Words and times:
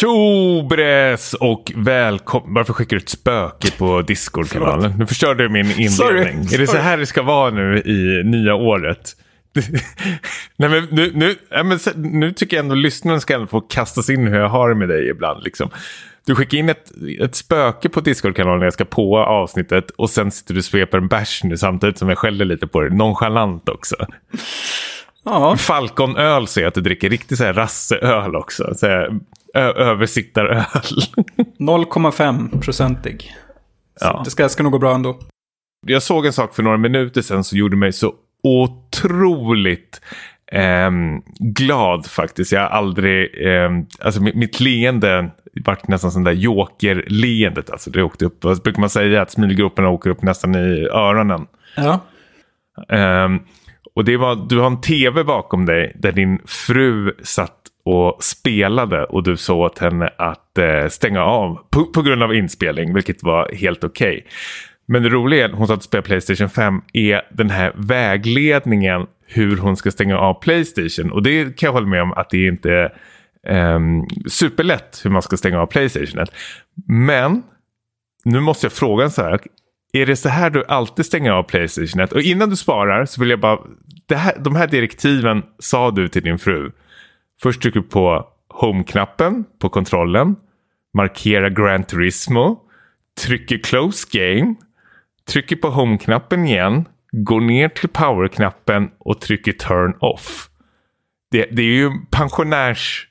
Tjobres 0.00 1.34
och 1.34 1.72
välkommen. 1.76 2.54
Varför 2.54 2.72
skickar 2.72 2.96
du 2.96 3.02
ett 3.02 3.08
spöke 3.08 3.70
på 3.78 4.02
Discord-kanalen? 4.02 4.94
Nu 4.98 5.06
förstörde 5.06 5.42
du 5.42 5.48
min 5.48 5.66
inledning. 5.66 5.90
Sorry, 5.90 6.54
Är 6.54 6.58
det 6.58 6.66
så 6.66 6.76
här 6.76 6.98
det 6.98 7.06
ska 7.06 7.22
vara 7.22 7.50
nu 7.50 7.78
i 7.78 8.22
nya 8.24 8.54
året? 8.54 9.16
Nej, 10.56 10.68
men 10.68 10.88
nu, 10.90 11.12
nu, 11.14 11.36
ja, 11.50 11.62
men 11.62 11.78
nu 11.96 12.32
tycker 12.32 12.56
jag 12.56 12.64
ändå 12.64 12.74
lyssnaren 12.74 13.20
ska 13.20 13.34
ändå 13.34 13.46
få 13.46 13.60
kastas 13.60 14.10
in 14.10 14.26
hur 14.26 14.38
jag 14.38 14.48
har 14.48 14.68
det 14.68 14.74
med 14.74 14.88
dig 14.88 15.08
ibland. 15.08 15.44
Liksom. 15.44 15.70
Du 16.26 16.34
skickar 16.34 16.58
in 16.58 16.68
ett, 16.68 16.92
ett 17.20 17.34
spöke 17.34 17.88
på 17.88 18.00
Discord-kanalen 18.00 18.58
när 18.58 18.66
jag 18.66 18.72
ska 18.72 18.84
på 18.84 19.18
avsnittet 19.18 19.90
och 19.90 20.10
sen 20.10 20.30
sitter 20.30 20.54
du 20.54 20.60
och 20.60 20.64
sveper 20.64 20.98
en 20.98 21.08
bärs 21.08 21.44
nu 21.44 21.56
samtidigt 21.56 21.98
som 21.98 22.08
jag 22.08 22.18
skäller 22.18 22.44
lite 22.44 22.66
på 22.66 22.80
dig. 22.80 22.90
Nonchalant 22.90 23.68
också. 23.68 23.96
Ja, 25.24 25.56
Falconöl 25.56 26.46
ser 26.46 26.60
jag 26.60 26.68
att 26.68 26.74
du 26.74 26.80
dricker. 26.80 27.10
Riktigt 27.10 27.38
så 27.38 27.44
här 27.44 27.52
rasseöl 27.52 28.36
också. 28.36 28.74
Så 28.76 28.86
här, 28.86 29.10
översittaröl. 29.54 30.64
0,5-procentig. 31.58 33.20
Så 34.00 34.06
Ja. 34.06 34.22
det 34.24 34.30
ska, 34.30 34.48
ska 34.48 34.62
nog 34.62 34.72
gå 34.72 34.78
bra 34.78 34.94
ändå. 34.94 35.18
jag 35.86 36.02
såg 36.02 36.26
en 36.26 36.32
sak 36.32 36.54
för 36.54 36.62
några 36.62 36.76
minuter 36.76 37.22
sedan 37.22 37.44
som 37.44 37.58
gjorde 37.58 37.76
mig 37.76 37.92
så 37.92 38.14
otroligt 38.42 40.00
ehm, 40.52 41.22
glad 41.38 42.06
faktiskt. 42.06 42.52
Jag 42.52 42.60
har 42.60 42.68
aldrig, 42.68 43.46
ehm, 43.46 43.86
alltså 44.00 44.22
mitt, 44.22 44.34
mitt 44.34 44.60
leende 44.60 45.30
vart 45.64 45.88
nästan 45.88 46.10
sån 46.12 46.24
där 46.24 46.32
joker-leendet. 46.32 47.70
Alltså 47.70 47.90
det 47.90 48.02
åkte 48.02 48.24
upp, 48.24 48.44
vad 48.44 48.62
brukar 48.62 48.80
man 48.80 48.90
säga, 48.90 49.22
att 49.22 49.30
smilgroparna 49.30 49.88
åker 49.88 50.10
upp 50.10 50.22
nästan 50.22 50.54
i 50.54 50.88
öronen. 50.92 51.46
Ja. 51.76 52.00
Ehm, 52.96 53.38
och 53.94 54.04
det 54.04 54.16
var, 54.16 54.46
du 54.48 54.58
har 54.58 54.66
en 54.66 54.80
tv 54.80 55.24
bakom 55.24 55.66
dig 55.66 55.92
där 55.98 56.12
din 56.12 56.38
fru 56.46 57.12
satt 57.22 57.59
och 57.84 58.24
spelade 58.24 59.04
och 59.04 59.22
du 59.22 59.36
sa 59.36 59.54
åt 59.54 59.78
henne 59.78 60.10
att 60.18 60.58
eh, 60.58 60.88
stänga 60.88 61.24
av 61.24 61.58
på, 61.70 61.84
på 61.84 62.02
grund 62.02 62.22
av 62.22 62.34
inspelning, 62.34 62.94
vilket 62.94 63.22
var 63.22 63.54
helt 63.54 63.84
okej. 63.84 64.26
Men 64.86 65.02
det 65.02 65.08
roliga 65.08 65.44
är 65.44 65.48
att 65.48 65.58
hon 65.58 65.66
satt 65.66 65.76
och 65.76 65.84
spelade 65.84 66.06
Playstation 66.06 66.48
5 66.48 66.82
är 66.92 67.22
den 67.32 67.50
här 67.50 67.72
vägledningen 67.76 69.06
hur 69.26 69.56
hon 69.56 69.76
ska 69.76 69.90
stänga 69.90 70.18
av 70.18 70.34
Playstation. 70.34 71.12
Och 71.12 71.22
det 71.22 71.56
kan 71.56 71.66
jag 71.66 71.72
hålla 71.72 71.86
med 71.86 72.02
om 72.02 72.12
att 72.12 72.30
det 72.30 72.46
inte 72.46 72.70
är 72.70 72.92
eh, 73.46 73.80
superlätt 74.28 75.00
hur 75.04 75.10
man 75.10 75.22
ska 75.22 75.36
stänga 75.36 75.60
av 75.60 75.66
Playstation. 75.66 76.26
Men 76.86 77.42
nu 78.24 78.40
måste 78.40 78.66
jag 78.66 78.72
fråga 78.72 79.04
en 79.04 79.10
så 79.10 79.22
här. 79.22 79.40
Är 79.92 80.06
det 80.06 80.16
så 80.16 80.28
här 80.28 80.50
du 80.50 80.64
alltid 80.64 81.06
stänger 81.06 81.30
av 81.30 81.42
Playstation? 81.42 82.08
Och 82.10 82.20
innan 82.20 82.50
du 82.50 82.56
sparar 82.56 83.04
så 83.04 83.20
vill 83.20 83.30
jag 83.30 83.40
bara... 83.40 83.58
Det 84.06 84.16
här, 84.16 84.32
de 84.38 84.56
här 84.56 84.66
direktiven 84.66 85.42
sa 85.58 85.90
du 85.90 86.08
till 86.08 86.22
din 86.22 86.38
fru. 86.38 86.70
Först 87.42 87.62
trycker 87.62 87.80
du 87.80 87.86
på 87.86 88.28
Home-knappen 88.48 89.44
på 89.58 89.68
kontrollen. 89.68 90.36
Markera 90.94 91.50
Gran 91.50 91.84
Turismo. 91.84 92.60
Trycker 93.20 93.58
Close 93.58 94.08
Game. 94.10 94.54
Trycker 95.28 95.56
på 95.56 95.70
Home-knappen 95.70 96.44
igen. 96.44 96.88
Går 97.12 97.40
ner 97.40 97.68
till 97.68 97.88
Power-knappen 97.88 98.90
och 98.98 99.20
trycker 99.20 99.52
Turn 99.52 99.94
Off. 100.00 100.48
Det, 101.30 101.44
det 101.44 101.62
är 101.62 101.66
ju 101.66 101.90
pensionärs... 102.10 103.06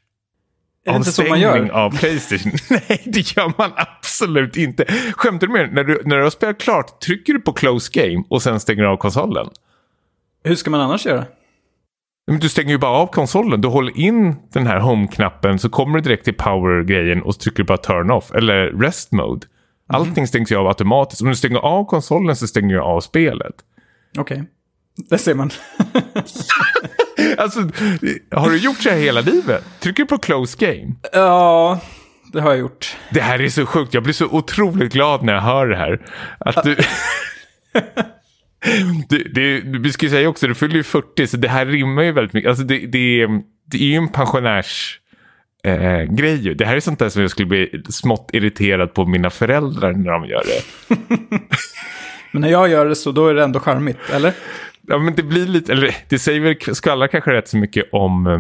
Är 0.86 0.92
det 0.92 0.98
inte 0.98 1.12
så 1.12 1.22
man 1.22 1.32
avstängning 1.32 1.68
gör? 1.68 1.74
av 1.74 1.98
Playstation. 1.98 2.52
Nej, 2.70 3.02
det 3.06 3.38
gör 3.38 3.54
man 3.58 3.72
absolut 3.76 4.58
inte. 4.58 4.86
Skämtar 5.16 5.48
du 5.48 5.54
med 5.54 5.62
mig? 5.62 5.76
När 5.76 5.84
du, 5.84 6.02
när 6.06 6.18
du 6.18 6.24
har 6.24 6.30
spelat 6.30 6.58
klart, 6.58 7.02
trycker 7.02 7.34
du 7.34 7.40
på 7.40 7.54
close 7.54 7.92
game 7.94 8.24
och 8.30 8.42
sen 8.42 8.60
stänger 8.60 8.84
av 8.84 8.98
konsolen? 8.98 9.48
Hur 10.44 10.56
ska 10.56 10.70
man 10.70 10.82
annars 10.82 11.06
göra? 11.06 11.26
Men 12.30 12.40
du 12.40 12.50
stänger 12.50 12.72
ju 12.72 12.78
bara 12.78 12.92
av 12.92 13.08
konsolen. 13.08 13.62
Du 13.62 13.68
håller 13.68 13.98
in 13.98 14.36
den 14.54 14.68
här 14.68 14.80
home-knappen 14.80 15.60
så 15.60 15.70
kommer 15.70 15.98
du 15.98 16.02
direkt 16.02 16.26
till 16.26 16.34
power-grejen 16.34 17.22
och 17.22 17.40
trycker 17.40 17.64
bara 17.64 17.78
turn 17.78 18.12
off. 18.12 18.32
Eller 18.32 18.68
rest 18.68 19.12
mode. 19.12 19.48
Allting 19.94 20.28
stängs 20.28 20.52
ju 20.52 20.56
av 20.56 20.68
automatiskt. 20.68 21.22
Om 21.22 21.28
du 21.28 21.36
stänger 21.36 21.58
av 21.58 21.86
konsolen 21.86 22.36
så 22.36 22.48
stänger 22.48 22.76
du 22.76 22.82
av 22.82 23.02
spelet. 23.02 23.56
Okej. 24.18 24.44
Det 25.10 25.18
ser 25.18 25.34
man. 25.36 25.50
Alltså, 27.38 27.60
har 28.32 28.50
du 28.50 28.58
gjort 28.58 28.78
så 28.78 28.90
här 28.90 28.98
hela 28.98 29.22
livet? 29.22 29.64
Trycker 29.80 30.04
du 30.04 30.08
på 30.08 30.18
close 30.18 30.58
game? 30.66 30.96
ja, 31.14 31.80
det 32.34 32.42
har 32.42 32.50
jag 32.50 32.60
gjort. 32.60 32.98
Det 33.12 33.22
här 33.22 33.42
är 33.42 33.50
så 33.50 33.66
sjukt. 33.66 33.94
Jag 33.94 34.04
blir 34.04 34.14
så 34.14 34.26
otroligt 34.26 34.94
glad 34.94 35.24
när 35.24 35.34
jag 35.34 35.42
hör 35.42 35.68
det 35.68 35.76
här. 35.76 36.02
Att 36.40 36.64
du... 36.64 36.78
det, 39.10 39.24
det, 39.34 39.62
vi 39.80 39.92
ska 39.92 40.06
ju 40.06 40.10
säga 40.10 40.30
också, 40.30 40.48
du 40.48 40.56
fyller 40.56 40.76
ju 40.76 40.84
40 40.84 41.28
så 41.28 41.38
det 41.38 41.48
här 41.48 41.66
rimmar 41.66 42.04
ju 42.04 42.12
väldigt 42.12 42.34
mycket. 42.34 42.50
Alltså 42.50 42.64
det, 42.64 42.78
det, 42.80 43.28
det 43.66 43.78
är 43.78 43.88
ju 43.88 43.96
en 43.96 44.10
pensionärs... 44.10 45.00
Eh, 45.64 46.02
grej. 46.02 46.56
Det 46.56 46.66
här 46.66 46.76
är 46.76 46.80
sånt 46.80 47.00
där 47.00 47.10
som 47.10 47.22
jag 47.22 47.32
skulle 47.32 47.46
bli 47.46 47.84
smått 47.90 48.30
irriterad 48.34 48.94
på 48.94 49.06
mina 49.06 49.30
föräldrar 49.30 49.94
när 49.94 50.12
de 50.12 50.26
gör 50.26 50.44
det. 50.46 50.96
Men 52.32 52.42
när 52.42 52.50
jag 52.50 52.70
gör 52.70 52.86
det 52.86 52.96
så 52.96 53.12
då 53.12 53.28
är 53.28 53.34
det 53.34 53.44
ändå 53.44 53.60
charmigt, 53.60 54.00
eller? 54.14 54.34
Ja, 54.90 54.98
men 54.98 55.16
det 55.16 55.24
blir 55.24 55.48
lite, 55.48 55.72
eller 55.72 55.96
det 56.10 56.20
säger 56.20 56.40
väl 56.40 56.76
skvallrar 56.76 57.08
kanske 57.08 57.32
rätt 57.32 57.48
så 57.48 57.58
mycket 57.58 57.90
om, 57.92 58.28
eh, 58.28 58.40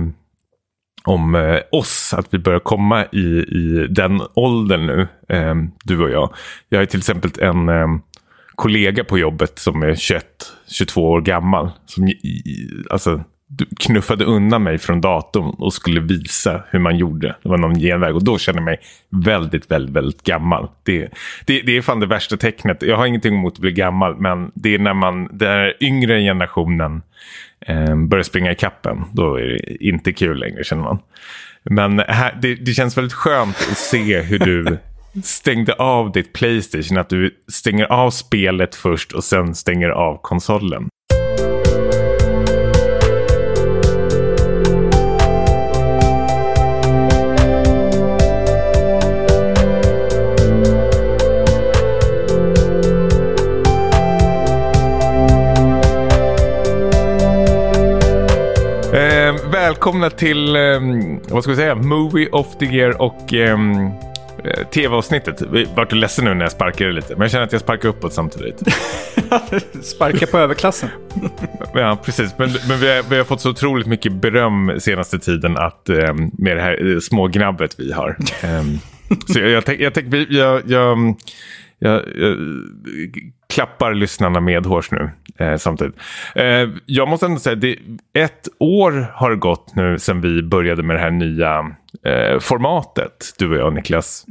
om 1.04 1.36
eh, 1.36 1.60
oss, 1.72 2.14
att 2.14 2.34
vi 2.34 2.40
börjar 2.40 2.60
komma 2.60 3.06
i, 3.06 3.26
i 3.38 3.88
den 3.90 4.22
åldern 4.34 4.86
nu, 4.86 5.08
eh, 5.30 5.56
du 5.84 6.04
och 6.04 6.10
jag. 6.10 6.34
Jag 6.70 6.80
har 6.80 6.86
till 6.86 7.00
exempel 7.00 7.32
en 7.40 7.70
eh, 7.70 7.88
kollega 8.60 9.04
på 9.04 9.18
jobbet 9.18 9.60
som 9.60 9.84
är 9.84 9.94
21-22 9.94 11.00
år 11.00 11.22
gammal. 11.22 11.72
Som 11.86 12.12
alltså, 12.90 13.24
knuffade 13.80 14.26
undan 14.26 14.64
mig 14.64 14.78
från 14.78 15.02
datorn 15.02 15.56
och 15.58 15.74
skulle 15.74 16.00
visa 16.00 16.64
hur 16.70 16.80
man 16.80 16.98
gjorde. 16.98 17.36
Det 17.44 17.50
var 17.50 17.58
någon 17.58 17.80
genväg 17.80 18.16
och 18.16 18.24
då 18.24 18.38
kände 18.38 18.60
jag 18.60 18.66
mig 18.66 18.80
väldigt, 19.10 19.72
väldigt, 19.72 19.96
väldigt 19.96 20.24
gammal. 20.24 20.68
Det, 20.84 21.10
det, 21.46 21.62
det 21.62 21.78
är 21.78 21.82
fan 21.82 22.00
det 22.00 22.06
värsta 22.06 22.38
tecknet. 22.38 22.82
Jag 22.82 22.98
har 22.98 23.06
ingenting 23.06 23.34
emot 23.34 23.54
att 23.54 23.60
bli 23.60 23.72
gammal, 23.72 24.16
men 24.16 24.52
det 24.54 24.76
är 24.76 24.80
när 24.80 24.94
man, 24.94 25.38
den 25.38 25.74
yngre 25.82 26.22
generationen 26.22 27.02
eh, 27.66 27.96
börjar 27.96 28.24
springa 28.24 28.52
i 28.52 28.56
kappen. 28.56 29.06
Då 29.14 29.36
är 29.36 29.46
det 29.46 29.84
inte 29.84 30.14
kul 30.14 30.40
längre 30.40 30.64
känner 30.64 30.84
man. 30.84 31.00
Men 31.64 32.00
här, 32.00 32.38
det, 32.42 32.56
det 32.56 32.72
känns 32.72 32.98
väldigt 32.98 33.14
skönt 33.14 33.58
att 33.72 33.78
se 33.78 34.22
hur 34.22 34.40
du 34.40 34.78
stängde 35.24 35.74
av 35.74 36.12
ditt 36.12 36.34
Playstation. 36.34 36.98
Att 36.98 37.10
du 37.10 37.36
stänger 37.52 37.86
av 37.86 38.12
spelet 38.12 38.76
först 38.76 39.12
och 39.12 39.24
sen 39.24 39.56
stänger 39.56 39.90
av 39.90 40.20
konsolen. 40.22 40.90
Ehm, 58.94 59.52
välkomna 59.52 60.10
till, 60.10 60.56
eh, 60.56 60.62
vad 61.30 61.44
ska 61.44 61.52
vi 61.52 61.58
säga, 61.58 61.76
Movie 61.76 62.30
of 62.30 62.58
the 62.60 62.66
Year 62.66 63.02
och 63.02 63.34
eh, 63.34 63.58
tv-avsnittet. 64.72 65.42
Vi 65.52 65.68
vart 65.76 65.92
ledsen 65.92 66.26
nu 66.26 66.34
när 66.34 66.42
jag 66.42 66.52
sparkade 66.52 66.92
lite, 66.92 67.14
men 67.14 67.22
jag 67.22 67.32
känner 67.32 67.44
att 67.44 67.52
jag 67.52 67.62
sparkar 67.62 67.90
uppåt 67.90 68.14
samtidigt. 68.14 68.62
Sparka 69.82 70.28
på 70.28 70.38
överklassen. 70.38 70.90
ja, 71.74 71.98
precis. 72.06 72.34
Men, 72.38 72.50
men 72.68 72.80
vi, 72.80 72.96
har, 72.96 73.10
vi 73.10 73.18
har 73.18 73.24
fått 73.24 73.42
så 73.42 73.50
otroligt 73.50 73.88
mycket 73.88 74.14
beröm 74.14 74.80
senaste 74.80 75.20
tiden 75.20 75.58
att, 75.58 75.90
ehm, 75.90 76.32
med 76.34 76.58
det 76.58 76.62
här 76.62 76.94
eh, 76.94 77.00
smågnabbet 77.00 77.80
vi 77.80 77.92
har. 77.92 78.18
Ehm, 78.44 78.78
så 79.28 79.40
jag, 79.40 79.50
jag, 79.50 79.64
jag, 79.80 79.98
jag, 80.30 80.62
jag, 80.70 81.16
jag, 81.80 82.04
jag 82.16 82.38
klappar 83.54 83.94
lyssnarna 83.94 84.40
medhårs 84.40 84.92
nu 84.92 85.10
eh, 85.38 85.58
samtidigt. 85.58 85.96
Eh, 86.36 86.70
jag 86.86 87.08
måste 87.08 87.26
ändå 87.26 87.40
säga, 87.40 87.56
det, 87.56 87.78
ett 88.14 88.48
år 88.60 89.12
har 89.14 89.36
gått 89.36 89.76
nu 89.76 90.00
sedan 90.00 90.22
vi 90.22 90.44
började 90.44 90.84
med 90.84 90.96
det 90.96 91.00
här 91.00 91.12
nya 91.12 91.76
eh, 92.06 92.40
formatet, 92.40 93.34
du 93.38 93.50
och 93.50 93.58
jag 93.58 93.74
Niklas. 93.74 94.26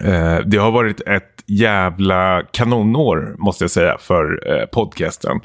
Eh, 0.00 0.38
det 0.46 0.56
har 0.56 0.70
varit 0.70 1.00
ett 1.00 1.42
jävla 1.46 2.42
kanonår 2.52 3.34
måste 3.38 3.64
jag 3.64 3.70
säga 3.70 3.96
för 4.00 4.52
eh, 4.52 4.66
podcasten. 4.66 5.40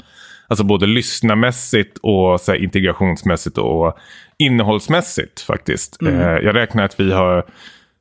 Alltså 0.47 0.63
både 0.63 0.85
lyssnarmässigt 0.85 1.97
och 2.01 2.41
så 2.41 2.51
här, 2.51 2.63
integrationsmässigt 2.63 3.57
och 3.57 3.97
innehållsmässigt 4.37 5.41
faktiskt. 5.41 6.01
Eh, 6.01 6.37
jag 6.37 6.55
räknar 6.55 6.83
att 6.83 6.99
vi 6.99 7.11
har 7.11 7.45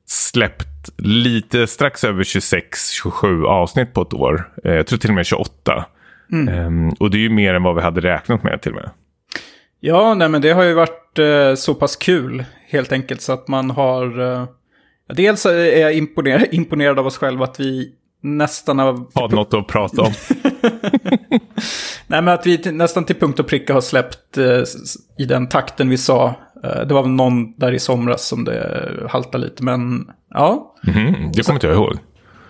släppt 0.07 0.91
lite 0.99 1.67
strax 1.67 2.05
över 2.05 2.23
26-27 2.23 3.45
avsnitt 3.47 3.95
på 3.95 4.03
ett 4.03 4.15
år. 4.15 4.53
Eh, 4.65 4.75
jag 4.75 4.87
tror 4.87 4.99
till 4.99 5.11
och 5.11 5.17
med 5.17 5.27
28. 5.27 5.87
Ehm, 6.33 6.89
och 6.89 7.11
det 7.11 7.17
är 7.17 7.21
ju 7.21 7.31
mer 7.31 7.55
än 7.55 7.63
vad 7.63 7.75
vi 7.75 7.83
hade 7.83 8.01
räknat 8.01 8.43
med 8.43 8.63
till 8.63 8.73
och 8.73 8.77
med. 8.83 8.91
Ja, 9.81 10.15
nej 10.15 10.29
men 10.29 10.43
det 10.43 10.51
har 10.51 10.63
ju 10.63 10.75
varit 10.75 11.19
eh, 11.19 11.55
så 11.55 11.75
pass 11.75 11.97
kul 11.97 12.45
helt 12.71 12.93
enkelt 12.93 13.21
så 13.21 13.33
att 13.33 13.49
man 13.49 13.71
har... 13.71 14.21
Eh, 14.21 14.49
dels 15.15 15.47
är 15.47 15.81
jag 15.81 15.95
imponerad, 15.95 16.47
imponerad 16.51 16.99
av 16.99 17.07
oss 17.07 17.17
själva 17.19 17.45
att 17.45 17.61
vi 17.61 17.93
nästan 18.23 18.79
har... 18.79 19.07
Har 19.15 19.29
något 19.29 19.55
att 19.55 19.67
prata 19.67 20.03
om. 20.03 20.13
Nej 22.07 22.23
men 22.23 22.29
att 22.29 22.47
vi 22.47 22.73
nästan 22.73 23.05
till 23.05 23.17
punkt 23.17 23.41
och 23.41 23.47
pricka 23.47 23.75
har 23.75 23.81
släppt 23.81 24.39
eh, 24.39 24.63
i 25.19 25.25
den 25.25 25.49
takten 25.49 25.89
vi 25.89 25.99
sa 25.99 26.37
Eh, 26.65 26.87
det 26.87 26.95
var 26.95 27.03
väl 27.03 27.11
någon 27.11 27.53
där 27.53 27.73
i 27.73 27.79
somras 27.79 28.29
som 28.29 28.45
det 28.45 28.91
haltade 29.09 29.45
lite, 29.45 29.63
men 29.65 30.11
ja. 30.31 30.75
Mm, 30.87 31.33
det 31.33 31.43
kommer 31.43 31.57
inte 31.57 31.67
jag 31.67 31.77
ihåg. 31.77 31.99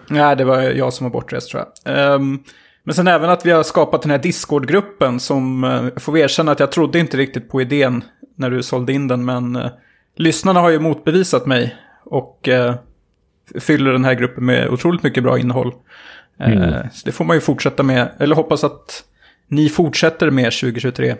Nej, 0.08 0.36
det 0.36 0.44
var 0.44 0.60
jag 0.60 0.92
som 0.92 1.04
var 1.04 1.10
bortrest 1.10 1.50
tror 1.50 1.64
jag. 1.84 2.14
Um, 2.14 2.42
men 2.84 2.94
sen 2.94 3.08
även 3.08 3.30
att 3.30 3.46
vi 3.46 3.50
har 3.50 3.62
skapat 3.62 4.02
den 4.02 4.10
här 4.10 4.18
Discord-gruppen 4.18 5.20
som, 5.20 5.64
uh, 5.64 5.88
får 5.96 6.12
vi 6.12 6.20
erkänna 6.20 6.52
att 6.52 6.60
jag 6.60 6.72
trodde 6.72 6.98
inte 6.98 7.16
riktigt 7.16 7.48
på 7.48 7.60
idén 7.60 8.04
när 8.36 8.50
du 8.50 8.62
sålde 8.62 8.92
in 8.92 9.08
den, 9.08 9.24
men 9.24 9.56
uh, 9.56 9.66
lyssnarna 10.16 10.60
har 10.60 10.70
ju 10.70 10.78
motbevisat 10.78 11.46
mig 11.46 11.76
och 12.04 12.48
uh, 12.48 12.74
fyller 13.60 13.92
den 13.92 14.04
här 14.04 14.14
gruppen 14.14 14.44
med 14.44 14.68
otroligt 14.68 15.02
mycket 15.02 15.22
bra 15.22 15.38
innehåll. 15.38 15.72
Mm. 16.40 16.90
Så 16.92 17.06
det 17.06 17.12
får 17.12 17.24
man 17.24 17.36
ju 17.36 17.40
fortsätta 17.40 17.82
med, 17.82 18.08
eller 18.18 18.36
hoppas 18.36 18.64
att 18.64 19.04
ni 19.48 19.68
fortsätter 19.68 20.30
med 20.30 20.52
2023. 20.52 21.16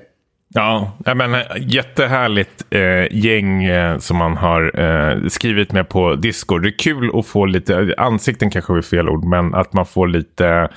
Ja, 0.55 0.93
men 1.05 1.37
jättehärligt 1.61 2.65
eh, 2.71 3.17
gäng 3.17 3.65
eh, 3.65 3.99
som 3.99 4.17
man 4.17 4.37
har 4.37 4.81
eh, 4.81 5.29
skrivit 5.29 5.73
med 5.73 5.89
på 5.89 6.15
Discord. 6.15 6.63
Det 6.63 6.69
är 6.69 6.79
kul 6.79 7.11
att 7.15 7.27
få 7.27 7.47
lite, 7.47 7.95
ansikten 7.97 8.51
kanske 8.51 8.79
är 8.79 8.83
fel 8.83 9.09
ord, 9.09 9.25
men 9.25 9.55
att 9.55 9.73
man 9.73 9.87
får 9.87 10.09
lite 10.09 10.69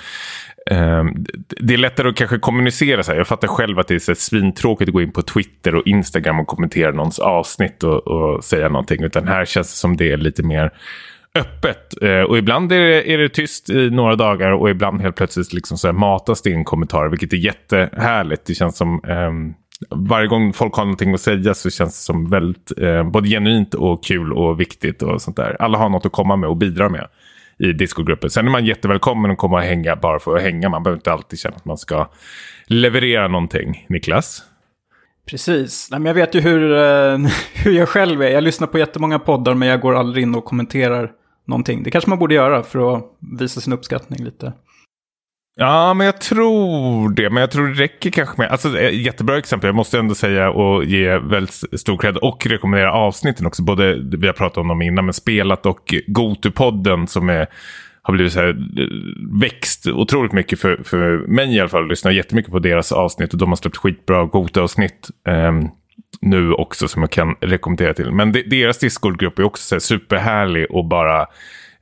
Ehm, 0.71 1.25
det 1.47 1.73
är 1.73 1.77
lättare 1.77 2.09
att 2.09 2.15
kanske 2.15 2.39
kommunicera. 2.39 3.03
Så 3.03 3.11
här. 3.11 3.17
Jag 3.17 3.27
fattar 3.27 3.47
själv 3.47 3.79
att 3.79 3.87
det 3.87 3.95
är 3.95 3.99
så 3.99 4.15
svintråkigt 4.15 4.89
att 4.89 4.93
gå 4.93 5.01
in 5.01 5.11
på 5.11 5.21
Twitter 5.21 5.75
och 5.75 5.87
Instagram 5.87 6.39
och 6.39 6.47
kommentera 6.47 6.91
någons 6.91 7.19
avsnitt 7.19 7.83
och, 7.83 8.07
och 8.07 8.43
säga 8.43 8.69
någonting. 8.69 9.03
Utan 9.03 9.27
här 9.27 9.45
känns 9.45 9.67
det 9.67 9.77
som 9.77 9.97
det 9.97 10.11
är 10.11 10.17
lite 10.17 10.43
mer 10.43 10.71
öppet. 11.35 12.01
Ehm, 12.01 12.25
och 12.25 12.37
ibland 12.37 12.71
är 12.71 12.79
det, 12.79 13.13
är 13.13 13.17
det 13.17 13.29
tyst 13.29 13.69
i 13.69 13.89
några 13.89 14.15
dagar 14.15 14.51
och 14.51 14.69
ibland 14.69 15.01
helt 15.01 15.15
plötsligt 15.15 15.53
liksom 15.53 15.77
så 15.77 15.87
här 15.87 15.93
matas 15.93 16.41
det 16.41 16.49
in 16.49 16.63
kommentarer, 16.63 17.09
vilket 17.09 17.33
är 17.33 17.37
jättehärligt. 17.37 18.45
Det 18.45 18.53
känns 18.53 18.77
som 18.77 19.03
um, 19.03 19.53
varje 19.89 20.27
gång 20.27 20.53
folk 20.53 20.75
har 20.75 20.83
någonting 20.83 21.13
att 21.13 21.21
säga 21.21 21.53
så 21.53 21.69
känns 21.69 21.99
det 21.99 22.03
som 22.03 22.29
väldigt 22.29 22.71
eh, 22.77 23.03
både 23.03 23.29
genuint 23.29 23.73
och 23.73 24.03
kul 24.03 24.33
och 24.33 24.59
viktigt 24.59 25.01
och 25.01 25.21
sånt 25.21 25.37
där. 25.37 25.61
Alla 25.61 25.77
har 25.77 25.89
något 25.89 26.05
att 26.05 26.11
komma 26.11 26.35
med 26.35 26.49
och 26.49 26.57
bidra 26.57 26.89
med 26.89 27.07
i 27.63 27.73
discogruppen. 27.73 28.29
Sen 28.29 28.47
är 28.47 28.51
man 28.51 28.65
jättevälkommen 28.65 29.31
att 29.31 29.37
komma 29.37 29.57
och 29.57 29.63
hänga 29.63 29.95
bara 29.95 30.19
för 30.19 30.35
att 30.35 30.41
hänga. 30.41 30.69
Man 30.69 30.83
behöver 30.83 30.97
inte 30.97 31.11
alltid 31.11 31.39
känna 31.39 31.55
att 31.55 31.65
man 31.65 31.77
ska 31.77 32.09
leverera 32.67 33.27
någonting. 33.27 33.85
Niklas? 33.89 34.43
Precis. 35.29 35.87
Nej, 35.91 35.99
men 35.99 36.05
jag 36.05 36.13
vet 36.13 36.35
ju 36.35 36.39
hur, 36.39 36.71
eh, 36.71 37.17
hur 37.53 37.71
jag 37.71 37.89
själv 37.89 38.21
är. 38.21 38.29
Jag 38.29 38.43
lyssnar 38.43 38.67
på 38.67 38.79
jättemånga 38.79 39.19
poddar 39.19 39.53
men 39.53 39.67
jag 39.67 39.81
går 39.81 39.95
aldrig 39.95 40.23
in 40.23 40.35
och 40.35 40.45
kommenterar 40.45 41.11
någonting. 41.45 41.83
Det 41.83 41.91
kanske 41.91 42.09
man 42.09 42.19
borde 42.19 42.35
göra 42.35 42.63
för 42.63 42.95
att 42.95 43.03
visa 43.39 43.61
sin 43.61 43.73
uppskattning 43.73 44.23
lite. 44.23 44.53
Ja, 45.55 45.93
men 45.93 46.05
jag 46.05 46.21
tror 46.21 47.09
det. 47.09 47.29
Men 47.29 47.41
jag 47.41 47.51
tror 47.51 47.67
det 47.67 47.73
räcker 47.73 48.11
kanske 48.11 48.41
med... 48.41 48.51
Alltså, 48.51 48.79
eh, 48.79 49.01
jättebra 49.01 49.37
exempel. 49.37 49.67
Jag 49.67 49.75
måste 49.75 49.99
ändå 49.99 50.15
säga 50.15 50.49
och 50.49 50.85
ge 50.85 51.17
väldigt 51.17 51.79
stor 51.79 51.97
cred 51.97 52.17
och 52.17 52.45
rekommendera 52.45 52.93
avsnitten 52.93 53.45
också. 53.45 53.63
Både, 53.63 53.99
vi 54.17 54.27
har 54.27 54.33
pratat 54.33 54.57
om 54.57 54.67
dem 54.67 54.81
innan, 54.81 55.05
men 55.05 55.13
Spelat 55.13 55.65
och 55.65 55.95
Gotupodden 56.07 57.07
som 57.07 57.29
är, 57.29 57.47
har 58.01 58.13
blivit 58.13 58.33
så 58.33 58.39
här, 58.39 58.49
eh, 58.49 58.87
växt 59.41 59.87
otroligt 59.87 60.31
mycket 60.31 60.59
för, 60.59 60.83
för 60.83 61.27
mig 61.27 61.55
i 61.55 61.59
alla 61.59 61.69
fall. 61.69 61.81
Jag 61.81 61.89
lyssnar 61.89 62.11
jättemycket 62.11 62.51
på 62.51 62.59
deras 62.59 62.91
avsnitt 62.91 63.33
och 63.33 63.39
de 63.39 63.49
har 63.49 63.55
släppt 63.55 63.77
skitbra 63.77 64.25
Gotu-avsnitt. 64.25 65.09
Um, 65.27 65.69
nu 66.21 66.53
också 66.53 66.87
som 66.87 67.01
jag 67.01 67.11
kan 67.11 67.35
rekommendera 67.41 67.93
till. 67.93 68.11
Men 68.11 68.31
de, 68.31 68.43
deras 68.43 68.77
Discord-grupp 68.77 69.39
är 69.39 69.43
också 69.43 69.63
så 69.63 69.75
här 69.75 69.79
superhärlig 69.79 70.71
och 70.71 70.85
bara 70.85 71.27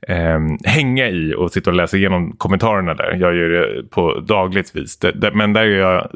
eh, 0.08 0.40
hänga 0.64 1.08
i 1.08 1.34
och 1.34 1.52
sitta 1.52 1.70
och 1.70 1.76
läsa 1.76 1.96
igenom 1.96 2.32
kommentarerna 2.38 2.94
där. 2.94 3.16
Jag 3.20 3.34
gör 3.34 3.48
det 3.48 3.90
på 3.90 4.20
dagligt 4.20 4.76
vis. 4.76 4.98
Det, 4.98 5.12
det, 5.12 5.30
men 5.34 5.52
där 5.52 5.62
är 5.62 5.78
jag 5.78 6.10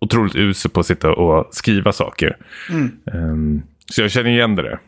otroligt 0.00 0.36
usel 0.36 0.70
på 0.70 0.80
att 0.80 0.86
sitta 0.86 1.12
och 1.12 1.54
skriva 1.54 1.92
saker. 1.92 2.36
Mm. 2.70 2.90
Um, 3.12 3.62
så 3.92 4.02
jag 4.02 4.10
känner 4.10 4.30
igen 4.30 4.56
det 4.56 4.62
där. 4.62 4.78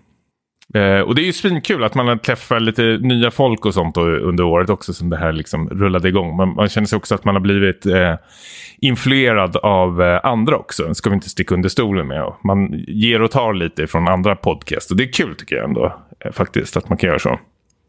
Uh, 0.77 1.01
och 1.01 1.15
det 1.15 1.23
är 1.23 1.25
ju 1.25 1.33
svinkul 1.33 1.85
att 1.85 1.95
man 1.95 2.09
har 2.09 2.17
träffat 2.17 2.63
lite 2.63 2.83
nya 2.83 3.31
folk 3.31 3.67
och 3.67 3.75
sånt 3.75 3.97
under 3.97 4.45
året 4.45 4.71
också 4.71 4.93
som 4.93 5.11
det 5.11 5.17
här 5.17 5.33
liksom 5.33 5.69
rullade 5.69 6.09
igång. 6.09 6.37
Man, 6.37 6.55
man 6.55 6.69
känner 6.69 6.87
sig 6.87 6.97
också 6.97 7.15
att 7.15 7.25
man 7.25 7.35
har 7.35 7.41
blivit 7.41 7.87
uh, 7.87 8.15
influerad 8.81 9.57
av 9.57 10.01
uh, 10.01 10.21
andra 10.23 10.57
också. 10.57 10.89
Det 10.89 10.95
ska 10.95 11.11
vi 11.11 11.15
inte 11.15 11.29
sticka 11.29 11.55
under 11.55 11.69
stolen 11.69 12.07
med. 12.07 12.33
Man 12.45 12.85
ger 12.89 13.23
och 13.23 13.31
tar 13.31 13.55
lite 13.55 13.87
från 13.87 14.09
andra 14.09 14.37
podcast 14.37 14.91
och 14.91 14.97
det 14.97 15.05
är 15.05 15.13
kul 15.13 15.35
tycker 15.35 15.57
jag 15.57 15.65
ändå 15.65 15.99
faktiskt 16.33 16.77
att 16.77 16.89
man 16.89 16.99
kan 16.99 17.09
göra 17.09 17.19
så. 17.19 17.39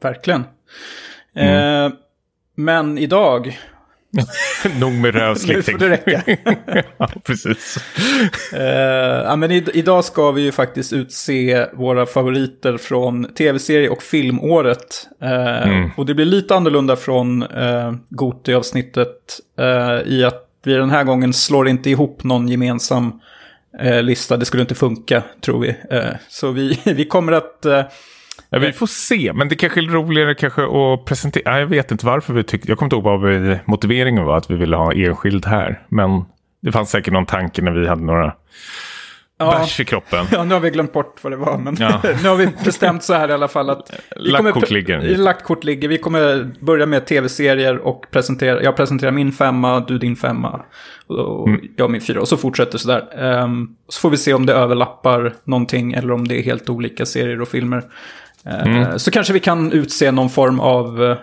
Verkligen. 0.04 0.44
Mm. 1.36 1.86
Eh, 1.86 1.92
men 2.56 2.98
idag... 2.98 3.60
Nog 4.80 4.94
med 4.94 5.16
rövslickning. 5.16 5.58
nu 5.58 5.72
får 5.72 5.80
det 5.80 5.90
räcka. 5.90 6.38
ja, 6.98 7.10
precis. 7.24 7.78
Eh, 8.54 9.24
ja, 9.26 9.36
men 9.36 9.52
i, 9.52 9.66
idag 9.74 10.06
ska 10.06 10.32
vi 10.32 10.42
ju 10.42 10.52
faktiskt 10.52 10.94
utse 10.94 11.68
våra 11.74 12.06
favoriter 12.06 12.78
från 12.78 13.34
tv-serie 13.34 13.90
och 13.90 14.04
filmåret. 14.04 15.08
Eh, 15.22 15.68
mm. 15.68 15.90
Och 15.98 16.06
det 16.06 16.14
blir 16.14 16.26
lite 16.26 16.56
annorlunda 16.56 16.96
från 16.96 17.44
eh, 17.44 17.94
Goti-avsnittet 18.10 19.40
eh, 19.60 20.14
i 20.14 20.24
att 20.24 20.50
vi 20.64 20.74
den 20.74 20.90
här 20.90 21.04
gången 21.04 21.34
slår 21.34 21.68
inte 21.68 21.90
ihop 21.90 22.24
någon 22.24 22.48
gemensam 22.48 23.20
eh, 23.80 24.04
lista. 24.04 24.38
Det 24.38 24.46
skulle 24.46 24.62
inte 24.62 24.76
funka, 24.76 25.24
tror 25.42 25.60
vi. 25.60 25.76
Eh, 25.92 26.16
så 26.30 26.52
vi, 26.52 26.80
vi 26.96 27.06
kommer 27.06 27.32
att 27.32 27.66
Ja, 28.50 28.60
vi 28.60 28.72
får 28.72 28.88
se, 28.88 29.32
men 29.34 29.50
det 29.50 29.56
kanske 29.56 29.80
är 29.80 29.84
roligare 29.84 30.36
kanske 30.36 30.64
att 30.64 31.06
presentera. 31.06 31.60
Jag 31.60 31.68
vet 31.68 31.92
inte 31.92 32.06
varför 32.06 32.34
vi 32.34 32.44
tyckte, 32.44 32.70
jag 32.70 32.78
kommer 32.78 32.96
inte 32.96 32.96
ihåg 32.96 33.22
vad 33.22 33.60
motiveringen 33.66 34.26
var 34.26 34.38
att 34.38 34.52
vi 34.52 34.56
ville 34.56 34.76
ha 34.76 34.94
enskild 34.94 35.46
här. 35.46 35.82
Men 35.90 36.26
det 36.62 36.72
fanns 36.72 36.90
säkert 36.90 37.14
någon 37.14 37.26
tanke 37.26 37.62
när 37.62 37.72
vi 37.72 37.88
hade 37.88 38.04
några 38.04 38.34
ja. 39.38 39.60
bärs 39.60 39.80
i 39.80 39.86
kroppen. 39.86 40.26
Ja, 40.32 40.44
nu 40.44 40.54
har 40.54 40.62
vi 40.62 40.70
glömt 40.70 40.94
bort 40.94 41.20
vad 41.22 41.34
det 41.34 41.38
var. 41.38 41.58
Men 41.58 41.78
ja. 41.80 42.02
nu 42.24 42.30
har 42.30 42.36
vi 42.36 42.48
bestämt 42.66 43.04
så 43.04 43.14
här 43.14 43.30
i 43.30 43.34
alla 43.34 43.48
fall 43.48 43.70
att... 43.70 43.92
Lagt 44.16 44.70
ligger. 44.72 45.18
Lagt 45.18 45.64
ligger. 45.64 45.88
Vi 45.88 45.98
kommer 45.98 46.52
börja 46.60 46.86
med 46.86 47.06
tv-serier 47.06 47.78
och 47.78 48.06
presentera. 48.12 48.64
Jag 48.64 48.76
presenterar 48.76 49.12
min 49.12 49.32
femma, 49.32 49.80
du 49.80 49.98
din 49.98 50.16
femma. 50.16 50.62
Och 51.08 51.48
mm. 51.48 51.62
jag 51.76 51.92
min 51.92 52.02
fyra. 52.02 52.22
Och 52.22 52.28
så 52.28 52.38
fortsätter 52.38 52.78
sådär. 52.78 53.24
Um, 53.44 53.76
så 53.88 54.00
får 54.00 54.10
vi 54.10 54.18
se 54.18 54.34
om 54.34 54.46
det 54.46 54.54
överlappar 54.54 55.34
någonting 55.44 55.94
eller 55.94 56.12
om 56.12 56.28
det 56.28 56.40
är 56.40 56.44
helt 56.44 56.70
olika 56.70 57.06
serier 57.06 57.42
och 57.42 57.48
filmer. 57.48 57.84
Mm. 58.46 58.78
Eh, 58.78 58.96
så 58.96 59.12
kanske 59.12 59.34
vi 59.34 59.40
kan 59.40 59.72
utse 59.72 60.12
någon 60.12 60.30
form 60.30 60.60
av 60.60 61.04
eh, 61.04 61.18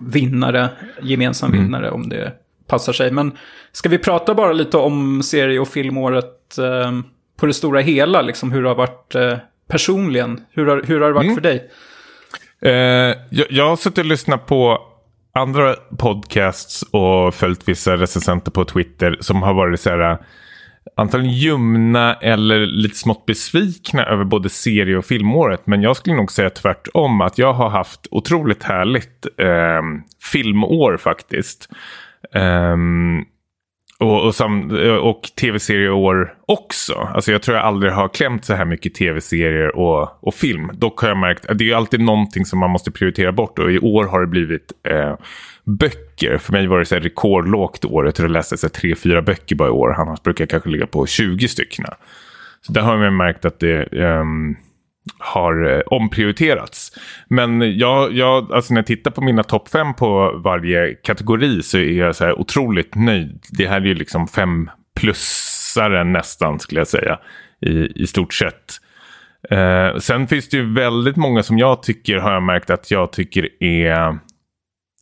vinnare, 0.00 0.68
gemensam 1.02 1.50
mm. 1.52 1.62
vinnare 1.62 1.90
om 1.90 2.08
det 2.08 2.32
passar 2.68 2.92
sig. 2.92 3.10
Men 3.10 3.32
ska 3.72 3.88
vi 3.88 3.98
prata 3.98 4.34
bara 4.34 4.52
lite 4.52 4.76
om 4.76 5.22
serie 5.22 5.60
och 5.60 5.68
filmåret 5.68 6.58
eh, 6.58 6.92
på 7.36 7.46
det 7.46 7.54
stora 7.54 7.80
hela, 7.80 8.22
liksom 8.22 8.52
hur 8.52 8.62
det 8.62 8.68
har 8.68 8.76
varit 8.76 9.16
personligen? 9.68 10.40
Hur 10.50 10.66
har, 10.66 10.82
hur 10.82 11.00
har 11.00 11.08
det 11.08 11.14
varit 11.14 11.24
mm. 11.24 11.34
för 11.34 11.42
dig? 11.42 11.70
Eh, 12.60 13.16
jag, 13.30 13.46
jag 13.50 13.68
har 13.68 13.76
suttit 13.76 13.98
och 13.98 14.04
lyssnat 14.04 14.46
på 14.46 14.78
andra 15.34 15.74
podcasts 15.98 16.82
och 16.82 17.34
följt 17.34 17.68
vissa 17.68 17.96
recensenter 17.96 18.50
på 18.50 18.64
Twitter 18.64 19.16
som 19.20 19.42
har 19.42 19.54
varit 19.54 19.80
så 19.80 19.90
här 19.90 20.18
antagligen 20.94 21.34
ljumna 21.34 22.14
eller 22.14 22.66
lite 22.66 22.96
smått 22.96 23.26
besvikna 23.26 24.04
över 24.06 24.24
både 24.24 24.48
serie 24.48 24.96
och 24.96 25.04
filmåret. 25.04 25.66
Men 25.66 25.82
jag 25.82 25.96
skulle 25.96 26.16
nog 26.16 26.32
säga 26.32 26.50
tvärtom 26.50 27.20
att 27.20 27.38
jag 27.38 27.52
har 27.52 27.68
haft 27.70 28.06
otroligt 28.10 28.62
härligt 28.62 29.26
eh, 29.38 29.82
filmår 30.32 30.96
faktiskt. 30.96 31.68
Um, 32.34 33.24
och, 33.98 34.26
och, 34.26 35.08
och 35.10 35.22
tv-serieår 35.40 36.34
också. 36.46 36.94
Alltså 36.94 37.32
jag 37.32 37.42
tror 37.42 37.56
jag 37.56 37.66
aldrig 37.66 37.92
har 37.92 38.08
klämt 38.08 38.44
så 38.44 38.54
här 38.54 38.64
mycket 38.64 38.94
tv-serier 38.94 39.76
och, 39.76 40.24
och 40.24 40.34
film. 40.34 40.70
Dock 40.74 41.00
har 41.00 41.08
jag 41.08 41.16
märkt 41.16 41.46
att 41.46 41.58
det 41.58 41.70
är 41.70 41.76
alltid 41.76 42.00
någonting 42.00 42.46
som 42.46 42.58
man 42.58 42.70
måste 42.70 42.90
prioritera 42.90 43.32
bort. 43.32 43.58
Och 43.58 43.72
i 43.72 43.78
år 43.78 44.04
har 44.04 44.20
det 44.20 44.26
blivit 44.26 44.72
eh, 44.88 45.14
böcker. 45.64 46.38
För 46.38 46.52
mig 46.52 46.66
var 46.66 46.78
det 46.78 46.84
så 46.84 46.94
här 46.94 47.02
rekordlågt 47.02 47.84
år. 47.84 48.04
Jag 48.04 48.14
tror 48.14 48.28
jag 48.28 48.32
läste 48.32 48.56
så 48.56 48.68
tre, 48.68 48.94
fyra 48.94 49.22
böcker 49.22 49.56
bara 49.56 49.68
i 49.68 49.72
år. 49.72 49.94
Annars 49.98 50.22
brukar 50.22 50.42
jag 50.42 50.50
kanske 50.50 50.68
ligga 50.68 50.86
på 50.86 51.06
20 51.06 51.48
stycken. 51.48 51.84
Så 52.60 52.72
där 52.72 52.82
har 52.82 53.04
jag 53.04 53.12
märkt 53.12 53.44
att 53.44 53.60
det 53.60 53.92
um, 53.92 54.56
har 55.18 55.74
eh, 55.74 55.80
omprioriterats. 55.86 56.92
Men 57.28 57.78
jag, 57.78 58.12
jag, 58.12 58.52
alltså 58.52 58.74
när 58.74 58.78
jag 58.78 58.86
tittar 58.86 59.10
på 59.10 59.20
mina 59.20 59.42
topp 59.42 59.68
fem 59.68 59.94
på 59.94 60.40
varje 60.44 60.94
kategori 60.94 61.62
så 61.62 61.78
är 61.78 61.92
jag 61.92 62.16
så 62.16 62.24
här 62.24 62.40
otroligt 62.40 62.94
nöjd. 62.94 63.44
Det 63.50 63.66
här 63.66 63.80
är 63.80 63.84
ju 63.84 63.94
liksom 63.94 64.28
fem 64.28 64.70
plussare 64.96 66.04
nästan 66.04 66.58
skulle 66.58 66.80
jag 66.80 66.88
säga. 66.88 67.18
I, 67.60 68.02
i 68.02 68.06
stort 68.06 68.34
sett. 68.34 68.80
Eh, 69.50 69.96
sen 69.96 70.26
finns 70.26 70.48
det 70.48 70.56
ju 70.56 70.74
väldigt 70.74 71.16
många 71.16 71.42
som 71.42 71.58
jag 71.58 71.82
tycker 71.82 72.16
har 72.16 72.32
jag 72.32 72.42
märkt 72.42 72.70
att 72.70 72.90
jag 72.90 73.12
tycker 73.12 73.62
är 73.62 74.08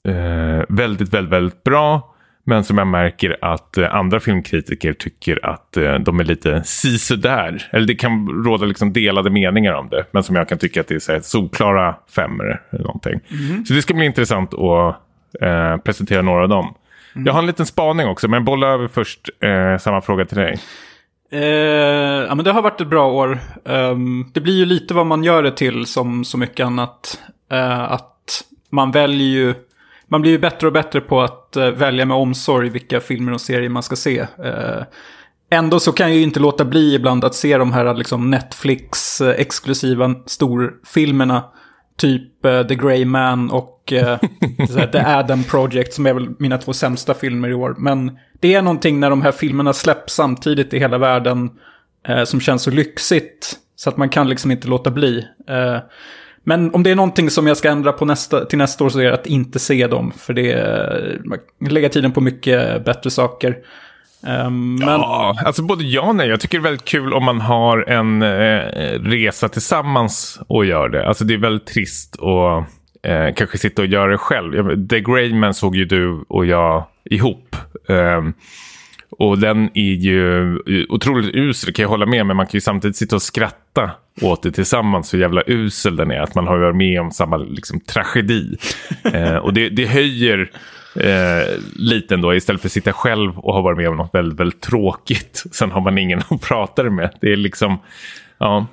eh, 0.08 0.64
väldigt, 0.68 1.14
väldigt, 1.14 1.32
väldigt 1.32 1.64
bra. 1.64 2.13
Men 2.46 2.64
som 2.64 2.78
jag 2.78 2.86
märker 2.86 3.36
att 3.40 3.78
eh, 3.78 3.94
andra 3.94 4.20
filmkritiker 4.20 4.92
tycker 4.92 5.46
att 5.46 5.76
eh, 5.76 5.94
de 5.94 6.20
är 6.20 6.24
lite 6.24 6.62
sisådär. 6.64 7.68
Eller 7.70 7.86
det 7.86 7.94
kan 7.94 8.44
råda 8.44 8.66
liksom 8.66 8.92
delade 8.92 9.30
meningar 9.30 9.72
om 9.72 9.88
det. 9.88 10.04
Men 10.10 10.22
som 10.22 10.36
jag 10.36 10.48
kan 10.48 10.58
tycka 10.58 10.80
att 10.80 10.88
det 10.88 10.94
är 10.94 10.98
så 10.98 11.12
här, 11.12 11.20
solklara 11.20 11.96
femmor 12.14 12.62
eller 12.70 12.84
någonting. 12.84 13.20
Mm. 13.30 13.66
Så 13.66 13.74
det 13.74 13.82
ska 13.82 13.94
bli 13.94 14.06
intressant 14.06 14.54
att 14.54 14.96
eh, 15.42 15.76
presentera 15.76 16.22
några 16.22 16.42
av 16.42 16.48
dem. 16.48 16.74
Mm. 17.14 17.26
Jag 17.26 17.32
har 17.32 17.40
en 17.40 17.46
liten 17.46 17.66
spaning 17.66 18.06
också, 18.06 18.28
men 18.28 18.44
bolla 18.44 18.66
över 18.66 18.88
först 18.88 19.30
eh, 19.40 19.78
samma 19.78 20.00
fråga 20.00 20.24
till 20.24 20.36
dig. 20.36 20.58
Eh, 21.32 21.40
ja, 22.28 22.34
men 22.34 22.44
det 22.44 22.52
har 22.52 22.62
varit 22.62 22.80
ett 22.80 22.88
bra 22.88 23.12
år. 23.12 23.38
Um, 23.64 24.30
det 24.34 24.40
blir 24.40 24.54
ju 24.54 24.64
lite 24.64 24.94
vad 24.94 25.06
man 25.06 25.24
gör 25.24 25.42
det 25.42 25.50
till 25.50 25.86
som 25.86 26.24
så 26.24 26.38
mycket 26.38 26.66
annat. 26.66 27.20
Uh, 27.52 27.92
att 27.92 28.44
man 28.70 28.90
väljer 28.90 29.28
ju, 29.28 29.54
man 30.08 30.22
blir 30.22 30.32
ju 30.32 30.38
bättre 30.38 30.66
och 30.66 30.72
bättre 30.72 31.00
på 31.00 31.22
att 31.22 31.56
eh, 31.56 31.70
välja 31.70 32.04
med 32.04 32.16
omsorg 32.16 32.68
vilka 32.68 33.00
filmer 33.00 33.32
och 33.32 33.40
serier 33.40 33.68
man 33.68 33.82
ska 33.82 33.96
se. 33.96 34.18
Eh, 34.18 34.82
ändå 35.50 35.80
så 35.80 35.92
kan 35.92 36.08
jag 36.08 36.16
ju 36.16 36.22
inte 36.22 36.40
låta 36.40 36.64
bli 36.64 36.94
ibland 36.94 37.24
att 37.24 37.34
se 37.34 37.58
de 37.58 37.72
här 37.72 37.94
liksom, 37.94 38.34
Netflix-exklusiva 38.34 40.04
eh, 40.04 40.16
storfilmerna. 40.26 41.44
Typ 41.96 42.42
The 42.42 42.74
Grey 42.74 43.04
Man 43.04 43.50
och 43.50 43.82
The 44.92 44.98
Adam 44.98 45.44
Project 45.44 45.92
som 45.92 46.06
är 46.06 46.14
väl 46.14 46.28
mina 46.38 46.58
två 46.58 46.72
sämsta 46.72 47.14
filmer 47.14 47.48
i 47.48 47.54
år. 47.54 47.74
Men 47.78 48.18
det 48.40 48.54
är 48.54 48.62
någonting 48.62 49.00
när 49.00 49.10
de 49.10 49.22
här 49.22 49.32
filmerna 49.32 49.72
släpps 49.72 50.14
samtidigt 50.14 50.74
i 50.74 50.78
hela 50.78 50.98
världen 50.98 51.50
uh, 52.08 52.24
som 52.24 52.40
känns 52.40 52.62
så 52.62 52.70
lyxigt. 52.70 53.58
Så 53.76 53.88
att 53.90 53.96
man 53.96 54.08
kan 54.08 54.28
liksom 54.28 54.50
inte 54.50 54.68
låta 54.68 54.90
bli. 54.90 55.26
Men 56.44 56.74
om 56.74 56.82
det 56.82 56.90
är 56.90 56.94
någonting 56.94 57.30
som 57.30 57.46
jag 57.46 57.56
ska 57.56 57.70
ändra 57.70 57.92
på 57.92 58.04
nästa, 58.04 58.44
till 58.44 58.58
nästa 58.58 58.84
år 58.84 58.88
så 58.88 58.98
är 58.98 59.04
det 59.04 59.14
att 59.14 59.26
inte 59.26 59.58
se 59.58 59.86
dem. 59.86 60.12
För 60.18 60.32
det 60.32 60.52
är, 60.52 61.20
lägga 61.60 61.72
lägger 61.72 61.88
tiden 61.88 62.12
på 62.12 62.20
mycket 62.20 62.84
bättre 62.84 63.10
saker. 63.10 63.56
Um, 64.26 64.74
men... 64.74 64.88
Ja, 64.88 65.36
alltså 65.44 65.62
både 65.62 65.84
ja 65.84 66.02
och 66.02 66.16
nej. 66.16 66.28
Jag 66.28 66.40
tycker 66.40 66.58
det 66.58 66.62
är 66.62 66.70
väldigt 66.70 66.84
kul 66.84 67.12
om 67.12 67.24
man 67.24 67.40
har 67.40 67.90
en 67.90 68.22
eh, 68.22 68.28
resa 69.00 69.48
tillsammans 69.48 70.40
och 70.46 70.64
gör 70.64 70.88
det. 70.88 71.08
Alltså 71.08 71.24
det 71.24 71.34
är 71.34 71.38
väldigt 71.38 71.66
trist 71.66 72.22
att 72.22 72.64
eh, 73.02 73.34
kanske 73.34 73.58
sitta 73.58 73.82
och 73.82 73.88
göra 73.88 74.10
det 74.10 74.18
själv. 74.18 74.86
The 74.88 75.00
Greyman 75.00 75.54
såg 75.54 75.76
ju 75.76 75.84
du 75.84 76.24
och 76.28 76.46
jag 76.46 76.84
ihop. 77.04 77.56
Um, 77.88 78.34
och 79.18 79.38
den 79.38 79.70
är 79.74 79.92
ju 79.92 80.58
otroligt 80.88 81.34
usel, 81.34 81.74
kan 81.74 81.82
jag 81.82 81.90
hålla 81.90 82.06
med. 82.06 82.26
Men 82.26 82.36
man 82.36 82.46
kan 82.46 82.52
ju 82.52 82.60
samtidigt 82.60 82.96
sitta 82.96 83.16
och 83.16 83.22
skratta 83.22 83.90
åt 84.22 84.42
det 84.42 84.52
tillsammans. 84.52 85.08
Så 85.08 85.16
jävla 85.16 85.42
usel 85.46 85.96
den 85.96 86.10
är. 86.10 86.20
Att 86.20 86.34
man 86.34 86.46
har 86.46 86.58
varit 86.58 86.76
med 86.76 87.00
om 87.00 87.10
samma 87.10 87.36
liksom, 87.36 87.80
tragedi. 87.80 88.56
eh, 89.12 89.36
och 89.36 89.54
det, 89.54 89.68
det 89.68 89.86
höjer 89.86 90.50
eh, 90.96 91.58
lite 91.76 92.14
ändå. 92.14 92.34
Istället 92.34 92.60
för 92.60 92.68
att 92.68 92.72
sitta 92.72 92.92
själv 92.92 93.38
och 93.38 93.54
ha 93.54 93.60
varit 93.60 93.78
med 93.78 93.88
om 93.88 93.96
något 93.96 94.14
väldigt, 94.14 94.40
väldigt 94.40 94.60
tråkigt. 94.60 95.42
Sen 95.52 95.70
har 95.70 95.80
man 95.80 95.98
ingen 95.98 96.22
att 96.28 96.40
prata 96.48 96.82
med. 96.82 97.10
Det 97.20 97.32
är 97.32 97.36
liksom... 97.36 97.78
Ja, 98.38 98.66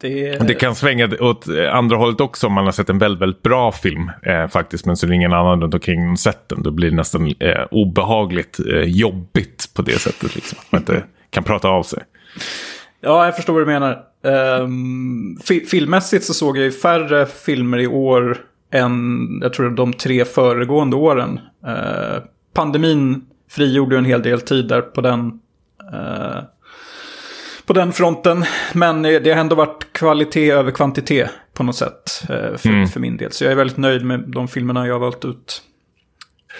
det... 0.00 0.38
det... 0.38 0.54
kan 0.54 0.74
svänga 0.74 1.08
åt 1.20 1.46
andra 1.72 1.96
hållet 1.96 2.20
också 2.20 2.46
om 2.46 2.52
man 2.52 2.64
har 2.64 2.72
sett 2.72 2.90
en 2.90 2.98
väldigt, 2.98 3.22
väldigt 3.22 3.42
bra 3.42 3.72
film 3.72 4.10
eh, 4.22 4.48
faktiskt. 4.48 4.86
Men 4.86 4.96
så 4.96 5.06
är 5.06 5.08
det 5.08 5.14
ingen 5.14 5.32
annan 5.32 5.62
runt 5.62 5.74
omkring 5.74 6.06
som 6.06 6.16
sett 6.16 6.48
den. 6.48 6.62
Då 6.62 6.70
blir 6.70 6.90
det 6.90 6.96
nästan 6.96 7.34
eh, 7.38 7.66
obehagligt 7.70 8.60
eh, 8.60 8.80
jobbigt 8.80 9.70
på 9.74 9.82
det 9.82 9.98
sättet. 9.98 10.34
Liksom. 10.34 10.58
Att 10.60 10.72
man 10.72 10.80
inte 10.80 11.04
kan 11.30 11.44
prata 11.44 11.68
av 11.68 11.82
sig. 11.82 12.02
Ja, 13.00 13.24
jag 13.24 13.36
förstår 13.36 13.52
vad 13.52 13.62
du 13.62 13.66
menar. 13.66 14.04
Um, 14.22 15.38
fi 15.44 15.60
filmmässigt 15.60 16.24
så 16.24 16.34
såg 16.34 16.58
jag 16.58 16.64
ju 16.64 16.72
färre 16.72 17.26
filmer 17.26 17.78
i 17.78 17.86
år 17.86 18.38
än 18.72 19.28
jag 19.42 19.52
tror 19.52 19.70
de 19.70 19.92
tre 19.92 20.24
föregående 20.24 20.96
åren. 20.96 21.40
Uh, 21.66 22.22
pandemin 22.54 23.24
frigjorde 23.50 23.98
en 23.98 24.04
hel 24.04 24.22
del 24.22 24.40
tid 24.40 24.68
där 24.68 24.80
på 24.80 25.00
den. 25.00 25.40
Uh, 25.92 26.38
på 27.70 27.74
den 27.74 27.92
fronten. 27.92 28.44
Men 28.72 29.02
det 29.02 29.32
har 29.32 29.40
ändå 29.40 29.56
varit 29.56 29.92
kvalitet 29.92 30.50
över 30.50 30.70
kvantitet 30.70 31.30
på 31.54 31.62
något 31.62 31.76
sätt 31.76 32.22
eh, 32.28 32.56
för, 32.56 32.68
mm. 32.68 32.86
för 32.86 33.00
min 33.00 33.16
del. 33.16 33.32
Så 33.32 33.44
jag 33.44 33.52
är 33.52 33.56
väldigt 33.56 33.76
nöjd 33.76 34.04
med 34.04 34.24
de 34.26 34.48
filmerna 34.48 34.86
jag 34.86 34.94
har 34.94 35.00
valt 35.00 35.24
ut. 35.24 35.62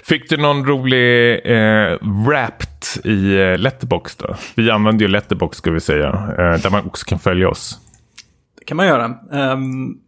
Fick 0.02 0.30
du 0.30 0.36
någon 0.36 0.66
rolig 0.66 1.40
eh, 1.44 1.98
Wrapped 2.00 3.04
i 3.04 3.36
eh, 3.36 3.58
Letterbox 3.58 4.16
då? 4.16 4.36
Vi 4.54 4.70
använder 4.70 5.04
ju 5.04 5.08
Letterbox 5.08 5.58
ska 5.58 5.70
vi 5.70 5.80
säga. 5.80 6.08
Eh, 6.08 6.62
där 6.62 6.70
man 6.70 6.86
också 6.86 7.06
kan 7.06 7.18
följa 7.18 7.48
oss. 7.48 7.78
Det 8.58 8.64
kan 8.64 8.76
man 8.76 8.86
göra. 8.86 9.14
Um, 9.30 9.98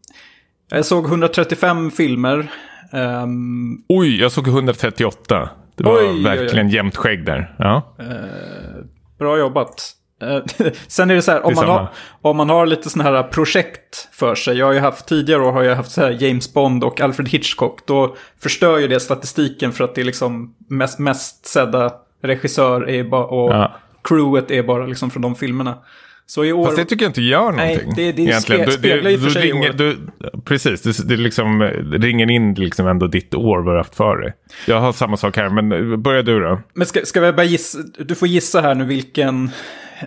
jag 0.70 0.84
såg 0.84 1.06
135 1.06 1.90
filmer. 1.90 2.52
Um, 2.92 3.84
oj, 3.88 4.20
jag 4.20 4.32
såg 4.32 4.48
138. 4.48 5.50
Det 5.76 5.84
var 5.84 5.98
oj, 5.98 6.22
verkligen 6.24 6.66
oj, 6.66 6.70
oj. 6.70 6.76
jämnt 6.76 6.96
skägg 6.96 7.26
där. 7.26 7.54
Ja. 7.58 7.96
Uh, 8.00 8.84
bra 9.18 9.38
jobbat. 9.38 10.01
Eh, 10.22 10.66
sen 10.86 11.10
är 11.10 11.14
det 11.14 11.22
så 11.22 11.32
här, 11.32 11.46
om 11.46 11.54
man, 11.54 11.68
har, 11.68 11.88
om 12.22 12.36
man 12.36 12.50
har 12.50 12.66
lite 12.66 12.90
sådana 12.90 13.10
här 13.10 13.22
projekt 13.22 14.08
för 14.12 14.34
sig. 14.34 14.58
Jag 14.58 14.66
har 14.66 14.72
ju 14.72 14.80
haft 14.80 15.08
tidigare 15.08 15.42
år 15.42 15.52
har 15.52 15.62
jag 15.62 15.76
haft 15.76 15.90
så 15.90 16.00
här 16.00 16.10
James 16.20 16.52
Bond 16.52 16.84
och 16.84 17.00
Alfred 17.00 17.28
Hitchcock. 17.28 17.86
Då 17.86 18.16
förstör 18.40 18.78
ju 18.78 18.88
det 18.88 19.00
statistiken 19.00 19.72
för 19.72 19.84
att 19.84 19.94
det 19.94 20.00
är 20.00 20.04
liksom 20.04 20.54
mest, 20.68 20.98
mest 20.98 21.46
sedda 21.46 21.92
regissör 22.22 22.88
är 22.88 23.04
bara, 23.04 23.24
och 23.24 23.52
ja. 23.52 23.76
crewet 24.04 24.50
är 24.50 24.62
bara 24.62 24.86
liksom 24.86 25.10
från 25.10 25.22
de 25.22 25.34
filmerna. 25.34 25.78
Så 26.26 26.44
i 26.44 26.52
år... 26.52 26.64
Fast 26.64 26.76
det 26.76 26.84
tycker 26.84 27.04
jag 27.04 27.10
inte 27.10 27.22
gör 27.22 27.52
någonting. 27.52 27.80
Nej, 27.86 27.92
det, 27.96 28.12
det 28.12 28.22
egentligen. 28.22 28.70
speglar 28.70 29.10
ju 29.10 29.18
för 29.18 29.30
sig 29.30 29.42
ringer, 29.42 29.70
år. 29.70 29.74
Du, 29.74 29.98
precis, 30.44 30.82
det, 30.82 31.08
det, 31.08 31.16
liksom, 31.16 31.62
ringer 31.92 32.30
in 32.30 32.54
liksom 32.54 32.86
ändå 32.86 33.06
ditt 33.06 33.34
år 33.34 33.62
vad 33.62 33.74
du 33.74 33.78
haft 33.78 33.94
för 33.94 34.16
dig. 34.16 34.32
Jag 34.66 34.80
har 34.80 34.92
samma 34.92 35.16
sak 35.16 35.36
här, 35.36 35.48
men 35.48 36.02
börja 36.02 36.22
du 36.22 36.40
då. 36.40 36.60
Men 36.74 36.86
ska, 36.86 37.00
ska 37.04 37.20
vi 37.20 37.32
bara 37.32 37.44
gissa, 37.44 37.78
du 37.98 38.14
får 38.14 38.28
gissa 38.28 38.60
här 38.60 38.74
nu 38.74 38.84
vilken, 38.84 39.50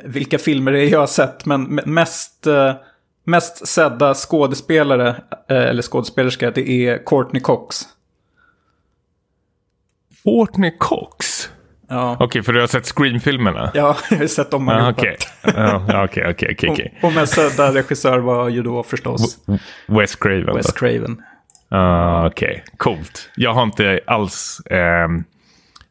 vilka 0.04 0.40
filmer 0.40 0.72
det 0.72 0.80
är 0.80 0.90
jag 0.90 1.00
har 1.00 1.08
sett, 1.08 1.46
men 1.46 1.64
mest, 1.86 2.48
eh, 2.48 2.74
mest 3.24 3.68
sedda 3.68 4.14
skådespelare, 4.14 5.10
eh, 5.50 5.58
eller 5.58 5.82
skådespelerska, 5.82 6.52
det 6.52 6.70
är 6.70 7.06
Courtney 7.06 7.42
Cox. 7.42 7.82
Courtney 10.24 10.72
Cox? 10.80 11.50
Ja. 11.90 12.14
Okej, 12.14 12.26
okay, 12.26 12.42
för 12.42 12.54
du 12.54 12.60
har 12.60 12.68
sett 12.68 12.86
Scream-filmerna? 12.86 13.72
Ja, 13.74 13.98
jag 14.10 14.18
har 14.18 14.28
sett 14.28 14.52
dem 14.52 14.70
allihopa. 14.70 15.02
Okej, 16.04 16.28
okej, 16.30 16.56
okej. 16.70 17.00
Och 17.04 17.14
mest 17.14 17.34
sedda 17.34 17.74
regissör 17.74 18.20
var 18.20 18.50
ju 18.50 18.64
då 18.64 18.84
förstås... 18.84 19.38
Wes 19.88 20.16
Craven. 20.16 20.56
Wes 20.56 20.72
Craven. 20.72 21.22
Uh, 21.74 22.26
okej, 22.26 22.50
okay. 22.50 22.62
coolt. 22.78 23.30
Jag 23.36 23.54
har 23.54 23.64
inte 23.64 24.00
alls 24.08 24.60
eh, 24.60 25.08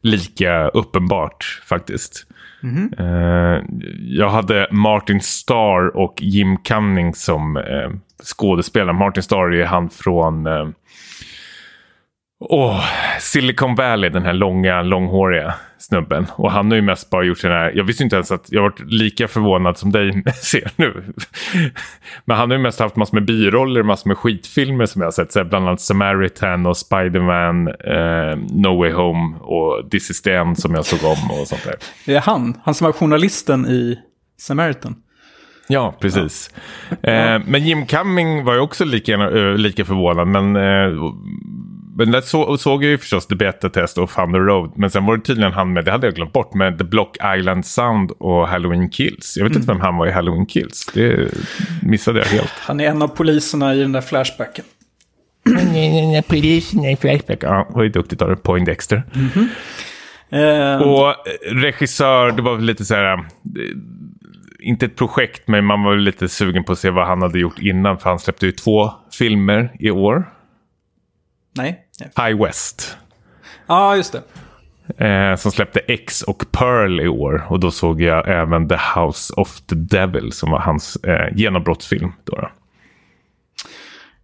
lika 0.03 0.69
uppenbart 0.69 1.63
faktiskt. 1.67 2.27
Mm 2.65 2.77
-hmm. 2.77 3.57
eh, 3.57 3.63
jag 3.99 4.29
hade 4.29 4.69
Martin 4.71 5.21
Starr 5.21 5.97
och 5.97 6.23
Jim 6.23 6.57
Cunning 6.57 7.15
som 7.15 7.57
eh, 7.57 7.91
skådespelare. 8.23 8.93
Martin 8.93 9.23
Starr 9.23 9.55
är 9.55 9.65
han 9.65 9.91
från 9.91 10.47
eh, 10.47 10.69
oh, 12.41 12.85
Silicon 13.21 13.75
Valley, 13.75 14.11
den 14.11 14.23
här 14.23 14.33
långa, 14.33 14.83
långhåriga 14.83 15.55
snubben. 15.85 16.27
Och 16.37 16.51
han 16.51 16.71
har 16.71 16.77
ju 16.77 16.83
mest 16.83 17.11
bara 17.11 17.25
gjort 17.25 17.43
här, 17.43 17.73
jag 17.75 17.85
visste 17.85 18.05
inte 18.05 18.17
ens 18.17 18.33
att 18.33 18.47
jag 18.49 18.63
varit 18.63 18.81
lika 18.93 19.29
förvånad 19.29 19.79
som 19.79 19.93
dig 19.93 20.23
ser 20.43 20.71
nu. 20.77 21.05
Men 22.25 22.37
han 22.37 22.51
har 22.51 22.57
ju 22.57 22.63
mest 22.63 22.81
haft 22.81 22.97
massor 22.97 23.15
med 23.17 23.25
biroller, 23.25 23.83
massor 23.83 24.09
med 24.09 24.19
skitfilmer 24.19 24.87
som 24.87 25.01
jag 25.01 25.07
har 25.07 25.13
sett. 25.13 25.33
Så 25.33 25.45
bland 25.45 25.69
annat 25.69 25.81
Samaritan 25.81 26.67
och 26.67 26.77
Spiderman, 26.77 27.69
eh, 27.69 28.39
No 28.51 28.79
Way 28.79 28.93
Home 28.93 29.37
och 29.37 29.91
This 29.91 30.11
is 30.11 30.23
the 30.23 30.33
End 30.33 30.59
som 30.59 30.75
jag 30.75 30.85
såg 30.85 31.05
om 31.05 31.31
och 31.31 31.49
sånt 31.49 31.65
där. 31.65 31.75
Det 32.07 32.15
är 32.15 32.21
han, 32.21 32.61
han 32.65 32.75
som 32.75 32.85
var 32.85 32.93
journalisten 32.93 33.67
i 33.67 33.99
Samaritan. 34.41 34.95
Ja, 35.69 35.95
precis. 36.01 36.51
Ja. 37.01 37.11
Eh, 37.11 37.43
men 37.47 37.65
Jim 37.65 37.87
Cumming 37.87 38.45
var 38.45 38.55
ju 38.55 38.61
också 38.61 38.85
lika, 38.85 39.13
äh, 39.15 39.55
lika 39.55 39.85
förvånad. 39.85 40.29
Men 40.29 40.57
eh, 40.57 40.93
men 41.97 42.11
där 42.11 42.21
så, 42.21 42.59
såg 42.59 42.85
jag 42.85 42.91
ju 42.91 42.99
förstås 42.99 43.27
The 43.27 43.35
Beta 43.35 43.71
Test 43.71 43.99
och 43.99 44.11
the 44.11 44.23
Road. 44.23 44.73
Men 44.77 44.91
sen 44.91 45.07
var 45.07 45.17
det 45.17 45.23
tydligen 45.23 45.53
han 45.53 45.73
med, 45.73 45.85
det 45.85 45.91
hade 45.91 46.07
jag 46.07 46.15
glömt 46.15 46.33
bort, 46.33 46.55
med 46.55 46.79
The 46.79 46.85
Block 46.85 47.17
Island 47.39 47.67
Sound 47.67 48.11
och 48.11 48.49
Halloween 48.49 48.91
Kills. 48.91 49.37
Jag 49.37 49.45
vet 49.45 49.51
mm. 49.51 49.63
inte 49.63 49.73
vem 49.73 49.81
han 49.81 49.97
var 49.97 50.07
i 50.07 50.11
Halloween 50.11 50.47
Kills. 50.47 50.91
Det 50.95 51.35
missade 51.83 52.19
jag 52.19 52.27
helt. 52.27 52.53
Han 52.61 52.81
är 52.81 52.85
en 52.85 53.03
av 53.03 53.09
poliserna 53.09 53.75
i 53.75 53.81
den 53.81 53.93
där 53.93 54.01
Flashbacken. 54.01 54.65
Polisen 56.29 56.85
i 56.85 56.97
Flashback. 56.97 57.39
Ja, 57.43 57.69
var 57.71 57.83
ju 57.83 57.89
duktigt 57.89 58.23
av 58.23 58.29
det. 58.29 58.37
Poindexter. 58.37 59.03
Mm 59.15 59.29
-hmm. 59.29 60.77
uh... 60.77 60.83
Och 60.83 61.15
regissör, 61.51 62.33
det 62.33 62.43
var 62.43 62.59
lite 62.59 62.85
så 62.85 62.95
här... 62.95 63.13
Eh, 63.13 63.21
inte 64.61 64.87
ett 64.87 64.97
projekt, 64.97 65.49
men 65.49 65.65
man 65.65 65.83
var 65.83 65.97
lite 65.97 66.29
sugen 66.29 66.65
på 66.65 66.73
att 66.73 66.79
se 66.79 66.91
vad 66.91 67.07
han 67.07 67.23
hade 67.23 67.39
gjort 67.39 67.59
innan. 67.59 67.99
För 67.99 68.11
han 68.11 68.19
släppte 68.19 68.47
ju 68.47 68.53
två 68.53 68.91
filmer 69.19 69.77
i 69.79 69.91
år. 69.91 70.31
Nej. 71.57 71.84
High 72.01 72.43
West. 72.45 72.97
Ja, 73.67 73.75
ah, 73.75 73.97
just 73.97 74.13
det. 74.13 74.23
Eh, 74.99 75.37
som 75.37 75.53
släppte 75.53 75.81
X 75.81 76.23
och 76.23 76.45
Pearl 76.53 77.01
i 77.01 77.09
år. 77.09 77.47
Och 77.49 77.61
då 77.61 77.71
såg 77.71 78.01
jag 78.01 78.29
även 78.29 78.69
The 78.69 78.79
House 78.97 79.35
of 79.37 79.61
the 79.61 79.75
Devil 79.75 80.33
som 80.33 80.51
var 80.51 80.59
hans 80.59 80.97
eh, 80.97 81.37
genombrottsfilm. 81.37 82.13
Då, 82.25 82.37
då. 82.37 82.51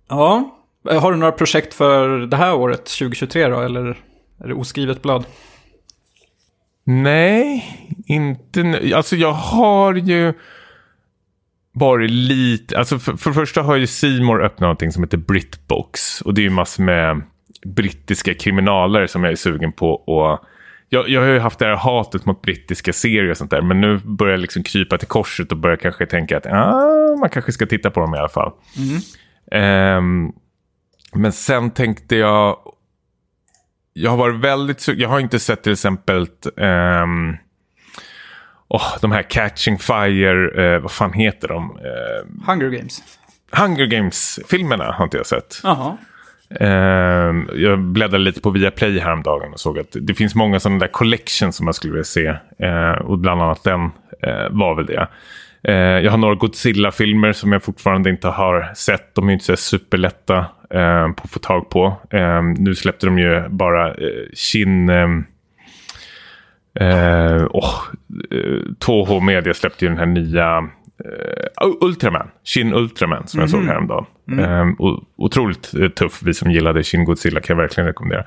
Ja, 0.08 0.56
har 0.84 1.12
du 1.12 1.18
några 1.18 1.32
projekt 1.32 1.74
för 1.74 2.18
det 2.18 2.36
här 2.36 2.54
året, 2.54 2.84
2023 2.84 3.48
då? 3.48 3.60
Eller 3.60 3.98
är 4.44 4.48
det 4.48 4.54
oskrivet 4.54 5.02
blad? 5.02 5.24
Nej, 6.84 7.64
inte 8.06 8.62
nu. 8.62 8.92
Alltså 8.92 9.16
jag 9.16 9.32
har 9.32 9.94
ju 9.94 10.32
varit 11.72 12.10
lite, 12.10 12.78
alltså 12.78 12.98
för, 12.98 13.16
för 13.16 13.30
det 13.30 13.34
första 13.34 13.62
har 13.62 13.76
ju 13.76 13.86
Simor 13.86 14.44
öppnat 14.44 14.60
någonting 14.60 14.92
som 14.92 15.02
heter 15.02 15.18
Britbox. 15.18 16.20
Och 16.20 16.34
det 16.34 16.40
är 16.40 16.42
ju 16.42 16.50
massor 16.50 16.82
med 16.82 17.22
brittiska 17.66 18.34
kriminaler 18.34 19.06
som 19.06 19.24
jag 19.24 19.32
är 19.32 19.36
sugen 19.36 19.72
på 19.72 19.94
att 19.96 20.46
jag, 20.92 21.08
jag 21.08 21.20
har 21.20 21.28
ju 21.28 21.38
haft 21.38 21.58
det 21.58 21.66
här 21.66 21.76
hatet 21.76 22.26
mot 22.26 22.42
brittiska 22.42 22.92
serier 22.92 23.30
och 23.30 23.36
sånt 23.36 23.50
där. 23.50 23.62
Men 23.62 23.80
nu 23.80 23.98
börjar 23.98 24.32
jag 24.32 24.40
liksom 24.40 24.62
krypa 24.62 24.98
till 24.98 25.08
korset 25.08 25.52
och 25.52 25.58
börjar 25.58 25.76
kanske 25.76 26.06
tänka 26.06 26.36
att 26.36 26.46
ah, 26.46 27.16
man 27.20 27.30
kanske 27.30 27.52
ska 27.52 27.66
titta 27.66 27.90
på 27.90 28.00
dem 28.00 28.14
i 28.14 28.18
alla 28.18 28.28
fall. 28.28 28.52
Um, 29.52 30.32
men 31.12 31.32
sen 31.32 31.70
tänkte 31.70 32.16
jag... 32.16 32.56
Jag 33.92 34.10
har 34.10 34.16
varit 34.16 34.40
väldigt 34.40 34.88
Jag 34.88 35.08
har 35.08 35.20
inte 35.20 35.38
sett 35.38 35.62
till 35.62 35.72
exempel... 35.72 36.26
Um, 36.56 37.36
oh, 38.68 38.98
de 39.00 39.12
här 39.12 39.22
Catching 39.22 39.78
Fire, 39.78 40.74
uh, 40.74 40.82
vad 40.82 40.90
fan 40.90 41.12
heter 41.12 41.48
de? 41.48 41.70
Uh, 41.70 42.46
Hunger 42.46 42.68
Games. 42.68 43.02
Hunger 43.52 43.86
Games-filmerna 43.86 44.92
har 44.92 45.04
inte 45.04 45.16
jag 45.16 45.26
sett. 45.26 45.60
Jaha. 45.62 45.96
Uh, 46.60 47.44
jag 47.54 47.78
bläddrade 47.78 48.24
lite 48.24 48.40
på 48.40 48.50
Viaplay 48.50 48.98
häromdagen 48.98 49.52
och 49.52 49.60
såg 49.60 49.78
att 49.78 49.96
det 50.00 50.14
finns 50.14 50.34
många 50.34 50.60
sådana 50.60 50.78
där 50.78 50.86
collections 50.86 51.56
som 51.56 51.66
jag 51.66 51.74
skulle 51.74 51.92
vilja 51.92 52.04
se. 52.04 52.28
Uh, 52.66 53.02
och 53.02 53.18
bland 53.18 53.42
annat 53.42 53.64
den 53.64 53.80
uh, 53.80 54.48
var 54.50 54.74
väl 54.74 54.86
det. 54.86 55.08
Ehm, 55.62 56.04
jag 56.04 56.10
har 56.10 56.18
några 56.18 56.34
Godzilla-filmer 56.34 57.32
som 57.32 57.52
jag 57.52 57.62
fortfarande 57.62 58.10
inte 58.10 58.28
har 58.28 58.70
sett. 58.74 59.14
De 59.14 59.28
är 59.28 59.32
inte 59.32 59.44
så 59.44 59.56
superlätta 59.56 60.46
på 61.16 61.22
att 61.24 61.30
få 61.30 61.38
tag 61.38 61.70
på. 61.70 61.96
nu 62.58 62.74
släppte 62.74 63.06
de 63.06 63.18
ju 63.18 63.48
bara 63.48 63.88
eh, 63.88 63.94
Shin... 64.34 64.90
Eh, 66.74 67.46
oh, 67.50 67.74
2H 68.86 69.20
Media 69.20 69.54
släppte 69.54 69.84
ju 69.84 69.88
den 69.88 69.98
här 69.98 70.06
nya 70.06 70.68
Uh, 71.04 71.74
Ultraman, 71.80 72.30
Shin 72.44 72.74
Ultraman 72.74 73.26
som 73.26 73.38
mm. 73.38 73.42
jag 73.42 73.50
såg 73.50 73.60
mhm. 73.60 73.68
häromdagen. 73.68 74.06
Mm. 74.28 74.76
Um, 74.80 75.04
otroligt 75.16 75.74
uh, 75.74 75.88
tuff, 75.88 76.22
vi 76.22 76.34
som 76.34 76.50
gillade 76.50 76.82
Shin 76.82 77.04
Godzilla 77.04 77.40
kan 77.40 77.56
jag 77.56 77.62
verkligen 77.62 77.86
rekommendera. 77.86 78.24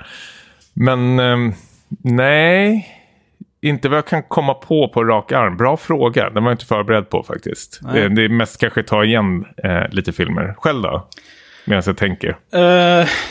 Men 0.73 1.19
um, 1.19 1.53
nej, 2.03 2.87
inte 3.61 3.89
vad 3.89 3.97
jag 3.97 4.07
kan 4.07 4.23
komma 4.23 4.53
på 4.53 4.87
på 4.87 5.03
rak 5.03 5.31
arm. 5.31 5.57
Bra 5.57 5.77
fråga, 5.77 6.29
den 6.29 6.43
var 6.43 6.51
jag 6.51 6.55
inte 6.55 6.65
förberedd 6.65 7.09
på 7.09 7.23
faktiskt. 7.23 7.79
Det, 7.93 8.09
det, 8.09 8.25
är 8.25 8.29
mest 8.29 8.59
kanske 8.59 8.83
ta 8.83 9.03
igen 9.03 9.45
uh, 9.65 9.89
lite 9.89 10.13
filmer. 10.13 10.55
Själv 10.57 10.81
då? 10.81 11.07
Medan 11.65 11.83
jag 11.85 11.97
tänker. 11.97 12.37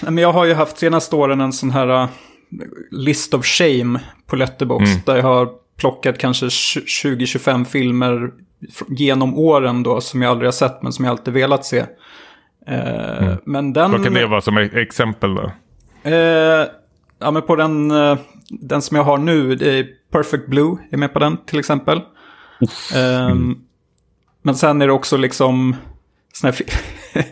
men 0.01 0.19
jag 0.19 0.33
har 0.33 0.45
ju 0.45 0.55
haft 0.55 0.79
senaste 0.79 1.17
åren 1.17 1.41
en 1.41 1.53
sån 1.53 1.71
här 1.71 2.09
list 2.91 3.35
of 3.35 3.47
shame 3.47 4.01
på 4.27 4.37
Letterbox. 4.37 4.91
Mm. 4.91 5.03
Där 5.07 5.17
jag 5.17 5.23
har 5.23 5.49
plockat 5.83 6.19
kanske 6.19 6.47
20-25 6.47 7.65
filmer 7.65 8.31
genom 8.89 9.39
åren 9.39 9.83
då 9.83 10.01
som 10.01 10.23
jag 10.23 10.31
aldrig 10.31 10.47
har 10.47 10.53
sett 10.53 10.83
men 10.83 10.93
som 10.93 11.05
jag 11.05 11.13
alltid 11.13 11.35
velat 11.35 11.65
se. 11.65 11.85
Eh, 12.67 13.23
mm. 13.23 13.39
men 13.45 13.73
den... 13.73 13.91
Vad 13.91 14.05
kan 14.05 14.15
det 14.15 14.27
vara 14.27 14.41
som 14.41 14.57
exempel 14.57 15.35
då? 15.35 15.53
Eh, 16.03 16.67
ja 17.19 17.31
men 17.31 17.43
på 17.43 17.57
den, 17.57 17.91
eh, 17.91 18.19
den 18.49 18.83
som 18.83 18.97
jag 18.97 19.05
har 19.05 19.19
nu, 19.19 19.55
det 19.55 19.79
är 19.79 19.87
Perfect 20.13 20.47
Blue, 20.47 20.77
är 20.91 20.97
med 20.97 21.13
på 21.13 21.19
den 21.19 21.37
till 21.37 21.59
exempel. 21.59 22.01
Mm. 22.95 23.59
Men 24.43 24.55
sen 24.55 24.83
är 24.83 24.87
det 24.87 24.93
också 24.93 25.17
liksom 25.17 25.77
såna 26.33 26.53
här 26.53 26.65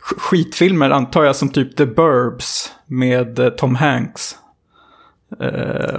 skitfilmer 0.00 0.90
antar 0.90 1.24
jag 1.24 1.36
som 1.36 1.48
typ 1.48 1.76
The 1.76 1.86
Burbs 1.86 2.72
med 2.86 3.56
Tom 3.56 3.74
Hanks. 3.74 4.36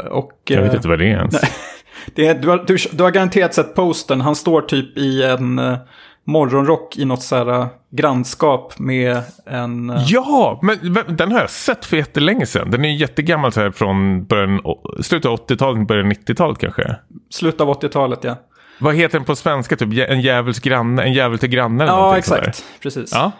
och, 0.10 0.42
jag 0.44 0.62
vet 0.62 0.74
inte 0.74 0.88
vad 0.88 1.00
det 1.00 1.06
är 1.06 1.18
ens. 1.18 1.36
Det 2.16 2.34
du, 2.34 2.50
har, 2.50 2.64
du, 2.68 2.78
du 2.92 3.04
har 3.04 3.12
garanterat 3.12 3.54
sett 3.54 3.76
posten. 3.76 4.22
Han 4.22 4.36
står 4.36 4.62
typ 4.62 4.98
i 4.98 5.24
en 5.24 5.60
uh, 5.60 5.78
morgonrock 6.26 6.98
i 6.98 7.06
något 7.06 7.24
så 7.24 7.36
här 7.36 7.50
uh, 7.50 7.68
grannskap 7.92 8.80
med 8.80 9.22
en... 9.46 9.90
Uh... 9.90 10.04
Ja, 10.08 10.60
men 10.62 10.78
den 11.18 11.32
har 11.32 11.40
jag 11.40 11.50
sett 11.50 11.86
för 11.86 11.98
jättelänge 11.98 12.46
sedan. 12.46 12.72
Den 12.72 12.86
är 12.86 12.90
jättegammal 12.90 13.52
så 13.52 13.62
här 13.62 13.72
från 13.72 14.26
början, 14.26 14.62
slutet 15.02 15.32
av 15.32 15.48
80-talet, 15.48 15.88
början 15.88 16.12
90-talet 16.12 16.58
kanske. 16.58 16.96
Slutet 17.30 17.62
av 17.62 17.82
80-talet, 17.82 18.20
ja. 18.22 18.36
Vad 18.80 18.96
heter 18.96 19.18
den 19.18 19.26
på 19.26 19.36
svenska? 19.36 19.76
Typ 19.76 20.10
en 20.10 20.22
djävuls 20.22 20.60
granne, 20.60 21.04
en 21.04 21.14
djävul 21.14 21.40
till 21.40 21.50
grannen? 21.50 21.88
Ja, 21.88 22.18
exakt. 22.18 22.64
Precis. 22.82 23.12
Ja. 23.14 23.32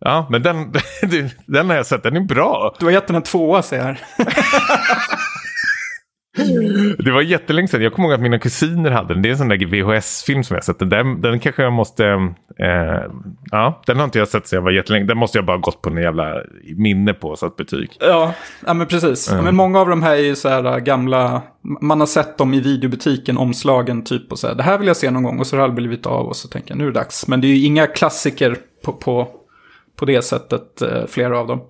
Ja, 0.00 0.26
men 0.30 0.42
den, 0.42 0.72
den 1.46 1.70
har 1.70 1.76
jag 1.76 1.86
sett. 1.86 2.02
Den 2.02 2.16
är 2.16 2.20
bra. 2.20 2.74
Du 2.78 2.84
har 2.84 2.92
gett 2.92 3.06
den 3.06 3.16
en 3.16 3.22
tvåa, 3.22 3.62
ser 3.62 3.78
jag. 3.78 3.96
Det 6.98 7.10
var 7.10 7.22
jättelänge 7.22 7.68
sedan. 7.68 7.82
Jag 7.82 7.92
kommer 7.92 8.08
ihåg 8.08 8.14
att 8.14 8.20
mina 8.20 8.38
kusiner 8.38 8.90
hade 8.90 9.14
den. 9.14 9.22
Det 9.22 9.28
är 9.28 9.30
en 9.30 9.38
sån 9.38 9.48
där 9.48 9.66
VHS-film 9.66 10.44
som 10.44 10.54
jag 10.54 10.64
sett. 10.64 10.78
Den, 10.78 11.20
den 11.20 11.40
kanske 11.40 11.62
jag 11.62 11.72
måste... 11.72 12.04
Eh, 12.58 13.02
ja, 13.50 13.82
den 13.86 13.96
har 13.96 14.04
inte 14.04 14.18
jag 14.18 14.28
sett 14.28 14.46
sedan 14.46 14.56
jag 14.56 14.62
var 14.62 14.70
jättelänge. 14.70 15.06
Den 15.06 15.18
måste 15.18 15.38
jag 15.38 15.44
bara 15.44 15.56
gått 15.56 15.82
på 15.82 15.90
en 15.90 15.96
jävla 15.96 16.42
minne 16.76 17.14
på 17.14 17.36
så 17.36 17.46
att 17.46 17.56
betyg. 17.56 17.96
Ja, 18.00 18.34
ja 18.66 18.74
men 18.74 18.86
precis. 18.86 19.32
Mm. 19.32 19.44
Men 19.44 19.56
många 19.56 19.80
av 19.80 19.88
de 19.88 20.02
här 20.02 20.16
är 20.16 20.22
ju 20.22 20.34
så 20.34 20.48
här 20.48 20.80
gamla... 20.80 21.42
Man 21.80 22.00
har 22.00 22.06
sett 22.06 22.38
dem 22.38 22.54
i 22.54 22.60
videobutiken, 22.60 23.38
omslagen 23.38 24.04
typ. 24.04 24.32
Och 24.32 24.38
så 24.38 24.48
här, 24.48 24.54
det 24.54 24.62
här 24.62 24.78
vill 24.78 24.86
jag 24.86 24.96
se 24.96 25.10
någon 25.10 25.22
gång. 25.22 25.38
Och 25.38 25.46
så 25.46 25.56
har 25.56 25.58
det 25.58 25.64
aldrig 25.64 25.88
blivit 25.88 26.06
av. 26.06 26.26
Och 26.26 26.36
så 26.36 26.48
tänker 26.48 26.70
jag, 26.70 26.78
nu 26.78 26.84
är 26.84 26.88
det 26.88 26.98
dags. 26.98 27.28
Men 27.28 27.40
det 27.40 27.46
är 27.46 27.54
ju 27.56 27.64
inga 27.64 27.86
klassiker 27.86 28.56
på, 28.84 28.92
på, 28.92 29.28
på 29.96 30.04
det 30.04 30.22
sättet, 30.22 30.82
eh, 30.82 31.06
flera 31.08 31.38
av 31.38 31.46
dem. 31.46 31.60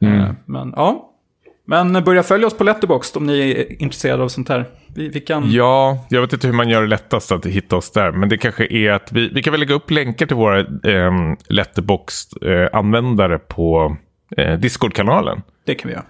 Mm. 0.00 0.20
Eh, 0.20 0.30
men 0.44 0.72
ja, 0.76 1.07
men 1.70 2.04
börja 2.04 2.22
följa 2.22 2.46
oss 2.46 2.56
på 2.56 2.64
Letterboxd 2.64 3.16
om 3.16 3.26
ni 3.26 3.50
är 3.50 3.82
intresserade 3.82 4.22
av 4.22 4.28
sånt 4.28 4.48
här. 4.48 4.64
Vi, 4.94 5.08
vi 5.08 5.20
kan... 5.20 5.50
Ja, 5.52 6.06
jag 6.08 6.20
vet 6.20 6.32
inte 6.32 6.46
hur 6.46 6.54
man 6.54 6.68
gör 6.68 6.82
det 6.82 6.88
lättast 6.88 7.32
att 7.32 7.46
hitta 7.46 7.76
oss 7.76 7.90
där. 7.90 8.12
Men 8.12 8.28
det 8.28 8.38
kanske 8.38 8.66
är 8.70 8.90
att 8.90 9.12
vi, 9.12 9.28
vi 9.28 9.42
kan 9.42 9.50
väl 9.50 9.60
lägga 9.60 9.74
upp 9.74 9.90
länkar 9.90 10.26
till 10.26 10.36
våra 10.36 10.60
eh, 10.60 11.12
Letterboxd-användare 11.48 13.38
på 13.38 13.96
eh, 14.36 14.58
Discord-kanalen. 14.58 15.42
Det 15.64 15.74
kan 15.74 15.88
vi 15.88 15.94
göra. 15.94 16.04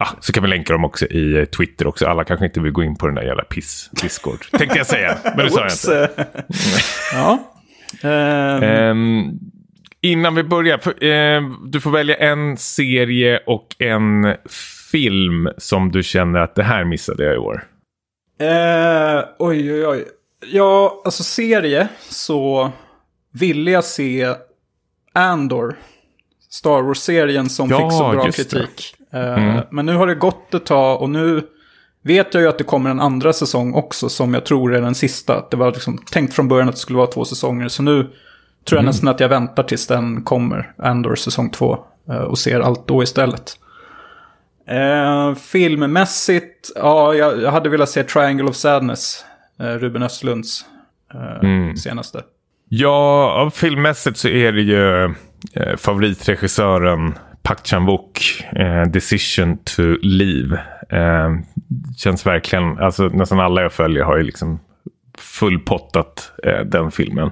Ja, 0.00 0.08
så 0.20 0.32
kan 0.32 0.42
vi 0.42 0.48
länka 0.48 0.72
dem 0.72 0.84
också 0.84 1.06
i 1.06 1.38
eh, 1.38 1.44
Twitter 1.44 1.86
också. 1.86 2.06
Alla 2.06 2.24
kanske 2.24 2.46
inte 2.46 2.60
vill 2.60 2.72
gå 2.72 2.82
in 2.82 2.96
på 2.96 3.06
den 3.06 3.14
där 3.14 3.22
jävla 3.22 3.44
piss-discord. 3.44 4.38
Tänkte 4.58 4.78
jag 4.78 4.86
säga, 4.86 5.16
men 5.36 5.44
det 5.44 5.50
sa 5.50 5.60
jag 5.60 5.72
inte. 5.72 6.26
ja. 7.12 7.50
Um, 8.90 9.40
innan 10.00 10.34
vi 10.34 10.42
börjar, 10.42 10.78
för, 10.78 11.04
eh, 11.04 11.42
du 11.64 11.80
får 11.80 11.90
välja 11.90 12.16
en 12.16 12.56
serie 12.56 13.40
och 13.46 13.76
en 13.78 14.36
film 14.94 15.48
som 15.58 15.90
du 15.90 16.02
känner 16.02 16.40
att 16.40 16.54
det 16.54 16.62
här 16.62 16.84
missade 16.84 17.24
jag 17.24 17.34
i 17.34 17.38
år? 17.38 17.64
Eh, 18.40 19.24
oj, 19.38 19.72
oj, 19.72 19.86
oj. 19.86 20.04
Ja, 20.52 21.02
alltså 21.04 21.22
serie 21.22 21.88
så 22.08 22.70
ville 23.32 23.70
jag 23.70 23.84
se 23.84 24.34
Andor. 25.12 25.76
Star 26.50 26.82
Wars-serien 26.82 27.48
som 27.48 27.70
ja, 27.70 27.78
fick 27.78 27.92
så 27.92 28.10
bra 28.10 28.30
kritik. 28.30 28.96
Eh, 29.12 29.44
mm. 29.44 29.62
Men 29.70 29.86
nu 29.86 29.96
har 29.96 30.06
det 30.06 30.14
gått 30.14 30.54
ett 30.54 30.66
tag 30.66 31.02
och 31.02 31.10
nu 31.10 31.42
vet 32.02 32.34
jag 32.34 32.42
ju 32.42 32.48
att 32.48 32.58
det 32.58 32.64
kommer 32.64 32.90
en 32.90 33.00
andra 33.00 33.32
säsong 33.32 33.74
också 33.74 34.08
som 34.08 34.34
jag 34.34 34.46
tror 34.46 34.74
är 34.74 34.80
den 34.80 34.94
sista. 34.94 35.44
Det 35.50 35.56
var 35.56 35.72
liksom 35.72 35.98
tänkt 35.98 36.34
från 36.34 36.48
början 36.48 36.68
att 36.68 36.74
det 36.74 36.80
skulle 36.80 36.98
vara 36.98 37.06
två 37.06 37.24
säsonger. 37.24 37.68
Så 37.68 37.82
nu 37.82 38.02
tror 38.02 38.12
jag 38.68 38.78
mm. 38.78 38.86
nästan 38.86 39.08
att 39.08 39.20
jag 39.20 39.28
väntar 39.28 39.62
tills 39.62 39.86
den 39.86 40.22
kommer, 40.22 40.74
Andor 40.78 41.14
säsong 41.14 41.50
två. 41.50 41.78
Eh, 42.08 42.16
och 42.16 42.38
ser 42.38 42.60
allt 42.60 42.88
då 42.88 43.02
istället. 43.02 43.58
Eh, 44.66 45.34
filmmässigt, 45.34 46.72
ja, 46.74 47.14
jag, 47.14 47.50
hade 47.50 47.68
velat 47.68 47.88
se 47.88 48.02
Triangle 48.02 48.44
of 48.44 48.56
Sadness. 48.56 49.24
Eh, 49.60 49.66
Ruben 49.66 50.02
Östlunds 50.02 50.64
eh, 51.14 51.50
mm. 51.50 51.76
senaste. 51.76 52.22
Ja, 52.68 53.50
filmmässigt 53.54 54.16
så 54.16 54.28
är 54.28 54.52
det 54.52 54.62
ju 54.62 55.04
eh, 55.52 55.76
favoritregissören 55.76 57.14
Park 57.42 57.66
Chan-wook, 57.66 58.44
eh, 58.56 58.82
Decision 58.90 59.58
to 59.64 59.82
Leave. 60.02 60.60
Eh, 60.90 61.30
känns 61.96 62.26
verkligen, 62.26 62.78
alltså 62.78 63.08
nästan 63.08 63.40
alla 63.40 63.62
jag 63.62 63.72
följer 63.72 64.04
har 64.04 64.16
ju 64.16 64.22
liksom 64.22 64.60
fullpottat 65.18 66.32
den 66.66 66.90
filmen. 66.90 67.30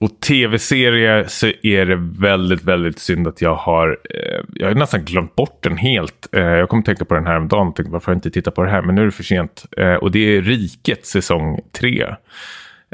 Och 0.00 0.20
tv-serier 0.20 1.24
så 1.28 1.46
är 1.62 1.86
det 1.86 1.96
väldigt, 2.20 2.64
väldigt 2.64 2.98
synd 2.98 3.28
att 3.28 3.42
jag 3.42 3.54
har, 3.54 3.98
eh, 4.10 4.40
jag 4.54 4.68
har 4.68 4.74
nästan 4.74 5.04
glömt 5.04 5.36
bort 5.36 5.62
den 5.62 5.76
helt. 5.76 6.28
Eh, 6.32 6.42
jag 6.42 6.68
kommer 6.68 6.82
tänka 6.82 7.04
på 7.04 7.14
den 7.14 7.26
här 7.26 7.36
om 7.36 7.48
dagen 7.48 7.68
och 7.68 7.76
tänkte 7.76 7.92
varför 7.92 8.06
har 8.06 8.12
jag 8.12 8.16
inte 8.16 8.30
tittat 8.30 8.54
på 8.54 8.64
det 8.64 8.70
här, 8.70 8.82
men 8.82 8.94
nu 8.94 9.00
är 9.00 9.04
det 9.04 9.12
för 9.12 9.22
sent. 9.22 9.66
Eh, 9.76 9.94
och 9.94 10.10
det 10.10 10.36
är 10.36 10.42
Riket 10.42 11.06
säsong 11.06 11.60
3. 11.72 12.02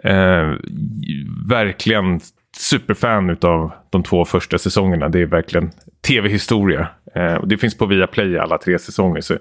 Eh, 0.05 0.55
verkligen 1.49 2.21
superfan 2.59 3.37
av 3.42 3.73
de 3.90 4.03
två 4.03 4.25
första 4.25 4.59
säsongerna. 4.59 5.09
Det 5.09 5.21
är 5.21 5.27
verkligen 5.27 5.71
tv-historia. 6.07 6.88
Eh, 7.14 7.35
och 7.35 7.49
det 7.49 7.59
finns 7.59 7.79
på 7.79 7.87
Viaplay 7.87 8.38
alla 8.38 8.59
tre 8.59 8.79
säsonger. 8.79 9.21
Så 9.21 9.35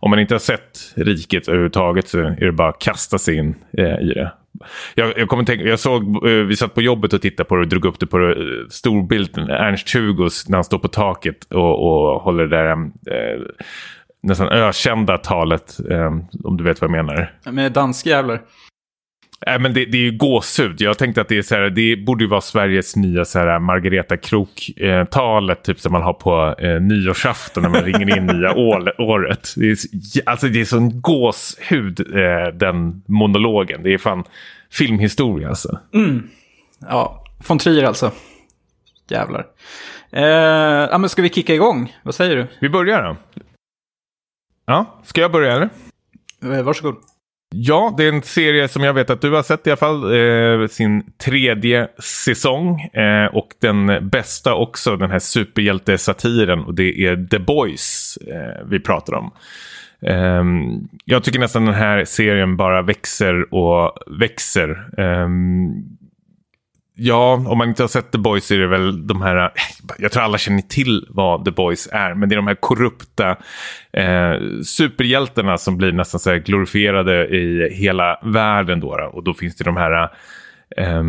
om 0.00 0.10
man 0.10 0.18
inte 0.18 0.34
har 0.34 0.38
sett 0.38 0.92
Riket 0.94 1.48
överhuvudtaget 1.48 2.08
så 2.08 2.18
är 2.18 2.44
det 2.44 2.52
bara 2.52 2.68
att 2.68 2.78
kasta 2.78 3.18
sig 3.18 3.36
in 3.36 3.54
eh, 3.78 3.98
i 4.00 4.12
det. 4.14 4.32
Jag, 4.94 5.18
jag, 5.18 5.28
kommer 5.28 5.44
tänka, 5.44 5.64
jag 5.64 5.80
såg, 5.80 6.28
eh, 6.28 6.32
vi 6.32 6.56
satt 6.56 6.74
på 6.74 6.82
jobbet 6.82 7.12
och 7.12 7.22
tittade 7.22 7.48
på 7.48 7.56
det 7.56 7.62
och 7.62 7.68
drog 7.68 7.84
upp 7.84 8.00
det 8.00 8.06
på 8.06 8.18
eh, 8.18 8.34
storbilden. 8.70 9.50
Ernst-Hugos 9.50 10.48
när 10.48 10.56
han 10.56 10.64
står 10.64 10.78
på 10.78 10.88
taket 10.88 11.44
och, 11.44 11.86
och 11.86 12.22
håller 12.22 12.46
det 12.46 12.56
där 12.56 12.70
eh, 12.70 13.40
nästan 14.22 14.48
ökända 14.48 15.18
talet. 15.18 15.76
Eh, 15.90 16.12
om 16.44 16.56
du 16.56 16.64
vet 16.64 16.80
vad 16.80 16.90
jag 16.90 17.06
menar. 17.06 17.32
Med 17.50 17.72
danskjävlar? 17.72 18.40
Äh, 19.40 19.58
men 19.58 19.74
det, 19.74 19.84
det 19.84 19.98
är 19.98 20.02
ju 20.02 20.16
gåshud. 20.16 20.80
Jag 20.80 20.98
tänkte 20.98 21.20
att 21.20 21.28
det, 21.28 21.38
är 21.38 21.42
så 21.42 21.54
här, 21.54 21.70
det 21.70 21.96
borde 21.96 22.24
ju 22.24 22.30
vara 22.30 22.40
Sveriges 22.40 22.96
nya 22.96 23.24
så 23.24 23.38
här, 23.38 23.58
Margareta 23.58 24.16
Krook-talet. 24.16 25.64
typ 25.64 25.80
som 25.80 25.92
man 25.92 26.02
har 26.02 26.12
på 26.12 26.54
eh, 26.58 26.80
nyårsafton 26.80 27.62
när 27.62 27.70
man 27.70 27.82
ringer 27.82 28.16
in 28.16 28.26
nya 28.26 28.54
år, 28.54 29.00
året. 29.00 29.54
Det 29.56 29.66
är, 29.70 29.76
alltså 30.26 30.48
det 30.48 30.60
är 30.60 30.64
sån 30.64 31.00
gåshud, 31.00 32.00
eh, 32.00 32.54
den 32.54 33.02
monologen. 33.06 33.82
Det 33.82 33.94
är 33.94 33.98
fan 33.98 34.24
filmhistoria 34.70 35.48
alltså. 35.48 35.78
Mm. 35.94 36.28
Ja, 36.88 37.24
von 37.48 37.58
Trier 37.58 37.84
alltså. 37.84 38.12
Jävlar. 39.08 39.46
Eh, 40.10 40.24
ja, 40.90 40.98
men 40.98 41.08
ska 41.08 41.22
vi 41.22 41.28
kicka 41.28 41.54
igång? 41.54 41.96
Vad 42.02 42.14
säger 42.14 42.36
du? 42.36 42.46
Vi 42.60 42.68
börjar 42.68 43.02
då. 43.02 43.16
Ja, 44.66 45.00
ska 45.04 45.20
jag 45.20 45.32
börja 45.32 45.52
eller? 45.52 45.68
Eh, 46.42 46.62
varsågod. 46.62 46.96
Ja, 47.54 47.94
det 47.96 48.04
är 48.04 48.12
en 48.12 48.22
serie 48.22 48.68
som 48.68 48.84
jag 48.84 48.94
vet 48.94 49.10
att 49.10 49.20
du 49.20 49.32
har 49.32 49.42
sett 49.42 49.66
i 49.66 49.70
alla 49.70 49.76
fall. 49.76 50.14
Eh, 50.14 50.66
sin 50.66 51.12
tredje 51.24 51.88
säsong. 51.98 52.80
Eh, 52.80 53.26
och 53.26 53.48
den 53.60 54.08
bästa 54.08 54.54
också, 54.54 54.96
den 54.96 55.10
här 55.10 55.18
superhjältesatiren. 55.18 56.60
Och 56.60 56.74
det 56.74 57.06
är 57.06 57.26
The 57.26 57.38
Boys 57.38 58.18
eh, 58.26 58.66
vi 58.66 58.80
pratar 58.80 59.14
om. 59.14 59.30
Ehm, 60.02 60.88
jag 61.04 61.24
tycker 61.24 61.38
nästan 61.38 61.64
den 61.64 61.74
här 61.74 62.04
serien 62.04 62.56
bara 62.56 62.82
växer 62.82 63.54
och 63.54 63.92
växer. 64.20 65.00
Ehm, 65.00 65.72
Ja, 66.98 67.44
om 67.46 67.58
man 67.58 67.68
inte 67.68 67.82
har 67.82 67.88
sett 67.88 68.12
The 68.12 68.18
Boys 68.18 68.50
är 68.50 68.58
det 68.58 68.66
väl 68.66 69.06
de 69.06 69.22
här, 69.22 69.36
eh, 69.36 69.50
jag 69.98 70.12
tror 70.12 70.22
alla 70.22 70.38
känner 70.38 70.62
till 70.62 71.06
vad 71.08 71.44
The 71.44 71.50
Boys 71.50 71.88
är, 71.92 72.14
men 72.14 72.28
det 72.28 72.34
är 72.34 72.36
de 72.36 72.46
här 72.46 72.54
korrupta 72.54 73.30
eh, 73.92 74.34
superhjältarna 74.64 75.58
som 75.58 75.76
blir 75.76 75.92
nästan 75.92 76.20
så 76.20 76.30
här 76.30 76.38
glorifierade 76.38 77.26
i 77.26 77.74
hela 77.74 78.18
världen 78.22 78.80
då. 78.80 79.10
Och 79.12 79.24
då 79.24 79.34
finns 79.34 79.56
det 79.56 79.64
de 79.64 79.76
här 79.76 80.10
eh, 80.76 81.02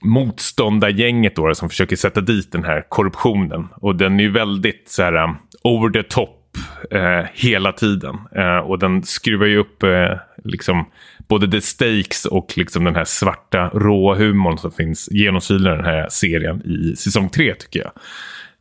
motståndargänget 0.00 1.36
då 1.36 1.54
som 1.54 1.68
försöker 1.68 1.96
sätta 1.96 2.20
dit 2.20 2.52
den 2.52 2.64
här 2.64 2.84
korruptionen. 2.88 3.68
Och 3.74 3.96
den 3.96 4.20
är 4.20 4.24
ju 4.24 4.30
väldigt 4.30 4.88
så 4.88 5.02
här 5.02 5.14
eh, 5.14 5.34
over 5.62 5.90
the 5.90 6.02
top 6.02 6.56
eh, 6.90 7.24
hela 7.34 7.72
tiden. 7.72 8.18
Eh, 8.36 8.58
och 8.58 8.78
den 8.78 9.02
skruvar 9.02 9.46
ju 9.46 9.56
upp 9.56 9.82
eh, 9.82 10.18
liksom 10.44 10.86
både 11.30 11.50
the 11.50 11.60
stakes 11.60 12.24
och 12.24 12.52
liksom 12.56 12.84
den 12.84 12.94
här 12.96 13.04
svarta 13.04 13.68
råa 13.68 14.14
humorn 14.14 14.58
som 14.58 14.72
finns 14.72 15.08
genomsyrar 15.10 15.76
den 15.76 15.84
här 15.84 16.08
serien 16.10 16.62
i 16.62 16.96
säsong 16.96 17.28
tre 17.28 17.54
tycker 17.54 17.80
jag. 17.80 17.90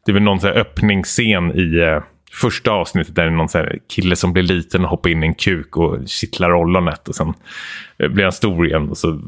Det 0.06 0.12
är 0.12 0.14
väl 0.14 0.24
någon 0.24 0.40
så 0.40 0.48
öppningsscen 0.48 1.52
i 1.60 1.80
eh, 1.80 2.04
första 2.32 2.72
avsnittet 2.72 3.16
där 3.16 3.24
det 3.24 3.30
är 3.30 3.36
någon 3.36 3.50
så 3.50 3.66
kille 3.90 4.16
som 4.16 4.34
blir 4.34 4.44
liten 4.44 4.84
och 4.84 4.90
hoppar 4.90 5.10
in 5.10 5.24
i 5.24 5.28
en 5.28 5.36
kuk 5.36 5.78
och 5.78 6.08
kittlar 6.08 6.54
ollonet 6.54 7.08
och 7.08 7.16
sen 7.16 7.34
eh, 8.00 8.10
blir 8.10 8.24
han 8.24 8.32
stor 8.32 8.68
igen 8.68 8.90
och 8.90 8.98
så 8.98 9.20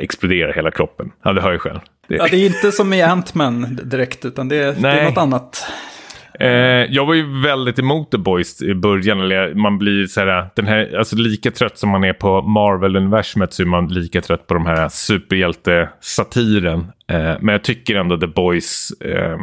exploderar 0.00 0.52
hela 0.52 0.70
kroppen. 0.70 1.10
Ja, 1.22 1.32
det 1.32 1.40
hör 1.40 1.52
jag 1.52 1.60
själv. 1.60 1.80
Det... 2.08 2.14
Ja, 2.14 2.26
det 2.30 2.36
är 2.36 2.46
inte 2.46 2.72
som 2.72 2.92
i 2.92 3.02
Ant-Man 3.02 3.78
direkt, 3.84 4.24
utan 4.24 4.48
det 4.48 4.56
är, 4.56 4.72
det 4.72 4.88
är 4.88 5.04
något 5.04 5.18
annat. 5.18 5.66
Eh, 6.40 6.48
jag 6.94 7.06
var 7.06 7.14
ju 7.14 7.42
väldigt 7.42 7.78
emot 7.78 8.10
The 8.10 8.18
Boys 8.18 8.62
i 8.62 8.74
början. 8.74 9.20
Eller 9.20 9.54
man 9.54 9.78
blir 9.78 10.06
så 10.06 10.20
här, 10.20 10.48
den 10.56 10.66
här, 10.66 10.96
alltså 10.98 11.16
lika 11.16 11.50
trött 11.50 11.78
som 11.78 11.90
man 11.90 12.04
är 12.04 12.12
på 12.12 12.42
Marvel-universumet 12.42 13.52
så 13.52 13.62
är 13.62 13.66
man 13.66 13.88
lika 13.88 14.20
trött 14.20 14.46
på 14.46 14.54
de 14.54 14.66
här 14.66 14.88
superhjälte-satiren. 14.88 16.78
Eh, 17.08 17.34
men 17.40 17.48
jag 17.48 17.64
tycker 17.64 17.96
ändå 17.96 18.18
The 18.18 18.26
Boys 18.26 18.90
eh, 19.00 19.38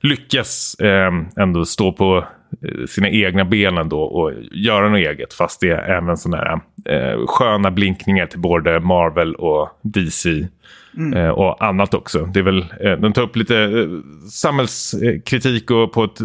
lyckas 0.00 0.74
eh, 0.74 1.12
ändå 1.36 1.64
stå 1.64 1.92
på 1.92 2.24
eh, 2.62 2.86
sina 2.86 3.08
egna 3.08 3.44
ben 3.44 3.78
ändå 3.78 4.02
och 4.02 4.32
göra 4.52 4.88
något 4.88 4.98
eget. 4.98 5.34
Fast 5.34 5.60
det 5.60 5.70
är 5.70 5.96
även 5.96 6.16
sådana 6.16 6.36
här 6.36 6.60
eh, 6.94 7.26
sköna 7.26 7.70
blinkningar 7.70 8.26
till 8.26 8.40
både 8.40 8.80
Marvel 8.80 9.34
och 9.34 9.68
DC. 9.82 10.48
Mm. 10.96 11.18
Eh, 11.18 11.28
och 11.28 11.64
annat 11.64 11.94
också. 11.94 12.26
Det 12.26 12.38
är 12.38 12.44
väl, 12.44 12.58
eh, 12.58 12.92
den 12.92 13.12
tar 13.12 13.22
upp 13.22 13.36
lite 13.36 13.58
eh, 13.58 13.88
samhällskritik 14.30 15.70
och 15.70 15.92
på 15.92 16.04
ett 16.04 16.20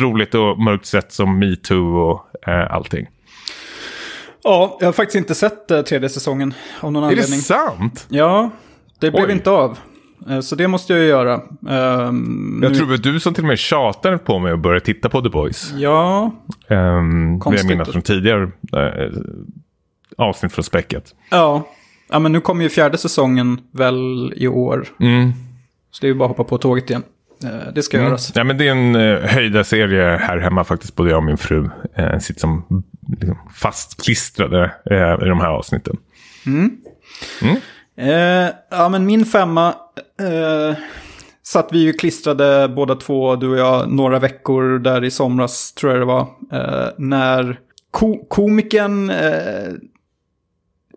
roligt 0.00 0.34
och 0.34 0.58
mörkt 0.58 0.86
sätt 0.86 1.12
som 1.12 1.38
metoo 1.38 1.96
och 1.96 2.48
eh, 2.48 2.74
allting. 2.74 3.06
Ja, 4.42 4.76
jag 4.80 4.86
har 4.86 4.92
faktiskt 4.92 5.16
inte 5.16 5.34
sett 5.34 5.86
tredje 5.86 6.08
säsongen 6.08 6.54
av 6.80 6.92
någon 6.92 7.02
är 7.02 7.06
anledning. 7.06 7.32
Är 7.32 7.36
det 7.36 7.42
sant? 7.42 8.06
Ja, 8.08 8.50
det 9.00 9.10
blev 9.10 9.24
Oj. 9.24 9.32
inte 9.32 9.50
av. 9.50 9.78
Så 10.42 10.54
det 10.54 10.68
måste 10.68 10.92
jag 10.92 11.02
ju 11.02 11.08
göra. 11.08 11.40
Um, 11.68 12.60
jag 12.62 12.74
tror 12.74 12.86
det 12.86 12.90
var 12.90 13.12
du 13.12 13.20
som 13.20 13.34
till 13.34 13.44
och 13.44 13.48
med 13.48 13.58
tjatade 13.58 14.18
på 14.18 14.38
mig 14.38 14.52
att 14.52 14.58
börja 14.58 14.80
titta 14.80 15.08
på 15.08 15.22
The 15.22 15.28
Boys. 15.28 15.72
Ja. 15.76 16.30
Um, 16.68 17.40
Konstigt. 17.40 17.68
Det 17.68 17.72
jag 17.72 17.78
minns 17.78 17.92
från 17.92 18.02
tidigare 18.02 18.42
uh, 18.42 18.50
avsnitt 20.16 20.52
från 20.52 20.64
Späcket. 20.64 21.14
Ja, 21.30 21.68
Ja, 22.08 22.18
men 22.18 22.32
nu 22.32 22.40
kommer 22.40 22.62
ju 22.62 22.68
fjärde 22.70 22.98
säsongen 22.98 23.60
väl 23.72 24.32
i 24.36 24.48
år. 24.48 24.88
Mm. 25.00 25.32
Så 25.90 26.00
det 26.00 26.06
är 26.06 26.08
ju 26.08 26.14
bara 26.14 26.24
att 26.24 26.36
hoppa 26.36 26.44
på 26.44 26.58
tåget 26.58 26.90
igen. 26.90 27.02
Eh, 27.44 27.72
det 27.74 27.82
ska 27.82 27.96
mm. 27.96 28.08
göras. 28.08 28.32
Ja, 28.34 28.44
men 28.44 28.58
det 28.58 28.68
är 28.68 28.70
en 28.70 28.96
uh, 28.96 29.20
höjda 29.20 29.64
serie 29.64 30.16
här 30.16 30.38
hemma 30.38 30.64
faktiskt. 30.64 30.96
Både 30.96 31.10
jag 31.10 31.16
och 31.16 31.24
min 31.24 31.36
fru 31.36 31.70
uh, 31.98 32.18
sitter 32.18 32.40
som 32.40 32.82
liksom, 33.08 33.38
fastklistrade 33.54 34.72
uh, 34.90 35.26
i 35.26 35.28
de 35.28 35.40
här 35.40 35.48
avsnitten. 35.48 35.96
Mm. 36.46 36.70
Mm. 37.42 37.56
Uh, 38.00 38.50
ja, 38.70 38.88
men 38.88 39.06
min 39.06 39.24
femma 39.24 39.68
uh, 40.22 40.76
satt 41.42 41.68
vi 41.72 41.78
ju 41.78 41.92
klistrade 41.92 42.68
båda 42.68 42.94
två, 42.94 43.36
du 43.36 43.48
och 43.48 43.58
jag, 43.58 43.92
några 43.92 44.18
veckor 44.18 44.78
där 44.78 45.04
i 45.04 45.10
somras, 45.10 45.72
tror 45.72 45.92
jag 45.92 46.00
det 46.00 46.06
var. 46.06 46.28
när 47.00 47.60
ko 47.90 48.26
komikern 48.28 49.12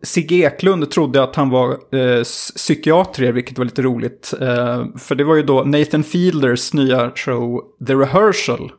Sigge 0.02 0.34
Eklund 0.34 0.90
trodde 0.90 1.22
att 1.22 1.36
han 1.36 1.50
var 1.50 1.70
eh, 1.70 2.22
psykiatriker, 2.22 3.32
vilket 3.32 3.58
var 3.58 3.64
lite 3.64 3.82
roligt. 3.82 4.34
Eh, 4.40 4.84
för 4.98 5.14
det 5.14 5.24
var 5.24 5.36
ju 5.36 5.42
då 5.42 5.62
Nathan 5.62 6.04
Fielders 6.04 6.72
nya 6.72 7.10
show 7.14 7.62
The 7.86 7.94
Rehearsal. 7.94 8.72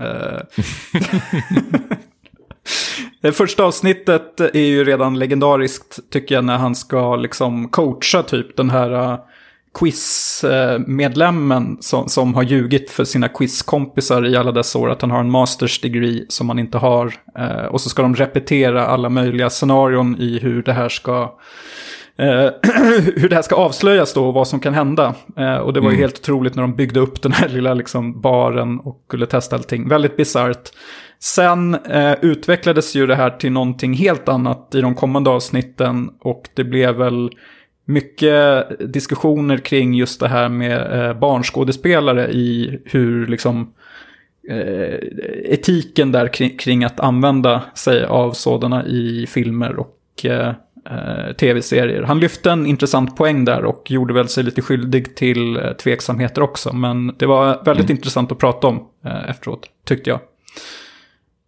Eh, 0.00 0.38
första 3.32 3.64
avsnittet 3.64 4.40
är 4.40 4.60
ju 4.60 4.84
redan 4.84 5.18
legendariskt, 5.18 5.98
tycker 6.10 6.34
jag, 6.34 6.44
när 6.44 6.56
han 6.58 6.74
ska 6.74 7.16
liksom 7.16 7.68
coacha 7.68 8.22
typ 8.22 8.56
den 8.56 8.70
här 8.70 8.90
eh, 8.90 9.18
quizmedlemmen 9.78 11.76
som, 11.80 12.08
som 12.08 12.34
har 12.34 12.42
ljugit 12.42 12.90
för 12.90 13.04
sina 13.04 13.28
quizkompisar 13.28 14.26
i 14.26 14.36
alla 14.36 14.52
dessa 14.52 14.78
år 14.78 14.90
att 14.90 15.00
han 15.00 15.10
har 15.10 15.20
en 15.20 15.30
masters 15.30 15.80
degree 15.80 16.26
som 16.28 16.48
han 16.48 16.58
inte 16.58 16.78
har. 16.78 17.14
Eh, 17.38 17.64
och 17.64 17.80
så 17.80 17.88
ska 17.88 18.02
de 18.02 18.14
repetera 18.14 18.86
alla 18.86 19.08
möjliga 19.08 19.50
scenarion 19.50 20.16
i 20.18 20.38
hur 20.38 20.62
det 20.62 20.72
här 20.72 20.88
ska 20.88 21.38
eh, 22.18 22.26
hur 23.16 23.28
det 23.28 23.34
här 23.34 23.42
ska 23.42 23.54
avslöjas 23.54 24.14
då 24.14 24.26
och 24.26 24.34
vad 24.34 24.48
som 24.48 24.60
kan 24.60 24.74
hända. 24.74 25.14
Eh, 25.36 25.56
och 25.56 25.72
det 25.72 25.80
var 25.80 25.90
ju 25.90 25.94
mm. 25.94 26.00
helt 26.00 26.18
otroligt 26.18 26.54
när 26.54 26.62
de 26.62 26.74
byggde 26.76 27.00
upp 27.00 27.22
den 27.22 27.32
här 27.32 27.48
lilla 27.52 27.74
liksom, 27.74 28.20
baren 28.20 28.80
och 28.80 29.04
skulle 29.06 29.26
testa 29.26 29.56
allting. 29.56 29.88
Väldigt 29.88 30.16
bisarrt. 30.16 30.70
Sen 31.18 31.74
eh, 31.74 32.14
utvecklades 32.22 32.96
ju 32.96 33.06
det 33.06 33.16
här 33.16 33.30
till 33.30 33.52
någonting 33.52 33.94
helt 33.94 34.28
annat 34.28 34.74
i 34.74 34.80
de 34.80 34.94
kommande 34.94 35.30
avsnitten 35.30 36.10
och 36.20 36.48
det 36.54 36.64
blev 36.64 36.94
väl 36.94 37.30
mycket 37.86 38.68
diskussioner 38.92 39.58
kring 39.58 39.94
just 39.94 40.20
det 40.20 40.28
här 40.28 40.48
med 40.48 41.08
eh, 41.08 41.18
barnskådespelare 41.18 42.28
i 42.28 42.78
hur 42.84 43.26
liksom 43.26 43.72
eh, 44.50 44.98
etiken 45.44 46.12
där 46.12 46.28
kring, 46.28 46.56
kring, 46.56 46.84
att 46.84 47.00
använda 47.00 47.62
sig 47.74 48.04
av 48.04 48.32
sådana 48.32 48.86
i 48.86 49.26
filmer 49.28 49.76
och 49.76 50.24
eh, 50.24 50.54
eh, 50.90 51.32
tv-serier. 51.32 52.02
Han 52.02 52.20
lyfte 52.20 52.50
en 52.50 52.66
intressant 52.66 53.16
poäng 53.16 53.44
där 53.44 53.64
och 53.64 53.90
gjorde 53.90 54.14
väl 54.14 54.28
sig 54.28 54.44
lite 54.44 54.62
skyldig 54.62 55.16
till 55.16 55.56
eh, 55.56 55.72
tveksamheter 55.72 56.42
också. 56.42 56.72
Men 56.72 57.14
det 57.18 57.26
var 57.26 57.64
väldigt 57.64 57.86
mm. 57.86 57.96
intressant 57.96 58.32
att 58.32 58.38
prata 58.38 58.66
om 58.66 58.88
eh, 59.04 59.30
efteråt, 59.30 59.66
tyckte 59.84 60.10
jag. 60.10 60.20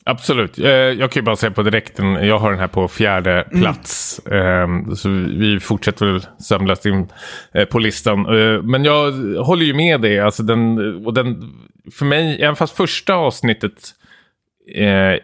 Absolut. 0.09 0.59
Eh, 0.59 0.71
jag 0.71 1.11
kan 1.11 1.21
ju 1.21 1.25
bara 1.25 1.37
säga 1.37 1.51
på 1.51 1.63
direkten, 1.63 2.13
jag 2.13 2.39
har 2.39 2.51
den 2.51 2.61
här 2.61 2.69
på 2.69 2.89
fjärde 2.89 3.43
mm. 3.43 3.61
plats. 3.61 4.21
Mm. 4.31 4.97
Så 4.97 5.09
vi 5.09 5.61
fortsätter 5.61 6.07
väl 6.07 6.27
samlas 6.41 6.87
in 6.87 7.09
eh, 7.55 7.65
på 7.65 7.79
listan. 7.79 8.19
Eh, 8.19 8.63
men 8.63 8.85
jag 8.85 9.13
håller 9.45 9.65
ju 9.65 9.75
med 9.75 10.01
dig. 10.01 10.21
Alltså 10.21 10.43
den, 10.43 10.79
och 11.07 11.15
den, 11.15 11.53
för 11.93 12.05
mig, 12.05 12.43
även 12.43 12.57
fast 12.57 12.77
första 12.77 13.15
avsnittet 13.15 13.95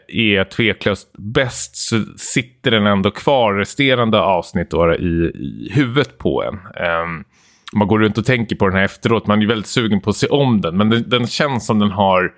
är 0.08 0.44
tveklöst 0.44 1.12
bäst 1.18 1.76
så 1.76 2.02
sitter 2.16 2.70
den 2.70 2.86
ändå 2.86 3.10
kvar 3.10 3.54
resterande 3.54 4.20
avsnitt 4.20 4.70
då, 4.70 4.94
i, 4.94 5.32
i 5.34 5.70
huvudet 5.72 6.18
på 6.18 6.44
en. 6.44 6.84
Ehm, 6.86 7.24
man 7.72 7.88
går 7.88 7.98
runt 7.98 8.18
och 8.18 8.26
tänker 8.26 8.56
på 8.56 8.68
den 8.68 8.76
här 8.76 8.84
efteråt. 8.84 9.26
Man 9.26 9.42
är 9.42 9.46
väldigt 9.46 9.66
sugen 9.66 10.00
på 10.00 10.10
att 10.10 10.16
se 10.16 10.26
om 10.26 10.60
den. 10.60 10.76
Men 10.76 10.90
den, 10.90 11.08
den 11.08 11.26
känns 11.26 11.66
som 11.66 11.78
den 11.78 11.90
har 11.90 12.32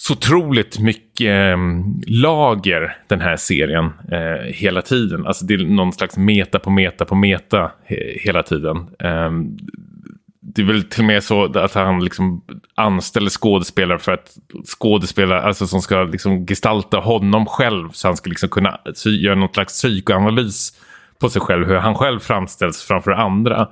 så 0.00 0.12
otroligt 0.12 0.78
mycket 0.78 1.26
eh, 1.26 1.56
lager 2.06 2.96
den 3.06 3.20
här 3.20 3.36
serien 3.36 3.84
eh, 4.12 4.52
hela 4.54 4.82
tiden. 4.82 5.26
Alltså 5.26 5.44
det 5.44 5.54
är 5.54 5.58
någon 5.58 5.92
slags 5.92 6.16
meta 6.16 6.58
på 6.58 6.70
meta 6.70 7.04
på 7.04 7.14
meta 7.14 7.70
he 7.84 7.96
hela 8.20 8.42
tiden. 8.42 8.76
Eh, 8.76 9.30
det 10.40 10.62
är 10.62 10.66
väl 10.66 10.82
till 10.82 11.00
och 11.00 11.06
med 11.06 11.24
så 11.24 11.58
att 11.58 11.74
han 11.74 12.04
liksom 12.04 12.44
anställer 12.74 13.30
skådespelare 13.30 13.98
för 13.98 14.12
att 14.12 14.36
skådespelare 14.78 15.40
alltså 15.40 15.66
som 15.66 15.80
ska 15.80 16.02
liksom 16.02 16.46
gestalta 16.46 16.98
honom 16.98 17.46
själv 17.46 17.88
så 17.92 18.08
han 18.08 18.16
ska 18.16 18.30
liksom 18.30 18.48
kunna 18.48 18.80
göra 19.04 19.34
någon 19.34 19.52
slags 19.52 19.72
psykoanalys 19.72 20.72
på 21.20 21.28
sig 21.30 21.42
själv, 21.42 21.66
hur 21.66 21.76
han 21.76 21.94
själv 21.94 22.18
framställs 22.20 22.82
framför 22.82 23.10
andra. 23.10 23.68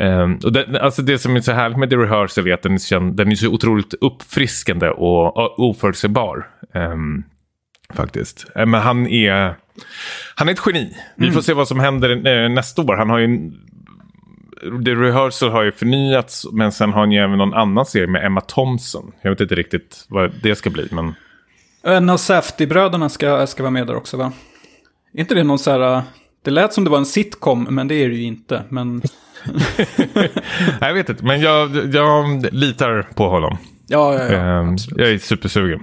Um, 0.00 0.38
och 0.44 0.52
det, 0.52 0.80
alltså 0.80 1.02
det 1.02 1.18
som 1.18 1.36
är 1.36 1.40
så 1.40 1.52
härligt 1.52 1.78
med 1.78 1.90
The 1.90 1.96
Rehearsal 1.96 2.48
är 2.48 2.54
att 2.54 2.62
den 2.62 3.16
den 3.16 3.32
är 3.32 3.34
så 3.34 3.48
otroligt 3.48 3.94
uppfriskande 4.00 4.88
och, 4.90 5.36
och 5.36 5.58
oförutsägbar. 5.58 6.48
Um, 6.74 7.24
faktiskt. 7.94 8.46
Uh, 8.58 8.66
men 8.66 8.80
han 8.80 9.06
är, 9.06 9.56
han 10.34 10.48
är 10.48 10.52
ett 10.52 10.62
geni. 10.66 10.96
Vi 11.16 11.24
mm. 11.24 11.34
får 11.34 11.42
se 11.42 11.52
vad 11.52 11.68
som 11.68 11.80
händer 11.80 12.10
uh, 12.10 12.50
nästa 12.50 12.82
år. 12.82 12.96
Han 12.96 13.10
har 13.10 13.18
ju 13.18 13.50
The 14.84 14.94
Rehearsal 14.94 15.50
har 15.50 15.62
ju 15.62 15.72
förnyats, 15.72 16.46
men 16.52 16.72
sen 16.72 16.92
har 16.92 17.00
han 17.00 17.12
ju 17.12 17.18
även 17.18 17.38
någon 17.38 17.54
annan 17.54 17.86
serie 17.86 18.06
med 18.06 18.24
Emma 18.24 18.40
Thompson. 18.40 19.12
Jag 19.22 19.30
vet 19.30 19.40
inte 19.40 19.54
riktigt 19.54 20.06
vad 20.08 20.32
det 20.42 20.54
ska 20.54 20.70
bli, 20.70 20.88
men... 20.90 21.14
En 21.82 22.10
av 22.10 22.16
Safety-bröderna 22.16 23.08
ska, 23.08 23.46
ska 23.46 23.62
vara 23.62 23.70
med 23.70 23.86
där 23.86 23.96
också, 23.96 24.16
va? 24.16 24.32
Är 25.14 25.20
inte 25.20 25.34
det 25.34 25.44
någon 25.44 25.58
så 25.58 25.70
här... 25.70 26.02
Det 26.44 26.50
lät 26.50 26.72
som 26.72 26.84
det 26.84 26.90
var 26.90 26.98
en 26.98 27.06
sitcom, 27.06 27.66
men 27.70 27.88
det 27.88 27.94
är 27.94 28.08
det 28.08 28.14
ju 28.14 28.22
inte. 28.22 28.62
Men... 28.68 29.02
jag 30.80 30.94
vet 30.94 31.08
inte, 31.08 31.24
men 31.24 31.40
jag, 31.40 31.94
jag 31.94 32.46
litar 32.52 33.02
på 33.14 33.28
honom. 33.28 33.58
Ja, 33.86 34.14
ja, 34.14 34.32
ja 34.32 34.38
ehm, 34.38 34.76
Jag 34.96 35.10
är 35.10 35.18
supersugen. 35.18 35.80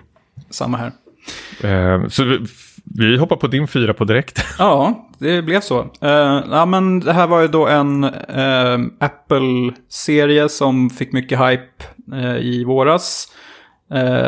Samma 0.49 0.77
här. 0.77 0.91
Ehm, 1.63 2.09
så 2.09 2.23
vi, 2.23 2.39
vi 2.83 3.17
hoppar 3.17 3.35
på 3.35 3.47
din 3.47 3.67
fyra 3.67 3.93
på 3.93 4.05
direkt. 4.05 4.45
Ja, 4.59 5.09
det 5.19 5.41
blev 5.41 5.61
så. 5.61 5.79
Uh, 5.81 6.43
ja, 6.51 6.65
men 6.65 6.99
det 6.99 7.13
här 7.13 7.27
var 7.27 7.41
ju 7.41 7.47
då 7.47 7.67
en 7.67 8.03
uh, 8.03 8.87
Apple-serie 8.99 10.49
som 10.49 10.89
fick 10.89 11.11
mycket 11.11 11.39
hype 11.39 11.83
uh, 12.13 12.37
i 12.37 12.63
våras. 12.63 13.27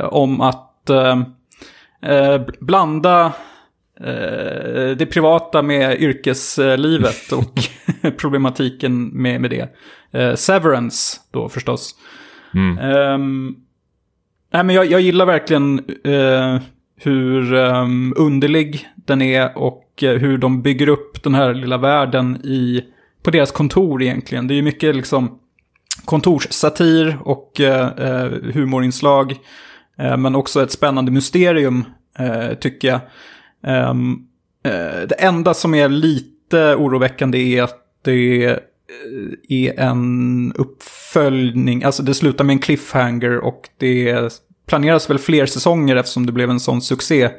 om 0.10 0.42
att 0.42 0.66
blanda 2.60 3.34
det 4.98 5.12
privata 5.12 5.62
med 5.62 6.02
yrkeslivet 6.02 7.32
och 7.32 7.54
problematiken 8.18 9.08
med, 9.08 9.42
med 9.42 9.52
det. 9.52 9.76
Severance 10.40 11.20
då 11.32 11.50
förstås. 11.50 11.96
Mm. 12.56 12.80
Um, 12.80 13.56
nej, 14.54 14.64
men 14.64 14.76
jag, 14.76 14.86
jag 14.86 15.02
gillar 15.02 15.26
verkligen 15.26 15.82
hur 17.02 17.54
um, 17.54 18.14
underlig 18.18 18.88
den 18.96 19.22
är 19.22 19.58
och 19.58 20.04
uh, 20.04 20.10
hur 20.10 20.38
de 20.38 20.62
bygger 20.62 20.90
upp 20.90 21.24
den 21.24 21.36
här 21.36 21.54
lilla 21.54 21.78
världen 21.78 22.42
i, 22.44 22.84
på 23.24 23.32
deras 23.32 23.52
kontor 23.52 24.02
egentligen. 24.04 24.48
Det 24.48 24.54
är 24.54 24.56
ju 24.56 24.62
mycket 24.62 24.96
liksom 24.96 25.40
kontorssatir 26.06 27.18
och 27.24 27.60
uh, 27.60 28.54
humorinslag. 28.54 29.32
Uh, 30.02 30.18
men 30.18 30.36
också 30.36 30.64
ett 30.64 30.72
spännande 30.72 31.12
mysterium, 31.12 31.84
tycker 32.60 32.88
jag. 32.88 33.00
Um, 33.68 34.26
det 35.08 35.16
enda 35.20 35.54
som 35.54 35.74
är 35.74 35.90
lite 35.90 36.76
oroväckande 36.76 37.58
är 37.58 37.64
att 37.64 37.78
det 38.02 38.60
är 39.50 39.80
en 39.80 40.54
uppföljning, 40.56 41.84
alltså 41.84 42.04
det 42.04 42.14
slutar 42.14 42.44
med 42.44 42.54
en 42.54 42.60
cliffhanger 42.60 43.38
och 43.38 43.70
det 43.78 44.30
planeras 44.68 45.10
väl 45.10 45.20
fler 45.20 45.46
säsonger 45.46 45.96
eftersom 45.96 46.26
det 46.26 46.32
blev 46.32 46.50
en 46.50 46.60
sån 46.60 46.82
succé. 46.82 47.30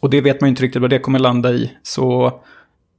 Och 0.00 0.10
det 0.10 0.20
vet 0.20 0.40
man 0.40 0.48
ju 0.48 0.50
inte 0.50 0.62
riktigt 0.62 0.82
vad 0.82 0.90
det 0.90 0.98
kommer 0.98 1.18
landa 1.18 1.50
i. 1.52 1.72
Så 1.82 2.32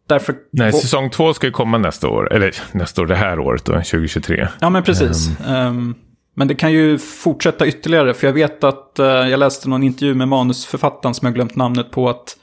därför... 0.07 0.35
Nej, 0.51 0.73
säsong 0.73 1.09
två 1.09 1.33
ska 1.33 1.47
ju 1.47 1.53
komma 1.53 1.77
nästa 1.77 2.07
år. 2.07 2.33
Eller 2.33 2.55
nästa 2.71 3.01
år, 3.01 3.05
det 3.05 3.15
här 3.15 3.39
året 3.39 3.65
då, 3.65 3.73
2023. 3.73 4.47
Ja, 4.59 4.69
men 4.69 4.83
precis. 4.83 5.29
Um... 5.47 5.55
Um, 5.55 5.95
men 6.35 6.47
det 6.47 6.55
kan 6.55 6.71
ju 6.71 6.97
fortsätta 6.97 7.67
ytterligare. 7.67 8.13
För 8.13 8.27
jag 8.27 8.33
vet 8.33 8.63
att 8.63 8.95
uh, 8.99 9.05
jag 9.05 9.39
läste 9.39 9.69
någon 9.69 9.83
intervju 9.83 10.13
med 10.13 10.27
manusförfattaren 10.27 11.13
som 11.13 11.25
jag 11.25 11.35
glömt 11.35 11.55
namnet 11.55 11.91
på. 11.91 12.09
Att 12.09 12.37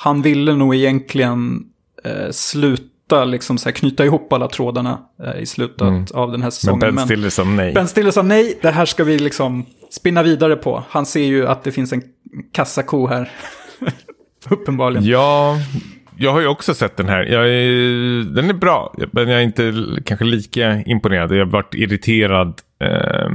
han 0.00 0.22
ville 0.22 0.54
nog 0.54 0.74
egentligen 0.74 1.64
uh, 2.06 2.30
sluta 2.30 3.24
liksom 3.24 3.58
så 3.58 3.68
här, 3.68 3.72
knyta 3.72 4.04
ihop 4.04 4.32
alla 4.32 4.48
trådarna 4.48 4.98
uh, 5.24 5.42
i 5.42 5.46
slutet 5.46 5.80
mm. 5.80 6.04
av 6.14 6.32
den 6.32 6.42
här 6.42 6.50
säsongen. 6.50 6.78
Men 6.80 6.94
Ben 6.94 7.06
Stiller 7.06 7.30
sa 7.30 7.44
nej. 7.44 7.74
Ben 7.74 7.88
Stiller 7.88 8.10
sa 8.10 8.22
nej, 8.22 8.58
det 8.62 8.70
här 8.70 8.86
ska 8.86 9.04
vi 9.04 9.18
liksom 9.18 9.66
spinna 9.90 10.22
vidare 10.22 10.56
på. 10.56 10.84
Han 10.88 11.06
ser 11.06 11.24
ju 11.24 11.46
att 11.46 11.64
det 11.64 11.72
finns 11.72 11.92
en 11.92 12.02
kassako 12.52 13.06
här. 13.06 13.30
Uppenbarligen. 14.50 15.04
Ja, 15.04 15.56
jag 16.16 16.32
har 16.32 16.40
ju 16.40 16.46
också 16.46 16.74
sett 16.74 16.96
den 16.96 17.08
här. 17.08 17.20
Är, 17.20 18.34
den 18.34 18.50
är 18.50 18.54
bra, 18.54 18.94
men 19.12 19.28
jag 19.28 19.40
är 19.40 19.44
inte 19.44 19.74
kanske 20.04 20.24
lika 20.24 20.82
imponerad. 20.82 21.32
Jag 21.32 21.46
har 21.46 21.52
varit 21.52 21.74
irriterad 21.74 22.60
eh, 22.80 23.30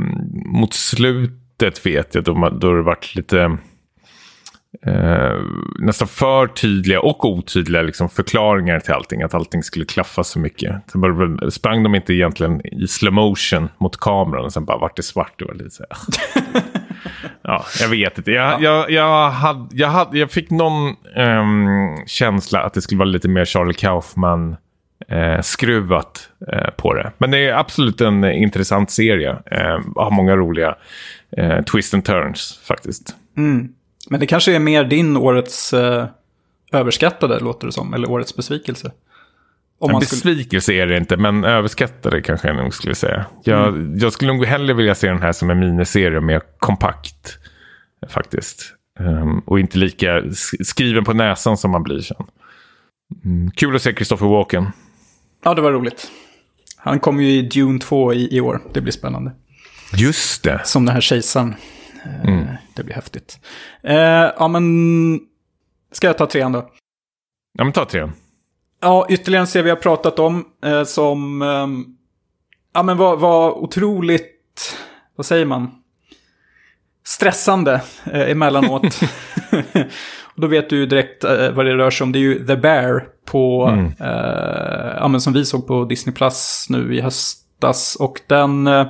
mot 0.45 0.73
slutet 0.73 1.85
vet 1.85 2.15
jag, 2.15 2.23
då, 2.23 2.49
då 2.49 2.73
det 2.73 2.81
varit 2.81 3.15
lite 3.15 3.57
eh, 4.81 5.41
nästan 5.79 6.07
för 6.07 6.47
tydliga 6.47 7.01
och 7.01 7.25
otydliga 7.25 7.81
liksom, 7.81 8.09
förklaringar 8.09 8.79
till 8.79 8.93
allting. 8.93 9.21
Att 9.21 9.33
allting 9.33 9.63
skulle 9.63 9.85
klaffa 9.85 10.23
så 10.23 10.39
mycket. 10.39 10.75
Sen 10.91 11.01
bara, 11.01 11.51
sprang 11.51 11.83
de 11.83 11.95
inte 11.95 12.13
egentligen 12.13 12.67
i 12.67 12.87
slow 12.87 13.13
motion 13.13 13.69
mot 13.77 13.97
kameran 13.97 14.45
och 14.45 14.53
sen 14.53 14.65
bara 14.65 14.77
vart 14.77 14.95
det 14.95 15.03
svart. 15.03 15.33
Det 15.37 15.45
var 15.45 15.53
lite 15.53 15.69
så 15.69 15.83
ja, 17.41 17.65
jag 17.79 17.89
vet 17.89 18.17
inte. 18.17 18.31
Jag, 18.31 18.61
jag, 18.61 18.91
jag, 18.91 19.29
hade, 19.29 19.67
jag, 19.71 19.87
hade, 19.87 20.19
jag 20.19 20.31
fick 20.31 20.49
någon 20.49 20.95
um, 21.15 21.97
känsla 22.05 22.63
att 22.63 22.73
det 22.73 22.81
skulle 22.81 22.99
vara 22.99 23.09
lite 23.09 23.27
mer 23.27 23.45
Charlie 23.45 23.73
Kaufman 23.73 24.55
eh, 25.07 25.41
skruvat 25.41 26.29
eh, 26.51 26.69
på 26.69 26.93
det. 26.93 27.11
Men 27.17 27.31
det 27.31 27.47
är 27.47 27.53
absolut 27.53 28.01
en 28.01 28.23
intressant 28.23 28.91
serie. 28.91 29.29
Eh, 29.29 29.79
har 29.95 30.11
många 30.11 30.35
roliga 30.35 30.75
eh, 31.37 31.61
twist 31.61 31.93
and 31.93 32.05
turns 32.05 32.61
faktiskt. 32.67 33.15
Mm. 33.37 33.69
Men 34.13 34.19
det 34.19 34.27
kanske 34.27 34.55
är 34.55 34.59
mer 34.59 34.83
din 34.83 35.17
årets 35.17 35.73
eh, 35.73 36.07
överskattade, 36.71 37.39
låter 37.39 37.67
det 37.67 37.73
som. 37.73 37.93
Eller 37.93 38.11
årets 38.11 38.35
besvikelse. 38.35 38.91
Om 39.79 39.91
en 39.91 39.99
besvikelse 39.99 40.65
skulle... 40.65 40.81
är 40.83 40.87
det 40.87 40.97
inte, 40.97 41.17
men 41.17 41.43
överskattade 41.43 42.21
kanske 42.21 42.47
jag 42.47 42.57
nog 42.57 42.73
skulle 42.73 42.95
säga. 42.95 43.25
Jag, 43.43 43.67
mm. 43.67 43.97
jag 43.97 44.13
skulle 44.13 44.33
nog 44.33 44.45
hellre 44.45 44.73
vilja 44.73 44.95
se 44.95 45.07
den 45.07 45.21
här 45.21 45.31
som 45.31 45.49
en 45.49 45.59
miniserie, 45.59 46.21
mer 46.21 46.41
kompakt. 46.57 47.37
Faktiskt. 48.09 48.73
Um, 48.99 49.39
och 49.39 49.59
inte 49.59 49.77
lika 49.77 50.23
skriven 50.63 51.03
på 51.03 51.13
näsan 51.13 51.57
som 51.57 51.71
man 51.71 51.83
blir 51.83 51.99
sen. 51.99 52.25
Mm, 53.25 53.51
kul 53.51 53.75
att 53.75 53.81
se 53.81 53.93
Christopher 53.93 54.27
Walken. 54.27 54.67
Ja, 55.43 55.53
det 55.53 55.61
var 55.61 55.71
roligt. 55.71 56.11
Han 56.77 56.99
kommer 56.99 57.23
ju 57.23 57.29
i 57.29 57.41
Dune 57.41 57.79
2 57.79 58.13
i, 58.13 58.35
i 58.35 58.41
år. 58.41 58.61
Det 58.73 58.81
blir 58.81 58.93
spännande. 58.93 59.31
Just 59.95 60.43
det. 60.43 60.61
Som 60.65 60.85
den 60.85 60.93
här 60.93 61.01
kejsaren. 61.01 61.55
Eh, 62.03 62.29
mm. 62.29 62.47
Det 62.73 62.83
blir 62.83 62.95
häftigt. 62.95 63.39
Eh, 63.83 63.95
ja, 64.37 64.47
men... 64.47 65.19
Ska 65.91 66.07
jag 66.07 66.17
ta 66.17 66.25
trean 66.25 66.51
då? 66.51 66.69
Ja, 67.53 67.63
men 67.63 67.73
ta 67.73 67.85
trean. 67.85 68.13
Ja, 68.81 69.07
ytterligare 69.09 69.41
en 69.41 69.47
serie 69.47 69.63
vi 69.63 69.69
har 69.69 69.77
pratat 69.77 70.19
om 70.19 70.45
eh, 70.65 70.83
som... 70.83 71.41
Eh, 71.41 71.67
ja, 72.73 72.83
men 72.83 72.97
var, 72.97 73.17
var 73.17 73.51
otroligt... 73.51 74.77
Vad 75.15 75.25
säger 75.25 75.45
man? 75.45 75.71
Stressande 77.05 77.81
eh, 78.11 78.31
emellanåt. 78.31 78.83
Och 78.83 78.91
då 80.35 80.47
vet 80.47 80.69
du 80.69 80.77
ju 80.77 80.85
direkt 80.85 81.23
eh, 81.23 81.51
vad 81.51 81.65
det 81.65 81.75
rör 81.75 81.89
sig 81.89 82.05
om. 82.05 82.11
Det 82.11 82.19
är 82.19 82.21
ju 82.21 82.45
The 82.47 82.55
Bear 82.55 83.07
på... 83.25 83.65
Mm. 83.65 83.85
Eh, 83.85 84.95
ja, 84.97 85.07
men 85.07 85.21
som 85.21 85.33
vi 85.33 85.45
såg 85.45 85.67
på 85.67 85.85
Disney 85.85 86.15
Plus 86.15 86.65
nu 86.69 86.95
i 86.95 87.01
höstas. 87.01 87.95
Och 87.95 88.21
den... 88.27 88.67
Eh, 88.67 88.87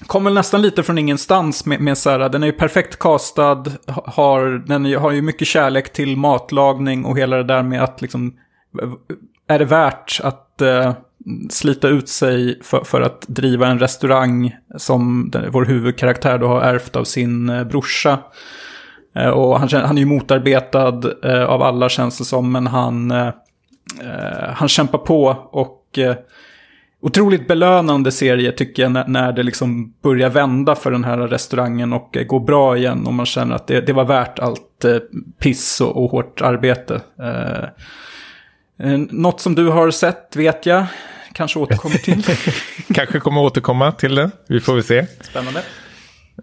Kommer 0.00 0.06
kom 0.06 0.24
väl 0.24 0.34
nästan 0.34 0.62
lite 0.62 0.82
från 0.82 0.98
ingenstans 0.98 1.66
med, 1.66 1.80
med 1.80 1.98
så 1.98 2.10
här, 2.10 2.28
den 2.28 2.42
är 2.42 2.46
ju 2.46 2.52
perfekt 2.52 2.98
castad, 2.98 3.64
har, 3.86 4.66
den 4.66 4.94
har 4.94 5.10
ju 5.10 5.22
mycket 5.22 5.48
kärlek 5.48 5.92
till 5.92 6.16
matlagning 6.16 7.04
och 7.04 7.18
hela 7.18 7.36
det 7.36 7.44
där 7.44 7.62
med 7.62 7.82
att 7.82 8.02
liksom, 8.02 8.34
är 9.46 9.58
det 9.58 9.64
värt 9.64 10.20
att 10.22 10.62
uh, 10.62 10.92
slita 11.50 11.88
ut 11.88 12.08
sig 12.08 12.60
för, 12.62 12.84
för, 12.84 13.00
att 13.00 13.24
driva 13.28 13.66
en 13.66 13.78
restaurang 13.78 14.56
som 14.76 15.30
den, 15.32 15.50
vår 15.50 15.64
huvudkaraktär 15.64 16.38
då 16.38 16.46
har 16.46 16.60
ärvt 16.60 16.96
av 16.96 17.04
sin 17.04 17.50
uh, 17.50 17.64
brorsa. 17.64 18.18
Uh, 19.16 19.28
och 19.28 19.60
han, 19.60 19.68
han 19.72 19.96
är 19.98 20.00
ju 20.00 20.06
motarbetad 20.06 21.02
av 21.46 21.62
alla 21.62 21.88
känns 21.88 22.18
det 22.18 22.24
som, 22.24 22.52
men 22.52 22.66
han, 22.66 23.10
han 24.52 24.68
kämpar 24.68 24.98
på 24.98 25.48
och 25.50 25.98
otroligt 27.00 27.48
belönande 27.48 28.12
serie 28.12 28.52
tycker 28.52 28.82
jag 28.82 29.08
när, 29.08 29.32
det 29.32 29.42
liksom 29.42 29.94
börjar 30.02 30.30
vända 30.30 30.74
för 30.74 30.90
den 30.90 31.04
här 31.04 31.18
restaurangen 31.18 31.92
och 31.92 32.16
går 32.26 32.40
bra 32.40 32.76
igen 32.76 33.06
och 33.06 33.14
man 33.14 33.26
känner 33.26 33.54
att 33.54 33.66
det, 33.66 33.80
det 33.80 33.92
var 33.92 34.04
värt 34.04 34.38
allt 34.38 34.84
eh, 34.84 34.96
piss 35.38 35.80
och, 35.80 36.04
och 36.04 36.10
hårt 36.10 36.40
arbete. 36.40 37.00
Eh, 37.18 37.64
eh 38.90 38.98
något 39.10 39.40
som 39.40 39.54
du 39.54 39.68
har 39.68 39.90
sett 39.90 40.36
vet 40.36 40.66
jag, 40.66 40.86
kanske 41.32 41.58
återkommer 41.58 41.96
till. 42.04 42.22
kanske 42.94 43.20
kommer 43.20 43.40
återkomma 43.40 43.92
till 43.92 44.14
det, 44.14 44.30
vi 44.48 44.60
får 44.60 44.74
väl 44.74 44.84
se. 44.84 45.06
Spännande. 45.20 45.62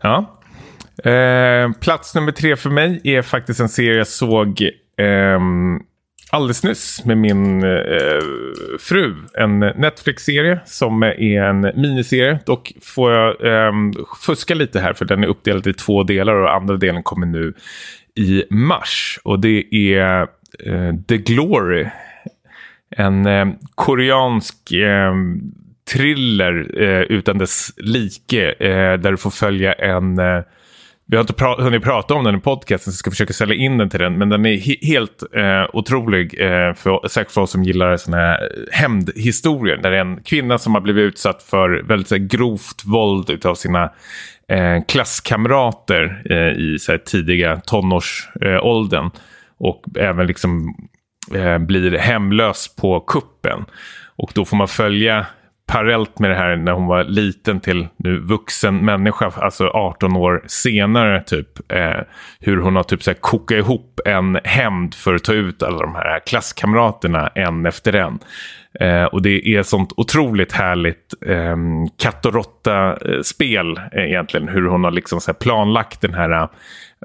Ja. 0.01 0.39
Eh, 1.11 1.71
plats 1.71 2.15
nummer 2.15 2.31
tre 2.31 2.55
för 2.55 2.69
mig 2.69 3.01
är 3.03 3.21
faktiskt 3.21 3.59
en 3.59 3.69
serie 3.69 3.97
jag 3.97 4.07
såg 4.07 4.61
eh, 4.97 5.39
alldeles 6.29 6.63
nyss 6.63 7.05
med 7.05 7.17
min 7.17 7.63
eh, 7.63 8.21
fru. 8.79 9.15
En 9.37 9.59
Netflix-serie 9.59 10.59
som 10.65 11.03
är 11.03 11.41
en 11.41 11.61
miniserie. 11.61 12.39
Dock 12.45 12.71
får 12.81 13.11
jag 13.11 13.45
eh, 13.45 13.73
fuska 14.21 14.55
lite 14.55 14.79
här 14.79 14.93
för 14.93 15.05
den 15.05 15.23
är 15.23 15.27
uppdelad 15.27 15.67
i 15.67 15.73
två 15.73 16.03
delar 16.03 16.33
och 16.33 16.55
andra 16.55 16.77
delen 16.77 17.03
kommer 17.03 17.27
nu 17.27 17.53
i 18.15 18.43
mars. 18.49 19.19
Och 19.23 19.39
det 19.39 19.75
är 19.75 20.21
eh, 20.65 20.95
The 21.07 21.17
Glory. 21.17 21.85
En 22.89 23.25
eh, 23.25 23.47
koreansk 23.75 24.71
eh, 24.71 25.13
thriller 25.93 26.81
eh, 26.81 27.01
utan 27.01 27.37
dess 27.37 27.73
like. 27.77 28.51
Eh, 28.51 28.99
där 28.99 29.11
du 29.11 29.17
får 29.17 29.31
följa 29.31 29.73
en... 29.73 30.19
Eh, 30.19 30.41
vi 31.09 31.15
har 31.15 31.21
inte 31.21 31.33
pra 31.33 31.55
hunnit 31.61 31.83
prata 31.83 32.13
om 32.13 32.23
den 32.23 32.35
i 32.35 32.39
podcasten 32.39 32.93
så 32.93 32.95
jag 32.95 32.99
ska 32.99 33.11
försöka 33.11 33.33
sälja 33.33 33.55
in 33.55 33.77
den 33.77 33.89
till 33.89 33.99
den. 33.99 34.17
Men 34.17 34.29
den 34.29 34.45
är 34.45 34.57
he 34.57 34.75
helt 34.81 35.23
eh, 35.35 35.75
otrolig, 35.75 36.41
eh, 36.41 36.73
för, 36.73 37.07
säkert 37.07 37.31
för 37.31 37.41
oss 37.41 37.51
som 37.51 37.63
gillar 37.63 37.97
såna 37.97 38.17
här 38.17 38.49
hämndhistorier. 38.71 39.77
Där 39.77 39.91
det 39.91 39.97
är 39.97 40.01
en 40.01 40.23
kvinna 40.23 40.57
som 40.57 40.73
har 40.73 40.81
blivit 40.81 41.01
utsatt 41.01 41.43
för 41.43 41.83
väldigt 41.83 42.07
så 42.07 42.15
här, 42.15 42.23
grovt 42.23 42.85
våld 42.85 43.45
av 43.45 43.55
sina 43.55 43.83
eh, 44.49 44.83
klasskamrater 44.87 46.21
eh, 46.29 46.59
i 46.59 46.77
så 46.79 46.91
här, 46.91 46.99
tidiga 46.99 47.61
tonårsåldern. 47.65 49.05
Eh, 49.05 49.11
och 49.57 49.83
även 49.99 50.27
liksom 50.27 50.75
eh, 51.35 51.57
blir 51.57 51.97
hemlös 51.97 52.75
på 52.75 52.99
kuppen. 52.99 53.65
Och 54.15 54.31
då 54.35 54.45
får 54.45 54.57
man 54.57 54.67
följa 54.67 55.25
parallellt 55.67 56.19
med 56.19 56.29
det 56.29 56.35
här 56.35 56.55
när 56.55 56.71
hon 56.71 56.87
var 56.87 57.03
liten 57.03 57.59
till 57.59 57.87
nu 57.97 58.19
vuxen 58.19 58.85
människa, 58.85 59.31
alltså 59.35 59.67
18 59.67 60.15
år 60.15 60.43
senare 60.47 61.23
typ. 61.23 61.71
Eh, 61.71 62.01
hur 62.39 62.57
hon 62.57 62.75
har 62.75 62.83
typ 62.83 63.03
så 63.03 63.11
här 63.11 63.15
kokat 63.15 63.57
ihop 63.57 63.99
en 64.05 64.39
hämnd 64.43 64.95
för 64.95 65.15
att 65.15 65.23
ta 65.23 65.33
ut 65.33 65.63
alla 65.63 65.79
de 65.79 65.95
här 65.95 66.19
klasskamraterna 66.25 67.27
en 67.27 67.65
efter 67.65 67.95
en. 67.95 68.19
Eh, 68.79 69.03
och 69.03 69.21
det 69.21 69.47
är 69.47 69.63
sånt 69.63 69.93
otroligt 69.97 70.51
härligt 70.51 71.13
eh, 71.25 71.57
katt 71.97 72.25
och 72.25 72.33
råtta-spel 72.33 73.77
eh, 73.77 73.83
eh, 73.91 74.09
egentligen. 74.09 74.47
Hur 74.47 74.67
hon 74.67 74.83
har 74.83 74.91
liksom 74.91 75.21
så 75.21 75.33
planlagt 75.33 76.01
den 76.01 76.13
här 76.13 76.31
eh, 76.31 76.49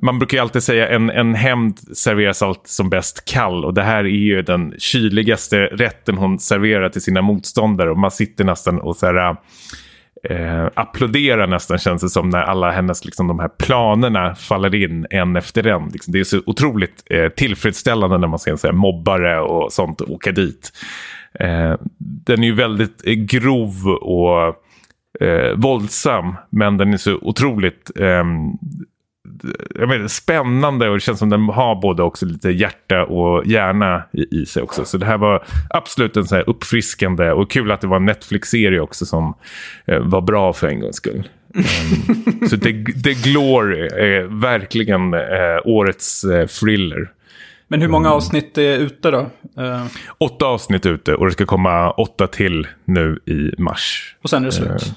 man 0.02 0.18
brukar 0.18 0.36
ju 0.36 0.42
alltid 0.42 0.62
säga 0.62 0.88
en, 0.88 1.10
en 1.10 1.34
hämnd 1.34 1.78
serveras 1.78 2.42
alltid 2.42 2.70
som 2.70 2.90
bäst 2.90 3.24
kall 3.24 3.64
och 3.64 3.74
det 3.74 3.82
här 3.82 4.04
är 4.04 4.08
ju 4.08 4.42
den 4.42 4.74
kyligaste 4.78 5.58
rätten 5.58 6.18
hon 6.18 6.38
serverar 6.38 6.88
till 6.88 7.02
sina 7.02 7.22
motståndare 7.22 7.90
och 7.90 7.98
man 7.98 8.10
sitter 8.10 8.44
nästan 8.44 8.80
och 8.80 8.96
så 8.96 9.06
här, 9.06 9.30
eh, 9.30 9.36
eh, 10.24 10.68
applåderar 10.74 11.46
nästan 11.46 11.78
känns 11.78 12.02
det 12.02 12.08
som 12.08 12.28
när 12.28 12.42
alla 12.42 12.70
hennes 12.70 13.04
liksom, 13.04 13.28
de 13.28 13.38
här 13.38 13.48
planerna 13.48 14.34
faller 14.34 14.74
in 14.74 15.06
en 15.10 15.36
efter 15.36 15.66
en. 15.66 15.88
Liksom, 15.88 16.12
det 16.12 16.20
är 16.20 16.24
så 16.24 16.40
otroligt 16.46 17.04
eh, 17.10 17.28
tillfredsställande 17.28 18.18
när 18.18 18.28
man 18.28 18.38
ser 18.38 18.50
en 18.50 18.58
så 18.58 18.66
här, 18.66 18.74
mobbare 18.74 19.40
och 19.40 19.72
sånt 19.72 20.00
åka 20.00 20.32
dit. 20.32 20.72
Eh, 21.34 21.74
den 21.98 22.42
är 22.42 22.46
ju 22.46 22.54
väldigt 22.54 23.06
eh, 23.06 23.12
grov 23.12 23.88
och 23.88 24.56
eh, 25.20 25.56
våldsam 25.56 26.34
men 26.50 26.76
den 26.76 26.92
är 26.92 26.96
så 26.96 27.18
otroligt 27.22 27.90
eh, 27.96 28.24
jag 29.74 29.88
menar, 29.88 30.08
spännande 30.08 30.88
och 30.88 30.94
det 30.94 31.00
känns 31.00 31.18
som 31.18 31.30
den 31.30 31.40
har 31.40 31.80
både 31.80 32.02
också 32.02 32.26
lite 32.26 32.50
hjärta 32.50 33.04
och 33.04 33.46
hjärna 33.46 34.02
i, 34.12 34.42
i 34.42 34.46
sig 34.46 34.62
också. 34.62 34.84
Så 34.84 34.98
det 34.98 35.06
här 35.06 35.18
var 35.18 35.44
absolut 35.70 36.16
en 36.16 36.24
så 36.24 36.34
här 36.34 36.48
uppfriskande 36.48 37.30
och 37.30 37.50
kul 37.50 37.70
att 37.70 37.80
det 37.80 37.86
var 37.86 37.96
en 37.96 38.04
Netflix-serie 38.04 38.80
också 38.80 39.06
som 39.06 39.34
eh, 39.86 39.98
var 39.98 40.20
bra 40.20 40.52
för 40.52 40.68
en 40.68 40.80
gångs 40.80 40.96
skull. 40.96 41.28
Um, 41.54 41.64
så 42.48 42.56
The, 42.56 42.84
The 42.84 43.12
Glory 43.12 43.86
är 43.86 44.40
verkligen 44.40 45.14
eh, 45.14 45.20
årets 45.64 46.24
eh, 46.24 46.46
thriller. 46.46 47.10
Men 47.72 47.82
hur 47.82 47.88
många 47.88 48.10
avsnitt 48.10 48.58
är 48.58 48.78
ute 48.78 49.10
då? 49.10 49.30
Uh... 49.58 49.86
Åtta 50.18 50.46
avsnitt 50.46 50.86
ute 50.86 51.14
och 51.14 51.26
det 51.26 51.32
ska 51.32 51.46
komma 51.46 51.90
åtta 51.90 52.26
till 52.26 52.66
nu 52.84 53.18
i 53.26 53.62
mars. 53.62 54.16
Och 54.22 54.30
sen 54.30 54.42
är 54.42 54.46
det 54.46 54.52
slut? 54.52 54.70
Uh, 54.70 54.92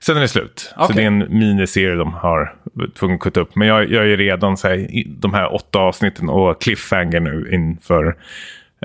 Sen 0.00 0.16
är 0.16 0.20
det 0.20 0.28
slut. 0.28 0.72
Okay. 0.76 0.86
Så 0.86 0.92
det 0.92 1.02
är 1.02 1.06
en 1.06 1.38
miniserie 1.38 1.94
de 1.94 2.12
har 2.12 2.54
tvungen 2.98 3.14
att 3.14 3.20
kutta 3.20 3.40
upp. 3.40 3.56
Men 3.56 3.68
jag, 3.68 3.90
jag 3.90 4.10
är 4.10 4.16
redan 4.16 4.56
så 4.56 4.68
här, 4.68 5.04
de 5.06 5.34
här 5.34 5.54
åtta 5.54 5.78
avsnitten 5.78 6.28
och 6.28 6.62
cliffhanger 6.62 7.20
nu 7.20 7.50
inför 7.52 8.16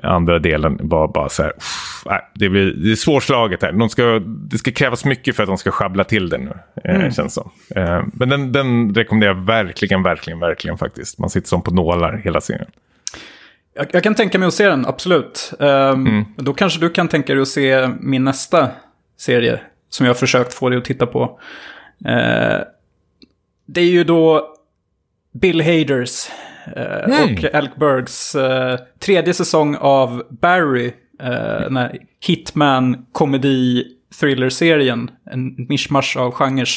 andra 0.03 0.39
delen 0.39 0.79
var 0.81 1.07
bara 1.07 1.29
så 1.29 1.43
här, 1.43 1.51
uff, 1.57 2.03
nej, 2.05 2.21
det, 2.35 2.49
blir, 2.49 2.73
det 2.73 2.91
är 2.91 2.95
svårslaget 2.95 3.61
här. 3.61 3.71
De 3.71 3.89
ska, 3.89 4.19
det 4.25 4.57
ska 4.57 4.71
krävas 4.71 5.05
mycket 5.05 5.35
för 5.35 5.43
att 5.43 5.49
de 5.49 5.57
ska 5.57 5.71
schabbla 5.71 6.03
till 6.03 6.29
det 6.29 6.37
nu, 6.37 6.53
eh, 6.83 6.95
mm. 6.95 7.11
känns 7.11 7.33
som. 7.33 7.51
Eh, 7.75 8.03
men 8.13 8.29
den, 8.29 8.51
den 8.51 8.95
rekommenderar 8.95 9.33
jag 9.33 9.45
verkligen, 9.45 10.03
verkligen, 10.03 10.39
verkligen 10.39 10.77
faktiskt. 10.77 11.19
Man 11.19 11.29
sitter 11.29 11.47
som 11.47 11.61
på 11.61 11.71
nålar 11.71 12.21
hela 12.23 12.41
serien. 12.41 12.69
Jag, 13.79 13.87
jag 13.91 14.03
kan 14.03 14.15
tänka 14.15 14.39
mig 14.39 14.47
att 14.47 14.53
se 14.53 14.67
den, 14.67 14.85
absolut. 14.85 15.53
Um, 15.59 15.69
mm. 16.07 16.25
Då 16.37 16.53
kanske 16.53 16.79
du 16.79 16.89
kan 16.89 17.07
tänka 17.07 17.33
dig 17.33 17.41
att 17.41 17.47
se 17.47 17.89
min 17.99 18.23
nästa 18.23 18.69
serie 19.17 19.59
som 19.89 20.05
jag 20.05 20.13
har 20.13 20.17
försökt 20.17 20.53
få 20.53 20.69
dig 20.69 20.77
att 20.77 20.85
titta 20.85 21.05
på. 21.05 21.39
Eh, 22.05 22.59
det 23.65 23.81
är 23.81 23.85
ju 23.91 24.03
då 24.03 24.53
Bill 25.33 25.61
Haders 25.61 26.29
eh, 26.75 27.23
och 27.23 27.55
Alec 27.55 27.75
Bergs 27.75 28.35
eh, 28.35 28.79
tredje 28.99 29.33
säsong 29.33 29.75
av 29.75 30.23
Barry. 30.29 30.91
Eh, 31.19 31.61
den 31.61 31.77
här 31.77 31.97
Hitman 32.27 33.05
komedi 33.11 33.85
thriller-serien. 34.19 35.11
En 35.31 35.65
mischmasch 35.69 36.17
av 36.17 36.31
genrer. 36.31 36.69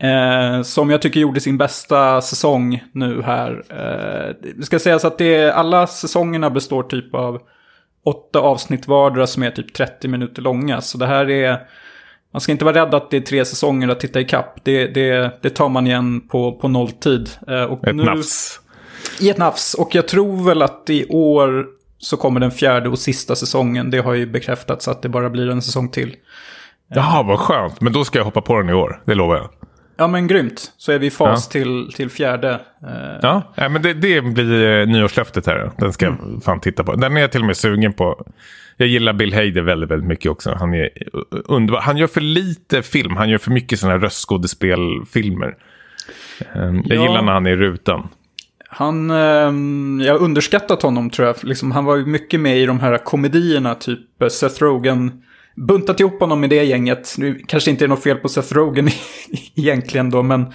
Eh, 0.00 0.62
som 0.62 0.90
jag 0.90 1.02
tycker 1.02 1.20
gjorde 1.20 1.40
sin 1.40 1.58
bästa 1.58 2.20
säsong 2.20 2.84
nu 2.92 3.22
här. 3.22 3.64
Eh, 3.68 4.50
det 4.56 4.64
ska 4.64 4.78
sägas 4.78 5.04
att 5.04 5.18
det 5.18 5.34
är, 5.36 5.50
alla 5.50 5.86
säsongerna 5.86 6.50
består 6.50 6.82
typ 6.82 7.14
av 7.14 7.40
åtta 8.04 8.38
avsnitt 8.38 8.88
vardera 8.88 9.26
som 9.26 9.42
är 9.42 9.50
typ 9.50 9.74
30 9.74 10.08
minuter 10.08 10.42
långa. 10.42 10.80
Så 10.80 10.98
det 10.98 11.06
här 11.06 11.30
är 11.30 11.58
man 12.32 12.40
ska 12.40 12.52
inte 12.52 12.64
vara 12.64 12.82
rädd 12.82 12.94
att 12.94 13.10
det 13.10 13.16
är 13.16 13.20
tre 13.20 13.44
säsonger 13.44 13.88
att 13.88 14.00
titta 14.00 14.20
ikapp. 14.20 14.64
Det, 14.64 14.86
det, 14.86 15.38
det 15.42 15.50
tar 15.50 15.68
man 15.68 15.86
igen 15.86 16.20
på, 16.28 16.52
på 16.52 16.68
nolltid. 16.68 17.30
Eh, 17.48 17.62
och 17.62 17.88
ett 17.88 17.96
nu, 17.96 18.04
nafs. 18.04 18.60
I 19.20 19.30
ett 19.30 19.38
nafs. 19.38 19.74
Och 19.74 19.94
jag 19.94 20.08
tror 20.08 20.44
väl 20.44 20.62
att 20.62 20.90
i 20.90 21.06
år 21.08 21.66
så 21.98 22.16
kommer 22.16 22.40
den 22.40 22.50
fjärde 22.50 22.88
och 22.88 22.98
sista 22.98 23.36
säsongen. 23.36 23.90
Det 23.90 23.98
har 23.98 24.14
ju 24.14 24.26
bekräftats 24.26 24.88
att 24.88 25.02
det 25.02 25.08
bara 25.08 25.30
blir 25.30 25.50
en 25.50 25.62
säsong 25.62 25.88
till. 25.88 26.16
Jaha, 26.94 27.22
vad 27.22 27.38
skönt. 27.38 27.80
Men 27.80 27.92
då 27.92 28.04
ska 28.04 28.18
jag 28.18 28.24
hoppa 28.24 28.40
på 28.40 28.56
den 28.60 28.70
i 28.70 28.74
år. 28.74 29.02
Det 29.06 29.14
lovar 29.14 29.36
jag. 29.36 29.50
Ja, 30.00 30.06
men 30.06 30.26
grymt. 30.26 30.72
Så 30.76 30.92
är 30.92 30.98
vi 30.98 31.06
i 31.06 31.10
fas 31.10 31.48
ja. 31.48 31.52
till, 31.52 31.92
till 31.92 32.10
fjärde. 32.10 32.50
Eh. 32.82 33.18
Ja, 33.22 33.42
ja 33.54 33.68
men 33.68 33.82
det, 33.82 33.94
det 33.94 34.20
blir 34.20 34.86
nyårslöftet 34.86 35.46
här. 35.46 35.70
Den 35.78 35.92
ska 35.92 36.06
mm. 36.06 36.18
jag 36.32 36.42
fan 36.42 36.60
titta 36.60 36.84
på. 36.84 36.94
Den 36.94 37.16
är 37.16 37.20
jag 37.20 37.32
till 37.32 37.40
och 37.40 37.46
med 37.46 37.56
sugen 37.56 37.92
på. 37.92 38.26
Jag 38.76 38.88
gillar 38.88 39.12
Bill 39.12 39.34
Hader 39.34 39.62
väldigt, 39.62 39.90
väldigt 39.90 40.08
mycket 40.08 40.30
också. 40.30 40.56
Han 40.58 40.74
är 40.74 40.88
underbar. 41.30 41.80
Han 41.80 41.96
gör 41.96 42.06
för 42.06 42.20
lite 42.20 42.82
film. 42.82 43.16
Han 43.16 43.28
gör 43.28 43.38
för 43.38 43.50
mycket 43.50 43.80
sådana 43.80 43.94
här 43.94 44.02
röstskådespelfilmer. 44.02 45.56
Ehm, 46.54 46.82
jag 46.84 46.98
ja. 46.98 47.02
gillar 47.02 47.22
när 47.22 47.32
han 47.32 47.46
är 47.46 47.50
i 47.50 47.56
rutan. 47.56 48.08
Han, 48.68 49.10
eh, 49.10 50.06
jag 50.06 50.14
har 50.14 50.18
underskattat 50.18 50.82
honom 50.82 51.10
tror 51.10 51.26
jag. 51.28 51.36
Liksom, 51.42 51.72
han 51.72 51.84
var 51.84 51.96
ju 51.96 52.06
mycket 52.06 52.40
med 52.40 52.58
i 52.58 52.66
de 52.66 52.80
här 52.80 52.98
komedierna, 52.98 53.74
typ 53.74 54.22
eh, 54.22 54.28
Seth 54.28 54.62
Rogen. 54.62 55.22
Buntat 55.68 56.00
ihop 56.00 56.20
honom 56.20 56.40
med 56.40 56.50
det 56.50 56.64
gänget. 56.64 57.14
Nu 57.18 57.42
kanske 57.46 57.70
inte 57.70 57.84
är 57.84 57.88
något 57.88 58.02
fel 58.02 58.16
på 58.16 58.28
Seth 58.28 58.54
Rogen 58.54 58.88
egentligen 59.54 60.10
då, 60.10 60.22
men 60.22 60.52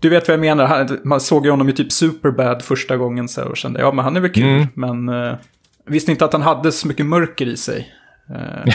du 0.00 0.08
vet 0.08 0.28
vad 0.28 0.32
jag 0.32 0.40
menar. 0.40 0.88
Man 1.04 1.20
såg 1.20 1.44
ju 1.44 1.50
honom 1.50 1.68
i 1.68 1.72
typ 1.72 1.92
Superbad 1.92 2.62
första 2.62 2.96
gången 2.96 3.28
så 3.28 3.44
och 3.44 3.56
kände 3.56 3.80
ja 3.80 3.92
men 3.92 4.04
han 4.04 4.16
är 4.16 4.20
väl 4.20 4.32
kul. 4.32 4.44
Mm. 4.44 4.66
Men 4.74 5.08
eh, 5.08 5.34
visste 5.86 6.10
inte 6.10 6.24
att 6.24 6.32
han 6.32 6.42
hade 6.42 6.72
så 6.72 6.88
mycket 6.88 7.06
mörker 7.06 7.46
i 7.46 7.56
sig. 7.56 7.92
Eh. 8.30 8.72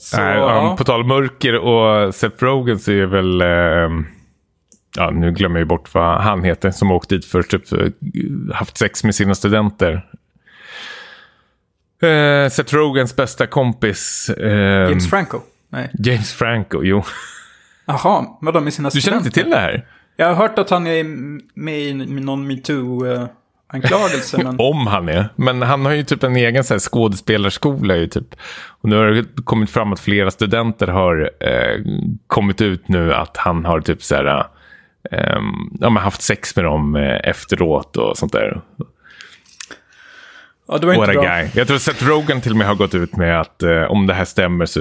så, 0.00 0.16
Nej, 0.16 0.36
ja. 0.36 0.74
På 0.78 0.84
tal 0.84 1.00
om 1.00 1.08
mörker 1.08 1.54
och 1.54 2.14
Seth 2.14 2.44
Rogen 2.44 2.78
så 2.78 2.92
är 2.92 3.06
väl... 3.06 3.40
Eh, 3.40 4.06
ja, 4.96 5.10
nu 5.10 5.32
glömmer 5.32 5.58
jag 5.58 5.68
bort 5.68 5.94
vad 5.94 6.20
han 6.20 6.44
heter 6.44 6.70
som 6.70 6.90
åkt 6.90 7.08
dit 7.08 7.24
för 7.24 7.42
typ 7.42 7.62
haft 8.54 8.78
sex 8.78 9.04
med 9.04 9.14
sina 9.14 9.34
studenter. 9.34 10.06
Eh, 12.02 12.48
Seth 12.48 12.74
Rogans 12.74 13.16
bästa 13.16 13.46
kompis. 13.46 14.30
Eh, 14.30 14.52
James 14.88 15.10
Franco? 15.10 15.40
Nej. 15.68 15.90
James 15.98 16.32
Franco, 16.32 16.82
jo. 16.82 17.02
Jaha, 17.86 18.26
vadå 18.40 18.60
med 18.60 18.74
sina? 18.74 18.90
Du 18.90 19.00
känner 19.00 19.18
inte 19.18 19.30
till 19.30 19.50
det 19.50 19.56
här? 19.56 19.86
Jag 20.16 20.26
har 20.26 20.34
hört 20.34 20.58
att 20.58 20.70
han 20.70 20.86
är 20.86 21.04
med 21.60 21.80
i 21.80 21.94
någon 21.94 22.46
metoo... 22.46 23.06
Uh 23.06 23.26
anklagelse. 23.72 24.38
Men... 24.44 24.56
Om 24.58 24.86
han 24.86 25.08
är. 25.08 25.28
Men 25.36 25.62
han 25.62 25.84
har 25.84 25.92
ju 25.92 26.04
typ 26.04 26.22
en 26.22 26.36
egen 26.36 26.64
så 26.64 26.74
här, 26.74 26.78
skådespelarskola. 26.78 27.96
Ju, 27.96 28.06
typ. 28.06 28.34
Och 28.82 28.88
nu 28.88 28.96
har 28.96 29.06
det 29.06 29.24
kommit 29.44 29.70
fram 29.70 29.92
att 29.92 30.00
flera 30.00 30.30
studenter 30.30 30.86
har 30.86 31.30
eh, 31.40 31.84
kommit 32.26 32.60
ut 32.60 32.88
nu 32.88 33.14
att 33.14 33.36
han 33.36 33.64
har 33.64 33.80
typ 33.80 34.02
så 34.02 34.14
här, 34.14 34.46
eh, 35.10 35.40
ja, 35.80 35.88
haft 35.88 36.22
sex 36.22 36.56
med 36.56 36.64
dem 36.64 36.96
eh, 36.96 37.20
efteråt 37.28 37.96
och 37.96 38.16
sånt 38.16 38.32
där. 38.32 38.60
Ja, 40.68 40.78
det 40.78 40.86
var 40.86 40.94
inte 40.94 41.12
bra. 41.12 41.22
Guy. 41.22 41.48
Jag 41.54 41.66
tror 41.66 41.78
Seth 41.78 42.06
Rogen 42.06 42.40
till 42.40 42.50
och 42.50 42.56
med 42.56 42.66
har 42.66 42.74
gått 42.74 42.94
ut 42.94 43.16
med 43.16 43.40
att 43.40 43.62
eh, 43.62 43.82
om 43.82 44.06
det 44.06 44.14
här 44.14 44.24
stämmer 44.24 44.66
så 44.66 44.80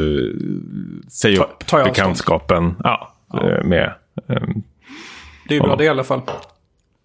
säg 1.09 1.37
upp 1.37 1.67
ta, 1.67 1.83
bekantskapen. 1.83 2.75
Ja, 2.83 3.15
ja. 3.33 3.49
Eh, 3.49 3.63
med, 3.63 3.93
ehm, 4.29 4.63
det 5.47 5.53
är 5.53 5.55
ju 5.55 5.61
bra 5.61 5.75
det 5.75 5.83
i 5.83 5.89
alla 5.89 6.03
fall. 6.03 6.21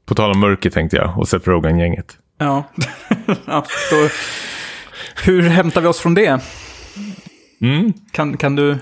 På 0.07 0.15
tal 0.15 0.31
om 0.31 0.41
mörker 0.41 0.71
tänkte 0.71 0.97
jag 0.97 1.19
och 1.19 1.29
Seth 1.29 1.49
Rogen-gänget. 1.49 2.19
Ja. 2.39 2.65
ja 3.47 3.65
då, 3.91 4.09
hur 5.25 5.43
hämtar 5.43 5.81
vi 5.81 5.87
oss 5.87 6.01
från 6.01 6.15
det? 6.15 6.41
Mm. 7.61 7.93
Kan, 8.13 8.37
kan 8.37 8.57
du? 8.57 8.77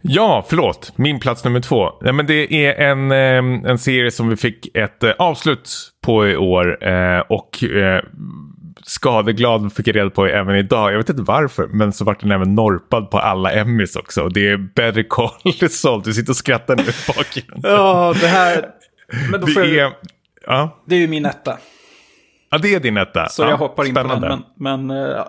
Ja, 0.00 0.46
förlåt. 0.48 0.92
Min 0.96 1.20
plats 1.20 1.44
nummer 1.44 1.60
två. 1.60 1.90
Ja, 2.00 2.12
men 2.12 2.26
det 2.26 2.66
är 2.66 2.90
en, 2.90 3.12
eh, 3.12 3.70
en 3.70 3.78
serie 3.78 4.10
som 4.10 4.28
vi 4.28 4.36
fick 4.36 4.76
ett 4.76 5.02
eh, 5.02 5.10
avslut 5.18 5.92
på 6.04 6.28
i 6.28 6.36
år. 6.36 6.88
Eh, 6.88 7.20
och 7.20 7.64
eh, 7.64 8.02
skadeglad 8.84 9.72
fick 9.72 9.86
jag 9.88 9.96
reda 9.96 10.10
på 10.10 10.26
även 10.26 10.56
idag. 10.56 10.92
Jag 10.92 10.96
vet 10.98 11.08
inte 11.08 11.22
varför, 11.22 11.66
men 11.66 11.92
så 11.92 12.04
vart 12.04 12.20
den 12.20 12.30
även 12.30 12.54
norpad 12.54 13.10
på 13.10 13.18
alla 13.18 13.52
Emmys 13.52 13.96
också. 13.96 14.28
Det 14.28 14.48
är 14.48 14.56
Better 14.56 15.02
Call 15.08 15.30
Saul. 15.70 16.02
Du 16.02 16.12
sitter 16.12 16.30
och 16.32 16.36
skrattar 16.36 16.76
nu 16.76 16.82
i 16.82 17.14
bakgrunden. 17.16 17.70
Ja, 17.72 18.14
det 18.20 18.26
här... 18.26 18.66
Men 19.30 19.40
då 19.40 19.46
får 19.46 19.60
Det 19.60 19.66
jag... 19.68 19.86
är... 19.86 19.96
Ja. 20.46 20.78
Det 20.86 20.94
är 20.94 20.98
ju 20.98 21.08
min 21.08 21.26
etta. 21.26 21.58
ja, 22.50 22.58
det 22.58 22.74
är 22.74 22.80
din 22.80 22.96
etta. 22.96 23.28
Så 23.28 23.42
ja, 23.42 23.48
jag 23.50 23.56
hoppar 23.56 23.84
in 23.84 23.90
spännande. 23.94 24.28
på 24.28 24.32
den. 24.32 24.42
Men, 24.56 24.86
men 24.86 25.10
eh, 25.16 25.24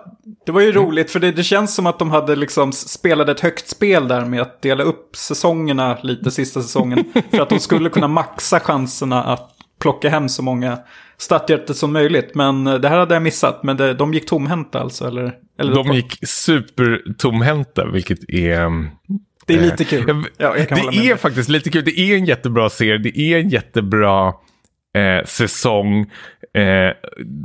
det 0.46 0.52
var 0.52 0.60
ju 0.60 0.72
roligt 0.72 1.10
för 1.10 1.20
det, 1.20 1.32
det 1.32 1.42
känns 1.42 1.74
som 1.74 1.86
att 1.86 1.98
de 1.98 2.10
hade 2.10 2.36
liksom 2.36 2.72
spelat 2.72 3.28
ett 3.28 3.40
högt 3.40 3.68
spel 3.68 4.08
där 4.08 4.24
med 4.24 4.42
att 4.42 4.62
dela 4.62 4.82
upp 4.82 5.16
säsongerna 5.16 5.98
lite 6.02 6.30
sista 6.30 6.62
säsongen. 6.62 7.04
för 7.30 7.40
att 7.40 7.48
de 7.48 7.58
skulle 7.60 7.90
kunna 7.90 8.08
maxa 8.08 8.60
chanserna 8.60 9.24
att 9.24 9.50
plocka 9.80 10.08
hem 10.08 10.28
så 10.28 10.42
många 10.42 10.78
statyetter 11.16 11.74
som 11.74 11.92
möjligt. 11.92 12.34
Men 12.34 12.66
eh, 12.66 12.74
det 12.74 12.88
här 12.88 12.98
hade 12.98 13.14
jag 13.14 13.22
missat. 13.22 13.62
Men 13.62 13.76
det, 13.76 13.94
de 13.94 14.14
gick 14.14 14.26
tomhänta 14.26 14.80
alltså? 14.80 15.06
Eller, 15.06 15.32
eller 15.58 15.74
De 15.74 15.92
gick 15.92 16.18
supertomhänta, 16.28 17.86
vilket 17.86 18.18
är... 18.28 18.60
mm, 18.60 18.88
Det 19.46 19.54
är 19.54 19.60
lite 19.60 19.84
kul. 19.84 20.04
Jag, 20.08 20.24
Ja, 20.36 20.56
jag 20.56 20.68
det 20.92 21.10
är 21.10 21.16
faktiskt 21.16 21.48
lite 21.48 21.70
kul. 21.70 21.84
Det 21.84 21.98
är 21.98 22.16
en 22.16 22.24
jättebra 22.24 22.70
serie. 22.70 22.98
Det 22.98 23.18
är 23.18 23.38
en 23.38 23.48
jättebra 23.48 24.32
eh, 24.94 25.24
säsong. 25.24 26.00
Eh, 26.54 26.92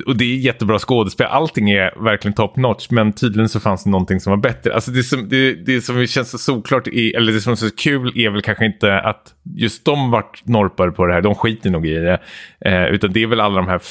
och 0.06 0.18
det 0.18 0.24
är 0.26 0.36
jättebra 0.38 0.80
skådespel. 0.80 1.28
Allting 1.28 1.70
är 1.70 2.04
verkligen 2.04 2.34
top 2.36 2.56
notch. 2.58 2.88
Men 2.89 3.14
tydligen 3.14 3.50
så 3.50 3.60
fanns 3.60 3.84
det 3.84 3.89
någonting 3.89 4.20
som 4.20 4.32
var 4.32 4.38
bättre. 4.38 4.74
Alltså 4.76 4.91
det, 4.91 5.04
som, 5.04 5.30
det, 5.30 5.54
det 5.54 5.82
som 5.82 6.08
känns 6.08 6.30
så 6.32 6.38
solklart, 6.38 6.88
är, 6.88 7.18
eller 7.18 7.34
det 7.34 7.41
som 7.41 7.52
är 7.52 7.56
så 7.56 7.76
kul 7.76 8.14
är 8.16 8.30
väl 8.30 8.41
kanske 8.41 8.66
inte 8.66 9.00
att 9.00 9.34
just 9.56 9.86
de 9.86 10.12
vart 10.12 10.45
norpade 10.45 10.91
på 10.91 11.06
det 11.06 11.14
här. 11.14 11.22
De 11.22 11.36
skiter 11.36 11.70
nog 11.70 11.88
i 11.88 11.93
det. 11.93 12.20
Eh, 12.66 12.84
utan 12.86 13.14
det 13.14 13.24
är 13.24 13.28
väl 13.28 13.39
alla 13.39 13.56
de 13.56 13.68
här 13.68 13.82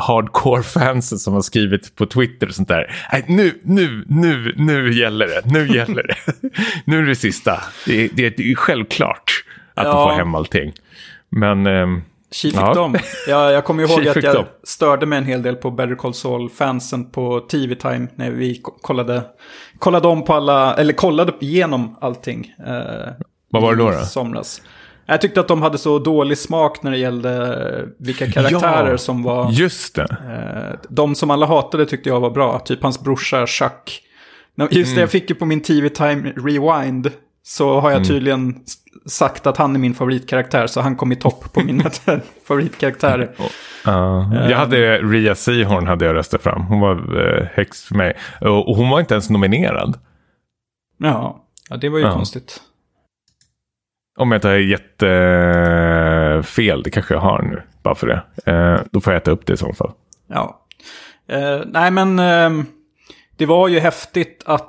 hardcore 0.00 0.62
fansen 0.62 1.18
som 1.18 1.34
har 1.34 1.40
skrivit 1.40 1.96
på 1.96 2.06
Twitter 2.06 2.46
och 2.46 2.54
sånt 2.54 2.68
där. 2.68 2.94
Nej, 3.12 3.24
nu, 3.28 3.60
nu, 3.64 4.04
nu, 4.08 4.54
nu 4.56 4.92
gäller 4.92 5.26
det. 5.26 5.42
Nu 5.44 5.76
gäller 5.76 6.02
det. 6.02 6.16
nu 6.84 6.98
är 6.98 7.02
det 7.02 7.14
sista. 7.14 7.60
Det, 7.86 8.04
är- 8.04 8.08
det, 8.12 8.36
det 8.36 8.50
är 8.50 8.54
självklart 8.54 9.44
att 9.74 9.84
Ja. 9.86 9.92
de 9.92 10.08
får 10.10 10.16
hem 10.18 10.34
allting. 10.34 10.72
Men... 11.30 11.66
ehm, 11.66 12.02
Tji 12.32 12.50
fick 12.50 12.60
Ja. 12.60 12.74
dem. 12.74 12.94
Jag, 13.28 13.52
jag 13.52 13.64
kommer 13.64 13.82
ihåg 13.90 14.08
att 14.08 14.22
jag 14.22 14.34
dem. 14.34 14.44
störde 14.64 15.06
mig 15.06 15.18
en 15.18 15.24
hel 15.24 15.42
del 15.42 15.56
på 15.56 15.70
Better 15.70 15.94
Call 15.94 16.14
Saul-fansen 16.14 17.10
på 17.10 17.40
TV-time 17.40 18.06
när 18.14 18.30
vi 18.30 18.54
ko- 18.54 18.78
kollade, 18.80 19.22
kollade 19.78 20.08
om 20.08 20.24
på 20.24 20.34
alla, 20.34 20.74
eller 20.76 20.92
kollade 20.92 21.32
igenom 21.40 21.96
allting. 22.00 22.54
Eh, 22.66 23.12
Vad 23.50 23.62
var 23.62 23.74
det 23.74 23.82
då? 23.84 23.90
då? 23.90 23.96
somras. 23.98 24.62
Jag 25.06 25.20
tyckte 25.20 25.40
att 25.40 25.48
de 25.48 25.62
hade 25.62 25.78
så 25.78 25.98
dålig 25.98 26.38
smak 26.38 26.82
när 26.82 26.90
det 26.90 26.98
gällde 26.98 27.88
vilka 27.98 28.30
karaktärer 28.30 28.90
Ja, 28.90 28.98
som 28.98 29.22
var... 29.22 29.50
Just 29.50 29.94
det. 29.94 30.02
Eh, 30.02 30.78
de 30.88 31.14
som 31.14 31.30
alla 31.30 31.46
hatade 31.46 31.86
tyckte 31.86 32.08
jag 32.08 32.20
var 32.20 32.30
bra, 32.30 32.58
typ 32.58 32.82
hans 32.82 33.00
brorsa 33.00 33.46
Chuck. 33.46 34.02
Just 34.70 34.72
Mm. 34.88 34.94
det, 34.94 35.00
jag 35.00 35.10
fick 35.10 35.30
ju 35.30 35.34
på 35.36 35.46
min 35.46 35.60
TV-time 35.62 36.32
rewind. 36.36 37.10
Så 37.42 37.80
har 37.80 37.90
jag 37.90 38.06
tydligen 38.08 38.62
s- 38.66 39.12
sagt 39.12 39.46
att 39.46 39.56
han 39.56 39.74
är 39.74 39.78
min 39.80 39.94
favoritkaraktär, 39.94 40.66
så 40.66 40.80
han 40.80 40.96
kom 40.96 41.12
i 41.12 41.16
topp 41.16 41.52
på 41.52 41.60
mina 41.60 41.84
favoritkaraktärer. 42.48 43.34
Eh. 43.86 44.50
jag 44.50 44.56
hade 44.58 44.98
Ria 44.98 45.34
Seahorn 45.34 45.86
hade 45.86 46.04
jag 46.04 46.14
röstat 46.16 46.42
fram. 46.42 46.62
Hon 46.66 46.80
var 46.80 47.16
uh, 47.16 47.44
högst 47.52 47.84
för 47.84 47.94
mig. 47.94 48.16
Och, 48.40 48.68
och 48.70 48.76
hon 48.76 48.88
var 48.90 49.00
inte 49.00 49.14
ens 49.14 49.30
nominerad. 49.30 49.98
Ja, 50.98 51.44
ja 51.68 51.76
det 51.76 51.88
var 51.88 51.98
ju 51.98 52.04
Ja. 52.04 52.12
konstigt. 52.14 52.60
Om 54.18 54.32
jag 54.32 54.38
inte 54.38 54.48
har 54.48 54.54
jättefel, 56.42 56.82
det 56.82 56.90
kanske 56.90 57.14
jag 57.14 57.20
har 57.20 57.42
nu. 57.42 57.62
Bara 57.82 57.94
för 57.94 58.06
det. 58.06 58.22
Eh, 58.52 58.80
då 58.90 59.00
får 59.00 59.12
jag 59.12 59.22
äta 59.22 59.30
upp 59.30 59.46
det 59.46 59.52
i 59.52 59.56
så 59.56 59.72
fall. 59.72 59.90
Ja. 60.26 60.66
Eh, 61.28 61.60
nej, 61.66 61.90
men 61.90 62.18
ehm, 62.18 62.66
det 63.36 63.46
var 63.46 63.68
ju 63.68 63.78
häftigt 63.80 64.42
att 64.46 64.68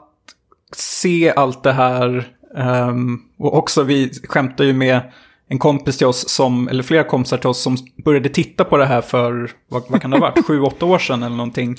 se 0.75 1.33
allt 1.35 1.63
det 1.63 1.71
här. 1.73 2.27
Ehm, 2.57 3.19
och 3.37 3.57
också, 3.57 3.83
vi 3.83 4.11
skämtar 4.27 4.63
ju 4.63 4.73
med 4.73 5.01
en 5.47 5.59
kompis 5.59 5.97
till 5.97 6.07
oss 6.07 6.29
som, 6.29 6.67
eller 6.67 6.83
flera 6.83 7.03
kompisar 7.03 7.37
till 7.37 7.49
oss 7.49 7.61
som 7.61 7.77
började 8.05 8.29
titta 8.29 8.63
på 8.63 8.77
det 8.77 8.85
här 8.85 9.01
för, 9.01 9.51
vad, 9.69 9.83
vad 9.89 10.01
kan 10.01 10.11
det 10.11 10.17
ha 10.17 10.21
varit, 10.21 10.45
sju, 10.47 10.61
åtta 10.61 10.85
år 10.85 10.99
sedan 10.99 11.23
eller 11.23 11.35
någonting. 11.35 11.75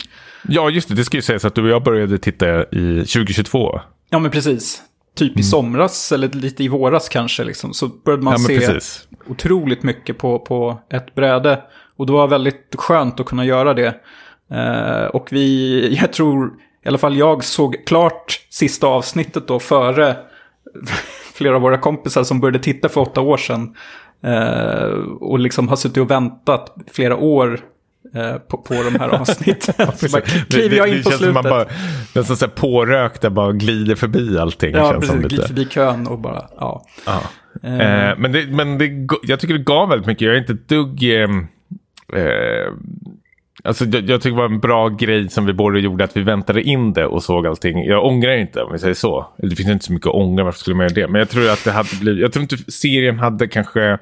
Ja, 0.49 0.70
just 0.70 0.89
det. 0.89 0.95
Det 0.95 1.05
ska 1.05 1.16
ju 1.16 1.22
sägas 1.22 1.45
att 1.45 1.55
du 1.55 1.62
och 1.62 1.68
jag 1.68 1.83
började 1.85 2.18
titta 2.18 2.47
i 2.62 2.97
2022. 2.99 3.81
Ja, 4.11 4.18
men 4.18 4.31
precis. 4.31 4.83
Typ 5.16 5.39
i 5.39 5.43
somras 5.43 6.12
eller 6.12 6.29
lite 6.29 6.64
i 6.64 6.68
våras 6.68 7.09
kanske, 7.09 7.45
liksom. 7.45 7.75
Så 7.75 7.89
började 7.89 8.22
man 8.22 8.33
Ja, 8.33 8.39
se 8.39 8.59
precis. 8.59 9.09
otroligt 9.27 9.83
mycket 9.83 10.18
på, 10.18 10.39
på 10.39 10.81
ett 10.91 11.14
bräde. 11.14 11.62
Och 11.97 12.07
det 12.07 12.12
var 12.12 12.29
väldigt 12.29 12.75
skönt 12.79 13.20
att 13.20 13.27
kunna 13.27 13.45
göra 13.45 13.75
det. 13.75 13.95
Eh, 14.51 15.07
och 15.07 15.29
vi, 15.31 15.97
jag 16.01 16.12
tror, 16.12 16.53
i 16.85 16.89
alla 16.89 16.99
fall 16.99 17.16
jag 17.16 17.45
såg 17.45 17.77
klart 17.87 18.41
sista 18.51 18.87
avsnittet 18.87 19.49
då 19.49 19.61
före 19.61 20.16
flera 21.35 21.57
av 21.57 21.62
våra 21.62 21.79
kompisar 21.79 22.25
som 22.25 22.41
började 22.41 22.59
titta 22.59 22.89
för 22.89 23.01
åtta 23.01 23.20
år 23.20 23.37
sedan. 23.37 23.75
Eh, 24.22 24.89
och 25.20 25.39
liksom 25.39 25.68
har 25.68 25.77
suttit 25.77 25.99
och 25.99 26.11
väntat 26.11 26.75
flera 26.93 27.16
år 27.16 27.61
eh, 28.14 28.35
på, 28.35 28.59
på 28.59 28.75
de 28.75 28.99
här 29.01 29.09
avsnitten. 29.20 29.75
så 29.97 30.09
bara 30.09 30.22
kliver 30.51 30.77
jag 30.77 30.89
in 30.89 31.03
på 31.03 31.11
känns 31.11 31.22
som 31.22 31.35
man 31.35 31.43
slutet. 31.43 31.51
bara, 31.51 31.66
nästan 32.14 32.37
så 32.37 32.45
här 32.45 32.53
pårökta, 32.53 33.31
bara 33.31 33.53
glider 33.53 33.95
förbi 33.95 34.39
allting. 34.39 34.75
Ja, 34.75 34.93
precis. 35.01 35.16
Glider 35.16 35.47
förbi 35.47 35.64
kön 35.64 36.07
och 36.07 36.18
bara, 36.18 36.49
ja. 36.59 36.85
Ja. 37.07 37.20
Eh, 37.62 38.09
Eh, 38.09 38.14
men 38.18 38.33
det, 38.33 38.47
men 38.47 38.79
det, 38.79 38.91
jag 39.22 39.41
tycker 39.41 39.55
det 39.55 39.64
gav 39.64 39.89
väldigt 39.89 40.07
mycket. 40.07 40.27
Jag 40.27 40.35
är 40.35 40.41
inte 40.41 40.53
ett 40.53 40.68
dugg... 40.68 41.03
Eh, 41.05 41.31
eh, 42.22 42.72
alltså 43.65 43.85
jag, 43.85 44.11
jag 44.11 44.23
tycker 44.23 44.37
det 44.37 44.43
var 44.43 44.55
en 44.55 44.61
bra 44.61 44.89
grej 44.89 45.29
som 45.29 45.47
vi 45.47 45.53
båda 45.53 45.79
gjorde 45.79 46.05
att 46.05 46.17
vi 46.17 46.23
väntade 46.23 46.62
in 46.62 46.93
det 46.93 47.07
och 47.07 47.23
såg 47.23 47.47
allting. 47.47 47.85
Jag 47.85 48.05
ångrar 48.05 48.37
inte 48.37 48.62
om 48.62 48.73
vi 48.73 48.79
säger 48.79 48.95
så. 48.95 49.27
Det 49.37 49.57
finns 49.57 49.69
inte 49.69 49.85
så 49.85 49.93
mycket 49.93 50.07
att 50.07 50.15
ångra, 50.15 50.45
varför 50.45 50.59
skulle 50.59 50.77
man 50.77 50.85
göra 50.85 50.95
det? 50.95 51.09
Men 51.09 51.19
jag 51.19 51.29
tror 51.29 51.51
att 51.51 51.65
det 51.65 51.73
hade 51.73 51.97
blivit... 52.01 52.23
Jag 52.23 52.33
tror 52.33 52.43
inte 52.43 52.73
serien 52.73 53.19
hade 53.19 53.49
kanske 53.49 53.99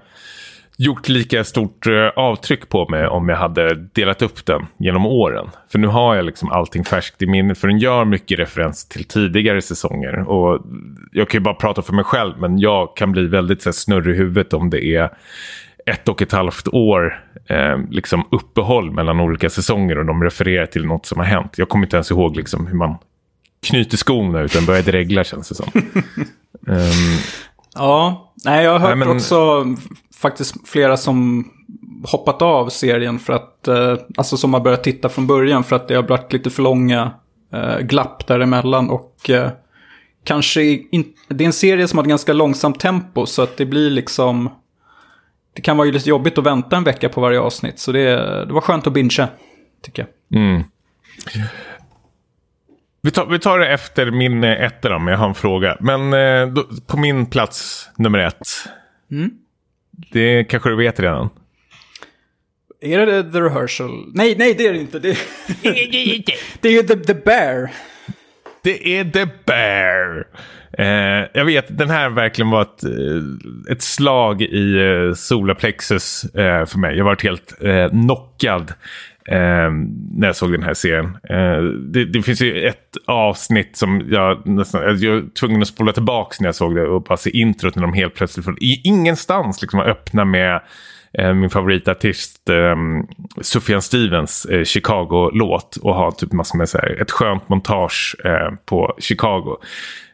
gjort 0.77 1.09
lika 1.09 1.45
stort 1.45 1.87
eh, 1.87 2.09
avtryck 2.17 2.69
på 2.69 2.89
mig 2.89 3.07
om 3.07 3.29
jag 3.29 3.37
hade 3.37 3.75
delat 3.75 4.23
upp 4.23 4.47
den 4.47 4.67
genom 4.77 5.07
åren. 5.07 5.51
För 5.69 5.79
nu 5.79 5.87
har 5.87 6.15
jag 6.15 6.25
liksom 6.25 6.51
allting 6.51 6.85
färskt 6.85 7.23
i 7.23 7.27
minnet, 7.27 7.59
för 7.59 7.69
den 7.69 7.79
gör 7.79 8.05
mycket 8.05 8.39
referens 8.39 8.89
till 8.89 9.05
tidigare 9.05 9.63
säsonger. 9.63 10.29
Och 10.29 10.67
jag 11.13 11.29
kan 11.29 11.39
ju 11.39 11.43
bara 11.43 11.55
prata 11.55 11.83
för 11.83 11.93
mig 11.93 12.05
själv, 12.05 12.35
men 12.39 12.59
jag 12.59 12.97
kan 12.97 13.13
bli 13.13 13.27
väldigt 13.27 13.63
så 13.63 13.69
här, 13.69 13.73
snurrig 13.73 14.15
i 14.15 14.19
huvudet 14.19 14.53
om 14.53 14.71
det 14.71 14.85
är 14.85 15.11
ett 15.87 16.09
och 16.09 16.22
ett 16.22 16.33
halvt 16.33 16.68
år 16.68 17.24
eh, 17.49 17.78
liksom 17.91 18.24
uppehåll 18.30 18.91
mellan 18.91 19.20
olika 19.20 19.51
säsonger 19.51 19.99
och 19.99 20.07
de 20.07 20.22
refererar 20.22 20.66
till 20.66 20.87
något 20.87 21.07
som 21.07 21.18
har 21.18 21.24
hänt. 21.26 21.53
Jag 21.57 21.68
kommer 21.68 21.87
inte 21.87 21.97
ens 21.97 22.11
ihåg 22.11 22.37
liksom, 22.37 22.66
hur 22.66 22.74
man 22.76 22.95
knyter 23.66 23.97
skorna 23.97 24.41
utan 24.41 24.66
börjar 24.66 24.83
dregla 24.83 25.24
känns 25.24 25.49
det 25.49 25.55
som. 25.55 25.66
Ehm, 26.68 27.18
Ja, 27.74 28.33
nej 28.45 28.64
jag 28.64 28.78
har 28.78 28.89
hört 28.89 28.99
men- 28.99 29.09
också 29.09 29.64
faktiskt 30.20 30.68
flera 30.68 30.97
som 30.97 31.49
hoppat 32.05 32.43
av 32.43 32.68
serien 32.68 33.18
för 33.18 33.33
att, 33.33 33.68
eh, 33.68 33.97
alltså 34.16 34.37
som 34.37 34.55
har 34.55 34.61
börjat 34.61 34.85
titta 34.85 35.09
från 35.09 35.26
början 35.26 35.64
för 35.64 35.76
att 35.76 35.89
det 35.89 35.95
har 35.95 36.03
varit 36.03 36.33
lite 36.33 36.51
för 36.51 36.62
långa 36.62 37.11
eh, 37.53 37.78
glapp 37.78 38.26
däremellan 38.26 38.91
och 38.91 39.30
eh, 39.30 39.51
kanske 40.24 40.62
in, 40.64 41.05
det 41.28 41.45
är 41.45 41.47
en 41.47 41.53
serie 41.53 41.89
som 41.89 41.99
har 41.99 42.05
ett 42.05 42.09
ganska 42.09 42.33
långsamt 42.33 42.80
tempo 42.80 43.26
så 43.26 43.43
att 43.43 43.57
det 43.57 43.66
blir 43.66 43.91
liksom, 43.91 44.51
det 45.53 45.63
kan 45.63 45.77
vara 45.77 45.87
ju 45.87 45.93
lite 45.93 46.09
jobbigt 46.09 46.39
att 46.39 46.47
vänta 46.47 46.77
en 46.77 46.85
vecka 46.85 47.09
på 47.09 47.21
varje 47.21 47.41
avsnitt 47.41 47.79
så 47.79 47.93
det, 47.93 48.17
det 48.47 48.53
var 48.53 48.61
skönt 48.61 48.87
att 48.87 48.93
bingea, 48.93 49.29
tycker 49.83 50.07
jag. 50.29 50.41
Mm. 50.41 50.63
Vi 53.03 53.11
tar, 53.11 53.27
vi 53.27 53.39
tar 53.39 53.59
det 53.59 53.69
efter 53.69 54.11
min 54.11 54.45
eh, 54.45 54.63
etta 54.63 54.89
då, 54.89 54.99
men 54.99 55.13
jag 55.13 55.19
har 55.19 55.29
en 55.29 55.35
fråga. 55.35 55.77
Men 55.81 56.13
eh, 56.13 56.47
då, 56.55 56.69
på 56.87 56.97
min 56.97 57.27
plats 57.27 57.89
nummer 57.97 58.19
ett. 58.19 58.49
Mm. 59.11 59.31
Det 60.13 60.45
kanske 60.45 60.69
du 60.69 60.77
vet 60.77 61.01
redan. 61.01 61.31
Är 62.81 63.07
det 63.07 63.33
The 63.33 63.41
Rehearsal? 63.41 63.91
Nej, 64.15 64.35
nej 64.39 64.55
det 64.55 64.67
är 64.67 64.73
det 64.73 64.79
inte. 64.79 64.99
Det, 64.99 65.19
det 66.61 66.69
är 66.69 66.73
ju 66.73 66.83
The, 66.83 66.97
the 66.97 67.15
Bear. 67.15 67.71
Det 68.63 68.99
är 68.99 69.05
The 69.05 69.27
Bear. 69.47 70.27
Eh, 70.79 71.29
jag 71.35 71.45
vet, 71.45 71.79
den 71.79 71.91
här 71.91 72.11
verkligen 72.11 72.51
var 72.51 72.62
ett, 72.62 72.85
eh, 72.85 73.73
ett 73.73 73.83
slag 73.83 74.43
i 74.43 74.77
eh, 74.77 75.14
solarplexus 75.14 76.25
eh, 76.25 76.66
för 76.66 76.79
mig. 76.79 76.97
Jag 76.97 77.05
varit 77.05 77.23
helt 77.23 77.62
eh, 77.62 77.89
knockad 77.89 78.73
Eh, 79.29 79.70
när 80.14 80.27
jag 80.27 80.37
såg 80.37 80.53
den 80.53 80.62
här 80.62 80.75
serien. 80.75 81.05
Eh, 81.29 81.62
det, 81.62 82.05
det, 82.05 82.23
finns 82.23 82.43
ju 82.43 82.66
ett 82.66 82.97
avsnitt 83.07 83.77
som 83.77 84.09
jag 84.11 84.47
nästan, 84.47 84.83
jag 85.01 85.12
var 85.12 85.35
tvungen 85.35 85.62
att 85.62 85.68
spola 85.68 85.93
tillbaka 85.93 86.37
när 86.41 86.49
jag 86.49 86.55
såg 86.55 86.75
det 86.75 86.87
och 86.87 87.03
bara 87.03 87.16
se 87.16 87.31
introt 87.31 87.75
när 87.75 87.83
de 87.83 87.93
helt 87.93 88.14
plötsligt 88.14 88.45
från 88.45 88.57
ingenstans 88.61 89.62
liksom 89.62 89.81
öppna 89.81 90.25
med 90.25 90.61
eh, 91.18 91.35
min 91.35 91.51
favoritartist 91.51 92.49
eh, 92.49 92.77
Sufjan 93.41 93.83
Stevens 93.83 94.45
eh, 94.45 94.64
Chicago-låt 94.64 95.77
och 95.77 95.95
ha 95.95 96.11
typ 96.11 96.33
massor 96.33 96.59
med 96.59 96.68
så 96.68 96.79
här, 96.79 97.03
ett 97.03 97.11
skönt 97.11 97.49
montage 97.49 98.16
eh, 98.25 98.55
på 98.66 98.95
Chicago. 98.99 99.57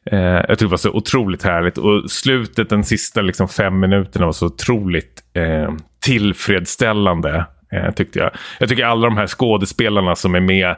Eh, 0.05 0.19
jag 0.19 0.49
tyckte 0.49 0.65
det 0.65 0.71
var 0.71 0.77
så 0.77 0.91
otroligt 0.91 1.43
härligt 1.43 1.79
och 1.79 2.11
slutet, 2.11 2.69
den 2.69 2.85
sista 2.85 3.21
liksom, 3.21 3.49
fem 3.49 3.81
minuterna 3.81 4.27
var 4.27 4.33
så 4.33 4.47
otroligt 4.47 5.23
eh, 5.35 5.73
tillfredsställande 6.01 7.47
eh, 7.73 7.91
tyckte 7.91 8.19
jag. 8.19 8.31
Jag 8.61 8.69
tycker 8.69 8.85
alla 8.85 9.09
de 9.09 9.17
här 9.17 9.27
skådespelarna 9.27 10.17
som 10.17 10.35
är 10.35 10.41
med 10.41 10.77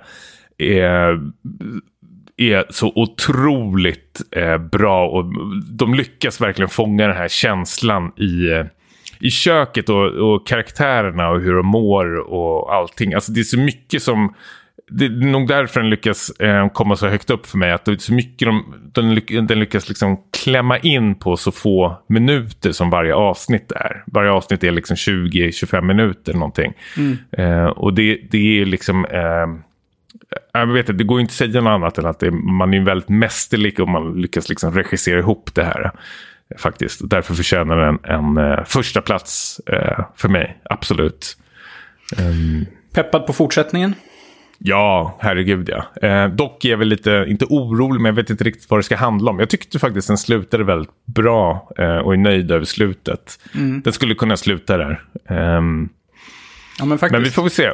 är, 0.58 1.20
är 2.36 2.64
så 2.70 2.92
otroligt 2.94 4.20
eh, 4.36 4.58
bra 4.58 5.08
och 5.08 5.24
de 5.78 5.94
lyckas 5.94 6.40
verkligen 6.40 6.68
fånga 6.68 7.06
den 7.06 7.16
här 7.16 7.28
känslan 7.28 8.12
i, 8.16 8.52
eh, 8.52 8.66
i 9.20 9.30
köket 9.30 9.88
och, 9.88 10.06
och 10.06 10.46
karaktärerna 10.46 11.30
och 11.30 11.40
hur 11.40 11.54
de 11.54 11.66
mår 11.66 12.16
och 12.16 12.74
allting. 12.74 13.14
Alltså 13.14 13.32
det 13.32 13.40
är 13.40 13.44
så 13.44 13.58
mycket 13.58 14.02
som 14.02 14.34
det 14.90 15.04
är 15.04 15.10
nog 15.10 15.48
därför 15.48 15.80
den 15.80 15.90
lyckas 15.90 16.30
eh, 16.30 16.68
komma 16.68 16.96
så 16.96 17.08
högt 17.08 17.30
upp 17.30 17.46
för 17.46 17.58
mig. 17.58 17.72
Att 17.72 17.84
det 17.84 17.92
är 17.92 17.96
så 17.96 18.12
mycket 18.12 18.48
de, 18.48 18.74
den, 18.92 19.46
den 19.46 19.58
lyckas 19.58 19.88
liksom 19.88 20.20
klämma 20.30 20.78
in 20.78 21.14
på 21.14 21.36
så 21.36 21.52
få 21.52 22.02
minuter 22.06 22.72
som 22.72 22.90
varje 22.90 23.14
avsnitt 23.14 23.72
är. 23.72 24.04
Varje 24.06 24.30
avsnitt 24.30 24.64
är 24.64 24.70
liksom 24.70 24.96
20-25 24.96 25.80
minuter 25.80 26.34
någonting. 26.34 26.72
Mm. 26.96 27.18
Eh, 27.32 27.66
och 27.66 27.94
det, 27.94 28.20
det 28.30 28.60
är 28.60 28.64
liksom... 28.64 29.04
Eh, 29.04 29.46
jag 30.52 30.66
vet 30.66 30.88
inte, 30.88 30.92
det 30.92 31.04
går 31.04 31.20
inte 31.20 31.30
att 31.30 31.34
säga 31.34 31.60
något 31.60 31.70
annat 31.70 31.98
än 31.98 32.06
att 32.06 32.20
det, 32.20 32.30
man 32.30 32.74
är 32.74 32.80
väldigt 32.80 33.08
mästerlig 33.08 33.80
om 33.80 33.90
man 33.90 34.12
lyckas 34.12 34.48
liksom 34.48 34.74
regissera 34.74 35.18
ihop 35.18 35.54
det 35.54 35.64
här. 35.64 35.90
Faktiskt. 36.58 37.10
Därför 37.10 37.34
förtjänar 37.34 37.76
den 37.76 37.98
en, 38.04 38.38
en 38.38 38.58
uh, 38.58 38.64
första 38.64 39.00
plats 39.00 39.60
uh, 39.72 40.04
för 40.16 40.28
mig, 40.28 40.60
absolut. 40.64 41.36
Um... 42.18 42.66
Peppad 42.94 43.26
på 43.26 43.32
fortsättningen? 43.32 43.94
Ja, 44.62 45.16
herregud 45.20 45.68
ja. 45.68 46.08
Eh, 46.08 46.28
dock 46.28 46.64
är 46.64 46.70
jag 46.70 46.78
väl 46.78 46.88
lite, 46.88 47.24
inte 47.28 47.44
orolig, 47.44 48.00
men 48.00 48.08
jag 48.08 48.16
vet 48.16 48.30
inte 48.30 48.44
riktigt 48.44 48.70
vad 48.70 48.78
det 48.78 48.84
ska 48.84 48.96
handla 48.96 49.30
om. 49.30 49.38
Jag 49.38 49.50
tyckte 49.50 49.78
faktiskt 49.78 50.08
den 50.08 50.18
slutade 50.18 50.64
väldigt 50.64 51.06
bra 51.06 51.68
eh, 51.78 51.96
och 51.96 52.12
är 52.12 52.16
nöjd 52.16 52.50
över 52.50 52.64
slutet. 52.64 53.38
Mm. 53.54 53.80
Den 53.80 53.92
skulle 53.92 54.14
kunna 54.14 54.36
sluta 54.36 54.76
där. 54.76 55.02
Eh, 55.28 55.36
ja, 55.36 56.84
men, 56.84 56.98
men, 57.10 57.22
vi 57.22 57.30
får 57.30 57.42
väl 57.42 57.50
se 57.50 57.64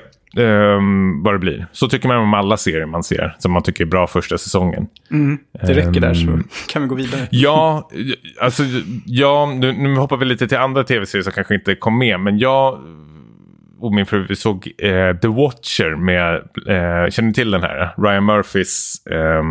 eh, 0.42 0.80
vad 1.22 1.34
det 1.34 1.38
blir. 1.38 1.66
Så 1.72 1.88
tycker 1.88 2.08
man 2.08 2.16
om 2.16 2.34
alla 2.34 2.56
serier 2.56 2.86
man 2.86 3.04
ser, 3.04 3.36
som 3.38 3.52
man 3.52 3.62
tycker 3.62 3.84
är 3.84 3.88
bra 3.88 4.06
första 4.06 4.38
säsongen. 4.38 4.86
Mm. 5.10 5.38
Det 5.52 5.74
räcker 5.74 6.00
där, 6.00 6.14
så 6.14 6.30
ehm, 6.30 6.48
kan 6.68 6.82
vi 6.82 6.88
gå 6.88 6.94
vidare. 6.94 7.28
Ja, 7.30 7.90
alltså, 8.40 8.62
ja 9.06 9.54
nu, 9.56 9.72
nu 9.72 9.96
hoppar 9.96 10.16
vi 10.16 10.24
lite 10.24 10.48
till 10.48 10.58
andra 10.58 10.84
tv-serier 10.84 11.22
som 11.22 11.32
kanske 11.32 11.54
inte 11.54 11.74
kom 11.74 11.98
med, 11.98 12.20
men 12.20 12.38
jag 12.38 12.80
och 13.80 13.94
min 13.94 14.06
fru 14.06 14.26
vi 14.28 14.36
såg 14.36 14.72
eh, 14.78 15.16
The 15.16 15.28
Watcher 15.28 15.96
med, 15.96 16.34
eh, 16.34 17.10
känner 17.10 17.22
ni 17.22 17.34
till 17.34 17.50
den 17.50 17.62
här? 17.62 17.94
Ryan 17.96 18.24
Murphys... 18.24 19.06
Eh... 19.06 19.42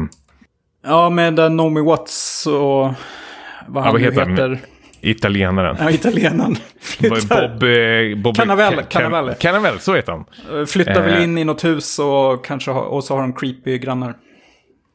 Ja, 0.87 1.09
med 1.09 1.39
uh, 1.39 1.49
Naomi 1.49 1.81
Watts 1.81 2.47
och 2.47 2.93
vad 3.67 3.83
han 3.83 3.85
ja, 3.85 3.91
vad 3.91 4.01
heter. 4.01 4.29
heter. 4.29 4.59
Italienaren. 5.01 5.77
Ja, 5.79 5.91
italienaren. 5.91 6.55
Bob... 7.01 7.63
Eh, 7.63 8.17
Bob 8.17 8.35
så 9.79 9.95
heter 9.95 10.11
han. 10.11 10.25
Eh, 10.59 10.65
flyttar 10.65 11.03
väl 11.03 11.13
eh. 11.13 11.23
in 11.23 11.37
i 11.37 11.43
något 11.43 11.63
hus 11.63 11.99
och, 11.99 12.45
kanske 12.45 12.71
ha, 12.71 12.81
och 12.81 13.03
så 13.03 13.15
har 13.15 13.21
de 13.21 13.33
creepy 13.33 13.77
grannar. 13.77 14.13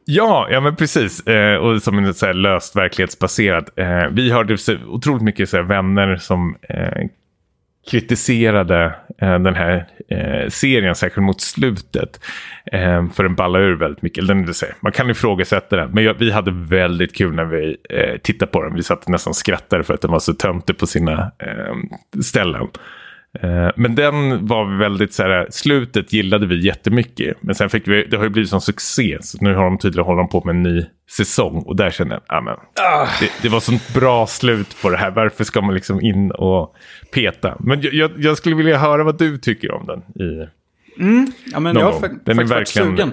Ja, 0.05 0.49
ja 0.51 0.61
men 0.61 0.77
precis. 0.77 1.27
Eh, 1.27 1.57
och 1.57 1.83
som 1.83 1.99
en 1.99 2.15
så 2.15 2.33
löst 2.33 2.77
verklighetsbaserad. 2.77 3.71
Eh, 3.77 4.09
vi 4.13 4.31
hörde 4.31 4.59
så 4.59 4.77
otroligt 4.87 5.23
mycket 5.23 5.49
så 5.49 5.63
vänner 5.63 6.17
som 6.17 6.57
eh, 6.69 7.07
kritiserade 7.91 8.95
eh, 9.19 9.39
den 9.39 9.55
här 9.55 9.87
eh, 10.09 10.49
serien, 10.49 10.95
särskilt 10.95 11.25
mot 11.25 11.41
slutet. 11.41 12.21
Eh, 12.73 13.09
för 13.11 13.23
den 13.23 13.35
ballar 13.35 13.61
ur 13.61 13.77
väldigt 13.77 14.03
mycket. 14.03 14.29
Den, 14.29 14.55
man 14.81 14.93
kan 14.93 15.11
ifrågasätta 15.11 15.77
den, 15.77 15.91
men 15.91 16.05
jag, 16.05 16.15
vi 16.15 16.31
hade 16.31 16.51
väldigt 16.51 17.17
kul 17.17 17.35
när 17.35 17.45
vi 17.45 17.77
eh, 17.91 18.19
tittade 18.19 18.53
på 18.53 18.63
den. 18.63 18.75
Vi 18.75 18.83
satt 18.83 19.09
nästan 19.09 19.35
skrattade 19.35 19.85
för 19.85 19.95
att 19.95 20.01
den 20.01 20.11
var 20.11 20.19
så 20.19 20.35
töntig 20.35 20.79
på 20.79 20.87
sina 20.87 21.33
eh, 21.39 21.75
ställen. 22.23 22.69
Eh, 23.39 23.71
men 23.77 23.95
den 23.95 24.47
var 24.47 24.79
väldigt 24.79 25.15
så 25.15 25.23
här, 25.23 25.47
slutet 25.51 26.13
gillade 26.13 26.47
vi 26.47 26.67
jättemycket. 26.67 27.37
Men 27.41 27.55
sen 27.55 27.71
fick 27.71 27.89
vi, 27.89 28.05
det 28.05 28.17
har 28.17 28.25
ju 28.25 28.31
blivit 28.31 28.51
som 28.51 28.61
succé. 28.61 29.19
Så 29.21 29.39
nu 29.41 29.55
har 29.55 29.65
de 29.65 29.79
tydligen 29.79 30.07
hållit 30.07 30.31
på 30.31 30.43
med 30.45 30.55
en 30.55 30.63
ny 30.63 30.85
säsong. 31.11 31.63
Och 31.67 31.77
där 31.77 31.91
känner 31.91 32.13
jag, 32.13 32.39
amen, 32.39 32.57
ah. 32.81 33.07
det, 33.21 33.31
det 33.43 33.49
var 33.49 33.61
sånt 33.61 33.95
bra 33.95 34.27
slut 34.27 34.77
på 34.83 34.91
det 34.91 34.97
här. 34.97 35.11
Varför 35.11 35.45
ska 35.45 35.61
man 35.61 35.75
liksom 35.75 36.01
in 36.01 36.31
och 36.31 36.75
peta? 37.15 37.57
Men 37.61 37.81
jag, 37.93 38.11
jag 38.17 38.37
skulle 38.37 38.57
vilja 38.57 38.79
höra 38.79 39.05
vad 39.05 39.19
du 39.19 39.39
tycker 39.39 39.73
om 39.73 39.87
den. 39.87 40.27
I 40.27 40.49
mm. 41.01 41.33
Ja, 41.53 41.61
men 41.61 41.77
jag 41.77 41.93
har 41.93 42.11
den 42.25 42.39
är 42.39 42.45
verkligen, 42.45 42.89
sugen. 42.89 43.13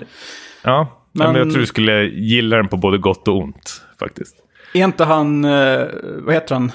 Ja, 0.63 1.03
men... 1.11 1.31
men 1.31 1.35
jag 1.35 1.49
tror 1.51 1.59
du 1.59 1.65
skulle 1.65 2.03
gilla 2.03 2.57
den 2.57 2.67
på 2.67 2.77
både 2.77 2.97
gott 2.97 3.27
och 3.27 3.37
ont 3.37 3.81
faktiskt. 3.99 4.35
Är 4.73 4.83
inte 4.83 5.03
han, 5.03 5.45
eh, 5.45 5.85
vad 6.23 6.33
heter 6.33 6.55
han? 6.55 6.71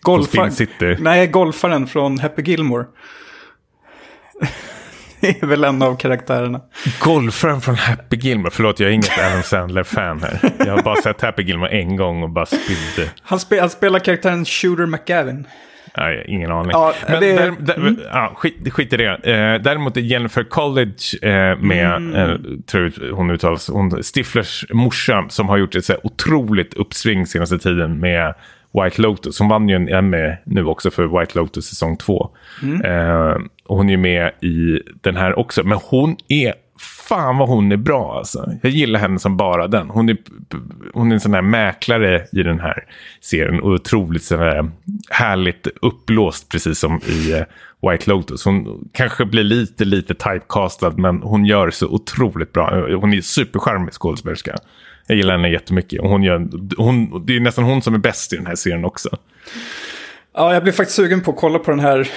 Golfar... 0.00 1.02
Nej, 1.02 1.26
golfaren 1.26 1.86
från 1.86 2.18
Happy 2.18 2.42
Gilmore. 2.42 2.84
Det 5.20 5.42
är 5.42 5.46
väl 5.46 5.64
en 5.64 5.82
av 5.82 5.96
karaktärerna. 5.96 6.60
Golfaren 7.00 7.60
från 7.60 7.74
Happy 7.74 8.16
Gilmore. 8.16 8.50
Förlåt, 8.50 8.80
jag 8.80 8.90
är 8.90 8.94
inget 8.94 9.18
Adam 9.18 9.42
Sandler-fan 9.42 10.22
här. 10.22 10.52
Jag 10.58 10.76
har 10.76 10.82
bara 10.82 11.02
sett 11.02 11.20
Happy 11.20 11.42
Gilmore 11.42 11.70
en 11.70 11.96
gång 11.96 12.22
och 12.22 12.30
bara 12.30 12.46
spydde. 12.46 13.10
Han, 13.22 13.40
spe 13.40 13.60
han 13.60 13.70
spelar 13.70 13.98
karaktären 13.98 14.44
Shooter 14.44 14.86
McGavin. 14.86 15.46
Nej, 15.96 16.24
ingen 16.28 16.50
aning. 16.50 16.70
Ja, 16.70 16.94
Men 17.08 17.20
det... 17.20 17.36
där, 17.36 17.52
där, 17.60 17.76
mm. 17.76 17.98
ja, 18.12 18.32
skit, 18.36 18.72
skit 18.72 18.92
i 18.92 18.96
det. 18.96 19.10
Eh, 19.10 19.62
däremot 19.62 19.96
är 19.96 20.00
Jennifer 20.00 20.44
College 20.44 21.18
eh, 21.22 21.58
med, 21.58 21.96
mm. 21.96 22.14
eh, 22.14 22.36
tror 22.66 23.12
hon 23.12 23.30
uttalas, 23.30 23.68
hon, 23.68 24.02
Stiflers 24.02 24.64
morsa 24.70 25.26
som 25.28 25.48
har 25.48 25.56
gjort 25.58 25.74
ett 25.74 25.84
så 25.84 25.94
otroligt 26.02 26.74
uppsving 26.74 27.26
senaste 27.26 27.58
tiden 27.58 28.00
med 28.00 28.34
White 28.72 29.02
Lotus. 29.02 29.38
Hon 29.38 29.48
vann 29.48 29.68
ju 29.68 29.76
en 29.76 29.88
Emmy 29.88 30.36
nu 30.44 30.64
också 30.64 30.90
för 30.90 31.20
White 31.20 31.38
Lotus 31.38 31.66
säsong 31.66 31.96
2. 31.96 32.30
Mm. 32.62 32.80
Eh, 32.84 33.36
och 33.64 33.76
hon 33.76 33.90
är 33.90 33.96
med 33.96 34.32
i 34.40 34.80
den 35.00 35.16
här 35.16 35.38
också. 35.38 35.64
Men 35.64 35.78
hon 35.84 36.16
är, 36.28 36.54
fan 37.08 37.38
vad 37.38 37.48
hon 37.48 37.72
är 37.72 37.76
bra 37.76 38.18
alltså. 38.18 38.52
Jag 38.62 38.72
gillar 38.72 39.00
henne 39.00 39.18
som 39.18 39.36
bara 39.36 39.68
den. 39.68 39.90
Hon 39.90 40.08
är, 40.08 40.16
hon 40.94 41.10
är 41.10 41.14
en 41.14 41.20
sån 41.20 41.34
här 41.34 41.42
mäklare 41.42 42.26
i 42.32 42.42
den 42.42 42.60
här 42.60 42.84
serien. 43.20 43.60
Och 43.60 43.72
otroligt 43.72 44.24
sån 44.24 44.38
här 44.38 44.70
härligt 45.10 45.66
uppblåst 45.82 46.48
precis 46.48 46.78
som 46.78 47.00
i 47.06 47.32
eh, 47.32 47.44
White 47.90 48.10
Lotus. 48.10 48.44
Hon 48.44 48.88
kanske 48.92 49.24
blir 49.24 49.44
lite, 49.44 49.84
lite 49.84 50.14
typecastad 50.14 50.90
men 50.90 51.22
hon 51.22 51.44
gör 51.44 51.70
så 51.70 51.86
otroligt 51.86 52.52
bra. 52.52 52.96
Hon 53.00 53.12
är 53.12 53.20
supercharmig 53.20 53.92
skådespelerska. 53.92 54.56
Jag 55.12 55.16
gillar 55.16 55.36
henne 55.36 55.48
jättemycket. 55.48 56.00
Hon 56.00 56.22
gör, 56.22 56.48
hon, 56.76 57.26
det 57.26 57.36
är 57.36 57.40
nästan 57.40 57.64
hon 57.64 57.82
som 57.82 57.94
är 57.94 57.98
bäst 57.98 58.32
i 58.32 58.36
den 58.36 58.46
här 58.46 58.54
serien 58.54 58.84
också. 58.84 59.18
Ja, 60.34 60.54
jag 60.54 60.62
blir 60.62 60.72
faktiskt 60.72 60.96
sugen 60.96 61.20
på 61.20 61.30
att 61.30 61.36
kolla 61.36 61.58
på 61.58 61.70
den 61.70 61.80
här. 61.80 62.10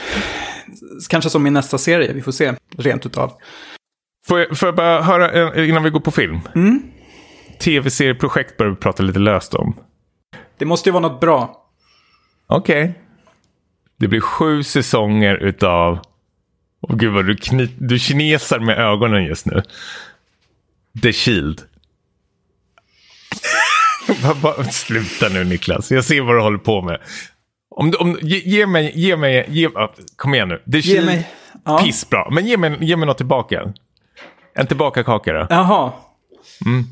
Kanske 1.09 1.29
som 1.29 1.43
min 1.43 1.53
nästa 1.53 1.77
serie, 1.77 2.13
vi 2.13 2.21
får 2.21 2.31
se. 2.31 2.53
Rent 2.77 3.05
utav. 3.05 3.31
Får 4.27 4.39
jag, 4.39 4.57
får 4.57 4.67
jag 4.67 4.75
bara 4.75 5.01
höra 5.01 5.53
eh, 5.53 5.69
innan 5.69 5.83
vi 5.83 5.89
går 5.89 5.99
på 5.99 6.11
film? 6.11 6.39
Mm. 6.55 6.83
Tv-serieprojekt 7.59 8.57
börjar 8.57 8.71
vi 8.71 8.77
prata 8.77 9.03
lite 9.03 9.19
löst 9.19 9.53
om. 9.53 9.75
Det 10.57 10.65
måste 10.65 10.89
ju 10.89 10.93
vara 10.93 11.07
något 11.07 11.21
bra. 11.21 11.67
Okej. 12.47 12.83
Okay. 12.83 12.93
Det 13.97 14.07
blir 14.07 14.21
sju 14.21 14.63
säsonger 14.63 15.35
utav... 15.35 15.99
Oh, 16.81 16.95
gud 16.95 17.13
vad 17.13 17.25
du, 17.25 17.35
kni... 17.35 17.69
du 17.77 17.99
kinesar 17.99 18.59
med 18.59 18.77
ögonen 18.77 19.25
just 19.25 19.45
nu. 19.45 19.61
The 21.01 21.13
Shield. 21.13 21.61
Sluta 24.71 25.29
nu 25.29 25.43
Niklas, 25.43 25.91
jag 25.91 26.05
ser 26.05 26.21
vad 26.21 26.35
du 26.35 26.41
håller 26.41 26.57
på 26.57 26.81
med. 26.81 26.99
Om, 27.69 27.93
om, 27.99 28.17
ge, 28.21 28.37
ge 28.37 28.65
mig, 28.65 28.91
ge 28.95 29.17
mig, 29.17 29.45
ge, 29.49 29.69
kom 30.15 30.33
igen 30.33 30.47
nu. 30.47 30.61
Det 30.65 30.79
ge 30.79 31.01
mig. 31.01 31.29
Ja. 31.65 31.77
Pissbra, 31.77 32.29
men 32.29 32.45
ge 32.45 32.57
mig, 32.57 32.77
ge 32.81 32.95
mig 32.95 33.07
något 33.07 33.17
tillbaka. 33.17 33.73
En 34.55 34.67
tillbaka-kaka 34.67 35.33
då. 35.33 35.47
Jaha. 35.49 35.91
Mm. 36.65 36.83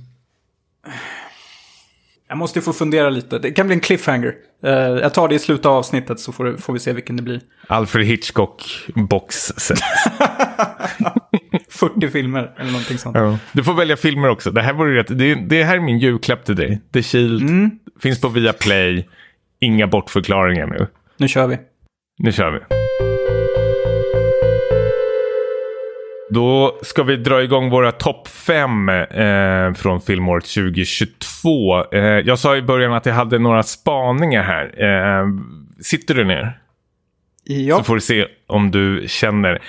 Jag 2.27 2.37
måste 2.37 2.61
få 2.61 2.73
fundera 2.73 3.09
lite. 3.09 3.39
Det 3.39 3.51
kan 3.51 3.65
bli 3.67 3.73
en 3.73 3.79
cliffhanger. 3.79 4.35
Uh, 4.65 4.71
jag 4.71 5.13
tar 5.13 5.27
det 5.27 5.35
i 5.35 5.39
slutet 5.39 5.65
av 5.65 5.73
avsnittet 5.73 6.19
så 6.19 6.31
får, 6.31 6.57
får 6.57 6.73
vi 6.73 6.79
se 6.79 6.93
vilken 6.93 7.15
det 7.15 7.23
blir. 7.23 7.41
Alfred 7.67 8.05
Hitchcock 8.05 8.63
boxset. 8.95 9.79
40 11.73 12.09
filmer 12.09 12.51
eller 12.57 12.71
någonting 12.71 12.97
sånt. 12.97 13.17
Ja. 13.17 13.37
Du 13.51 13.63
får 13.63 13.73
välja 13.73 13.97
filmer 13.97 14.29
också. 14.29 14.51
Det 14.51 14.61
här, 14.61 14.73
vore 14.73 14.99
rätt. 14.99 15.17
Det, 15.17 15.35
det 15.35 15.63
här 15.63 15.75
är 15.75 15.79
min 15.79 15.99
julklapp 15.99 16.45
till 16.45 16.55
dig. 16.55 16.81
The 16.93 17.03
Shield. 17.03 17.41
Mm. 17.41 17.71
Finns 18.01 18.21
på 18.21 18.27
Viaplay. 18.27 19.07
Inga 19.59 19.87
bortförklaringar 19.87 20.67
nu. 20.67 20.87
Nu 21.17 21.27
kör 21.27 21.47
vi. 21.47 21.57
Nu 22.17 22.31
kör 22.31 22.51
vi. 22.51 22.59
Då 26.29 26.79
ska 26.81 27.03
vi 27.03 27.15
dra 27.15 27.43
igång 27.43 27.69
våra 27.69 27.91
topp 27.91 28.27
fem 28.27 28.89
eh, 28.89 29.73
från 29.73 30.01
filmåret 30.01 30.43
2022. 30.43 31.83
Eh, 31.91 32.01
jag 32.01 32.39
sa 32.39 32.55
i 32.55 32.61
början 32.61 32.93
att 32.93 33.05
jag 33.05 33.13
hade 33.13 33.39
några 33.39 33.63
spaningar 33.63 34.43
här. 34.43 34.83
Eh, 34.83 35.27
sitter 35.81 36.15
du 36.15 36.23
ner? 36.23 36.59
Ja. 37.43 37.77
Så 37.77 37.83
får 37.83 37.95
du 37.95 38.01
se 38.01 38.25
om 38.47 38.71
du 38.71 39.05
känner. 39.07 39.61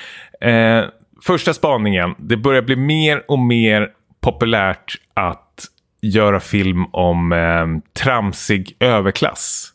Första 1.23 1.55
spaningen. 1.55 2.15
Det 2.19 2.37
börjar 2.37 2.63
bli 2.63 2.77
mer 2.77 3.23
och 3.29 3.39
mer 3.39 3.89
populärt 4.21 4.95
att 5.15 5.65
göra 6.03 6.41
film 6.41 6.85
om 6.93 7.33
eh, 7.33 7.67
tramsig 8.03 8.77
överklass. 8.81 9.71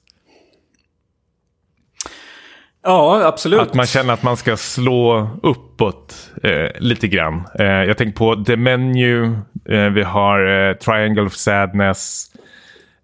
Ja, 2.84 3.26
absolut. 3.26 3.62
Att 3.62 3.74
man 3.74 3.86
känner 3.86 4.14
att 4.14 4.24
man 4.24 4.38
ska 4.38 4.58
slå 4.58 5.30
uppåt 5.44 6.32
eh, 6.44 6.80
lite 6.80 7.08
grann. 7.08 7.44
Eh, 7.60 7.66
jag 7.66 7.98
tänker 7.98 8.18
på 8.18 8.44
The 8.44 8.58
Menu. 8.58 9.24
Eh, 9.70 9.90
vi 9.90 10.04
har 10.04 10.70
eh, 10.70 10.74
Triangle 10.74 11.24
of 11.24 11.34
Sadness. 11.34 12.29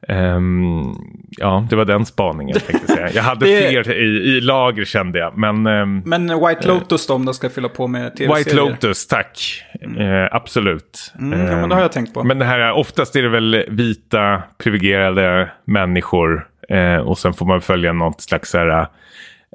Ehm, 0.08 0.84
ja, 1.30 1.68
det 1.70 1.76
var 1.76 1.86
den 1.86 2.06
spaningen 2.06 2.54
jag 2.56 2.66
tänkte 2.66 2.88
säga. 2.94 3.10
Jag 3.14 3.24
hade 3.24 3.46
Det- 3.46 3.70
fler 3.70 3.92
i, 3.94 4.06
i 4.38 4.42
lager 4.42 4.86
kände 4.86 5.20
jag. 5.20 5.38
Men, 5.38 5.66
ehm, 5.68 6.02
Men 6.06 6.28
White 6.48 6.68
Lotus 6.68 7.08
då, 7.08 7.14
om 7.14 7.26
de 7.26 7.34
ska 7.34 7.50
fylla 7.50 7.70
på 7.70 7.88
med 7.88 8.16
tv-serier? 8.16 8.38
White 8.38 8.56
Lotus, 8.56 9.08
tack. 9.08 9.64
Eh, 10.00 10.36
absolut. 10.36 11.14
Mm, 11.20 11.40
ja, 11.46 11.56
men 11.56 11.70
det 11.70 11.76
har 11.76 11.82
jag 11.82 11.92
tänkt 11.92 12.14
på. 12.14 12.24
Men 12.24 12.40
det 12.40 12.46
här, 12.46 12.60
är- 12.60 12.72
oftast 12.72 13.16
är 13.16 13.22
det 13.24 13.30
väl 13.30 13.66
vita 13.68 14.44
privilegierade 14.64 15.52
människor. 15.66 16.48
Eh, 16.70 16.98
och 16.98 17.18
sen 17.18 17.34
får 17.34 17.46
man 17.46 17.62
följa 17.62 17.94
något 17.94 18.22
slags 18.22 18.54
här, 18.54 18.88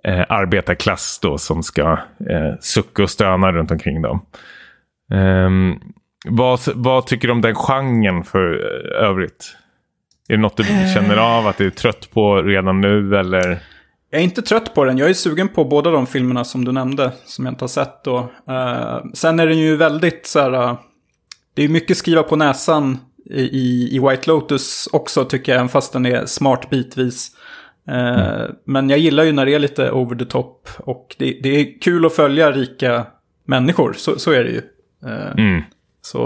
eh, 0.05 0.25
arbetarklass 0.29 1.19
då 1.23 1.39
som 1.39 1.63
ska 1.63 1.91
eh, 2.31 2.55
sucka 2.61 3.03
och 3.03 3.11
stöna 3.11 3.53
runt 3.53 3.71
omkring 3.71 4.03
dem. 4.03 4.27
Ehm, 5.15 5.75
vad, 6.29 6.61
vad 6.75 7.07
tycker 7.07 7.29
du 7.29 7.33
om 7.33 7.41
den 7.41 7.55
genren 7.55 8.25
för 8.25 8.51
eh, 8.53 9.09
övrigt? 9.09 9.57
Är 10.31 10.35
det 10.37 10.43
något 10.43 10.57
du 10.57 10.65
känner 10.95 11.17
av 11.17 11.47
att 11.47 11.59
du 11.59 11.67
är 11.67 11.71
trött 11.71 12.11
på 12.13 12.43
redan 12.43 12.81
nu 12.81 13.17
eller? 13.17 13.59
Jag 14.11 14.21
är 14.21 14.25
inte 14.25 14.43
trött 14.43 14.75
på 14.75 14.85
den. 14.85 14.99
Jag 14.99 15.09
är 15.11 15.15
sugen 15.15 15.49
på 15.49 15.65
båda 15.65 15.91
de 15.91 16.07
filmerna 16.07 16.45
som 16.45 16.65
du 16.65 16.73
nämnde, 16.73 17.13
som 17.25 17.45
jag 17.45 17.53
inte 17.53 17.63
har 17.63 17.69
sett 17.69 18.05
då. 18.05 18.19
Eh, 18.49 18.99
sen 19.15 19.41
är 19.41 19.47
den 19.47 19.59
ju 19.59 19.77
väldigt 19.77 20.27
så 20.27 20.41
här... 20.41 20.53
eh, 20.53 20.79
det 21.55 21.65
är 21.65 21.69
mycket 21.69 21.97
skriva 21.97 22.23
på 22.23 22.37
näsan 22.37 22.99
i, 23.31 23.41
i, 23.43 23.97
i 23.97 23.99
White 23.99 24.31
Lotus 24.31 24.89
också, 24.93 25.25
tycker 25.25 25.53
jag, 25.53 25.57
även 25.59 25.69
fast 25.69 25.93
den 25.93 26.07
är 26.07 26.27
smart 26.27 26.71
bitvis. 26.71 27.29
Eh, 27.89 28.43
Men 28.67 28.91
jag 28.91 28.99
gillar 28.99 29.25
ju 29.25 29.33
när 29.33 29.47
det 29.47 29.55
är 29.55 29.59
lite 29.59 29.91
over 29.91 30.17
the 30.17 30.25
top. 30.25 30.69
Och 30.79 31.17
det, 31.19 31.39
det 31.43 31.49
är 31.49 31.81
kul 31.81 32.07
att 32.07 32.15
följa 32.15 32.53
rika 32.53 33.07
människor, 33.47 33.93
så, 33.97 34.19
så 34.19 34.33
är 34.33 34.45
det 34.45 34.51
ju. 34.51 34.63
Eh, 35.07 35.33
Mm. 35.39 35.63
Så 36.03 36.19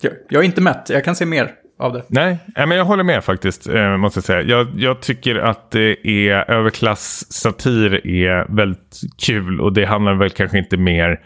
jag, 0.00 0.12
jag 0.28 0.40
är 0.40 0.46
inte 0.46 0.60
mätt, 0.60 0.86
jag 0.88 1.04
kan 1.04 1.16
se 1.16 1.26
mer 1.26 1.50
av 1.78 1.92
det. 1.92 2.02
Nej, 2.08 2.38
men 2.56 2.70
jag 2.70 2.84
håller 2.84 3.04
med 3.04 3.24
faktiskt. 3.24 3.68
Eh, 3.68 3.96
måste 3.96 4.18
jag 4.18 4.24
säga. 4.24 4.42
Jag, 4.42 4.66
jag 4.76 5.00
tycker 5.00 5.36
att 5.36 5.70
det 5.70 6.08
är 6.08 6.50
överklass-satir 6.50 8.06
är 8.06 8.56
väldigt 8.56 9.00
kul. 9.26 9.60
Och 9.60 9.72
det 9.72 9.84
handlar 9.84 10.14
väl 10.14 10.30
kanske 10.30 10.58
inte 10.58 10.76
mer 10.76 11.20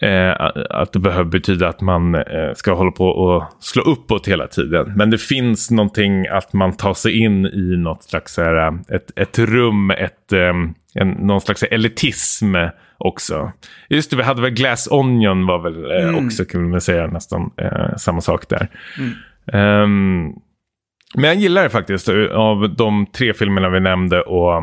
eh, 0.00 0.32
att 0.70 0.92
det 0.92 0.98
behöver 0.98 1.30
betyda 1.30 1.68
att 1.68 1.80
man 1.80 2.14
eh, 2.14 2.52
ska 2.54 2.74
hålla 2.74 2.90
på 2.90 3.06
och 3.06 3.44
slå 3.60 3.82
uppåt 3.82 4.28
hela 4.28 4.46
tiden. 4.46 4.92
Men 4.96 5.10
det 5.10 5.18
finns 5.18 5.70
någonting 5.70 6.26
att 6.26 6.52
man 6.52 6.72
tar 6.72 6.94
sig 6.94 7.18
in 7.18 7.46
i 7.46 7.76
något 7.76 8.02
slags 8.02 8.36
här, 8.36 8.78
ett, 8.88 9.18
ett 9.18 9.38
rum, 9.38 9.90
ett, 9.90 10.32
eh, 10.32 10.52
en, 10.94 11.10
någon 11.10 11.40
slags 11.40 11.62
elitism 11.62 12.54
också. 12.98 13.52
Just 13.88 14.10
det, 14.10 14.16
vi 14.16 14.22
hade 14.22 14.42
väl 14.42 14.50
Glass 14.50 14.88
Onion 14.90 15.46
var 15.46 15.58
väl 15.58 15.90
eh, 15.90 16.26
också 16.26 16.44
kan 16.44 16.70
man 16.70 16.80
säga 16.80 17.06
nästan 17.06 17.50
eh, 17.56 17.96
samma 17.96 18.20
sak 18.20 18.48
där. 18.48 18.68
Um, 19.52 20.34
men 21.14 21.24
jag 21.24 21.34
gillar 21.34 21.62
det 21.62 21.70
faktiskt. 21.70 22.08
Av 22.32 22.74
de 22.76 23.06
tre 23.06 23.34
filmerna 23.34 23.68
vi 23.68 23.80
nämnde 23.80 24.22
och 24.22 24.54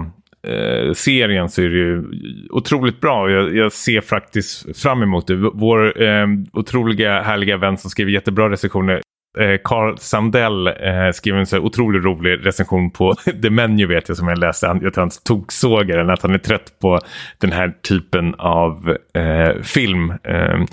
eh, 0.47 0.93
serien 0.93 1.49
så 1.49 1.61
är 1.61 1.69
det 1.69 1.77
ju 1.77 2.03
otroligt 2.49 3.01
bra. 3.01 3.32
Jag, 3.32 3.55
jag 3.55 3.71
ser 3.71 4.01
faktiskt 4.01 4.82
fram 4.82 5.03
emot 5.03 5.27
det. 5.27 5.36
Vår 5.36 6.01
eh, 6.03 6.27
otroliga 6.53 7.21
härliga 7.21 7.57
vän 7.57 7.77
som 7.77 7.89
skriver 7.89 8.11
jättebra 8.11 8.49
recensioner 8.49 9.01
eh, 9.39 9.59
Carl 9.63 9.97
Sandell 9.97 10.67
eh, 10.67 11.11
skrev 11.13 11.36
en 11.36 11.45
så 11.45 11.59
otroligt 11.59 12.03
rolig 12.03 12.45
recension 12.45 12.91
på 12.91 13.13
The 13.41 13.49
Menu 13.49 13.86
vet 13.86 14.07
jag 14.07 14.17
som 14.17 14.27
jag 14.27 14.38
läste. 14.38 14.67
Han, 14.67 14.80
jag 14.82 14.93
tror 14.93 15.01
han 15.01 15.11
toksågar 15.23 15.97
den, 15.97 16.09
att 16.09 16.21
han 16.21 16.34
är 16.34 16.38
trött 16.38 16.80
på 16.82 16.99
den 17.38 17.51
här 17.51 17.73
typen 17.82 18.36
av 18.36 18.97
eh, 19.13 19.61
film. 19.61 20.09
Eh, 20.09 20.65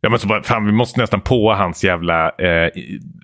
jag 0.00 0.12
måste 0.12 0.26
bara, 0.26 0.42
fan, 0.42 0.66
vi 0.66 0.72
måste 0.72 1.00
nästan 1.00 1.20
på 1.20 1.52
hans 1.52 1.84
jävla 1.84 2.28
eh, 2.30 2.70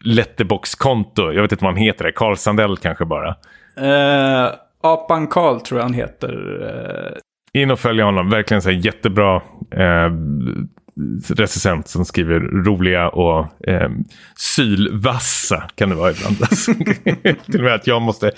letterbox-konto. 0.04 1.32
Jag 1.32 1.42
vet 1.42 1.52
inte 1.52 1.64
vad 1.64 1.74
han 1.74 1.82
heter. 1.82 2.10
Carl 2.10 2.36
Sandell 2.36 2.76
kanske 2.76 3.04
bara. 3.04 3.28
Eh, 3.76 4.50
Apan 4.82 5.26
Karl 5.26 5.60
tror 5.60 5.80
jag 5.80 5.84
han 5.84 5.94
heter. 5.94 6.62
Eh, 7.54 7.60
In 7.62 7.70
och 7.70 7.78
följ 7.80 8.02
honom, 8.02 8.30
verkligen 8.30 8.62
så 8.62 8.70
jättebra 8.70 9.36
eh, 9.70 10.10
recensent 11.28 11.88
som 11.88 12.04
skriver 12.04 12.40
roliga 12.40 13.08
och 13.08 13.68
eh, 13.68 13.90
sylvassa 14.36 15.68
kan 15.74 15.88
det 15.88 15.94
vara 15.94 16.10
ibland. 16.10 16.36
Alltså, 16.42 16.74
till 17.46 17.56
och 17.58 17.64
med 17.64 17.74
att 17.74 17.86
jag 17.86 18.02
måste 18.02 18.30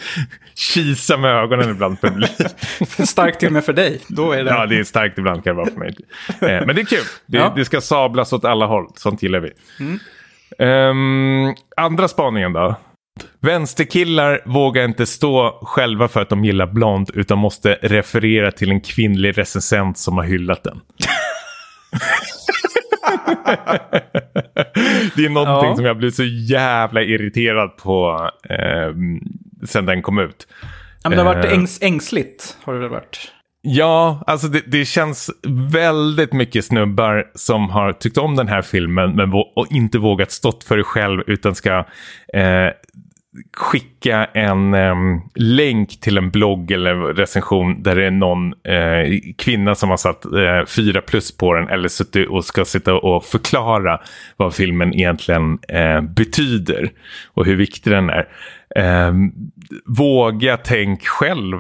kisa 0.55 1.17
med 1.17 1.31
ögonen 1.31 1.71
ibland 1.71 1.99
starkt 3.09 3.39
till 3.41 3.47
och 3.49 3.53
med 3.53 3.65
för 3.65 3.73
dig. 3.73 4.01
Då 4.09 4.33
är 4.33 4.45
det... 4.45 4.51
Ja, 4.51 4.67
det 4.67 4.79
är 4.79 4.85
starkt 4.85 5.19
ibland 5.19 5.45
kan 5.45 5.57
det 5.57 5.63
vara 5.63 5.71
för 5.71 5.79
mig. 5.79 5.97
Eh, 6.29 6.67
men 6.67 6.75
det 6.77 6.81
är 6.83 6.85
kul. 6.87 7.05
Det, 7.27 7.39
Ja. 7.39 7.53
det 7.57 7.65
ska 7.65 7.81
sablas 7.81 8.33
åt 8.33 8.45
alla 8.45 8.67
håll. 8.67 8.87
Sånt 8.97 9.23
gillar 9.23 9.41
vi. 9.41 9.51
Ehm, 10.59 11.55
andra 11.77 12.09
spaningen 12.09 12.53
då. 12.53 12.77
Vänsterkillar 13.41 14.41
vågar 14.47 14.85
inte 14.85 15.07
stå 15.07 15.59
själva 15.63 16.09
för 16.09 16.23
att 16.23 16.29
de 16.29 16.45
gillar 16.45 16.67
blond 16.67 17.11
utan 17.15 17.39
måste 17.39 17.79
referera 17.83 18.53
till 18.53 18.71
en 18.71 18.81
kvinnlig 18.81 19.39
recensent 19.39 19.99
som 19.99 20.17
har 20.17 20.25
hyllat 20.25 20.65
den. 20.65 20.81
det 25.17 25.25
är 25.25 25.29
någonting 25.31 25.69
Ja. 25.71 25.77
som 25.77 25.85
jag 25.85 25.97
blir 25.97 26.11
så 26.11 26.25
jävla 26.25 27.03
irriterad 27.03 27.77
på 27.77 28.29
eh, 28.51 28.95
sen 29.67 29.87
den 29.87 30.03
kom 30.03 30.19
ut. 30.19 30.47
Ja, 31.03 31.09
men 31.11 31.19
det 31.19 31.25
har 31.25 31.35
varit 31.35 31.45
Eh. 31.45 31.53
ängs, 31.53 31.79
ängsligt. 31.83 32.57
Har 32.65 32.75
det 32.75 32.81
väl 32.81 32.89
varit. 32.91 33.33
Ja, 33.63 34.23
alltså 34.27 34.49
det, 34.49 34.63
det 34.67 34.85
känns 34.85 35.31
väldigt 35.73 36.33
mycket 36.33 36.65
snubbar 36.65 37.25
som 37.35 37.71
har 37.71 37.93
tyckt 37.93 38.19
om 38.19 38.37
den 38.37 38.49
här 38.49 38.63
filmen 38.63 39.17
men 39.17 39.33
vå- 39.33 39.53
och 39.57 39.67
inte 39.73 39.99
vågat 39.99 40.31
stått 40.31 40.65
för 40.65 40.77
det 40.77 40.83
själv 40.83 41.23
utan 41.27 41.55
ska 41.55 41.79
eh, 42.35 42.69
skicka 43.57 44.25
en 44.25 44.75
em, 44.75 45.21
länk 45.35 46.01
till 46.01 46.19
en 46.19 46.31
blogg 46.31 46.71
eller 46.71 46.95
recension 46.95 47.83
där 47.83 47.97
det 47.97 48.07
är 48.07 48.11
någon 48.11 48.53
eh, 48.53 49.33
kvinna 49.39 49.75
som 49.75 49.91
har 49.91 49.97
satt 49.97 50.25
eh, 50.25 50.67
fyra 50.67 51.01
plus 51.01 51.37
på 51.37 51.55
den 51.55 51.69
eller 51.69 51.89
suttit 51.89 52.29
och 52.29 52.45
ska 52.45 52.65
sitta 52.65 52.95
och 52.95 53.25
förklara 53.25 54.01
vad 54.37 54.55
filmen 54.55 54.95
egentligen 54.95 55.59
eh, 55.69 56.01
betyder 56.01 56.91
och 57.35 57.47
hur 57.47 57.57
viktig 57.57 57.93
den 57.93 58.11
är. 58.11 58.29
Eh, 58.77 59.13
våga 59.85 60.57
tänk 60.57 61.07
själv, 61.07 61.57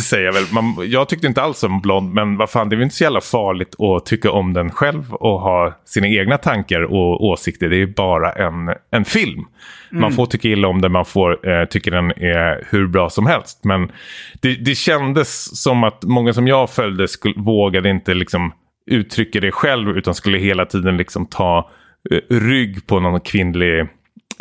säger 0.00 0.24
jag 0.24 0.32
väl. 0.32 0.44
Man, 0.52 0.74
jag 0.90 1.08
tyckte 1.08 1.26
inte 1.26 1.42
alls 1.42 1.64
om 1.64 1.80
Blond, 1.80 2.14
men 2.14 2.36
vad 2.36 2.50
fan, 2.50 2.68
det 2.68 2.74
är 2.74 2.76
väl 2.76 2.84
inte 2.84 2.96
så 2.96 3.04
jävla 3.04 3.20
farligt 3.20 3.80
att 3.80 4.06
tycka 4.06 4.30
om 4.30 4.52
den 4.52 4.70
själv 4.70 5.14
och 5.14 5.40
ha 5.40 5.80
sina 5.84 6.08
egna 6.08 6.38
tankar 6.38 6.80
och 6.82 7.24
åsikter. 7.24 7.68
Det 7.68 7.76
är 7.76 7.78
ju 7.78 7.94
bara 7.94 8.32
en, 8.32 8.74
en 8.90 9.04
film. 9.04 9.44
Man 9.90 10.12
får 10.12 10.26
tycka 10.26 10.48
illa 10.48 10.68
om 10.68 10.80
den, 10.80 10.92
man 10.92 11.04
får 11.04 11.48
eh, 11.48 11.64
tycka 11.64 11.90
den 11.90 12.10
är 12.10 12.66
hur 12.70 12.86
bra 12.86 13.10
som 13.10 13.26
helst. 13.26 13.64
Men 13.64 13.92
det, 14.40 14.54
det 14.54 14.74
kändes 14.74 15.62
som 15.62 15.84
att 15.84 16.04
många 16.04 16.32
som 16.32 16.48
jag 16.48 16.70
följde 16.70 17.08
skulle, 17.08 17.34
vågade 17.36 17.90
inte 17.90 18.14
liksom 18.14 18.52
uttrycka 18.90 19.40
det 19.40 19.52
själv 19.52 19.98
utan 19.98 20.14
skulle 20.14 20.38
hela 20.38 20.66
tiden 20.66 20.96
liksom 20.96 21.26
ta 21.26 21.70
eh, 22.10 22.36
rygg 22.36 22.86
på 22.86 23.00
någon 23.00 23.20
kvinnlig 23.20 23.88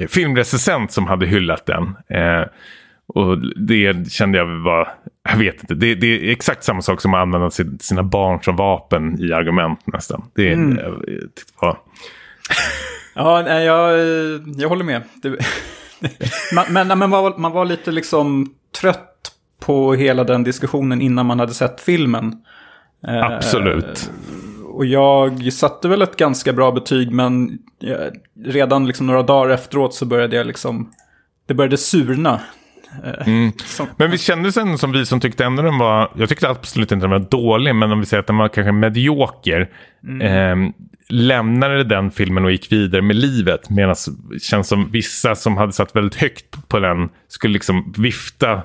filmrecensent 0.10 0.92
som 0.92 1.08
hade 1.08 1.26
hyllat 1.26 1.66
den. 1.66 1.84
Eh, 2.10 2.48
och 3.14 3.38
det 3.68 4.12
kände 4.12 4.38
jag 4.38 4.46
var, 4.46 4.90
jag 5.30 5.38
vet 5.38 5.62
inte, 5.62 5.74
det, 5.76 5.96
det 5.96 6.08
är 6.08 6.32
exakt 6.32 6.64
samma 6.64 6.82
sak 6.82 7.02
som 7.02 7.14
att 7.14 7.20
använda 7.22 7.50
sin- 7.50 7.80
sina 7.80 8.04
barn 8.04 8.40
som 8.44 8.56
vapen 8.56 9.22
i 9.22 9.34
argument 9.34 9.80
nästan. 9.86 10.24
Det 10.36 10.54
Mm. 10.54 10.78
jag, 10.78 11.02
det 11.08 11.42
var, 11.62 11.78
Ja, 13.16 13.42
nej, 13.46 13.66
jag, 13.66 13.94
eh, 14.00 14.42
jag 14.58 14.70
håller 14.70 14.84
med. 14.86 15.02
Det, 15.24 15.30
man, 16.56 16.66
men 16.70 16.88
men 16.88 16.98
man, 17.00 17.10
var, 17.12 17.38
man 17.38 17.52
var 17.52 17.66
lite 17.66 17.92
liksom 17.92 18.54
trött 18.82 19.32
på 19.60 19.94
hela 19.94 20.24
den 20.24 20.44
diskussionen 20.44 21.02
innan 21.02 21.26
man 21.26 21.40
hade 21.40 21.54
sett 21.54 21.82
filmen. 21.82 22.36
Eh, 23.08 23.24
absolut. 23.24 24.12
Och 24.78 24.86
jag 24.86 25.54
satte 25.54 25.88
väl 25.88 26.02
ett 26.02 26.18
ganska 26.18 26.54
bra 26.54 26.72
betyg, 26.72 27.12
men 27.12 27.60
eh, 27.84 28.52
redan 28.52 28.88
liksom 28.88 29.08
några 29.08 29.24
dagar 29.24 29.50
efteråt 29.54 29.94
så 29.94 30.06
började 30.06 30.36
jag 30.36 30.48
liksom... 30.48 30.92
Det 31.48 31.54
började 31.54 31.78
surna. 31.78 32.42
Eh, 33.04 33.28
Mm. 33.28 33.52
Men 33.98 34.12
vi 34.12 34.18
kände 34.18 34.52
sen 34.52 34.78
som 34.78 34.92
vi 34.92 35.06
som 35.06 35.20
tyckte 35.20 35.46
ändå 35.46 35.62
den 35.62 35.78
var, 35.78 36.12
jag 36.16 36.30
tyckte 36.30 36.50
absolut 36.50 36.92
inte 36.92 37.04
den 37.04 37.12
var 37.12 37.20
dålig, 37.20 37.76
men 37.76 37.92
om 37.92 38.00
vi 38.00 38.06
säger 38.06 38.22
att 38.22 38.28
den 38.28 38.38
var 38.38 38.48
kanske 38.48 38.72
medioker. 38.72 39.70
Eh, 40.22 40.56
lämnade 41.10 41.84
den 41.84 42.12
filmen 42.12 42.46
och 42.46 42.52
gick 42.52 42.72
vidare 42.72 43.02
med 43.02 43.16
livet. 43.16 43.70
Medan 43.70 43.96
det 44.32 44.40
känns 44.40 44.68
som 44.68 44.92
vissa 44.92 45.36
som 45.36 45.58
hade 45.58 45.74
satt 45.74 45.96
väldigt 45.96 46.22
högt 46.22 46.68
på 46.68 46.80
den 46.80 47.10
skulle 47.28 47.54
liksom 47.54 47.94
vifta 47.98 48.62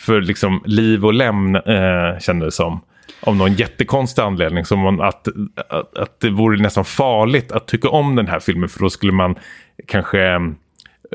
för 0.00 0.20
liksom 0.20 0.62
liv 0.66 1.04
och 1.04 1.14
lämn, 1.14 1.56
eh, 1.56 2.18
kände 2.20 2.44
det 2.44 2.52
som. 2.52 2.80
Av 3.20 3.36
någon 3.36 3.54
jättekonstig 3.54 4.22
anledning. 4.22 4.64
Som 4.64 4.86
om 4.86 5.00
att, 5.00 5.28
att, 5.68 5.98
att 5.98 6.20
det 6.20 6.30
vore 6.30 6.62
nästan 6.62 6.84
farligt 6.84 7.52
att 7.52 7.66
tycka 7.66 7.88
om 7.88 8.16
den 8.16 8.26
här 8.26 8.40
filmen. 8.40 8.68
För 8.68 8.80
då 8.80 8.90
skulle 8.90 9.12
man 9.12 9.34
kanske 9.86 10.20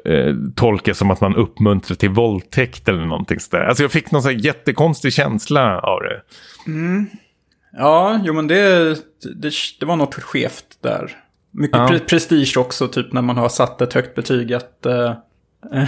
eh, 0.05 0.35
tolka 0.55 0.93
som 0.93 1.11
att 1.11 1.21
man 1.21 1.35
uppmuntrar 1.35 1.95
till 1.95 2.09
våldtäkt 2.09 2.89
eller 2.89 3.05
någonting 3.05 3.39
sådär. 3.39 3.63
Alltså 3.63 3.83
jag 3.83 3.91
fick 3.91 4.11
någon 4.11 4.21
sån 4.21 4.31
här 4.31 4.39
jättekonstig 4.45 5.13
känsla 5.13 5.79
av 5.79 5.99
det. 6.01 6.21
ja, 7.77 8.19
jo 8.23 8.33
men 8.33 8.47
det, 8.47 8.93
det, 9.35 9.53
det 9.79 9.85
var 9.85 9.95
något 9.95 10.15
skevt 10.15 10.77
där. 10.83 11.11
Mycket 11.51 11.77
Ja. 11.77 11.87
pre 11.87 11.99
prestige 11.99 12.57
också, 12.57 12.87
typ 12.87 13.13
när 13.13 13.21
man 13.21 13.37
har 13.37 13.49
satt 13.49 13.81
ett 13.81 13.93
högt 13.93 14.15
betyg. 14.15 14.53
Att, 14.53 14.85
eh, 14.85 15.13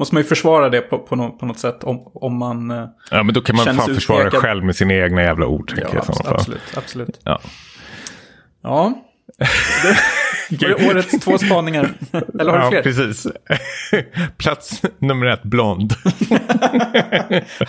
måste 0.00 0.14
man 0.14 0.22
ju 0.22 0.28
försvara 0.28 0.68
det 0.68 0.80
på, 0.80 0.98
på, 0.98 1.16
nå- 1.16 1.30
på 1.30 1.46
något 1.46 1.58
sätt 1.58 1.84
om, 1.84 2.10
om 2.14 2.36
man... 2.38 2.70
eh, 2.70 2.84
Ja 3.10 3.22
men 3.22 3.34
då 3.34 3.40
kan 3.40 3.56
man 3.56 3.64
fan 3.76 3.94
försvara 3.94 4.18
utpekad. 4.26 4.42
själv 4.42 4.64
med 4.64 4.76
sina 4.76 4.94
egna 4.94 5.22
jävla 5.22 5.46
ord. 5.46 5.72
ja, 5.76 5.88
jag, 5.92 6.02
abs- 6.04 6.28
absolut, 6.34 6.60
absolut. 6.76 7.20
Ja. 7.24 7.40
Ja. 8.62 8.94
Det 10.50 10.56
det 10.68 10.74
årets 10.90 11.20
två 11.20 11.38
spaningar. 11.38 11.88
Eller 12.40 12.52
har 12.52 12.58
du 12.58 12.64
ja, 12.64 12.70
fler? 12.70 12.82
precis. 12.82 13.26
Plats 14.38 14.82
nummer 14.98 15.26
ett, 15.26 15.42
blond. 15.42 15.94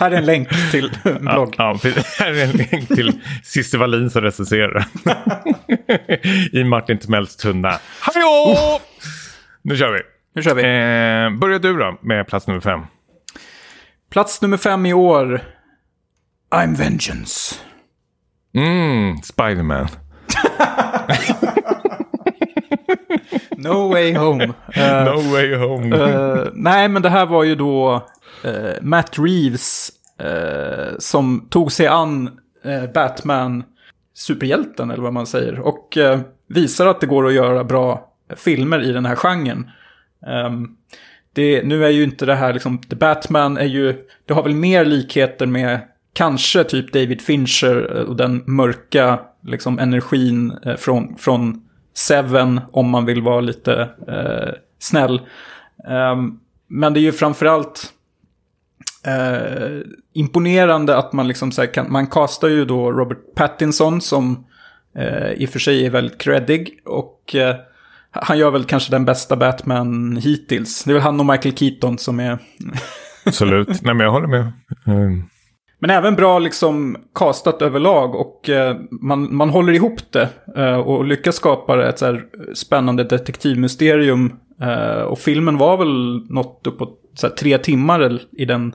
Här 0.00 0.10
är 0.10 0.16
en 0.16 0.24
länk 0.26 0.70
till 0.70 0.90
en 1.04 1.12
Ja, 1.24 1.32
blogg. 1.32 1.54
ja, 1.58 1.78
precis. 1.82 2.18
här 2.18 2.32
är 2.32 2.44
en 2.44 2.50
länk 2.50 2.88
till 2.88 3.20
Cissi 3.42 3.76
Wallin 3.76 4.10
som 4.10 4.22
recenserar. 4.22 4.84
I 6.52 6.64
Martin 6.64 6.98
Timells 6.98 7.36
tunna. 7.36 7.78
Hallå! 8.00 8.56
Nu 9.62 9.76
kör 9.76 9.92
vi. 9.92 10.00
Nu 10.34 10.42
kör 10.42 10.54
vi. 10.54 10.62
Eh, 10.62 11.38
börja 11.40 11.58
du 11.58 11.78
då 11.78 11.98
med 12.00 12.26
plats 12.26 12.46
nummer 12.46 12.60
fem. 12.60 12.80
Plats 14.10 14.42
nummer 14.42 14.56
fem 14.56 14.86
i 14.86 14.92
år. 14.92 15.40
I'm 16.50 16.76
Vengeance. 16.76 17.54
Mm, 18.54 19.16
Spiderman. 19.22 19.88
No 23.56 23.88
way 23.88 24.14
home. 24.16 24.44
Eh, 24.74 25.04
No 25.04 25.32
way 25.32 25.54
home. 25.56 25.96
eh, 25.96 26.44
nej, 26.52 26.88
men 26.88 27.02
det 27.02 27.08
här 27.10 27.26
var 27.26 27.44
ju 27.44 27.54
då 27.54 28.06
eh, 28.44 28.82
Matt 28.82 29.18
Reeves 29.18 29.90
eh, 30.20 30.94
som 30.98 31.46
tog 31.50 31.72
sig 31.72 31.86
an 31.86 32.30
eh, 32.64 32.90
Batman, 32.94 33.64
superhjälten 34.14 34.90
eller 34.90 35.02
vad 35.02 35.12
man 35.12 35.26
säger. 35.26 35.58
Och 35.60 35.96
eh, 35.96 36.20
visar 36.48 36.86
att 36.86 37.00
det 37.00 37.06
går 37.06 37.26
att 37.26 37.32
göra 37.34 37.64
bra 37.64 38.08
filmer 38.36 38.80
i 38.82 38.92
den 38.92 39.06
här 39.06 39.16
genren. 39.16 39.70
Um, 40.26 40.76
det, 41.32 41.62
nu 41.62 41.84
är 41.84 41.90
ju 41.90 42.02
inte 42.02 42.26
det 42.26 42.34
här 42.34 42.52
liksom, 42.52 42.78
The 42.78 42.96
Batman 42.96 43.56
är 43.56 43.66
ju, 43.66 43.94
det 44.26 44.34
har 44.34 44.42
väl 44.42 44.54
mer 44.54 44.84
likheter 44.84 45.46
med 45.46 45.80
kanske 46.12 46.64
typ 46.64 46.92
David 46.92 47.22
Fincher 47.22 47.96
eh, 47.96 48.02
och 48.02 48.16
den 48.16 48.42
mörka 48.46 49.20
liksom 49.42 49.78
energin 49.78 50.58
eh, 50.64 50.76
från, 50.76 51.16
från 51.16 51.62
Seven 51.94 52.60
om 52.72 52.90
man 52.90 53.06
vill 53.06 53.22
vara 53.22 53.40
lite 53.40 53.88
eh, 54.08 54.54
snäll. 54.78 55.20
Um, 55.88 56.40
men 56.68 56.94
det 56.94 57.00
är 57.00 57.02
ju 57.02 57.12
framförallt 57.12 57.92
eh, 59.06 59.80
imponerande 60.12 60.96
att 60.96 61.12
man 61.12 61.28
liksom 61.28 61.52
så 61.52 61.62
här 61.62 61.74
kan, 61.74 61.92
man 61.92 62.06
castar 62.06 62.48
ju 62.48 62.64
då 62.64 62.92
Robert 62.92 63.34
Pattinson 63.34 64.00
som 64.00 64.46
eh, 64.96 65.32
i 65.32 65.46
och 65.46 65.50
för 65.50 65.58
sig 65.58 65.86
är 65.86 65.90
väldigt 65.90 66.20
creddig 66.20 66.80
och 66.84 67.34
eh, 67.34 67.56
han 68.12 68.38
gör 68.38 68.50
väl 68.50 68.64
kanske 68.64 68.90
den 68.90 69.04
bästa 69.04 69.36
Batman 69.36 70.16
hittills. 70.16 70.84
Det 70.84 70.90
är 70.90 70.94
väl 70.94 71.02
han 71.02 71.20
och 71.20 71.26
Michael 71.26 71.56
Keaton 71.56 71.98
som 71.98 72.20
är... 72.20 72.38
Absolut. 73.24 73.68
Nej, 73.82 73.94
men 73.94 74.04
jag 74.04 74.12
håller 74.12 74.28
med. 74.28 74.52
Mm. 74.86 75.22
Men 75.78 75.90
även 75.90 76.14
bra 76.14 76.38
liksom 76.38 76.96
castat 77.14 77.62
överlag 77.62 78.14
och 78.14 78.48
eh, 78.48 78.76
man, 78.90 79.36
man 79.36 79.50
håller 79.50 79.72
ihop 79.72 80.00
det 80.10 80.28
eh, 80.56 80.76
och 80.76 81.04
lyckas 81.04 81.36
skapa 81.36 81.88
ett 81.88 81.98
så 81.98 82.06
här 82.06 82.24
spännande 82.54 83.04
detektivmysterium. 83.04 84.32
Eh, 84.60 85.02
och 85.02 85.18
filmen 85.18 85.58
var 85.58 85.76
väl 85.76 86.26
något 86.28 86.66
uppåt 86.66 87.00
så 87.14 87.26
här, 87.26 87.34
tre 87.34 87.58
timmar 87.58 88.20
i 88.32 88.44
den 88.44 88.72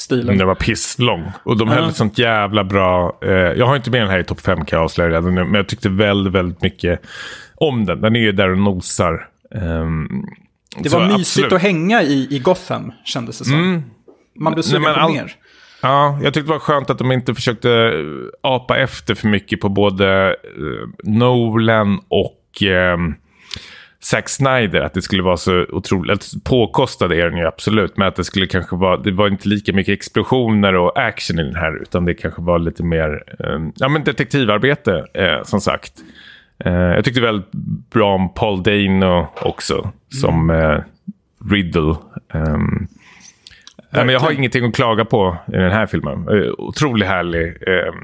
stilen. 0.00 0.38
Den 0.38 0.46
var 0.46 0.54
pisslång. 0.54 1.24
Och 1.42 1.56
de 1.56 1.68
höll 1.68 1.88
ett 1.88 1.96
sånt 1.96 2.18
jävla 2.18 2.64
bra... 2.64 3.18
Eh, 3.22 3.30
jag 3.30 3.66
har 3.66 3.76
inte 3.76 3.90
med 3.90 4.00
den 4.00 4.08
här 4.10 4.18
i 4.18 4.24
topp 4.24 4.40
5 4.40 4.64
kan 4.64 4.76
jag 4.76 4.84
avslöja 4.84 5.10
redan 5.10 5.34
nu. 5.34 5.44
Men 5.44 5.54
jag 5.54 5.68
tyckte 5.68 5.88
väldigt, 5.88 6.32
väldigt 6.32 6.62
mycket 6.62 7.00
om 7.54 7.84
den. 7.86 8.00
Den 8.00 8.16
är 8.16 8.20
ju 8.20 8.32
där 8.32 8.48
och 8.50 8.58
nosar. 8.58 9.28
Ehm, 9.54 10.08
Det 10.78 10.88
var 10.92 11.00
mysigt 11.06 11.20
absolut. 11.20 11.52
att 11.52 11.62
hänga 11.62 12.02
i, 12.02 12.26
i 12.30 12.38
Gotham, 12.38 12.92
kändes 13.04 13.38
det 13.38 13.44
som. 13.44 13.54
Mm. 13.54 13.82
Man 14.36 14.52
blev 14.54 14.62
sugen 14.62 14.82
på 14.82 14.88
all- 14.90 15.12
mer. 15.12 15.32
Ja, 15.82 16.18
jag 16.22 16.34
tyckte 16.34 16.48
det 16.48 16.52
var 16.52 16.58
skönt 16.58 16.90
att 16.90 16.98
de 16.98 17.12
inte 17.12 17.34
försökte 17.34 17.70
eh, 17.72 17.92
apa 18.42 18.78
efter 18.78 19.14
för 19.14 19.28
mycket 19.28 19.60
på 19.60 19.68
både 19.68 20.28
eh, 20.28 20.88
Nolan 21.10 22.00
och 22.08 22.62
eh, 22.62 22.98
Zack 24.02 24.28
Snyder. 24.28 24.80
Att 24.80 24.94
det 24.94 25.02
skulle 25.02 25.22
vara 25.22 25.36
så 25.36 25.66
otroligt... 25.68 26.44
Påkostad 26.44 27.12
är 27.12 27.30
den 27.30 27.38
ju 27.38 27.46
absolut, 27.46 27.96
men 27.96 28.08
att 28.08 28.16
det 28.16 28.24
skulle 28.24 28.46
kanske 28.46 28.76
vara... 28.76 28.96
Det 28.96 29.10
var 29.10 29.28
inte 29.28 29.48
lika 29.48 29.72
mycket 29.72 29.92
explosioner 29.92 30.74
och 30.74 30.98
action 30.98 31.38
i 31.38 31.42
den 31.42 31.56
här, 31.56 31.82
utan 31.82 32.04
det 32.04 32.14
kanske 32.14 32.42
var 32.42 32.58
lite 32.58 32.82
mer 32.82 33.22
eh, 33.38 33.60
ja, 33.74 33.88
men 33.88 34.04
detektivarbete, 34.04 35.06
eh, 35.14 35.42
som 35.42 35.60
sagt. 35.60 35.92
Eh, 36.64 36.72
jag 36.72 37.04
tyckte 37.04 37.20
väldigt 37.20 37.52
bra 37.90 38.14
om 38.14 38.34
Paul 38.34 38.62
Dano 38.62 39.28
också, 39.42 39.92
som 40.08 40.50
eh, 40.50 40.78
Riddle. 41.50 41.94
Ehm, 42.32 42.88
men 43.90 44.08
jag 44.08 44.20
har 44.20 44.32
ingenting 44.32 44.64
att 44.64 44.74
klaga 44.74 45.04
på 45.04 45.36
i 45.46 45.56
den 45.56 45.72
här 45.72 45.86
filmen. 45.86 46.28
Eh, 46.28 46.50
Otroligt 46.58 47.08
härlig, 47.08 47.46
eh, 47.46 47.94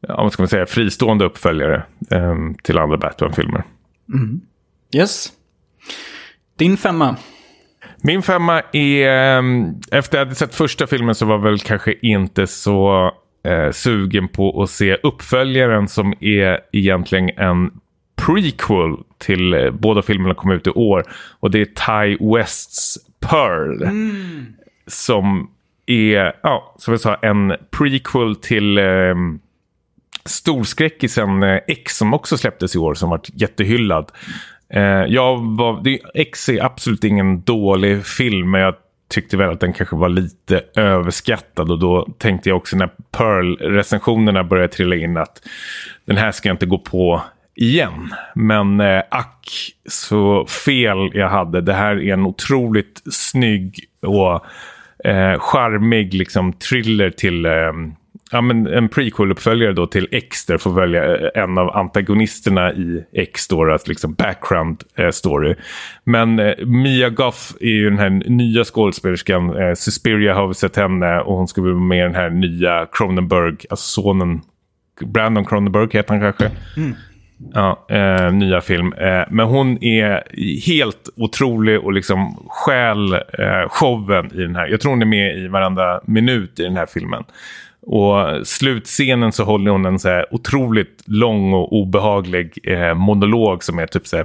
ja, 0.00 0.22
vad 0.22 0.32
ska 0.32 0.42
man 0.42 0.48
säga, 0.48 0.66
fristående 0.66 1.24
uppföljare 1.24 1.82
eh, 2.10 2.36
till 2.62 2.78
andra 2.78 2.96
Batman-filmer. 2.96 3.62
Yes. 4.94 5.32
Din 6.58 6.76
femma. 6.76 7.16
Min 8.02 8.22
femma 8.22 8.62
är, 8.72 9.38
eh, 9.38 9.42
efter 9.90 10.18
jag 10.18 10.24
hade 10.24 10.34
sett 10.34 10.54
första 10.54 10.86
filmen 10.86 11.14
så 11.14 11.26
var 11.26 11.38
väl 11.38 11.58
kanske 11.58 11.94
inte 12.02 12.46
så 12.46 13.12
eh, 13.44 13.70
sugen 13.72 14.28
på 14.28 14.62
att 14.62 14.70
se 14.70 14.94
uppföljaren 14.94 15.88
som 15.88 16.14
är 16.20 16.60
egentligen 16.72 17.30
en 17.36 17.70
prequel 18.16 18.96
till 19.18 19.54
eh, 19.54 19.70
båda 19.70 20.02
filmerna 20.02 20.34
kom 20.34 20.50
ut 20.50 20.66
i 20.66 20.70
år. 20.70 21.04
Och 21.40 21.50
det 21.50 21.60
är 21.60 21.64
Ty 21.64 22.24
Wests 22.34 22.98
Pearl. 23.20 23.82
Som 24.86 25.50
är, 25.86 26.32
ja, 26.42 26.74
som 26.78 26.92
jag 26.92 27.00
sa, 27.00 27.14
en 27.14 27.56
prequel 27.70 28.36
till 28.36 28.78
eh, 28.78 29.14
storskräckisen 30.24 31.42
X 31.66 31.96
som 31.96 32.14
också 32.14 32.38
släpptes 32.38 32.74
i 32.74 32.78
år 32.78 32.94
som 32.94 33.10
varit 33.10 33.30
jättehyllad. 33.34 34.12
Eh, 34.74 35.04
jag 35.08 35.56
var, 35.56 35.80
det, 35.84 36.00
X 36.14 36.48
är 36.48 36.64
absolut 36.64 37.04
ingen 37.04 37.42
dålig 37.42 38.06
film 38.06 38.50
men 38.50 38.60
jag 38.60 38.74
tyckte 39.08 39.36
väl 39.36 39.50
att 39.50 39.60
den 39.60 39.72
kanske 39.72 39.96
var 39.96 40.08
lite 40.08 40.62
överskattad 40.76 41.70
och 41.70 41.78
då 41.78 42.08
tänkte 42.18 42.48
jag 42.48 42.56
också 42.56 42.76
när 42.76 42.90
Pearl-recensionerna 43.10 44.44
började 44.44 44.72
trilla 44.72 44.96
in 44.96 45.16
att 45.16 45.42
den 46.04 46.16
här 46.16 46.32
ska 46.32 46.48
jag 46.48 46.54
inte 46.54 46.66
gå 46.66 46.78
på 46.78 47.22
igen. 47.54 48.14
Men 48.34 48.80
eh, 48.80 49.02
ack 49.10 49.48
så 49.88 50.46
fel 50.46 51.10
jag 51.14 51.28
hade. 51.28 51.60
Det 51.60 51.74
här 51.74 51.96
är 51.96 52.12
en 52.12 52.26
otroligt 52.26 53.02
snygg 53.10 53.84
och 54.02 54.46
eh, 55.08 55.38
charmig 55.38 56.14
liksom, 56.14 56.52
thriller 56.52 57.10
till 57.10 57.46
eh, 57.46 57.72
ja, 58.30 58.40
men 58.40 58.66
en 58.66 58.88
prequel-uppföljare 58.88 59.72
då 59.72 59.86
till 59.86 60.08
X 60.10 60.46
där 60.46 60.58
får 60.58 60.72
välja 60.72 61.16
eh, 61.16 61.42
en 61.42 61.58
av 61.58 61.76
antagonisterna 61.76 62.72
i 62.72 63.04
X 63.12 63.48
då, 63.48 63.72
alltså 63.72 63.88
liksom 63.88 64.14
background 64.14 64.82
eh, 64.96 65.10
story. 65.10 65.54
Men 66.04 66.38
eh, 66.38 66.66
Mia 66.66 67.10
Goth 67.10 67.54
är 67.60 67.66
ju 67.66 67.90
den 67.90 67.98
här 67.98 68.10
nya 68.10 68.64
skådespelerskan. 68.64 69.56
Eh, 69.56 69.74
Suspiria 69.74 70.34
har 70.34 70.48
vi 70.48 70.54
sett 70.54 70.76
henne 70.76 71.20
och 71.20 71.36
hon 71.36 71.48
ska 71.48 71.62
vara 71.62 71.74
med 71.74 71.98
i 71.98 72.02
den 72.02 72.14
här 72.14 72.30
nya 72.30 72.86
Cronenberg, 72.92 73.56
alltså 73.70 74.02
sonen 74.02 74.40
Brandon 75.04 75.44
Cronenberg 75.44 75.88
heter 75.92 76.14
han 76.14 76.20
kanske. 76.20 76.50
Ja, 77.54 77.86
eh, 77.90 78.32
nya 78.32 78.60
film. 78.60 78.92
Eh, 78.92 79.24
men 79.30 79.46
hon 79.46 79.84
är 79.84 80.22
helt 80.66 81.08
otrolig 81.16 81.80
och 81.80 81.92
liksom 81.92 82.48
stjäl 82.48 83.12
eh, 83.12 83.68
showen 83.68 84.30
i 84.34 84.40
den 84.40 84.56
här. 84.56 84.66
Jag 84.66 84.80
tror 84.80 84.92
hon 84.92 85.02
är 85.02 85.06
med 85.06 85.38
i 85.38 85.48
varenda 85.48 86.00
minut 86.04 86.60
i 86.60 86.62
den 86.62 86.76
här 86.76 86.86
filmen. 86.86 87.24
Och 87.86 88.46
slutscenen 88.46 89.32
så 89.32 89.44
håller 89.44 89.70
hon 89.70 89.86
en 89.86 89.98
så 89.98 90.08
här 90.08 90.34
otroligt 90.34 91.02
lång 91.06 91.52
och 91.52 91.72
obehaglig 91.72 92.58
eh, 92.62 92.94
monolog 92.94 93.64
som 93.64 93.78
är 93.78 93.86
typ 93.86 94.06
så 94.06 94.16
här 94.16 94.24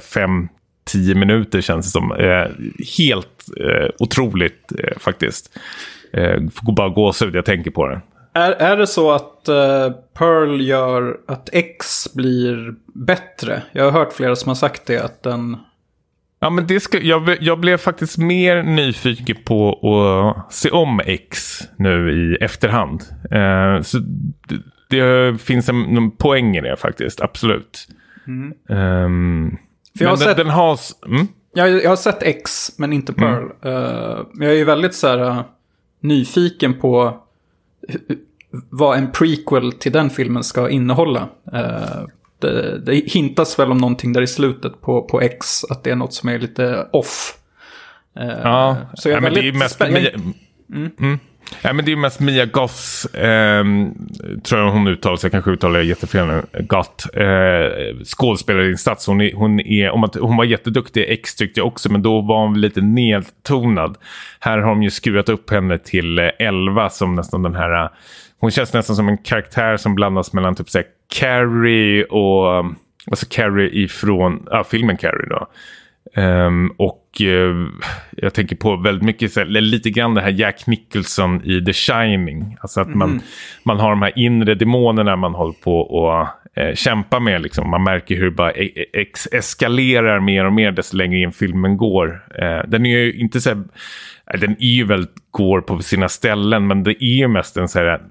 tio 0.91 1.15
minuter 1.15 1.61
känns 1.61 1.85
det 1.85 1.91
som. 1.91 2.11
Eh, 2.11 2.47
helt 2.97 3.45
eh, 3.59 3.89
otroligt 3.99 4.71
eh, 4.79 4.97
faktiskt. 4.99 5.57
Eh, 6.13 6.39
får 6.53 6.73
bara 6.73 6.89
gåshud, 6.89 7.35
jag 7.35 7.45
tänker 7.45 7.71
på 7.71 7.87
det. 7.87 8.01
Är, 8.33 8.51
är 8.51 8.77
det 8.77 8.87
så 8.87 9.11
att 9.11 9.47
eh, 9.47 9.89
Pearl 10.17 10.61
gör 10.61 11.17
att 11.27 11.49
X 11.51 12.13
blir 12.13 12.73
bättre? 12.93 13.63
Jag 13.71 13.83
har 13.83 13.91
hört 13.91 14.13
flera 14.13 14.35
som 14.35 14.49
har 14.49 14.55
sagt 14.55 14.85
det, 14.85 14.97
att 14.97 15.23
den... 15.23 15.57
Ja, 16.43 16.49
men 16.49 16.67
det 16.67 16.79
ska, 16.79 16.99
jag, 17.01 17.37
jag 17.41 17.59
blev 17.59 17.77
faktiskt 17.77 18.17
mer 18.17 18.63
nyfiken 18.63 19.37
på 19.45 19.71
att 19.73 20.53
se 20.53 20.69
om 20.69 21.01
X 21.05 21.59
nu 21.75 22.11
i 22.11 22.43
efterhand. 22.43 23.01
Uh, 23.33 23.81
så 23.81 23.97
det, 24.47 24.61
det, 24.89 25.41
finns 25.41 25.69
en, 25.69 25.97
en 25.97 26.11
poäng 26.11 26.57
i 26.57 26.61
det 26.61 26.77
faktiskt, 26.77 27.21
absolut. 27.21 27.87
Mm. 28.27 28.53
Um, 28.67 29.57
För 29.97 30.05
jag 30.05 30.09
har 30.09 30.17
den, 30.17 30.27
sett... 30.27 30.37
Den 30.37 30.49
har... 30.49 30.79
Mm? 31.07 31.27
Jag, 31.53 31.83
jag 31.83 31.89
har 31.89 31.95
sett 31.95 32.23
X, 32.23 32.71
men 32.77 32.93
inte 32.93 33.13
Pearl. 33.13 33.43
Mm. 33.61 33.75
Uh, 33.75 34.25
jag 34.39 34.59
är 34.59 34.65
väldigt 34.65 34.95
så 34.95 35.07
här, 35.07 35.43
nyfiken 35.99 36.79
på 36.79 37.17
vad 38.69 38.97
en 38.97 39.11
prequel 39.11 39.71
till 39.71 39.91
den 39.91 40.09
filmen 40.09 40.43
ska 40.43 40.69
innehålla. 40.69 41.29
Uh, 41.53 42.07
det, 42.41 42.79
det 42.79 42.93
hintas 42.93 43.59
väl 43.59 43.71
om 43.71 43.77
någonting 43.77 44.13
där 44.13 44.21
i 44.21 44.27
slutet 44.27 44.81
på, 44.81 45.01
på 45.01 45.21
X, 45.21 45.63
att 45.69 45.83
det 45.83 45.91
är 45.91 45.95
något 45.95 46.13
som 46.13 46.29
är 46.29 46.39
lite 46.39 46.87
off. 46.91 47.37
Uh, 48.19 48.27
ja, 48.43 48.77
så 48.93 49.09
jag 49.09 49.23
är 49.23 49.29
det 49.29 49.47
är 49.47 49.53
mest... 49.53 49.81
Mm. 49.81 50.91
Mm. 50.99 51.19
Ja, 51.61 51.73
men 51.73 51.85
det 51.85 51.91
är 51.91 51.95
mest 51.95 52.19
Mia 52.19 52.45
Goths, 52.45 53.05
eh, 53.05 53.63
tror 54.43 54.61
jag 54.61 54.71
hon 54.71 54.87
uttalar 54.87 55.15
sig, 55.15 55.27
jag 55.27 55.31
kanske 55.31 55.51
uttalar 55.51 55.79
det 55.79 55.85
jättefel 55.85 56.27
nu, 56.27 56.41
Goth, 56.59 57.17
eh, 57.17 57.95
skådespelarinsats. 58.03 59.07
Hon, 59.07 59.21
är, 59.21 59.33
hon, 59.33 59.59
är, 59.59 59.91
om 59.91 60.03
att, 60.03 60.15
hon 60.15 60.37
var 60.37 60.43
jätteduktig 60.43 61.01
i 61.01 61.13
X 61.13 61.35
tyckte 61.35 61.59
jag 61.59 61.67
också, 61.67 61.91
men 61.91 62.01
då 62.01 62.21
var 62.21 62.41
hon 62.41 62.61
lite 62.61 62.81
nedtonad. 62.81 63.97
Här 64.39 64.57
har 64.57 64.69
de 64.69 64.83
ju 64.83 64.89
skurat 64.89 65.29
upp 65.29 65.49
henne 65.49 65.77
till 65.77 66.19
11 66.19 66.89
som 66.89 67.15
nästan 67.15 67.43
den 67.43 67.55
här, 67.55 67.89
hon 68.41 68.51
känns 68.51 68.73
nästan 68.73 68.95
som 68.95 69.07
en 69.07 69.17
karaktär 69.17 69.77
som 69.77 69.95
blandas 69.95 70.33
mellan 70.33 70.55
typ 70.55 70.69
såhär 70.69 70.87
Carrie 71.19 72.03
och, 72.03 72.65
alltså 73.11 73.25
Carrie 73.29 73.83
ifrån, 73.83 74.47
ja 74.51 74.63
filmen 74.63 74.97
Carrie 74.97 75.29
då. 75.29 75.47
Um, 76.21 76.73
och 76.77 77.21
uh, 77.21 77.67
jag 78.11 78.33
tänker 78.33 78.55
på 78.55 78.75
väldigt 78.75 79.03
mycket, 79.03 79.31
så, 79.31 79.43
lite 79.43 79.89
grann 79.89 80.13
det 80.13 80.21
här 80.21 80.31
Jack 80.31 80.67
Nicholson 80.67 81.41
i 81.45 81.65
The 81.65 81.73
Shining. 81.73 82.57
Alltså 82.61 82.81
att 82.81 82.87
mm. 82.87 82.99
man, 82.99 83.21
man 83.63 83.79
har 83.79 83.89
de 83.89 84.01
här 84.01 84.13
inre 84.15 84.55
demonerna 84.55 85.15
man 85.15 85.33
håller 85.33 85.53
på 85.63 85.79
och 85.79 86.27
uh, 86.57 86.75
kämpa 86.75 87.19
med. 87.19 87.41
Liksom. 87.41 87.69
Man 87.69 87.83
märker 87.83 88.15
hur 88.15 88.25
det 88.25 88.31
bara 88.31 88.51
e, 88.51 88.71
e, 88.75 88.85
ex 88.93 89.27
eskalerar 89.31 90.19
mer 90.19 90.45
och 90.45 90.53
mer 90.53 90.71
desto 90.71 90.97
längre 90.97 91.19
in 91.19 91.31
filmen 91.31 91.77
går. 91.77 92.07
Uh, 92.41 92.69
den 92.69 92.85
är 92.85 92.97
ju 92.97 93.13
inte 93.13 93.41
så 93.41 93.49
här, 93.49 93.63
den 94.37 94.51
är 94.51 94.75
ju 94.75 94.83
väldigt 94.83 95.15
går 95.31 95.61
på 95.61 95.79
sina 95.79 96.09
ställen 96.09 96.67
men 96.67 96.83
det 96.83 97.03
är 97.03 97.17
ju 97.17 97.27
mest 97.27 97.57
en 97.57 97.67
så 97.67 97.79
här 97.79 98.01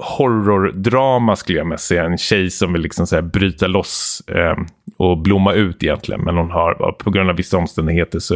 horrordrama 0.00 1.36
skulle 1.36 1.58
jag 1.58 1.66
mest 1.66 1.86
säga. 1.86 2.04
En 2.04 2.18
tjej 2.18 2.50
som 2.50 2.72
vill 2.72 2.82
liksom 2.82 3.06
så 3.06 3.14
här 3.14 3.22
bryta 3.22 3.66
loss 3.66 4.22
eh, 4.28 4.56
och 4.96 5.18
blomma 5.18 5.52
ut 5.52 5.82
egentligen. 5.82 6.20
Men 6.20 6.36
hon 6.36 6.50
har, 6.50 6.92
på 6.92 7.10
grund 7.10 7.30
av 7.30 7.36
vissa 7.36 7.58
omständigheter 7.58 8.18
så 8.18 8.34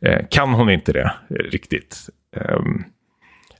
eh, 0.00 0.26
kan 0.30 0.54
hon 0.54 0.70
inte 0.70 0.92
det 0.92 1.12
eh, 1.30 1.34
riktigt. 1.34 1.96
Ehm, 2.36 2.84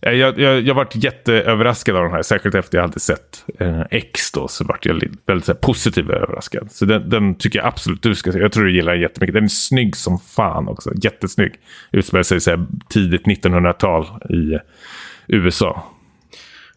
eh, 0.03 0.13
jag, 0.13 0.39
jag, 0.39 0.61
jag 0.61 0.75
varit 0.75 0.97
jätteöverraskad 1.05 1.97
av 1.97 2.03
den 2.03 2.13
här, 2.13 2.23
särskilt 2.23 2.55
efter 2.55 2.79
jag 2.79 2.83
hade 2.83 3.01
sett 3.01 3.45
eh, 3.59 3.83
X 3.91 4.33
då, 4.33 4.49
så 4.49 4.65
vart 4.65 4.87
jag 4.87 5.03
väldigt 5.27 5.47
så 5.47 5.53
här, 5.53 5.59
positivt 5.59 6.11
överraskad. 6.11 6.73
Så 6.73 6.85
den, 6.85 7.11
den, 7.11 7.35
tycker 7.35 7.59
jag 7.59 7.69
absolut 7.69 8.03
du 8.03 8.15
ska 8.15 8.33
se. 8.33 8.39
Jag 8.39 8.53
tror 8.53 8.65
du 8.65 8.75
gillar 8.75 8.93
den 8.93 9.03
jättemycket. 9.03 9.35
Den 9.35 9.45
är 9.45 9.49
snygg 9.49 9.97
som 9.97 10.19
fan 10.19 10.69
också, 10.69 10.93
jättesnygg. 11.03 11.53
Utspelar 11.93 12.23
sig 12.23 12.41
så 12.41 12.51
här, 12.51 12.67
tidigt 12.89 13.23
1900-tal 13.23 14.07
i 14.31 14.55
eh, 14.55 14.61
USA. 15.29 15.85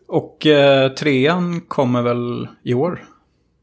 Och 0.08 0.46
eh, 0.46 0.92
trean 0.92 1.62
kommer 1.62 2.02
väl 2.02 2.48
i 2.64 2.74
år? 2.74 3.04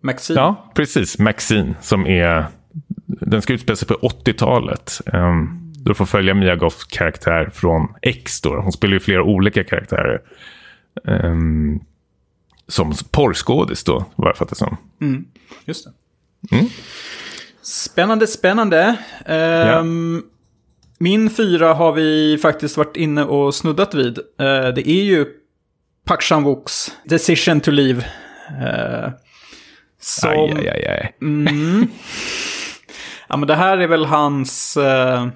Maxine? 0.00 0.40
Ja, 0.40 0.70
precis. 0.74 1.18
Maxine 1.18 1.74
som 1.80 2.06
är... 2.06 2.46
Den 3.06 3.42
ska 3.42 3.52
utspela 3.52 3.76
sig 3.76 3.88
på 3.88 3.94
80-talet. 3.94 5.00
Um, 5.06 5.20
ehm, 5.20 5.72
du 5.84 5.94
får 5.94 6.06
följa 6.06 6.34
Mia 6.34 6.56
Goths 6.56 6.84
karaktär 6.84 7.50
från 7.54 7.94
X 8.02 8.40
då. 8.40 8.56
Hon 8.56 8.72
spelar 8.72 8.94
ju 8.94 9.00
flera 9.00 9.22
olika 9.22 9.64
karaktärer. 9.64 10.20
Um, 11.04 11.80
som 12.68 12.94
porrskådis 13.10 13.84
då, 13.84 14.04
vad 14.16 14.28
jag 14.28 14.36
fattar 14.36 14.56
som. 14.56 14.76
Mm, 15.00 15.24
just 15.64 15.84
det. 15.84 16.56
Mm. 16.56 16.66
Spännande, 17.62 18.26
spännande. 18.26 18.96
Um, 19.26 19.34
ja. 19.34 19.82
Min 20.98 21.30
fyra 21.30 21.74
har 21.74 21.92
vi 21.92 22.38
faktiskt 22.42 22.76
varit 22.76 22.96
inne 22.96 23.24
och 23.24 23.54
snuddat 23.54 23.94
vid. 23.94 24.18
Uh, 24.18 24.74
det 24.74 24.90
är 24.90 25.02
ju 25.04 25.26
Park 26.04 26.22
Chan-wooks 26.22 26.90
Decision 27.04 27.60
to 27.60 27.70
Leave. 27.70 28.04
Uh, 28.50 29.10
som, 30.00 30.30
aj, 30.30 30.68
aj, 30.68 30.86
aj. 30.86 31.14
Mm, 31.22 31.88
ja, 33.28 33.36
men 33.36 33.48
det 33.48 33.54
här 33.54 33.78
är 33.78 33.86
väl 33.86 34.04
hans... 34.04 34.76
Uh, 34.76 35.28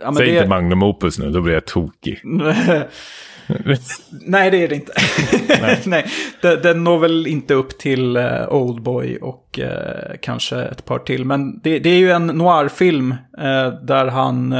ja, 0.00 0.14
Säg 0.16 0.26
det... 0.26 0.36
inte 0.36 0.48
Magnum 0.48 0.82
Opus 0.82 1.18
nu, 1.18 1.30
då 1.30 1.40
blir 1.40 1.54
jag 1.54 1.64
tokig. 1.64 2.20
Nej, 4.10 4.50
det 4.50 4.64
är 4.64 4.68
det 4.68 4.74
inte. 4.74 4.92
Nej. 5.60 5.82
Nej, 5.86 6.06
den, 6.42 6.62
den 6.62 6.84
når 6.84 6.98
väl 6.98 7.26
inte 7.26 7.54
upp 7.54 7.78
till 7.78 8.16
uh, 8.16 8.48
Oldboy 8.48 9.16
och 9.16 9.58
uh, 9.62 10.16
kanske 10.22 10.56
ett 10.56 10.84
par 10.84 10.98
till. 10.98 11.24
Men 11.24 11.58
det, 11.58 11.78
det 11.78 11.90
är 11.90 11.98
ju 11.98 12.10
en 12.10 12.26
noirfilm 12.26 13.10
uh, 13.12 13.68
där 13.82 14.06
han 14.06 14.54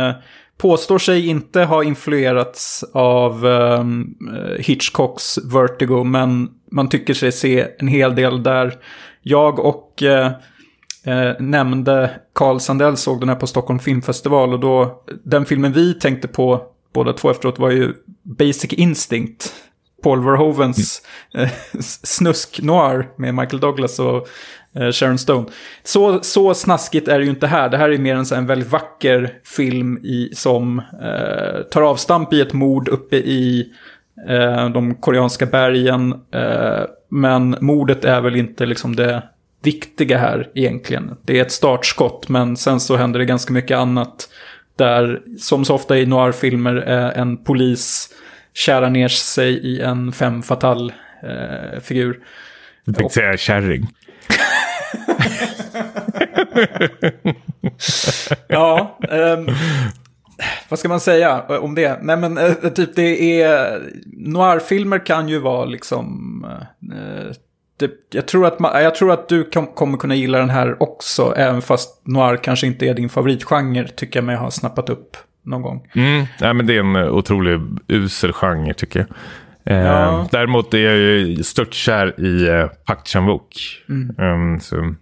påstår 0.59 0.99
sig 0.99 1.27
inte 1.27 1.61
ha 1.61 1.85
influerats 1.85 2.85
av 2.93 3.45
um, 3.45 4.17
Hitchcocks 4.59 5.39
Vertigo, 5.39 6.05
men 6.05 6.49
man 6.71 6.89
tycker 6.89 7.15
sig 7.15 7.33
se 7.33 7.67
en 7.79 7.89
hel 7.89 8.15
del 8.15 8.43
där. 8.43 8.75
Jag 9.23 9.59
och 9.59 10.03
uh, 10.03 10.27
uh, 11.15 11.41
nämnde 11.41 12.11
Carl 12.33 12.61
Sandell 12.61 12.97
såg 12.97 13.21
den 13.21 13.29
här 13.29 13.37
på 13.37 13.47
Stockholm 13.47 13.79
Filmfestival 13.79 14.53
och 14.53 14.61
då, 14.61 15.03
den 15.25 15.45
filmen 15.45 15.73
vi 15.73 15.95
tänkte 15.95 16.29
på 16.29 16.63
båda 16.93 17.13
två 17.13 17.31
efteråt 17.31 17.59
var 17.59 17.71
ju 17.71 17.95
Basic 18.23 18.73
Instinct. 18.73 19.53
Paul 20.03 20.25
Verhovens 20.25 21.03
mm. 21.35 21.49
snusk 22.03 22.61
noir 22.63 23.09
med 23.17 23.35
Michael 23.35 23.61
Douglas 23.61 23.99
och 23.99 24.29
Eh, 24.66 24.66
Eh, 24.81 24.93
Sharon 24.93 25.18
Stone. 25.18 25.47
Så, 25.83 26.20
så 26.22 26.55
snaskigt 26.55 27.09
är 27.09 27.18
det 27.18 27.24
ju 27.24 27.31
inte 27.31 27.47
här. 27.47 27.68
Det 27.68 27.77
här 27.77 27.91
är 27.91 27.99
mer 27.99 28.16
en, 28.16 28.24
en 28.35 28.47
väldigt 28.47 28.70
vacker 28.70 29.35
film 29.45 29.99
i, 29.99 30.31
som 30.35 30.79
eh, 30.79 31.62
tar 31.62 31.83
avstamp 31.83 32.33
i 32.33 32.41
ett 32.41 32.53
mord 32.53 32.89
uppe 32.89 33.16
i 33.16 33.72
eh, 34.29 34.68
de 34.68 34.95
koreanska 34.95 35.47
bergen. 35.47 36.12
Eh, 36.35 36.85
men 37.09 37.57
mordet 37.61 38.05
är 38.05 38.20
väl 38.20 38.37
inte 38.37 38.66
liksom 38.66 38.97
det 38.97 39.22
viktiga 39.62 40.18
här 40.18 40.51
egentligen. 40.55 41.16
Det 41.24 41.39
är 41.39 41.43
ett 41.43 41.53
startskott, 41.53 42.29
men 42.29 42.57
sen 42.57 42.81
så 42.81 42.97
händer 42.97 43.18
det 43.18 43.24
ganska 43.24 43.53
mycket 43.53 43.79
annat. 43.79 44.29
Där, 44.77 45.20
som 45.39 45.64
så 45.64 45.74
ofta 45.74 45.99
i 45.99 46.07
noirfilmer, 46.07 46.85
eh, 46.87 47.20
en 47.20 47.37
polis 47.37 48.09
kärar 48.55 48.91
ner 48.91 49.09
sig 49.09 49.53
i 49.53 49.81
en 49.81 50.12
fem 50.12 50.43
fatal 50.43 50.93
eh, 51.22 51.81
figur. 51.81 52.18
Du 52.85 52.93
tänkte 52.93 53.14
säga 53.14 53.37
kärring. 53.37 53.89
ja, 58.49 58.99
um, 59.11 59.49
vad 60.68 60.78
ska 60.78 60.89
man 60.89 61.01
säga 61.01 61.45
eh, 61.49 61.57
om 61.57 61.74
det? 61.74 61.99
Nej 62.03 62.16
men 62.16 62.39
uh, 62.39 62.53
typ 62.53 62.97
det 62.97 63.43
är, 63.43 63.80
noirfilmer 64.16 65.07
kan 65.07 65.28
ju 65.28 65.39
vara 65.39 65.64
liksom, 65.64 66.47
uh, 66.93 67.32
det, 67.78 67.91
jag, 68.11 68.26
tror 68.26 68.47
att 68.47 68.59
man, 68.59 68.82
jag 68.82 68.95
tror 68.95 69.12
att 69.12 69.28
du 69.28 69.45
kom, 69.45 69.66
kommer 69.66 69.99
kunna 69.99 70.14
gilla 70.14 70.39
den 70.39 70.51
här 70.51 70.82
också, 70.82 71.34
även 71.37 71.62
fast 71.62 72.07
noir 72.07 72.37
kanske 72.37 72.66
inte 72.66 72.87
är 72.87 72.95
din 72.95 73.09
favoritgenre, 73.09 73.89
tycker 73.89 74.18
jag 74.18 74.24
mig 74.24 74.37
ha 74.37 74.51
snappat 74.51 74.91
upp 74.91 75.16
någon 75.43 75.62
gång. 75.62 75.89
Mm, 75.95 76.26
nej, 76.41 76.55
men 76.55 76.66
det 76.66 76.76
är 76.76 76.80
en 76.80 76.97
otroligt 76.97 77.61
usel 77.89 78.32
genre 78.32 78.74
tycker 78.74 78.99
jag. 78.99 79.09
Ja. 79.71 80.21
Eh, 80.21 80.27
däremot 80.31 80.75
är 80.75 80.79
jag 80.79 80.97
ju 80.97 81.43
störtkär 81.43 82.21
i 82.21 82.49
eh, 82.49 82.67
Park 82.67 83.07
Chan-wook. 83.07 83.83
Mm. 83.89 84.14
Um, 84.19 84.61
så. 84.61 84.95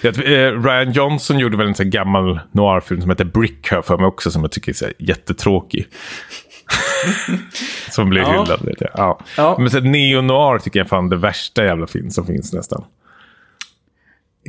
Ja, 0.00 0.10
eh, 0.10 0.62
Ryan 0.62 0.92
Johnson 0.92 1.38
gjorde 1.38 1.56
väl 1.56 1.66
en 1.66 1.74
sån 1.74 1.90
gammal 1.90 2.40
noirfilm 2.52 3.00
som 3.00 3.10
heter 3.10 3.24
Brick 3.24 3.70
här 3.70 3.82
för 3.82 3.96
mig 3.96 4.06
också 4.06 4.30
som 4.30 4.42
jag 4.42 4.52
tycker 4.52 4.72
är 4.72 4.74
så 4.74 4.86
jättetråkig. 4.98 5.86
som 7.90 8.10
blir 8.10 8.22
ja. 8.22 8.42
hyllad. 8.42 8.64
Vet 8.64 8.80
jag. 8.80 8.90
Ja. 8.94 9.20
ja. 9.36 9.56
Men 9.58 9.70
så 9.70 9.80
neo-noir 9.80 10.58
tycker 10.58 10.78
jag 10.78 10.84
är 10.84 10.88
fan 10.88 11.08
det 11.08 11.16
värsta 11.16 11.64
jävla 11.64 11.86
film 11.86 12.10
som 12.10 12.26
finns 12.26 12.52
nästan. 12.52 12.84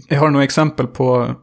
Jag 0.08 0.20
har 0.20 0.30
några 0.30 0.44
exempel 0.44 0.88
på 0.88 1.36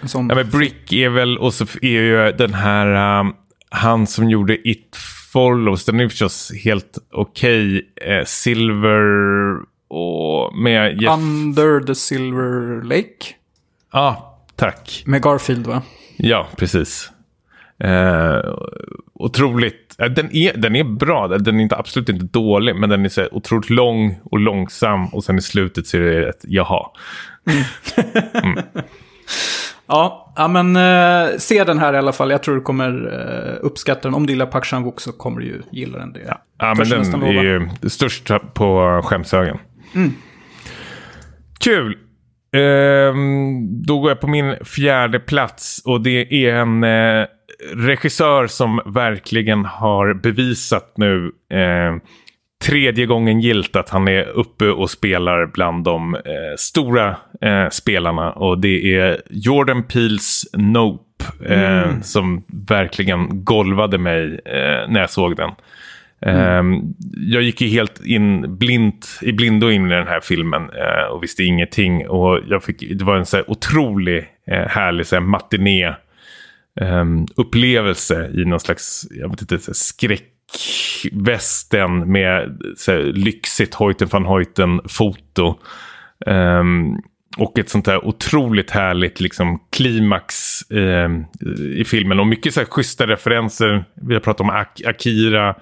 en 0.00 0.08
sån. 0.08 0.28
Ja, 0.28 0.34
men 0.34 0.50
Brick 0.50 0.92
är 0.92 1.08
väl, 1.08 1.38
och 1.38 1.54
så 1.54 1.64
är 1.82 2.00
ju 2.00 2.32
den 2.32 2.54
här, 2.54 3.20
um, 3.20 3.34
han 3.70 4.06
som 4.06 4.30
gjorde 4.30 4.68
It 4.68 4.96
Follows, 5.32 5.84
den 5.84 6.00
är 6.00 6.08
förstås 6.08 6.52
helt 6.64 6.98
okej. 7.10 7.90
Okay. 7.96 8.14
Eh, 8.14 8.24
Silver 8.24 9.56
och 9.88 10.56
med 10.56 11.02
Jeff... 11.02 11.12
Under 11.12 11.80
the 11.80 11.94
Silver 11.94 12.82
Lake? 12.82 13.34
Ja, 13.92 14.38
tack. 14.56 15.02
Med 15.06 15.22
Garfield 15.22 15.66
va? 15.66 15.82
Ja, 16.16 16.48
precis. 16.56 17.10
Eh, 17.78 18.54
otroligt. 19.14 19.94
eh, 19.98 20.06
Den 20.06 20.36
är, 20.36 20.56
den 20.56 20.76
är 20.76 20.84
bra. 20.84 21.28
Den 21.28 21.56
är 21.56 21.62
inte, 21.62 21.76
absolut 21.76 22.08
inte 22.08 22.24
dålig. 22.24 22.76
Men 22.76 22.90
den 22.90 23.04
är 23.04 23.08
så 23.08 23.28
otroligt 23.32 23.70
lång 23.70 24.20
och 24.24 24.38
långsam. 24.38 25.06
Och 25.06 25.24
sen 25.24 25.38
i 25.38 25.42
slutet 25.42 25.86
så 25.86 25.96
är 25.96 26.00
det 26.00 26.28
ett 26.28 26.44
jaha. 26.48 26.86
Ja, 29.90 30.32
ja 30.36 30.48
men 30.48 30.76
eh, 30.76 31.36
se 31.38 31.64
den 31.64 31.78
här 31.78 31.94
i 31.94 31.98
alla 31.98 32.12
fall. 32.12 32.30
Jag 32.30 32.42
tror 32.42 32.54
du 32.54 32.60
kommer 32.60 32.88
eh, 33.12 33.66
uppskatta 33.66 34.00
den. 34.08 34.14
Om 34.14 34.26
du 34.26 34.32
gillar 34.32 34.46
Park 34.46 34.64
Chan-wook 34.64 35.00
så 35.00 35.12
kommer 35.12 35.40
du 35.40 35.46
ju 35.46 35.62
gilla 35.72 35.98
den. 35.98 36.12
Det 36.12 36.36
Ja, 36.58 36.74
men 36.76 36.76
törs 36.76 36.90
jag 36.90 37.20
den 37.20 37.22
är 37.22 37.42
ju 37.42 37.68
störst 37.88 38.30
på 38.54 39.00
skämshögen. 39.04 39.58
Kul. 41.60 41.96
Ehm, 42.52 43.82
då 43.82 44.00
går 44.00 44.10
jag 44.10 44.20
på 44.20 44.26
min 44.26 44.56
fjärde 44.64 45.20
plats 45.20 45.82
och 45.84 46.00
det 46.00 46.46
är 46.46 46.54
en 46.54 46.84
eh, 46.84 47.26
regissör 47.74 48.46
som 48.46 48.80
verkligen 48.86 49.64
har 49.64 50.14
bevisat 50.14 50.92
nu 50.96 51.32
eh, 51.52 51.96
tredje 52.64 53.06
gången 53.06 53.40
gilt 53.40 53.76
att 53.76 53.88
han 53.88 54.08
är 54.08 54.28
uppe 54.28 54.68
och 54.68 54.90
spelar 54.90 55.46
bland 55.46 55.84
de 55.84 56.14
eh, 56.14 56.20
stora 56.56 57.16
eh, 57.40 57.68
spelarna 57.70 58.32
och 58.32 58.58
det 58.58 58.96
är 58.96 59.22
Jordan 59.30 59.82
Peels 59.82 60.46
Nope 60.52 61.24
eh, 61.46 62.00
som 62.00 62.42
verkligen 62.68 63.44
golvade 63.44 63.98
mig 63.98 64.40
eh, 64.44 64.88
när 64.88 65.00
jag 65.00 65.10
såg 65.10 65.36
den. 65.36 65.50
Ehm, 66.22 66.94
jag 67.16 67.42
gick 67.42 67.60
ju 67.60 67.68
helt 67.68 68.04
in 68.04 68.58
blint, 68.58 69.18
i 69.22 69.32
blindo 69.32 69.70
in 69.70 69.86
i 69.86 69.94
den 69.94 70.06
här 70.06 70.20
filmen 70.20 70.62
eh, 70.62 71.12
och 71.12 71.22
visste 71.22 71.42
ingenting. 71.42 72.08
Och 72.08 72.40
jag 72.48 72.64
fick, 72.64 72.98
det 72.98 73.04
var 73.04 73.16
en 73.16 73.26
så 73.26 73.36
här 73.36 73.50
otrolig 73.50 74.26
eh, 74.46 74.66
härlig 74.68 75.06
så 75.06 75.16
här 75.16 75.22
matiné 75.22 75.94
ehm, 76.80 77.26
upplevelse 77.36 78.30
i 78.34 78.44
någon 78.44 78.60
slags 78.60 79.06
jag 79.10 79.30
vet 79.30 79.42
inte, 79.42 79.58
så 79.58 79.74
här 80.52 80.58
skräckvästen 81.00 82.12
med 82.12 82.62
så 82.76 82.92
här, 82.92 83.02
lyxigt 83.02 83.74
Hoyten 83.74 84.08
van 84.10 84.24
Hoyten-foto. 84.24 85.58
Ehm, 86.26 86.96
och 87.36 87.58
ett 87.58 87.68
sånt 87.68 87.84
där 87.84 88.06
otroligt 88.06 88.70
härligt 88.70 89.20
liksom, 89.20 89.60
klimax 89.72 90.34
ehm, 90.70 91.24
i 91.76 91.84
filmen. 91.84 92.20
Och 92.20 92.26
mycket 92.26 92.54
så 92.54 92.60
här 92.60 92.66
schyssta 92.66 93.06
referenser. 93.06 93.84
Vi 93.94 94.14
har 94.14 94.20
pratat 94.20 94.40
om 94.40 94.50
Ak- 94.50 94.88
Akira. 94.88 95.54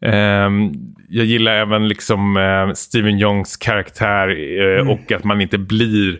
Ehm, 0.00 0.72
jag 1.08 1.26
gillar 1.26 1.52
även 1.52 1.88
liksom 1.88 2.36
eh, 2.36 2.72
Steven 2.74 3.18
Youngs 3.20 3.56
karaktär 3.56 4.28
eh, 4.60 4.88
och 4.90 5.12
att 5.12 5.24
man 5.24 5.40
inte 5.40 5.58
blir 5.58 6.18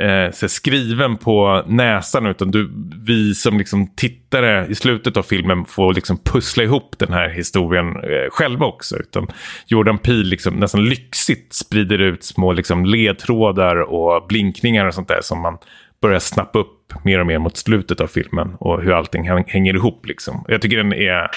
eh, 0.00 0.30
så 0.32 0.46
här 0.46 0.48
skriven 0.48 1.16
på 1.16 1.62
näsan 1.66 2.26
utan 2.26 2.50
du, 2.50 2.70
vi 3.04 3.34
som 3.34 3.58
liksom 3.58 3.94
tittare 3.96 4.66
i 4.66 4.74
slutet 4.74 5.16
av 5.16 5.22
filmen 5.22 5.64
får 5.64 5.94
liksom 5.94 6.18
pussla 6.18 6.62
ihop 6.64 6.98
den 6.98 7.12
här 7.12 7.28
historien 7.28 7.96
eh, 7.96 8.30
själva 8.30 8.66
också. 8.66 8.96
Utan 8.96 9.26
Jordan 9.66 9.98
Peele 9.98 10.24
liksom 10.24 10.54
nästan 10.54 10.84
lyxigt 10.84 11.52
sprider 11.52 11.98
ut 11.98 12.24
små 12.24 12.52
liksom 12.52 12.84
ledtrådar 12.84 13.76
och 13.76 14.26
blinkningar 14.28 14.86
och 14.86 14.94
sånt 14.94 15.08
där 15.08 15.20
som 15.22 15.40
man 15.40 15.58
börjar 16.02 16.18
snappa 16.18 16.58
upp 16.58 16.92
mer 17.04 17.20
och 17.20 17.26
mer 17.26 17.38
mot 17.38 17.56
slutet 17.56 18.00
av 18.00 18.06
filmen 18.06 18.54
och 18.60 18.82
hur 18.82 18.92
allting 18.92 19.28
hänger 19.46 19.74
ihop. 19.74 20.06
Liksom. 20.06 20.44
Jag 20.48 20.62
tycker 20.62 20.76
den 20.76 20.92
är 20.92 21.30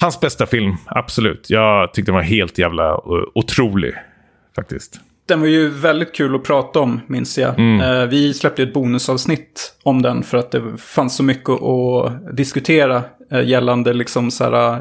hans 0.00 0.20
bästa 0.20 0.46
film, 0.46 0.76
absolut. 0.86 1.50
Jag 1.50 1.94
tyckte 1.94 2.12
den 2.12 2.16
var 2.16 2.22
helt 2.22 2.58
jävla 2.58 2.88
eh, 2.90 2.98
otrolig 3.34 3.94
faktiskt. 4.56 5.00
Den 5.26 5.40
var 5.40 5.46
ju 5.46 5.68
väldigt 5.68 6.14
kul 6.14 6.34
att 6.34 6.42
prata 6.44 6.80
om, 6.80 7.00
minns 7.06 7.38
jag. 7.38 7.58
Eh, 7.80 8.06
vi 8.06 8.34
släppte 8.34 8.62
ett 8.62 8.72
bonusavsnitt 8.74 9.74
om 9.82 10.02
den 10.02 10.22
för 10.22 10.38
att 10.38 10.50
det 10.50 10.62
fanns 10.78 11.16
så 11.16 11.22
mycket 11.22 11.50
att 11.62 12.36
diskutera 12.36 13.02
eh, 13.30 13.42
gällande 13.48 13.92
liksom 13.92 14.30
så 14.30 14.44
här, 14.44 14.72
eh, 14.72 14.78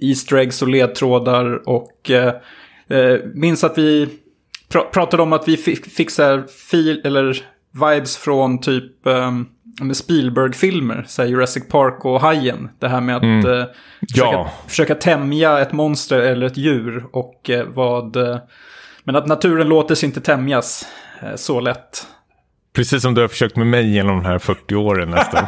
Easter 0.00 0.36
eggs 0.36 0.62
och 0.62 0.68
ledtrådar. 0.68 1.68
Och 1.68 2.10
eh, 2.10 3.16
minns 3.34 3.64
att 3.64 3.78
vi 3.78 4.08
pra- 4.72 4.90
pratade 4.92 5.22
om 5.22 5.32
att 5.32 5.48
vi 5.48 5.56
fick, 5.56 6.10
så 6.10 6.22
här 6.22 6.42
fil, 6.70 7.00
eller 7.04 7.42
vibes 7.70 8.16
från 8.16 8.60
typ 8.60 9.06
eh, 9.06 9.32
Spielberg-filmer, 9.92 11.04
så 11.08 11.24
Jurassic 11.24 11.68
Park 11.68 12.04
och 12.04 12.20
Hajen. 12.20 12.68
Det 12.78 12.88
här 12.88 13.00
med 13.00 13.16
att 13.16 13.22
eh, 13.22 13.64
försöka, 14.08 14.30
Ja. 14.32 14.50
försöka 14.68 14.94
tämja 14.94 15.58
ett 15.60 15.72
monster 15.72 16.18
eller 16.18 16.46
ett 16.46 16.56
djur 16.56 17.04
och 17.12 17.50
vad... 17.74 18.16
Men 19.04 19.16
att 19.16 19.26
naturen 19.26 19.68
låter 19.68 19.94
sig 19.94 20.06
inte 20.06 20.20
tämjas 20.20 20.86
eh, 21.22 21.34
så 21.36 21.60
lätt. 21.60 22.06
Precis 22.76 23.02
som 23.02 23.14
du 23.14 23.20
har 23.20 23.28
försökt 23.28 23.56
med 23.56 23.66
mig 23.66 23.90
genom 23.94 24.16
de 24.22 24.24
här 24.24 24.38
40 24.38 24.74
åren 24.74 25.10
nästan. 25.10 25.44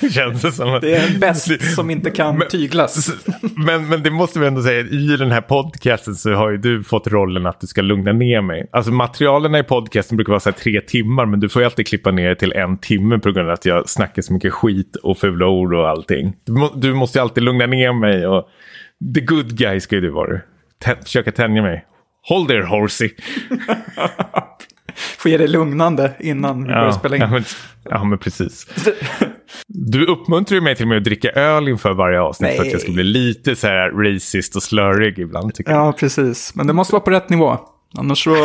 Känns 0.10 0.42
det 0.42 0.52
som. 0.52 0.74
att- 0.74 0.80
Det 0.82 0.94
är 0.96 1.14
en 1.14 1.20
bäst 1.20 1.74
som 1.74 1.90
inte 1.90 2.10
kan 2.10 2.42
tyglas. 2.50 3.10
Men, 3.66 3.88
men 3.88 4.02
det 4.02 4.10
måste 4.10 4.38
vi 4.38 4.46
ändå 4.46 4.62
säga, 4.62 4.80
i 4.80 5.16
den 5.16 5.30
här 5.30 5.40
podcasten 5.40 6.14
så 6.14 6.32
har 6.34 6.50
ju 6.50 6.56
du 6.56 6.82
fått 6.84 7.06
rollen 7.06 7.46
att 7.46 7.60
du 7.60 7.66
ska 7.66 7.82
lugna 7.82 8.12
ner 8.12 8.40
mig. 8.40 8.68
Alltså 8.72 8.90
materialen 8.92 9.54
i 9.54 9.62
podcasten 9.62 10.16
brukar 10.16 10.30
vara 10.32 10.40
så 10.40 10.50
här 10.50 10.56
tre 10.56 10.80
timmar, 10.80 11.26
men 11.26 11.40
du 11.40 11.48
får 11.48 11.62
ju 11.62 11.66
alltid 11.66 11.86
klippa 11.86 12.10
ner 12.10 12.28
det 12.28 12.34
till 12.36 12.52
en 12.52 12.78
timme 12.78 13.18
på 13.18 13.32
grund 13.32 13.48
av 13.48 13.54
att 13.54 13.64
jag 13.64 13.88
snackar 13.88 14.22
så 14.22 14.32
mycket 14.32 14.52
skit 14.52 14.96
och 14.96 15.18
fula 15.18 15.46
ord 15.46 15.74
och 15.74 15.88
allting. 15.88 16.36
Du, 16.46 16.52
må, 16.52 16.70
du 16.74 16.94
måste 16.94 17.18
ju 17.18 17.22
alltid 17.22 17.42
lugna 17.44 17.66
ner 17.66 17.92
mig 17.92 18.26
och 18.26 18.48
the 19.14 19.20
good 19.20 19.56
guy 19.58 19.80
ska 19.80 19.94
ju 19.94 20.00
du 20.00 20.10
vara. 20.10 20.40
Tä- 20.84 21.02
försöka 21.04 21.32
tänja 21.32 21.62
mig. 21.62 21.84
Hold 22.28 22.48
there 22.48 22.62
horsey. 22.64 23.10
Får 25.18 25.30
ge 25.30 25.36
det 25.36 25.46
lugnande 25.48 26.12
innan 26.20 26.62
vi 26.62 26.68
börjar 26.68 26.92
spela 26.92 27.16
in. 27.16 27.22
Ja, 27.22 27.28
men, 27.30 27.44
ja, 27.84 28.04
men 28.04 28.18
precis. 28.18 28.66
Du 29.66 30.06
uppmuntrar 30.06 30.54
ju 30.54 30.60
mig 30.60 30.76
till 30.76 30.84
och 30.84 30.88
med 30.88 30.98
att 30.98 31.04
dricka 31.04 31.30
öl 31.30 31.68
inför 31.68 31.92
varje 31.94 32.20
avsnitt 32.20 32.56
för 32.56 32.62
att 32.62 32.72
jag 32.72 32.80
ska 32.80 32.92
bli 32.92 33.04
lite 33.04 33.56
så 33.56 33.66
här 33.66 33.90
racist 33.90 34.56
och 34.56 34.62
slurrig 34.62 35.18
ibland. 35.18 35.54
Tycker 35.54 35.72
Ja, 35.72 35.92
precis. 35.92 36.54
Men 36.54 36.66
det 36.66 36.72
måste 36.72 36.92
vara 36.92 37.02
på 37.02 37.10
rätt 37.10 37.28
nivå. 37.28 37.58
Annars 37.98 38.24
så 38.24 38.36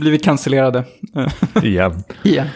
blir 0.00 0.10
vi 0.10 0.18
cancellerade. 0.18 0.84
Jag. 1.12 1.30
Igen. 1.64 2.02
Igen. 2.22 2.46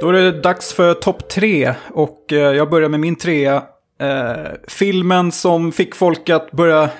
Då 0.00 0.08
är 0.08 0.12
det 0.12 0.42
dags 0.42 0.72
för 0.72 0.94
topp 0.94 1.28
tre. 1.28 1.74
Och 1.90 2.32
eh, 2.32 2.38
jag 2.38 2.70
börjar 2.70 2.88
med 2.88 3.00
min 3.00 3.16
trea. 3.16 3.62
Eh, 4.00 4.52
filmen 4.68 5.32
som 5.32 5.72
fick 5.72 5.94
folk 5.94 6.30
att 6.30 6.50
börja 6.50 6.90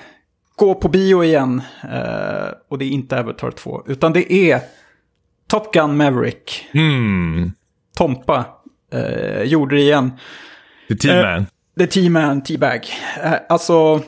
gå 0.59 0.75
på 0.75 0.87
bio 0.89 1.23
igen. 1.23 1.61
Eh, 1.91 2.47
och 2.69 2.77
det 2.77 2.85
är 2.85 2.89
inte 2.89 3.19
Avatar 3.19 3.51
2. 3.51 3.83
Utan 3.87 4.13
det 4.13 4.33
är 4.33 4.61
Top 5.47 5.73
Gun 5.73 5.97
Maverick. 5.97 6.65
Hmm. 6.71 7.51
Tompa 7.97 8.45
eh, 8.93 9.43
gjorde 9.43 9.75
det 9.75 9.81
igen. 9.81 10.11
The 10.87 10.95
T-Man. 10.95 11.45
The 11.79 11.87
T-Man, 11.87 12.43
T-Bag. 12.43 12.87
Eh, 13.23 13.33
alltså, 13.49 13.97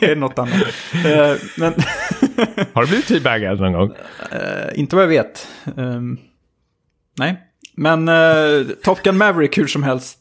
det 0.00 0.10
är 0.10 0.16
något 0.16 0.38
annat. 0.38 0.62
Eh, 1.04 1.34
men 1.56 1.72
Har 2.74 2.82
du 2.82 2.88
blivit 2.88 3.06
teabaggad 3.06 3.60
någon 3.60 3.72
gång? 3.72 3.92
eh, 4.32 4.78
inte 4.78 4.96
vad 4.96 5.02
jag 5.02 5.08
vet. 5.08 5.48
Ehm, 5.76 6.18
nej. 7.18 7.36
Men 7.76 8.08
eh, 8.08 8.66
Top 8.82 9.02
Gun 9.02 9.18
Maverick 9.18 9.58
hur 9.58 9.66
som 9.66 9.82
helst. 9.82 10.18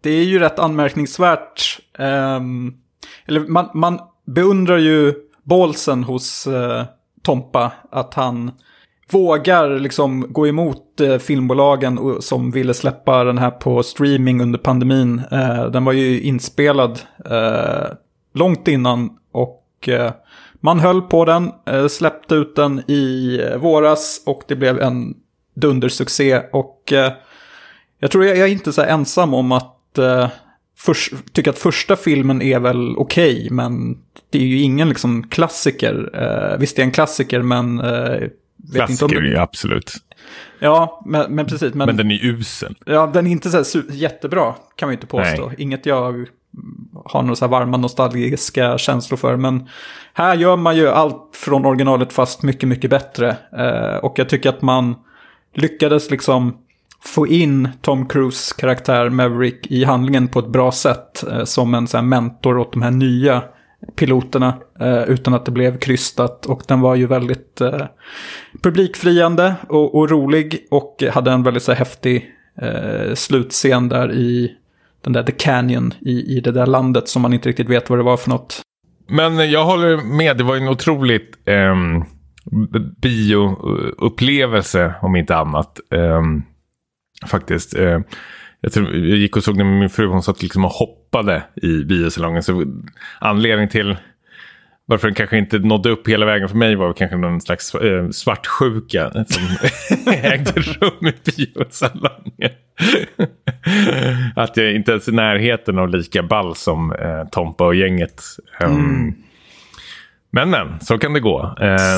Det 0.00 0.10
är 0.10 0.24
ju 0.24 0.38
rätt 0.38 0.58
anmärkningsvärt. 0.58 1.80
Um, 1.98 2.76
eller 3.26 3.40
man, 3.40 3.68
man 3.74 4.00
beundrar 4.24 4.78
ju 4.78 5.14
bålsen 5.42 6.04
hos 6.04 6.46
uh, 6.46 6.82
Tompa. 7.22 7.72
Att 7.90 8.14
han 8.14 8.50
vågar 9.10 9.78
liksom 9.78 10.32
gå 10.32 10.46
emot 10.46 11.00
uh, 11.00 11.18
filmbolagen 11.18 11.98
och, 11.98 12.24
som 12.24 12.50
ville 12.50 12.74
släppa 12.74 13.24
den 13.24 13.38
här 13.38 13.50
på 13.50 13.82
streaming 13.82 14.40
under 14.40 14.58
pandemin. 14.58 15.22
Uh, 15.32 15.70
den 15.70 15.84
var 15.84 15.92
ju 15.92 16.20
inspelad 16.20 17.00
långt 18.34 18.68
innan 18.68 19.10
och 19.32 19.88
man 20.60 20.80
höll 20.80 21.02
på 21.02 21.24
den, 21.24 21.52
släppte 21.90 22.34
ut 22.34 22.56
den 22.56 22.90
i 22.90 23.40
våras 23.58 24.22
och 24.26 24.42
det 24.48 24.56
blev 24.56 24.80
en 24.80 25.14
dundersuccé. 25.54 26.42
Och 26.52 26.92
jag 27.98 28.10
tror 28.10 28.24
jag, 28.24 28.36
jag 28.36 28.48
är 28.48 28.52
inte 28.52 28.72
så 28.72 28.82
här 28.82 28.88
ensam 28.88 29.34
om 29.34 29.52
att 29.52 29.77
eh, 29.98 30.28
förs- 30.78 31.10
tycka 31.32 31.50
att 31.50 31.58
första 31.58 31.96
filmen 31.96 32.42
är 32.42 32.58
väl 32.60 32.96
okej, 32.96 33.48
men 33.50 33.98
det 34.30 34.38
är 34.38 34.46
ju 34.46 34.60
ingen 34.60 34.88
liksom 34.88 35.28
klassiker. 35.28 36.10
Eh, 36.14 36.58
visst, 36.58 36.76
det 36.76 36.82
är 36.82 36.84
en 36.84 36.90
klassiker, 36.92 37.42
men... 37.42 37.80
Eh, 37.80 38.28
vet 38.72 38.90
inte 38.90 39.04
om 39.04 39.10
Klassiker, 39.10 39.22
ja, 39.22 39.40
absolut. 39.42 39.92
Ja, 40.58 41.02
men, 41.06 41.34
men 41.34 41.46
precis. 41.46 41.74
Men, 41.74 41.86
Men 41.86 41.96
den 41.96 42.10
är 42.10 42.24
usel. 42.24 42.76
ja, 42.86 43.10
den 43.14 43.26
är 43.26 43.30
inte 43.30 43.64
så 43.64 43.80
jättebra, 43.90 44.54
kan 44.76 44.88
vi 44.88 44.94
inte 44.94 45.06
påstå. 45.06 45.46
Nej. 45.46 45.54
Inget 45.58 45.86
jag 45.86 46.26
har 47.04 47.22
några 47.22 47.36
så 47.36 47.44
här 47.44 47.50
varma 47.50 47.76
nostalgiska 47.76 48.78
känslor 48.78 49.16
för. 49.18 49.36
Men 49.36 49.68
här 50.12 50.36
gör 50.36 50.56
man 50.56 50.76
ju 50.76 50.88
allt 50.88 51.30
från 51.32 51.66
originalet 51.66 52.12
fast 52.12 52.42
mycket, 52.42 52.68
mycket 52.68 52.90
bättre. 52.90 53.36
Eh, 53.58 53.96
och 53.96 54.18
jag 54.18 54.28
tycker 54.28 54.48
att 54.48 54.62
man 54.62 54.94
lyckades 55.54 56.10
liksom 56.10 56.56
få 57.04 57.26
in 57.26 57.68
Tom 57.82 58.08
Cruise 58.08 58.54
karaktär 58.58 59.10
Maverick 59.10 59.66
i 59.66 59.84
handlingen 59.84 60.28
på 60.28 60.38
ett 60.38 60.48
bra 60.48 60.72
sätt. 60.72 61.24
Eh, 61.30 61.44
som 61.44 61.74
en 61.74 61.86
så 61.86 61.96
här 61.96 62.04
mentor 62.04 62.58
åt 62.58 62.72
de 62.72 62.82
här 62.82 62.90
nya 62.90 63.42
piloterna 63.96 64.54
eh, 64.80 65.02
utan 65.02 65.34
att 65.34 65.44
det 65.44 65.50
blev 65.50 65.78
krystat. 65.78 66.46
Och 66.46 66.62
den 66.68 66.80
var 66.80 66.94
ju 66.94 67.06
väldigt 67.06 67.60
eh, 67.60 67.86
publikfriande 68.62 69.54
och, 69.68 69.94
och, 69.94 70.10
rolig 70.10 70.66
och 70.70 71.04
hade 71.12 71.30
en 71.32 71.42
väldigt 71.42 71.62
så 71.62 71.72
häftig 71.72 72.30
eh, 72.62 73.14
slutscen 73.14 73.88
där 73.88 74.12
i 74.12 74.52
den 75.04 75.12
där 75.12 75.22
The 75.22 75.32
Canyon 75.32 75.94
i, 76.00 76.36
i 76.36 76.40
det 76.40 76.52
där 76.52 76.66
landet 76.66 77.08
som 77.08 77.22
man 77.22 77.32
inte 77.32 77.48
riktigt 77.48 77.68
vet 77.68 77.90
vad 77.90 77.98
det 77.98 78.02
var 78.02 78.16
för 78.16 78.30
något. 78.30 78.62
Men 79.08 79.50
jag 79.50 79.64
håller 79.64 79.96
med, 79.96 80.36
det 80.36 80.44
var 80.44 80.56
en 80.56 80.68
otroligt 80.68 81.38
eh, 81.44 81.74
bioupplevelse 83.02 84.94
om 85.02 85.16
inte 85.16 85.36
annat. 85.36 85.80
Eh, 85.92 86.22
faktiskt. 87.26 87.76
Eh, 87.76 88.00
jag, 88.60 88.72
tror, 88.72 88.96
jag 88.96 89.18
gick 89.18 89.36
och 89.36 89.44
såg 89.44 89.58
den 89.58 89.70
med 89.70 89.78
min 89.78 89.90
fru, 89.90 90.06
hon 90.06 90.22
satt 90.22 90.42
liksom 90.42 90.64
och 90.64 90.70
hoppade 90.70 91.42
i 91.62 91.84
biosalongen. 91.84 92.42
Så 92.42 92.64
anledningen 93.20 93.68
till 93.68 93.96
varför 94.86 95.08
den 95.08 95.14
kanske 95.14 95.38
inte 95.38 95.58
nådde 95.58 95.90
upp 95.90 96.08
hela 96.08 96.26
vägen 96.26 96.48
för 96.48 96.56
mig 96.56 96.74
var 96.74 96.92
kanske 96.92 97.16
någon 97.16 97.40
slags 97.40 97.74
eh, 97.74 98.08
svartsjuka 98.08 99.10
som 99.10 99.42
ägde 100.12 100.60
rum 100.60 101.06
i 101.06 101.30
biosalongen. 101.36 102.50
att 104.36 104.56
jag 104.56 104.72
inte 104.72 104.90
ens 104.90 105.08
är 105.08 105.12
i 105.12 105.14
närheten 105.14 105.78
av 105.78 105.88
lika 105.88 106.22
ball 106.22 106.56
som 106.56 106.92
eh, 106.92 107.24
Tompa 107.30 107.66
och 107.66 107.74
gänget. 107.74 108.22
Um, 108.60 108.70
mm. 108.70 109.14
Men 110.30 110.50
men, 110.50 110.80
så 110.80 110.98
kan 110.98 111.12
det 111.12 111.20
gå. 111.20 111.42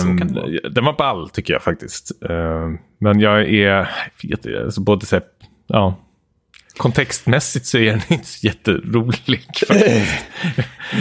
Um, 0.02 0.18
kan 0.18 0.28
det 0.28 0.34
gå. 0.34 0.68
Den 0.68 0.84
var 0.84 0.92
ball 0.92 1.30
tycker 1.30 1.52
jag 1.52 1.62
faktiskt. 1.62 2.12
Uh, 2.30 2.70
men 2.98 3.20
jag 3.20 3.54
är, 3.54 3.90
vet 4.22 4.44
jag, 4.44 4.64
alltså 4.64 4.80
både 4.80 5.06
så 5.06 5.20
ja, 5.66 5.98
kontextmässigt 6.80 7.66
så 7.66 7.78
är 7.78 7.90
den 7.90 8.00
inte 8.08 8.26
så 8.26 8.46
jätterolig. 8.46 9.46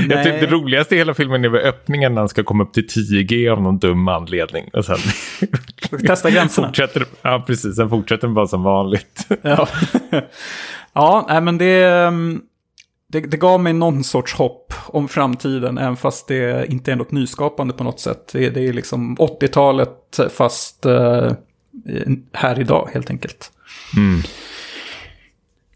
jag 0.10 0.24
tycker 0.24 0.42
det 0.42 0.52
roligaste 0.52 0.96
i 0.96 0.98
hela 0.98 1.14
filmen 1.14 1.46
är 1.46 1.50
väl 1.50 1.66
öppningen 1.66 2.14
när 2.14 2.22
han 2.22 2.30
ska 2.30 2.44
komma 2.44 2.64
upp 2.64 2.74
till 2.74 2.88
10G 2.88 3.52
av 3.52 3.62
någon 3.62 3.80
dum 3.80 4.08
anledning. 4.08 4.70
Och 4.74 4.86
sen 4.86 4.98
Testa 6.08 6.30
gränserna. 6.30 6.68
fortsätter, 6.68 7.06
ja, 7.22 7.44
precis. 7.48 7.76
Sen 7.76 7.90
fortsätter 7.90 8.28
den 8.28 8.34
bara 8.34 8.48
som 8.48 8.64
vanligt. 8.64 9.28
ja, 9.42 9.68
ja 10.94 11.42
men 11.42 11.58
det, 11.58 11.84
mm, 11.84 12.42
det, 13.12 13.20
det 13.20 13.38
gav 13.38 13.60
mig 13.60 13.74
någon 13.74 14.04
sorts 14.04 14.34
hopp 14.34 14.74
om 14.88 15.08
framtiden, 15.08 15.78
även 15.78 15.98
fast 15.98 16.28
det 16.28 16.72
inte 16.72 16.92
är 16.92 16.96
något 16.96 17.12
nyskapande 17.12 17.74
på 17.74 17.84
något 17.84 18.00
sätt. 18.00 18.30
Det, 18.34 18.50
det 18.50 18.68
är 18.68 18.74
liksom 18.74 19.18
80-talet 19.18 20.20
fast 20.38 20.86
uh, 20.86 21.32
här 22.34 22.60
idag 22.60 22.90
helt 22.94 23.10
enkelt. 23.10 23.52
Mm. 23.98 24.22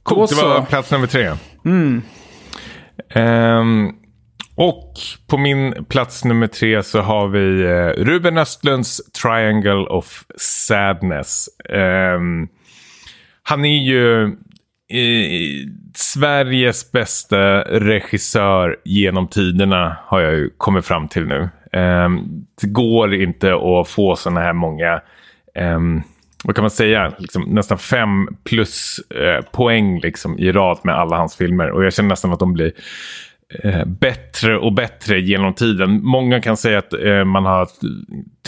Coolt, 0.03 0.29
det 0.29 0.35
var 0.45 0.61
plats 0.61 0.91
nummer 0.91 1.07
tre. 1.07 1.31
Mm. 1.65 2.01
Um, 3.15 3.95
och 4.55 4.93
på 5.27 5.37
min 5.37 5.85
plats 5.85 6.25
nummer 6.25 6.47
tre 6.47 6.83
så 6.83 7.01
har 7.01 7.27
vi 7.27 7.39
uh, 7.39 8.05
Ruben 8.05 8.37
Östlunds 8.37 9.01
Triangle 9.21 9.85
of 9.89 10.23
Sadness. 10.37 11.49
Um, 11.69 12.47
han 13.43 13.65
är 13.65 13.83
ju 13.83 14.23
uh, 14.25 14.33
Sveriges 15.95 16.91
bästa 16.91 17.61
regissör 17.61 18.77
genom 18.85 19.27
tiderna 19.27 19.97
har 20.05 20.21
jag 20.21 20.33
ju 20.33 20.49
kommit 20.57 20.85
fram 20.85 21.07
till 21.07 21.25
nu. 21.27 21.49
Um, 21.79 22.45
det 22.61 22.67
går 22.67 23.13
inte 23.13 23.53
att 23.53 23.89
få 23.89 24.15
sådana 24.15 24.41
här 24.41 24.53
många 24.53 25.01
um, 25.59 26.03
vad 26.43 26.55
kan 26.55 26.63
man 26.63 26.71
säga, 26.71 27.13
liksom, 27.17 27.43
nästan 27.43 27.77
fem 27.77 28.27
plus 28.43 28.99
eh, 29.09 29.45
poäng 29.51 29.99
liksom, 29.99 30.39
i 30.39 30.51
rad 30.51 30.79
med 30.83 30.95
alla 30.95 31.17
hans 31.17 31.35
filmer. 31.35 31.71
Och 31.71 31.85
jag 31.85 31.93
känner 31.93 32.09
nästan 32.09 32.33
att 32.33 32.39
de 32.39 32.53
blir 32.53 32.71
eh, 33.63 33.85
bättre 33.85 34.57
och 34.57 34.73
bättre 34.73 35.19
genom 35.19 35.53
tiden. 35.53 36.03
Många 36.03 36.41
kan 36.41 36.57
säga 36.57 36.79
att 36.79 36.93
eh, 36.93 37.23
man 37.23 37.45
har 37.45 37.67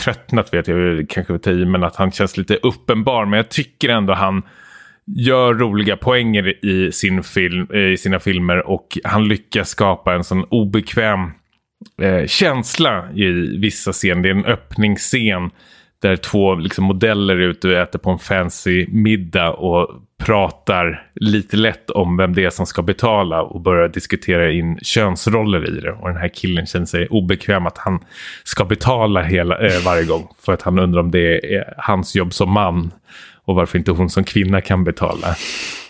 tröttnat, 0.04 0.54
vet 0.54 0.68
jag, 0.68 1.10
kanske 1.10 1.34
över 1.34 1.44
tio, 1.44 1.66
men 1.66 1.84
att 1.84 1.96
han 1.96 2.12
känns 2.12 2.38
lite 2.38 2.56
uppenbar. 2.56 3.26
Men 3.26 3.38
jag 3.38 3.50
tycker 3.50 3.90
ändå 3.90 4.14
han 4.14 4.44
gör 5.06 5.54
roliga 5.54 5.98
poänger 5.98 6.66
i, 6.66 6.92
sin 6.92 7.24
film, 7.24 7.68
eh, 7.74 7.80
i 7.80 7.98
sina 7.98 8.20
filmer 8.20 8.68
och 8.68 8.98
han 9.04 9.28
lyckas 9.28 9.70
skapa 9.70 10.14
en 10.14 10.24
sån 10.24 10.44
obekväm 10.44 11.32
eh, 12.02 12.28
känsla 12.28 13.12
i 13.16 13.30
vissa 13.58 13.92
scener. 13.92 14.24
Det 14.24 14.30
är 14.30 14.34
en 14.34 14.46
öppningsscen 14.46 15.50
där 16.02 16.16
två 16.16 16.56
liksom, 16.56 16.86
modeller 16.86 17.36
är 17.36 17.40
ute 17.40 17.68
och 17.68 17.74
äter 17.74 18.00
på 18.00 18.10
en 18.10 18.20
fancy 18.20 18.88
middag 18.88 19.52
och 19.52 20.02
pratar 20.24 21.08
lite 21.16 21.58
lätt 21.58 21.90
om 21.90 22.18
vem 22.18 22.34
det 22.34 22.46
är 22.46 22.50
som 22.50 22.66
ska 22.66 22.82
betala 22.82 23.42
och 23.42 23.62
börjar 23.62 23.88
diskutera 23.88 24.52
in 24.52 24.80
könsroller 24.82 25.78
i 25.78 25.80
det. 25.80 25.92
Och 25.92 26.08
den 26.08 26.18
här 26.18 26.28
killen 26.28 26.66
känner 26.66 26.86
sig 26.86 27.08
obekväm 27.08 27.66
att 27.66 27.78
han 27.78 28.00
ska 28.44 28.66
betala 28.66 29.22
hela, 29.22 29.58
eh, 29.58 29.86
varje 29.86 30.06
gång 30.06 30.28
för 30.46 30.54
att 30.54 30.62
han 30.62 30.80
undrar 30.80 31.02
om 31.02 31.12
det 31.12 31.56
är 31.56 31.74
hans 31.78 32.16
jobb 32.16 32.34
som 32.34 32.52
man 32.52 32.92
och 33.46 33.56
varför 33.56 33.78
inte 33.78 33.92
hon 33.92 34.10
som 34.10 34.24
kvinna 34.24 34.62
kan 34.62 34.84
betala. 34.84 35.36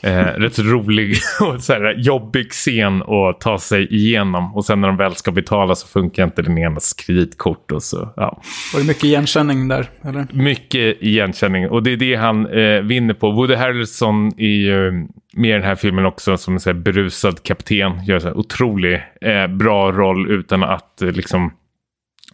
Eh, 0.03 0.23
rätt 0.23 0.59
rolig 0.59 1.15
och 1.41 1.61
så 1.63 1.73
här, 1.73 1.95
jobbig 1.97 2.51
scen 2.51 3.01
att 3.01 3.41
ta 3.41 3.59
sig 3.59 3.93
igenom. 3.95 4.55
Och 4.55 4.65
sen 4.65 4.81
när 4.81 4.87
de 4.87 4.97
väl 4.97 5.15
ska 5.15 5.31
betala 5.31 5.75
så 5.75 5.87
funkar 5.87 6.23
inte 6.23 6.41
den 6.41 6.57
enas 6.57 6.93
kreditkort. 6.93 7.71
Och 7.71 7.83
så, 7.83 8.13
ja. 8.15 8.41
Var 8.73 8.79
det 8.79 8.87
mycket 8.87 9.03
igenkänning 9.03 9.67
där? 9.67 9.89
Eller? 10.01 10.27
Mycket 10.31 11.01
igenkänning. 11.01 11.69
Och 11.69 11.83
det 11.83 11.91
är 11.91 11.97
det 11.97 12.15
han 12.15 12.47
eh, 12.47 12.81
vinner 12.81 13.13
på. 13.13 13.31
Woody 13.31 13.55
Harrelson 13.55 14.31
är 14.37 14.47
ju 14.47 15.07
med 15.33 15.49
i 15.49 15.53
den 15.53 15.63
här 15.63 15.75
filmen 15.75 16.05
också 16.05 16.37
som 16.37 16.53
en 16.53 16.59
så 16.59 16.69
här, 16.69 16.79
berusad 16.79 17.43
kapten. 17.43 18.05
Gör 18.05 18.27
en 18.27 18.33
otroligt 18.33 19.01
eh, 19.21 19.47
bra 19.47 19.91
roll 19.91 20.31
utan 20.31 20.63
att 20.63 21.01
eh, 21.01 21.11
liksom 21.11 21.53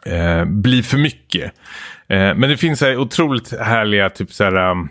eh, 0.06 0.46
bli 0.46 0.84
för 0.84 0.98
mycket. 0.98 1.44
Eh, 2.08 2.36
men 2.36 2.42
det 2.42 2.58
finns 2.58 2.80
så 2.80 2.86
här, 2.86 2.98
otroligt 2.98 3.60
härliga 3.60 4.10
typ 4.10 4.32
så 4.32 4.44
här... 4.44 4.72
Um, 4.72 4.90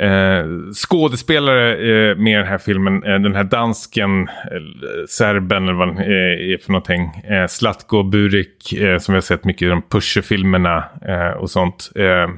Eh, 0.00 0.44
skådespelare 0.74 1.72
eh, 1.72 2.16
med 2.16 2.38
den 2.38 2.46
här 2.46 2.58
filmen, 2.58 3.04
eh, 3.04 3.18
den 3.18 3.34
här 3.34 3.44
dansken, 3.44 4.28
eh, 4.28 5.06
serben 5.08 5.62
eller 5.62 5.72
vad 5.72 5.88
han 5.88 5.98
eh, 5.98 6.52
är 6.52 6.58
för 6.64 6.72
någonting. 6.72 7.22
Eh, 7.24 7.46
Slatko 7.46 8.02
Burik, 8.02 8.72
eh, 8.72 8.98
som 8.98 9.12
vi 9.12 9.16
har 9.16 9.20
sett 9.20 9.44
mycket 9.44 9.62
i 9.62 9.68
de 9.68 9.82
Pusher-filmerna 9.82 10.84
eh, 11.08 11.30
och 11.30 11.50
sånt. 11.50 11.90
Eh, 11.94 12.28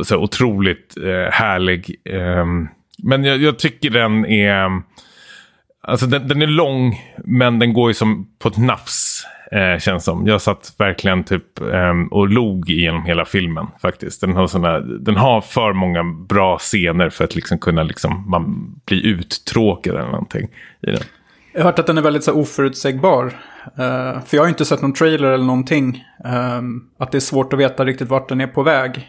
så 0.00 0.16
otroligt 0.16 0.96
eh, 0.96 1.32
härlig. 1.32 1.96
men 3.02 3.24
jag, 3.24 3.38
jag, 3.38 3.58
tycker 3.58 3.90
den 3.90 4.26
är... 4.26 4.82
Alltså 5.82 6.06
den, 6.06 6.28
den, 6.28 6.42
är 6.42 6.46
lång, 6.46 7.00
men 7.24 7.58
den 7.58 7.72
går 7.72 7.90
ju 7.90 7.94
som 7.94 8.26
på 8.38 8.48
ett 8.48 8.58
nafs 8.58 9.05
eh, 9.52 9.78
känns 9.78 10.04
som. 10.04 10.26
Jag 10.26 10.40
satt 10.40 10.74
verkligen 10.78 11.24
typ 11.24 11.60
eh, 11.60 11.92
och 12.10 12.28
log 12.28 12.70
genom 12.70 13.04
hela 13.04 13.24
filmen 13.24 13.66
faktiskt. 13.82 14.20
Den 14.20 14.36
har, 14.36 14.46
såna, 14.46 14.80
den 14.80 15.16
har 15.16 15.40
för 15.40 15.72
många 15.72 16.04
bra 16.28 16.58
scener 16.58 17.10
för 17.10 17.24
att 17.24 17.34
liksom 17.34 17.58
kunna 17.58 17.82
liksom, 17.82 18.30
man 18.30 18.74
bli 18.86 19.06
uttråkad 19.06 19.94
eller 19.94 20.10
någonting 20.10 20.48
i 20.82 20.86
den. 20.86 21.02
Jag 21.52 21.60
har 21.60 21.64
hört 21.70 21.78
att 21.78 21.86
den 21.86 21.98
är 21.98 22.02
väldigt 22.02 22.24
så 22.24 22.32
oförutsägbar. 22.32 23.24
Uh, 23.78 24.24
för 24.24 24.36
jag 24.36 24.42
har 24.42 24.48
inte 24.48 24.64
sett 24.64 24.82
någon 24.82 24.92
trailer 24.92 25.28
eller 25.28 25.44
någonting. 25.44 26.04
Um, 26.58 26.88
att 26.98 27.12
det 27.12 27.18
är 27.18 27.20
svårt 27.20 27.52
att 27.52 27.58
veta 27.58 27.84
riktigt 27.84 28.08
vart 28.08 28.28
den 28.28 28.40
är 28.40 28.46
på 28.46 28.62
väg. 28.62 29.08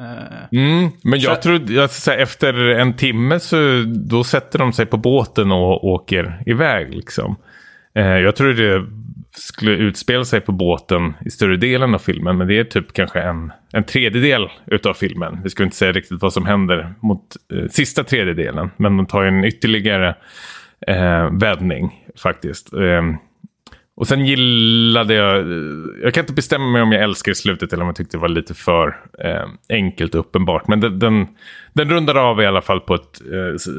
Uh, 0.00 0.60
mm, 0.60 0.90
men 1.02 1.20
jag 1.20 1.36
så... 1.36 1.42
tror, 1.42 1.70
jag 1.70 1.90
säga, 1.90 2.22
efter 2.22 2.54
en 2.68 2.96
timme 2.96 3.40
så 3.40 3.56
då 3.86 4.24
sätter 4.24 4.58
de 4.58 4.72
sig 4.72 4.86
på 4.86 4.96
båten 4.96 5.52
och 5.52 5.84
åker 5.84 6.42
iväg 6.46 6.94
liksom. 6.94 7.36
Uh, 7.98 8.04
jag 8.04 8.36
tror 8.36 8.52
det 8.52 8.86
skulle 9.34 9.72
utspela 9.72 10.24
sig 10.24 10.40
på 10.40 10.52
båten 10.52 11.14
i 11.24 11.30
större 11.30 11.56
delen 11.56 11.94
av 11.94 11.98
filmen. 11.98 12.38
Men 12.38 12.48
det 12.48 12.58
är 12.58 12.64
typ 12.64 12.92
kanske 12.92 13.20
en, 13.20 13.52
en 13.72 13.84
tredjedel 13.84 14.48
utav 14.66 14.94
filmen. 14.94 15.40
Vi 15.42 15.50
ska 15.50 15.62
inte 15.62 15.76
säga 15.76 15.92
riktigt 15.92 16.22
vad 16.22 16.32
som 16.32 16.46
händer 16.46 16.94
mot 17.00 17.36
eh, 17.54 17.68
sista 17.68 18.04
tredjedelen. 18.04 18.70
Men 18.76 18.96
de 18.96 19.06
tar 19.06 19.22
en 19.22 19.44
ytterligare 19.44 20.16
eh, 20.86 21.30
vändning 21.40 22.04
faktiskt. 22.16 22.72
Eh, 22.72 23.02
och 23.94 24.08
sen 24.08 24.26
gillade 24.26 25.14
jag, 25.14 25.46
jag 26.02 26.14
kan 26.14 26.22
inte 26.22 26.32
bestämma 26.32 26.66
mig 26.66 26.82
om 26.82 26.92
jag 26.92 27.02
älskar 27.02 27.32
slutet 27.32 27.72
eller 27.72 27.82
om 27.82 27.88
jag 27.88 27.96
tyckte 27.96 28.16
det 28.16 28.20
var 28.20 28.28
lite 28.28 28.54
för 28.54 28.96
eh, 29.18 29.48
enkelt 29.68 30.14
och 30.14 30.20
uppenbart. 30.20 30.68
Men 30.68 30.80
den, 30.80 30.98
den, 30.98 31.26
den 31.72 31.90
rundar 31.90 32.14
av 32.14 32.42
i 32.42 32.46
alla 32.46 32.62
fall 32.62 32.80
på 32.80 32.94
ett 32.94 33.20
eh, 33.32 33.70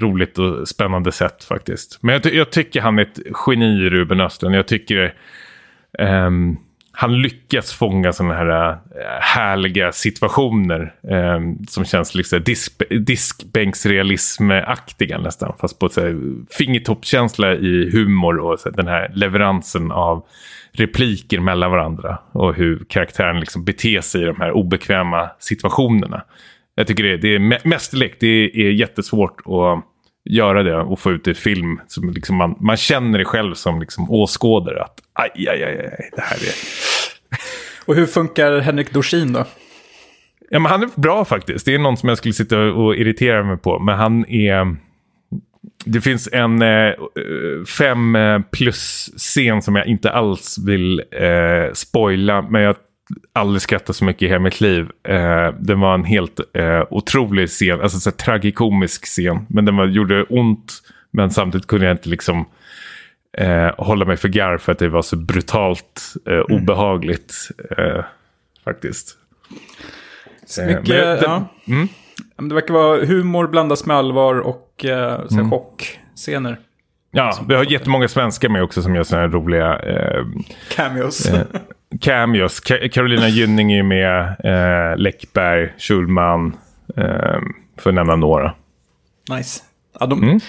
roligt 0.00 0.38
och 0.38 0.68
spännande 0.68 1.12
sätt 1.12 1.44
faktiskt. 1.44 1.98
Men 2.02 2.12
jag, 2.12 2.34
jag, 2.34 2.50
tycker 2.50 2.80
han 2.80 2.98
är 2.98 3.02
ett 3.02 3.18
geni, 3.46 3.90
Ruben 3.90 4.20
Östlund. 4.20 4.54
Jag 4.54 4.68
tycker 4.68 5.14
eh, 5.98 6.30
han 7.00 7.20
lyckas 7.20 7.72
fånga 7.72 8.12
sådana 8.12 8.34
här 8.34 8.70
eh, 8.70 8.76
härliga 9.20 9.92
situationer 9.92 10.94
eh, 11.10 11.40
som 11.68 11.84
känns 11.84 12.14
liksom 12.14 12.42
disk, 12.42 12.82
diskbänksrealism-aktiga 12.90 15.18
nästan. 15.18 15.52
Fast 15.60 15.78
på 15.78 15.86
ett 15.86 15.98
fingertoppkänsla 16.50 17.54
i 17.54 17.90
humor 17.92 18.38
och 18.38 18.60
så, 18.60 18.70
den 18.70 18.86
här 18.86 19.12
leveransen 19.14 19.92
av 19.92 20.26
repliker 20.72 21.40
mellan 21.40 21.70
varandra. 21.70 22.18
Och 22.32 22.54
hur 22.54 22.84
karaktären 22.88 23.40
liksom 23.40 23.64
beter 23.64 24.00
sig 24.00 24.22
i 24.22 24.24
de 24.24 24.40
här 24.40 24.52
obekväma 24.52 25.30
situationerna. 25.38 26.22
Jag 26.74 26.86
tycker 26.86 27.04
det, 27.04 27.16
det 27.16 27.34
är 27.34 27.68
mästerligt. 27.68 28.20
Det 28.20 28.66
är 28.66 28.70
jättesvårt 28.70 29.40
att 29.40 29.84
göra 30.24 30.62
det 30.62 30.76
och 30.76 31.00
få 31.00 31.10
ut 31.10 31.24
det 31.24 31.30
i 31.30 31.34
film. 31.34 31.80
Som 31.86 32.10
liksom 32.10 32.36
man, 32.36 32.56
man 32.60 32.76
känner 32.76 33.18
det 33.18 33.24
själv 33.24 33.54
som 33.54 33.80
liksom 33.80 34.10
åskådare 34.10 34.82
att 34.82 35.00
aj, 35.12 35.48
aj, 35.48 35.64
aj, 35.64 35.78
aj, 35.78 36.10
det 36.16 36.22
här 36.22 36.36
är... 36.36 36.89
Och 37.84 37.94
hur 37.94 38.06
funkar 38.06 38.58
Henrik 38.58 38.92
Dorsin 38.92 39.32
då? 39.32 39.44
Ja, 40.50 40.58
men 40.58 40.72
han 40.72 40.82
är 40.82 40.88
bra 41.00 41.24
faktiskt. 41.24 41.66
Det 41.66 41.74
är 41.74 41.78
någon 41.78 41.96
som 41.96 42.08
jag 42.08 42.18
skulle 42.18 42.34
sitta 42.34 42.58
och 42.58 42.96
irritera 42.96 43.44
mig 43.44 43.56
på. 43.56 43.78
Men 43.78 43.98
han 43.98 44.28
är... 44.28 44.76
Det 45.84 46.00
finns 46.00 46.28
en 46.32 46.62
eh, 46.62 46.92
fem 47.78 48.16
eh, 48.16 48.40
plus-scen 48.52 49.62
som 49.62 49.76
jag 49.76 49.86
inte 49.86 50.10
alls 50.10 50.58
vill 50.66 51.02
eh, 51.10 51.72
spoila. 51.72 52.42
Men 52.42 52.62
jag 52.62 52.76
aldrig 53.32 53.62
skrattat 53.62 53.96
så 53.96 54.04
mycket 54.04 54.22
i 54.22 54.26
hela 54.26 54.38
mitt 54.38 54.60
liv. 54.60 54.88
Eh, 55.08 55.54
det 55.60 55.74
var 55.74 55.94
en 55.94 56.04
helt 56.04 56.40
eh, 56.54 56.82
otrolig 56.90 57.48
scen, 57.48 57.80
alltså 57.80 57.98
så 57.98 58.10
tragikomisk 58.10 59.04
scen. 59.04 59.46
Men 59.48 59.64
den 59.64 59.76
var, 59.76 59.86
gjorde 59.86 60.24
ont, 60.24 60.72
men 61.10 61.30
samtidigt 61.30 61.66
kunde 61.66 61.86
jag 61.86 61.94
inte 61.94 62.08
liksom 62.08 62.46
eh, 63.38 63.70
hålla 63.78 64.04
mig 64.04 64.16
för 64.16 64.28
garv 64.28 64.58
för 64.58 64.72
att 64.72 64.78
det 64.78 64.88
var 64.88 65.02
så 65.02 65.16
brutalt 65.16 66.02
eh, 66.26 66.32
mm. 66.32 66.46
obehagligt. 66.50 67.34
Eh, 67.78 68.04
faktiskt. 68.64 69.16
Så 70.46 70.62
mycket, 70.62 70.86
det, 70.86 71.20
ja. 71.22 71.48
mm. 71.66 71.88
det 72.48 72.54
verkar 72.54 72.74
vara 72.74 73.04
humor 73.04 73.46
blandas 73.46 73.86
med 73.86 73.96
allvar 73.96 74.34
och 74.34 74.84
eh, 74.84 75.20
mm. 75.32 75.50
chockscener. 75.50 76.58
Ja, 77.12 77.44
vi 77.48 77.54
har 77.54 77.64
jättemånga 77.64 78.08
svenskar 78.08 78.48
med 78.48 78.62
också 78.62 78.82
som 78.82 78.94
gör 78.94 79.02
sådana 79.02 79.26
här 79.26 79.32
roliga... 79.32 79.78
Eh, 79.78 80.24
cameos. 80.76 81.26
Eh, 81.26 81.46
cameos. 82.00 82.60
Carolina 82.60 83.28
Gynning 83.28 83.72
är 83.72 83.82
med. 83.82 84.36
Eh, 84.44 84.98
Läckberg, 84.98 85.72
Schulman. 85.78 86.56
Eh, 86.96 87.40
för 87.76 87.90
att 87.90 87.94
nämna 87.94 88.16
några. 88.16 88.54
Nice. 89.30 89.62
Ja, 90.00 90.06
de, 90.06 90.22
mm. 90.22 90.40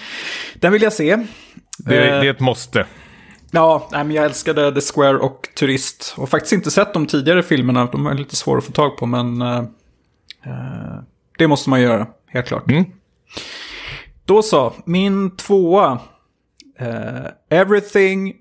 Den 0.55 0.73
vill 0.73 0.81
jag 0.81 0.93
se. 0.93 1.17
Det, 1.77 1.95
det 1.95 2.27
är 2.27 2.31
ett 2.31 2.39
måste. 2.39 2.85
Ja, 3.51 3.89
nej, 3.91 4.03
men 4.03 4.15
jag 4.15 4.25
älskade 4.25 4.71
The 4.71 4.81
Square 4.81 5.17
och 5.17 5.49
Turist. 5.55 6.15
Och 6.17 6.29
faktiskt 6.29 6.53
inte 6.53 6.71
sett 6.71 6.93
de 6.93 7.05
tidigare 7.05 7.43
filmerna. 7.43 7.85
De 7.85 8.07
är 8.07 8.13
lite 8.13 8.35
svåra 8.35 8.57
att 8.57 8.65
få 8.65 8.71
tag 8.71 8.97
på, 8.97 9.05
men 9.05 9.41
uh, 9.41 9.63
det 11.37 11.47
måste 11.47 11.69
man 11.69 11.81
göra, 11.81 12.07
helt 12.27 12.47
klart. 12.47 12.71
Mm. 12.71 12.85
Då 14.25 14.41
så, 14.41 14.73
min 14.85 15.37
tvåa. 15.37 15.99
Uh, 16.81 17.27
Everything, 17.49 18.33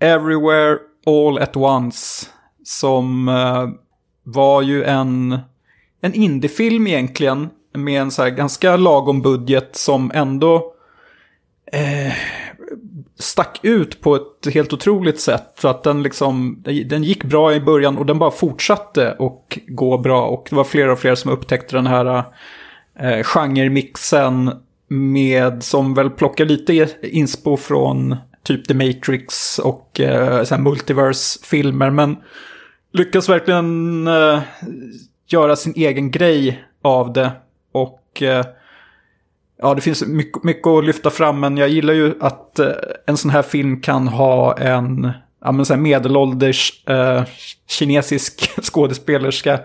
Everywhere, 0.00 0.78
All 1.06 1.38
at 1.38 1.56
Once. 1.56 2.26
Som 2.64 3.28
uh, 3.28 3.68
var 4.22 4.62
ju 4.62 4.84
en, 4.84 5.38
en 6.00 6.14
indiefilm 6.14 6.86
egentligen. 6.86 7.48
Med 7.74 8.02
en 8.02 8.10
så 8.10 8.22
här 8.22 8.30
ganska 8.30 8.76
lagom 8.76 9.22
budget 9.22 9.76
som 9.76 10.10
ändå 10.14 10.72
eh, 11.72 12.12
stack 13.18 13.58
ut 13.62 14.00
på 14.00 14.16
ett 14.16 14.54
helt 14.54 14.72
otroligt 14.72 15.20
sätt. 15.20 15.52
Så 15.58 15.68
att 15.68 15.82
den 15.82 16.02
liksom, 16.02 16.62
den 16.86 17.02
gick 17.02 17.24
bra 17.24 17.54
i 17.54 17.60
början 17.60 17.98
och 17.98 18.06
den 18.06 18.18
bara 18.18 18.30
fortsatte 18.30 19.12
och 19.18 19.58
gå 19.66 19.98
bra. 19.98 20.26
Och 20.26 20.46
det 20.50 20.56
var 20.56 20.64
fler 20.64 20.88
och 20.88 20.98
fler 20.98 21.14
som 21.14 21.30
upptäckte 21.30 21.76
den 21.76 21.86
här 21.86 22.24
eh, 22.98 23.22
genremixen 23.22 24.50
med, 24.88 25.64
som 25.64 25.94
väl 25.94 26.10
plockar 26.10 26.44
lite 26.44 26.88
inspo 27.02 27.56
från 27.56 28.16
typ 28.42 28.68
The 28.68 28.74
Matrix 28.74 29.58
och 29.58 30.00
eh, 30.00 30.58
multiverse-filmer. 30.58 31.90
Men 31.90 32.16
lyckas 32.92 33.28
verkligen 33.28 34.06
eh, 34.08 34.40
göra 35.26 35.56
sin 35.56 35.72
egen 35.76 36.10
grej 36.10 36.64
av 36.82 37.12
det. 37.12 37.32
Och 37.72 38.22
eh, 38.22 38.44
ja, 39.62 39.74
det 39.74 39.80
finns 39.80 40.06
mycket, 40.06 40.44
mycket 40.44 40.66
att 40.66 40.84
lyfta 40.84 41.10
fram, 41.10 41.40
men 41.40 41.56
jag 41.56 41.68
gillar 41.68 41.94
ju 41.94 42.14
att 42.20 42.58
eh, 42.58 42.68
en 43.06 43.16
sån 43.16 43.30
här 43.30 43.42
film 43.42 43.80
kan 43.80 44.08
ha 44.08 44.56
en 44.58 45.12
ja, 45.44 45.52
men 45.52 45.64
så 45.64 45.76
medelålders 45.76 46.88
eh, 46.88 47.24
kinesisk 47.68 48.50
skådespelerska 48.62 49.60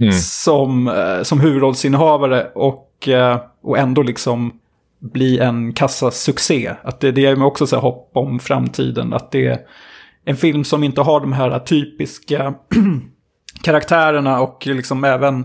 mm. 0.00 0.12
som, 0.12 0.88
eh, 0.88 1.22
som 1.22 1.40
huvudrollsinnehavare 1.40 2.50
och, 2.54 3.08
eh, 3.08 3.40
och 3.62 3.78
ändå 3.78 4.02
liksom 4.02 4.52
bli 4.98 5.38
en 5.38 5.72
kassasuccé. 5.72 6.74
Att 6.82 7.00
det, 7.00 7.12
det 7.12 7.20
ger 7.20 7.36
mig 7.36 7.46
också 7.46 7.66
så 7.66 7.78
hopp 7.78 8.10
om 8.14 8.38
framtiden. 8.38 9.12
Att 9.12 9.30
det 9.30 9.46
är 9.46 9.58
en 10.24 10.36
film 10.36 10.64
som 10.64 10.84
inte 10.84 11.00
har 11.00 11.20
de 11.20 11.32
här 11.32 11.58
typiska 11.58 12.54
karaktärerna 13.62 14.40
och 14.40 14.66
liksom 14.66 15.04
även 15.04 15.44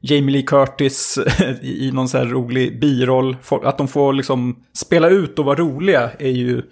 Jamie 0.00 0.32
Lee 0.32 0.42
Curtis 0.42 1.18
i 1.62 1.90
någon 1.92 2.08
så 2.08 2.18
här 2.18 2.26
rolig 2.26 2.80
biroll. 2.80 3.36
Att 3.62 3.78
de 3.78 3.88
får 3.88 4.12
liksom 4.12 4.56
spela 4.72 5.08
ut 5.08 5.38
och 5.38 5.44
vara 5.44 5.58
roliga 5.58 6.10
är 6.18 6.30
ju 6.30 6.62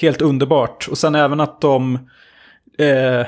helt 0.00 0.22
underbart. 0.22 0.88
Och 0.90 0.98
sen 0.98 1.14
även 1.14 1.40
att 1.40 1.60
de 1.60 1.94
eh, 2.78 3.26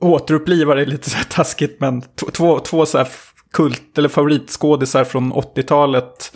återupplivar 0.00 0.76
är 0.76 0.86
lite 0.86 1.10
så 1.10 1.16
här 1.16 1.24
taskigt, 1.24 1.80
men 1.80 2.02
två, 2.32 2.58
två 2.58 2.86
så 2.86 2.98
här 2.98 3.08
kult 3.52 3.98
eller 3.98 4.08
favoritskådisar 4.08 5.04
från 5.04 5.32
80-talet 5.32 6.32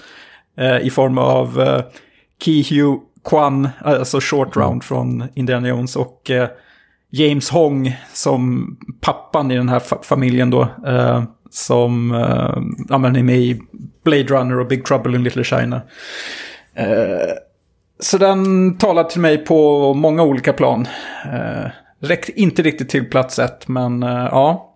eh, 0.59 0.78
i 0.78 0.90
form 0.90 1.18
av 1.18 1.60
eh, 1.60 1.82
Ki 2.42 2.62
Hu 2.62 2.98
Kwan, 3.24 3.68
alltså 3.80 4.20
Short 4.20 4.56
Round 4.56 4.70
mm. 4.70 4.80
från 4.80 5.28
Indiana 5.34 5.68
Jones 5.68 5.97
och 5.97 6.30
eh, 6.30 6.48
James 7.10 7.51
Hong 7.51 7.97
som 8.12 8.76
pappan 9.01 9.51
i 9.51 9.56
den 9.56 9.68
här 9.68 9.80
fa 9.80 9.98
familjen 10.02 10.51
då. 10.51 10.62
Eh, 10.86 11.22
som 11.51 12.12
uh, 12.12 12.62
ja, 12.89 12.98
men 12.98 13.16
är 13.16 13.22
med 13.22 13.39
i 13.39 13.60
Blade 14.05 14.22
Runner 14.24 14.59
och 14.59 14.66
Big 14.66 14.85
Trouble 14.85 15.16
in 15.16 15.24
Little 15.24 15.44
China. 15.44 15.82
Uh, 16.81 17.32
så 18.01 18.18
den 18.18 18.77
talar 18.78 19.05
till 19.05 19.20
mig 19.20 19.39
på 19.39 19.94
många 19.94 20.22
olika 20.22 20.52
plan. 20.52 20.86
Uh, 21.27 21.70
räckte 22.01 22.40
inte 22.40 22.62
riktigt 22.62 22.89
till 22.89 23.05
plats 23.05 23.39
ett, 23.39 23.68
men 23.68 24.02
uh, 24.02 24.28
ja. 24.31 24.66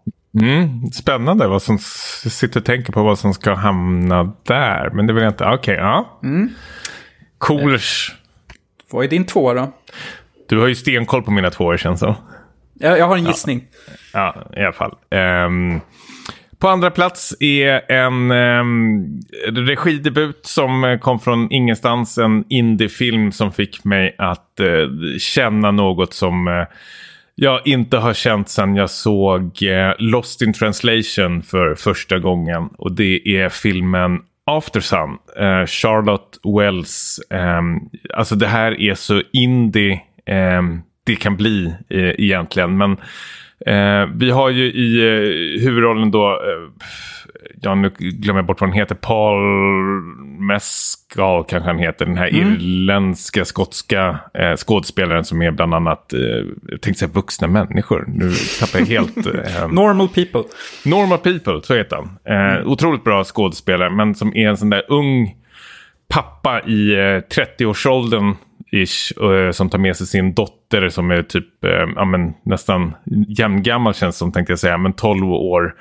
Mm, 0.40 0.86
spännande 0.92 1.46
vad 1.48 1.62
som 1.62 1.78
sitter 1.78 2.60
och 2.60 2.66
tänker 2.66 2.92
på 2.92 3.02
vad 3.02 3.18
som 3.18 3.34
ska 3.34 3.54
hamna 3.54 4.32
där. 4.42 4.90
Men 4.90 5.06
det 5.06 5.12
vill 5.12 5.22
jag 5.22 5.30
inte. 5.30 5.44
Okej, 5.44 5.54
okay, 5.54 5.74
ja. 5.74 6.20
Mm. 6.22 6.50
Coolers. 7.38 8.14
Vad 8.90 9.04
är 9.04 9.08
din 9.08 9.26
tvåa 9.26 9.54
då? 9.54 9.72
Du 10.48 10.60
har 10.60 10.66
ju 10.66 10.74
stenkoll 10.74 11.22
på 11.22 11.30
mina 11.30 11.50
tvåor 11.50 11.76
känns. 11.76 12.02
Jag, 12.74 12.98
jag 12.98 13.06
har 13.06 13.16
en 13.16 13.24
gissning. 13.24 13.64
Ja, 14.12 14.36
ja 14.52 14.60
i 14.60 14.64
alla 14.64 14.72
fall. 14.72 14.94
Um, 15.46 15.80
på 16.64 16.68
andra 16.68 16.90
plats 16.90 17.36
är 17.40 17.92
en 17.92 18.30
eh, 18.30 18.64
regidebut 19.52 20.46
som 20.46 20.98
kom 21.02 21.20
från 21.20 21.52
ingenstans. 21.52 22.18
En 22.18 22.44
indiefilm 22.48 23.32
som 23.32 23.52
fick 23.52 23.84
mig 23.84 24.14
att 24.18 24.60
eh, 24.60 25.18
känna 25.18 25.70
något 25.70 26.14
som 26.14 26.48
eh, 26.48 26.66
jag 27.34 27.66
inte 27.66 27.96
har 27.96 28.14
känt 28.14 28.48
sedan 28.48 28.76
jag 28.76 28.90
såg 28.90 29.62
eh, 29.62 29.92
Lost 29.98 30.42
in 30.42 30.52
translation 30.52 31.42
för 31.42 31.74
första 31.74 32.18
gången. 32.18 32.68
Och 32.78 32.92
det 32.92 33.36
är 33.36 33.48
filmen 33.48 34.20
After 34.46 34.80
Sun. 34.80 35.18
Eh, 35.36 35.66
Charlotte 35.66 36.38
Wells. 36.58 37.20
Eh, 37.30 37.62
alltså 38.14 38.34
det 38.34 38.46
här 38.46 38.80
är 38.80 38.94
så 38.94 39.22
indie 39.32 40.00
eh, 40.26 40.62
det 41.06 41.16
kan 41.16 41.36
bli 41.36 41.74
eh, 41.90 42.24
egentligen. 42.24 42.76
Men 42.76 42.96
Eh, 43.66 44.06
vi 44.14 44.30
har 44.30 44.50
ju 44.50 44.64
i 44.64 44.98
eh, 44.98 45.62
huvudrollen 45.62 46.10
då, 46.10 46.30
eh, 46.30 46.86
ja 47.60 47.74
nu 47.74 47.92
glömmer 47.98 48.38
jag 48.38 48.46
bort 48.46 48.60
vad 48.60 48.70
han 48.70 48.78
heter, 48.78 48.94
Paul 48.94 49.40
Mescal 50.38 51.44
kanske 51.44 51.70
han 51.70 51.78
heter, 51.78 52.06
den 52.06 52.16
här 52.16 52.28
mm. 52.28 52.52
irländska, 52.52 53.44
skotska 53.44 54.20
eh, 54.34 54.56
skådespelaren 54.56 55.24
som 55.24 55.42
är 55.42 55.50
bland 55.50 55.74
annat, 55.74 56.12
eh, 56.12 56.20
jag 56.68 56.80
tänkte 56.80 56.94
säga 56.94 57.10
vuxna 57.12 57.48
människor, 57.48 58.04
nu 58.08 58.32
tappar 58.60 58.78
jag 58.78 58.86
helt. 58.86 59.26
Eh, 59.34 59.68
Normal 59.68 60.08
people. 60.08 60.42
Normal 60.84 61.18
people, 61.18 61.62
så 61.62 61.74
heter 61.74 61.96
han. 61.96 62.18
Eh, 62.24 62.54
mm. 62.54 62.68
Otroligt 62.68 63.04
bra 63.04 63.24
skådespelare, 63.24 63.90
men 63.90 64.14
som 64.14 64.36
är 64.36 64.48
en 64.48 64.56
sån 64.56 64.70
där 64.70 64.82
ung 64.88 65.34
pappa 66.08 66.60
i 66.60 66.92
eh, 66.92 66.98
30-årsåldern 66.98 68.34
ish, 68.82 69.22
eh, 69.22 69.50
som 69.50 69.70
tar 69.70 69.78
med 69.78 69.96
sig 69.96 70.06
sin 70.06 70.34
dotter 70.34 70.88
som 70.88 71.10
är 71.10 71.22
typ 71.22 71.64
eh, 71.64 71.86
ja, 71.96 72.04
men, 72.04 72.34
nästan 72.44 72.94
jämngammal 73.28 73.94
känns 73.94 74.16
som 74.16 74.32
tänkte 74.32 74.52
jag 74.52 74.58
säga, 74.58 74.78
men 74.78 74.92
12 74.92 75.32
år. 75.32 75.74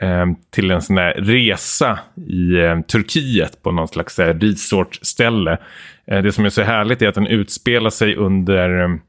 eh, 0.00 0.26
till 0.50 0.70
en 0.70 0.82
sån 0.82 0.98
här 0.98 1.14
resa 1.14 1.98
i 2.28 2.56
eh, 2.56 2.80
Turkiet 2.80 3.62
på 3.62 3.72
någon 3.72 3.88
slags 3.88 4.18
eh, 4.18 4.34
resortställe. 4.38 5.58
det 6.06 6.32
som 6.32 6.44
är 6.44 6.48
så 6.48 6.62
härligt 6.62 7.02
är 7.02 7.08
att 7.08 7.14
den 7.14 7.26
utspelar 7.26 7.90
sig 7.90 8.16
under 8.16 9.00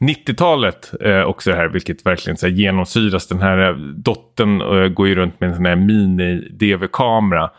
90-talet 0.00 0.92
eh, 1.00 1.22
också 1.22 1.52
här, 1.52 1.68
vilket 1.68 2.06
verkligen 2.06 2.36
så 2.36 2.46
här, 2.46 2.54
genomsyras. 2.54 3.26
Den 3.26 3.42
här 3.42 3.72
dottern 3.96 4.60
eh, 4.60 4.88
går 4.88 5.08
ju 5.08 5.14
runt 5.14 5.40
med 5.40 5.50
en 5.50 5.56
sån 5.56 5.66
här 5.66 5.76
mini-DV-kamera 5.76 7.50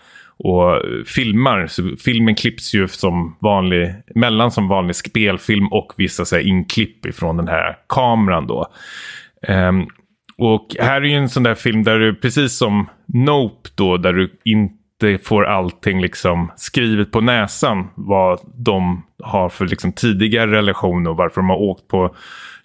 och 0.43 0.81
filmar. 1.05 1.67
Så 1.67 1.95
filmen 2.03 2.35
klipps 2.35 2.73
ju 2.73 2.87
som 2.87 3.37
vanlig, 3.39 3.95
mellan 4.15 4.51
som 4.51 4.67
vanlig 4.67 4.95
spelfilm 4.95 5.67
och 5.67 5.93
vissa 5.97 6.25
så 6.25 6.35
här, 6.35 6.43
inklipp 6.43 7.05
ifrån 7.05 7.37
den 7.37 7.47
här 7.47 7.77
kameran 7.89 8.47
då. 8.47 8.67
Um, 9.47 9.87
och 10.37 10.75
här 10.79 11.01
är 11.01 11.05
ju 11.05 11.15
en 11.15 11.29
sån 11.29 11.43
där 11.43 11.55
film 11.55 11.83
där 11.83 11.99
du, 11.99 12.15
precis 12.15 12.57
som 12.57 12.89
Nope 13.05 13.69
då, 13.75 13.97
där 13.97 14.13
du 14.13 14.39
inte 14.45 15.17
får 15.23 15.45
allting 15.45 16.01
liksom 16.01 16.51
skrivet 16.55 17.11
på 17.11 17.21
näsan. 17.21 17.87
Vad 17.95 18.39
de 18.55 19.03
har 19.23 19.49
för 19.49 19.67
liksom 19.67 19.91
tidigare 19.91 20.51
relation 20.51 21.07
och 21.07 21.17
varför 21.17 21.41
de 21.41 21.49
har 21.49 21.57
åkt 21.57 21.87
på 21.87 22.15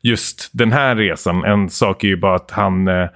just 0.02 0.51
den 0.52 0.72
här 0.72 0.96
resan. 0.96 1.44
En 1.44 1.70
sak 1.70 2.05
är 2.05 2.09
ju 2.09 2.16
bara 2.16 2.34
att 2.34 2.51
han, 2.51 2.88
eh, 2.88 3.09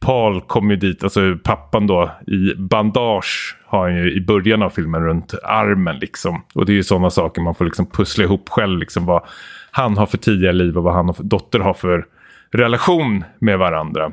Paul 0.00 0.40
kom 0.40 0.70
ju 0.70 0.76
dit, 0.76 1.04
alltså 1.04 1.36
pappan 1.44 1.86
då, 1.86 2.10
i 2.26 2.54
bandage 2.54 3.56
har 3.72 3.88
han 3.88 3.96
ju 3.96 4.12
i 4.12 4.20
början 4.20 4.62
av 4.62 4.70
filmen 4.70 5.02
runt 5.02 5.34
armen 5.44 5.98
liksom. 5.98 6.42
Och 6.54 6.66
det 6.66 6.72
är 6.72 6.74
ju 6.74 6.82
sådana 6.82 7.10
saker 7.10 7.42
man 7.42 7.54
får 7.54 7.64
liksom 7.64 7.86
pussla 7.86 8.24
ihop 8.24 8.48
själv 8.48 8.78
liksom 8.78 9.06
vad 9.06 9.22
han 9.70 9.96
har 9.96 10.06
för 10.06 10.18
tidigare 10.18 10.52
liv 10.52 10.78
och 10.78 10.84
vad 10.84 10.94
han 10.94 11.08
och 11.08 11.16
dotter 11.20 11.58
har 11.58 11.74
för 11.74 12.06
relation 12.50 13.24
med 13.38 13.58
varandra. 13.58 14.12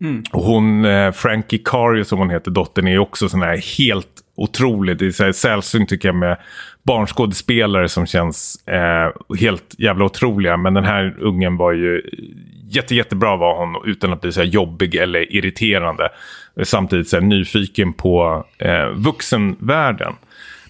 Mm. 0.00 0.22
Och 0.32 0.42
hon, 0.42 0.84
eh, 0.84 1.12
Frankie 1.12 1.60
Cario 1.64 2.04
som 2.04 2.18
hon 2.18 2.30
heter, 2.30 2.50
dottern, 2.50 2.88
är 2.88 2.98
också 2.98 3.28
sån 3.28 3.42
här 3.42 3.78
helt 3.78 4.22
otrolig. 4.36 4.98
Det 4.98 5.20
är 5.20 5.32
sällsynt 5.32 5.88
tycker 5.88 6.08
jag 6.08 6.16
med 6.16 6.36
barnskådespelare 6.82 7.88
som 7.88 8.06
känns 8.06 8.68
eh, 8.68 9.36
helt 9.40 9.74
jävla 9.78 10.04
otroliga. 10.04 10.56
Men 10.56 10.74
den 10.74 10.84
här 10.84 11.16
ungen 11.20 11.56
var 11.56 11.72
ju 11.72 12.02
jätte, 12.68 12.94
jättebra 12.94 13.36
var 13.36 13.58
hon 13.58 13.90
utan 13.90 14.12
att 14.12 14.20
bli 14.20 14.32
så 14.32 14.40
här 14.40 14.46
jobbig 14.46 14.94
eller 14.94 15.36
irriterande. 15.36 16.08
Samtidigt 16.62 17.08
så 17.08 17.16
här 17.16 17.22
nyfiken 17.22 17.92
på 17.92 18.46
eh, 18.58 18.88
vuxenvärlden. 18.88 20.12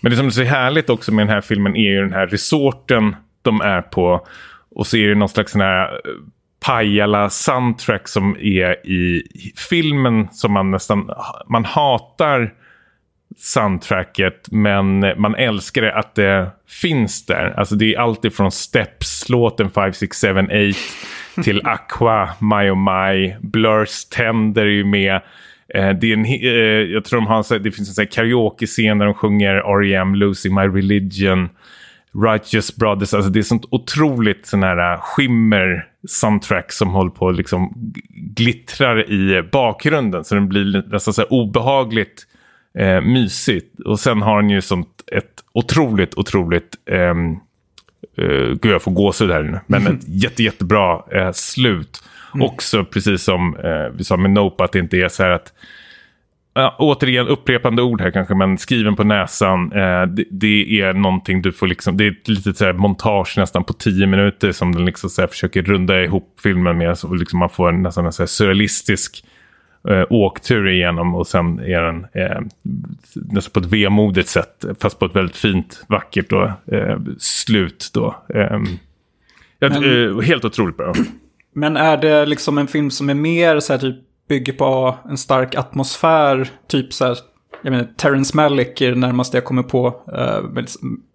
Men 0.01 0.10
det 0.10 0.16
som 0.16 0.27
är 0.27 0.31
så 0.31 0.43
härligt 0.43 0.90
också 0.90 1.12
med 1.12 1.27
den 1.27 1.35
här 1.35 1.40
filmen 1.40 1.77
är 1.77 1.90
ju 1.90 2.01
den 2.01 2.12
här 2.12 2.27
resorten 2.27 3.16
de 3.43 3.60
är 3.60 3.82
på. 3.82 4.27
Och 4.70 4.86
så 4.86 4.97
är 4.97 5.09
det 5.09 5.14
någon 5.14 5.28
slags 5.28 5.52
sån 5.52 5.60
här 5.60 5.85
eh, 5.85 5.98
Pajala 6.66 7.31
soundtrack 7.31 8.09
som 8.09 8.36
är 8.36 8.86
i 8.86 9.23
filmen 9.70 10.28
som 10.32 10.52
man 10.52 10.70
nästan 10.70 11.10
man 11.48 11.64
hatar 11.64 12.52
soundtracket 13.39 14.49
men 14.51 15.01
man 15.17 15.35
älskar 15.35 15.83
det 15.83 15.95
att 15.95 16.15
det 16.15 16.51
finns 16.69 17.27
där. 17.27 17.55
Alltså 17.57 17.75
det 17.75 17.95
är 17.95 17.99
alltid 17.99 18.35
från 18.35 18.51
Steps-låten 18.51 19.71
5, 19.71 19.93
6, 19.93 20.21
7, 20.21 20.29
8 20.29 20.47
till 21.43 21.67
Aqua, 21.67 22.29
My 22.41 22.71
Oh 22.71 22.77
My, 22.77 23.35
Blurs 23.41 24.05
Tender 24.05 24.63
är 24.63 24.71
ju 24.71 24.85
med. 24.85 25.15
Eh, 25.75 25.91
det, 25.91 26.13
är 26.13 26.13
en, 26.13 26.25
eh, 26.25 26.93
jag 26.93 27.05
tror 27.05 27.21
de 27.21 27.27
har, 27.27 27.59
det 27.59 27.71
finns 27.71 27.99
en 27.99 28.07
karaoke-scen 28.07 28.99
där 28.99 29.07
de 29.07 29.15
sjunger 29.15 29.55
R.E.M. 29.55 30.15
Losing 30.15 30.55
My 30.55 30.63
Religion. 30.63 31.49
Righteous 32.23 32.77
Brothers, 32.77 33.15
alltså 33.15 33.31
det 33.31 33.39
är 33.39 33.43
sånt 33.43 33.65
otroligt 33.71 34.47
sån 34.47 34.63
här 34.63 34.93
äh, 34.93 35.01
skimmer 35.01 35.89
soundtrack 36.09 36.73
som 36.73 36.89
håller 36.89 37.11
på 37.11 37.31
liksom 37.31 37.93
glittrar 38.37 39.11
i 39.11 39.43
bakgrunden 39.43 40.25
så 40.25 40.35
den 40.35 40.49
blir 40.49 40.85
nästan 40.87 41.15
så 41.15 41.23
här 41.23 41.33
obehagligt 41.33 42.26
eh, 42.78 43.01
mysigt. 43.01 43.81
Och 43.81 44.01
sen 44.01 44.23
har 44.23 44.43
den 44.43 44.51
ju 44.51 44.61
sånt 44.61 44.89
ett 45.12 45.44
otroligt, 45.53 46.15
otroligt 46.15 46.74
ehm, 46.90 47.32
eh, 48.16 48.55
gud 48.62 48.73
jag 48.73 48.82
får 48.82 48.93
gåshud 48.93 49.31
här 49.31 49.43
nu, 49.43 49.61
men 49.66 49.86
ett 49.86 50.03
jätte, 50.09 50.43
jättebra 50.43 51.03
eh, 51.12 51.32
slut. 51.32 52.03
Mm. 52.35 52.47
Också 52.47 52.85
precis 52.85 53.23
som 53.23 53.57
eh, 53.57 53.97
vi 53.97 54.05
sa 54.05 54.16
med 54.16 54.31
Nope, 54.31 54.65
att 54.65 54.73
det 54.73 54.78
inte 54.78 54.97
är 54.97 55.09
så 55.09 55.23
här 55.23 55.31
att 55.31 55.53
Ja, 56.59 56.77
återigen 56.78 57.28
upprepande 57.28 57.82
ord 57.82 58.01
här 58.01 58.11
kanske, 58.11 58.35
men 58.35 58.59
skriven 58.59 58.97
på 58.97 59.05
näsan. 59.05 59.73
Eh, 59.73 60.03
det, 60.07 60.24
det, 60.31 60.81
är 60.81 60.93
någonting 60.93 61.43
du 61.43 61.53
får 61.53 61.66
liksom, 61.66 61.97
det 61.97 62.05
är 62.05 62.11
ett 62.11 62.28
litet 62.28 62.57
så 62.57 62.65
här, 62.65 62.73
montage 62.73 63.35
nästan 63.39 63.65
på 63.65 63.73
tio 63.73 64.07
minuter 64.07 64.53
som 64.53 64.74
den 64.74 64.85
liksom 64.85 65.11
så 65.11 65.23
här, 65.23 65.28
försöker 65.28 65.62
runda 65.62 66.03
ihop 66.03 66.39
filmen 66.43 66.78
med. 66.78 66.98
Så 66.98 67.15
liksom 67.15 67.39
man 67.39 67.51
får 67.51 67.73
nästan 67.73 68.07
en 68.07 68.12
så 68.12 68.23
här, 68.23 68.27
surrealistisk 68.27 69.24
eh, 69.89 70.05
åktur 70.11 70.69
igenom 70.69 71.15
och 71.15 71.27
sen 71.27 71.59
är 71.59 71.83
den 71.83 72.07
eh, 72.13 72.41
nästan 73.15 73.53
på 73.53 73.67
ett 73.67 73.73
vemodigt 73.73 74.29
sätt, 74.29 74.65
fast 74.81 74.99
på 74.99 75.05
ett 75.05 75.17
väldigt 75.17 75.37
fint, 75.37 75.85
vackert 75.89 76.31
då, 76.31 76.53
eh, 76.73 76.99
slut. 77.19 77.91
Då. 77.95 78.15
Eh, 78.35 78.61
men, 79.61 79.73
eh, 79.73 80.21
helt 80.21 80.45
otroligt 80.45 80.77
bra. 80.77 80.93
Men 81.53 81.77
är 81.77 81.97
det 81.97 82.27
liksom 82.27 82.59
en 82.59 82.67
film 82.67 82.91
som 82.91 83.11
är 83.11 83.15
mer 83.15 83.61
så 83.61 83.73
här 83.73 83.81
typ 83.81 83.97
bygger 84.29 84.53
på 84.53 84.99
en 85.09 85.19
stark 85.19 85.55
atmosfär, 85.55 86.49
typ 86.67 86.93
så 86.93 87.05
här, 87.05 87.17
jag 87.63 87.71
menar, 87.71 87.89
Terrence 87.97 88.37
Malick 88.37 88.81
är 88.81 88.91
det 88.91 88.99
närmaste 88.99 89.37
jag 89.37 89.45
kommer 89.45 89.63
på, 89.63 89.87
uh, 89.87 90.65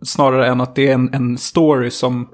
snarare 0.02 0.48
än 0.48 0.62
att 0.62 0.76
det 0.76 0.90
är 0.90 0.94
en, 0.94 1.14
en 1.14 1.38
story 1.38 1.90
som 1.90 2.30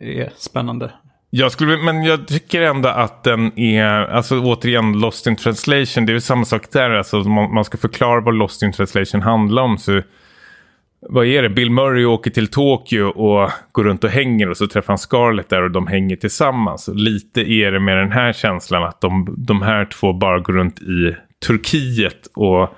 är 0.00 0.30
spännande. 0.36 0.90
Jag 1.34 1.52
skulle, 1.52 1.76
men 1.76 2.02
jag 2.02 2.28
tycker 2.28 2.62
ändå 2.62 2.88
att 2.88 3.24
den 3.24 3.58
är, 3.58 3.84
alltså 3.84 4.40
återigen 4.40 5.00
Lost 5.00 5.26
in 5.26 5.36
translation, 5.36 6.06
det 6.06 6.12
är 6.12 6.18
samma 6.18 6.44
sak 6.44 6.72
där, 6.72 6.90
alltså 6.90 7.16
man, 7.16 7.54
man 7.54 7.64
ska 7.64 7.78
förklara 7.78 8.20
vad 8.20 8.34
Lost 8.34 8.62
in 8.62 8.72
translation 8.72 9.22
handlar 9.22 9.62
om 9.62 9.78
så 9.78 10.02
vad 11.08 11.26
är 11.26 11.42
det? 11.42 11.48
Bill 11.48 11.70
Murray 11.70 12.04
åker 12.04 12.30
till 12.30 12.48
Tokyo 12.48 13.04
och 13.04 13.50
går 13.72 13.84
runt 13.84 14.04
och 14.04 14.10
hänger 14.10 14.50
och 14.50 14.56
så 14.56 14.66
träffar 14.66 14.88
han 14.88 14.98
Scarlett 14.98 15.48
där 15.48 15.62
och 15.62 15.70
de 15.70 15.86
hänger 15.86 16.16
tillsammans. 16.16 16.90
Lite 16.94 17.40
är 17.40 17.72
det 17.72 17.80
med 17.80 17.96
den 17.96 18.12
här 18.12 18.32
känslan 18.32 18.82
att 18.82 19.00
de, 19.00 19.34
de 19.38 19.62
här 19.62 19.84
två 19.84 20.12
bara 20.12 20.38
går 20.38 20.52
runt 20.52 20.82
i 20.82 21.16
Turkiet 21.46 22.28
och 22.34 22.76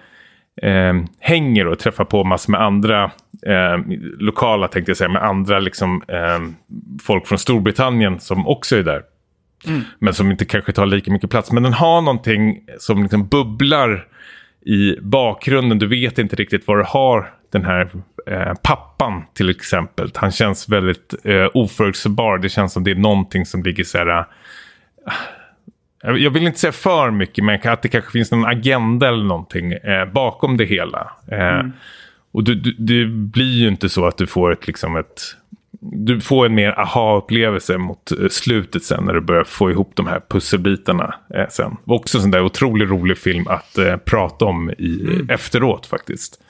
eh, 0.62 0.94
hänger 1.20 1.66
och 1.66 1.78
träffar 1.78 2.05
på 2.05 2.24
massor 2.24 2.51
med 2.51 2.62
andra 2.62 3.05
eh, 3.47 3.78
lokala 4.18 4.68
tänkte 4.68 4.90
jag 4.90 4.97
säga, 4.97 5.09
med 5.09 5.22
andra 5.22 5.59
liksom, 5.59 6.02
eh, 6.09 6.40
folk 7.02 7.26
från 7.26 7.39
Storbritannien 7.39 8.20
som 8.20 8.48
också 8.48 8.76
är 8.76 8.82
där. 8.82 9.02
Mm. 9.66 9.81
Men 9.98 10.14
som 10.14 10.31
inte 10.31 10.44
kanske 10.44 10.72
tar 10.72 10.86
lika 10.86 11.12
mycket 11.12 11.31
plats. 11.31 11.52
Men 11.52 11.62
den 11.62 11.72
har 11.72 12.01
någonting 12.01 12.60
som 12.78 13.02
liksom 13.02 13.28
bubblar 13.28 14.06
i 14.66 14.97
bakgrunden. 15.01 15.78
Du 15.78 15.86
vet 15.86 16.18
inte 16.18 16.36
riktigt 16.36 16.66
vad 16.66 16.78
du 16.78 16.85
har 16.86 17.32
den 17.52 17.64
här 17.64 17.90
eh, 18.26 18.52
pappan 18.62 19.24
till 19.35 19.51
exempel. 19.51 20.10
Han 20.14 20.31
känns 20.31 20.68
väldigt 20.68 21.14
eh, 21.24 21.47
oförutsägbar. 21.55 22.39
Det 22.39 22.48
känns 22.48 22.72
som 22.72 22.85
det 22.85 22.90
är 22.90 22.94
någonting 22.94 23.47
som 23.47 23.62
ligger 23.62 23.85
så 23.85 23.98
här... 23.98 24.26
Jag 26.05 26.31
vill 26.31 26.47
inte 26.47 26.59
säga 26.59 26.72
för 26.72 27.10
mycket, 27.10 27.44
men 27.44 27.60
att 27.64 27.82
det 27.82 27.89
kanske 27.89 28.10
finns 28.10 28.31
någon 28.31 28.47
agenda 28.47 29.09
eller 29.09 29.24
någonting 29.24 29.72
eh, 29.72 30.05
bakom 30.05 30.56
det 30.56 30.64
hela. 30.64 31.12
Eh, 31.31 31.39
mm. 31.39 31.72
Och 32.32 32.44
du, 32.44 32.55
du, 32.55 32.72
det 32.78 33.06
blir 33.06 33.59
ju 33.59 33.68
inte 33.68 33.89
så 33.89 34.06
att 34.06 34.18
du 34.18 34.26
får 34.26 34.52
ett, 34.52 34.66
liksom 34.66 34.97
ett 34.97 35.36
du 35.81 36.20
får 36.20 36.47
en 36.47 36.55
mer 36.55 36.81
aha-upplevelse 36.81 37.78
mot 37.78 38.12
eh, 38.12 38.28
slutet 38.31 38.85
sen 38.85 39.05
när 39.05 39.14
du 39.14 39.20
börjar 39.20 39.44
få 39.44 39.70
ihop 39.70 39.90
de 39.94 40.06
här 40.06 40.20
pusselbitarna 40.28 41.14
eh, 41.35 41.48
sen. 41.51 41.76
Också 41.85 42.18
en 42.18 42.22
sån 42.22 42.31
där 42.31 42.43
otroligt 42.43 42.90
rolig 42.90 43.18
film 43.18 43.47
att 43.48 43.78
eh, 43.78 43.97
prata 43.97 44.44
om 44.44 44.70
i, 44.70 45.01
mm. 45.01 45.31
efteråt 45.31 45.86
faktiskt. 45.86 46.40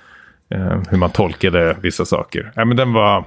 Eh, 0.51 0.83
hur 0.91 0.99
man 0.99 1.11
tolkade 1.11 1.77
vissa 1.83 2.05
saker. 2.05 2.53
Ja, 2.55 2.65
men 2.65 2.77
den 2.77 2.93
var... 2.93 3.25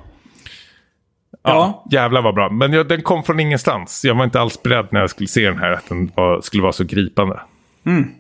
Ja, 1.48 1.86
jävlar 1.92 2.22
vad 2.22 2.36
bra. 2.36 2.50
Men 2.50 2.74
jag, 2.74 2.88
den 2.88 3.02
kom 3.02 3.24
från 3.24 3.40
ingenstans. 3.40 4.06
Jag 4.06 4.16
var 4.16 4.24
inte 4.24 4.40
alls 4.40 4.64
beredd 4.64 4.88
när 4.92 5.00
jag 5.00 5.10
skulle 5.10 5.28
se 5.28 5.50
den 5.50 5.58
här 5.58 5.72
att 5.72 5.90
den 5.90 6.12
var, 6.16 6.42
skulle 6.42 6.64
vara 6.64 6.74
så 6.74 6.84
gripande. 6.84 7.40
Mm. 7.86 8.12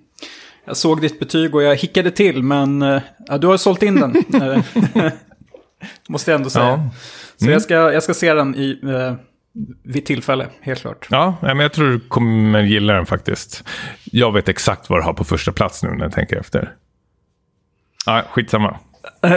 Jag 0.65 0.77
såg 0.77 1.01
ditt 1.01 1.19
betyg 1.19 1.55
och 1.55 1.63
jag 1.63 1.75
hickade 1.75 2.11
till, 2.11 2.43
men 2.43 2.81
uh, 2.81 3.01
ja, 3.27 3.37
du 3.37 3.47
har 3.47 3.57
sålt 3.57 3.83
in 3.83 3.95
den. 3.95 4.13
Måste 6.09 6.31
jag 6.31 6.37
ändå 6.37 6.49
säga. 6.49 6.65
Ja. 6.65 6.73
Mm. 6.73 6.89
Så 7.37 7.49
jag 7.49 7.61
ska, 7.61 7.73
jag 7.73 8.03
ska 8.03 8.13
se 8.13 8.33
den 8.33 8.55
i, 8.55 8.79
uh, 8.83 9.13
vid 9.83 10.05
tillfälle, 10.05 10.47
helt 10.61 10.81
klart. 10.81 11.07
Ja, 11.11 11.37
men 11.41 11.59
jag 11.59 11.73
tror 11.73 11.89
du 11.89 11.99
kommer 11.99 12.63
gilla 12.63 12.93
den 12.93 13.05
faktiskt. 13.05 13.63
Jag 14.03 14.33
vet 14.33 14.49
exakt 14.49 14.89
vad 14.89 14.99
du 14.99 15.03
har 15.03 15.13
på 15.13 15.23
första 15.23 15.51
plats 15.51 15.83
nu 15.83 15.89
när 15.89 16.03
jag 16.03 16.11
tänker 16.11 16.39
efter. 16.39 16.73
Ja, 18.05 18.23
skitsamma. 18.31 18.79
Uh, 19.25 19.33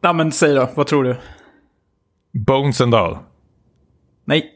ja, 0.00 0.12
men 0.12 0.32
säg 0.32 0.54
då, 0.54 0.70
vad 0.74 0.86
tror 0.86 1.04
du? 1.04 1.16
Bones 2.32 2.80
and 2.80 2.94
all? 2.94 3.18
Nej. 4.24 4.50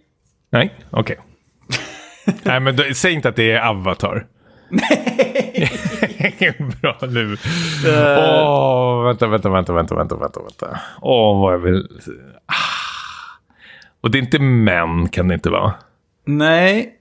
Nej, 0.51 0.75
okej. 0.91 1.19
Okay. 1.19 2.35
Nej, 2.43 2.61
men 2.61 2.77
då, 2.77 2.83
säg 2.95 3.13
inte 3.13 3.29
att 3.29 3.37
det 3.37 3.53
är 3.53 3.69
Avatar. 3.69 4.27
Nej! 4.69 6.53
Bra 6.81 6.99
nu. 7.03 7.25
Uh... 7.25 7.39
Oh, 8.19 9.05
vänta, 9.05 9.27
vänta, 9.27 9.51
vänta, 9.51 9.73
vänta, 9.73 9.95
vänta, 9.95 10.17
vänta, 10.17 10.41
vänta. 10.41 10.81
Åh, 11.03 11.37
oh, 11.37 11.43
vad 11.43 11.53
jag 11.53 11.59
vill... 11.59 11.89
Ah. 12.47 12.53
Och 14.01 14.11
det 14.11 14.19
är 14.19 14.23
inte 14.23 14.39
män, 14.39 15.09
kan 15.09 15.29
det 15.29 15.35
inte 15.35 15.51
vara? 15.51 15.75
Nej. 16.25 16.93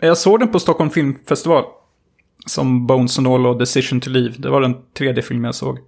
Jag 0.00 0.18
såg 0.18 0.40
den 0.40 0.48
på 0.48 0.58
Stockholm 0.58 0.90
Filmfestival. 0.90 1.64
Som 2.46 2.86
Bones 2.86 3.18
and 3.18 3.26
All 3.26 3.46
och 3.46 3.58
Decision 3.58 4.00
to 4.00 4.10
Leave. 4.10 4.34
Det 4.38 4.50
var 4.50 4.60
den 4.60 4.76
tredje 4.98 5.22
filmen 5.22 5.44
jag 5.44 5.54
såg. 5.54 5.78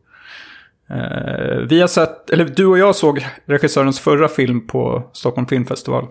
Uh, 0.92 1.66
vi 1.68 1.80
har 1.80 1.88
sett, 1.88 2.30
eller 2.30 2.44
du 2.44 2.66
och 2.66 2.78
jag 2.78 2.96
såg 2.96 3.26
regissörens 3.46 4.00
förra 4.00 4.28
film 4.28 4.66
på 4.66 5.10
Stockholm 5.12 5.46
Filmfestival. 5.46 6.06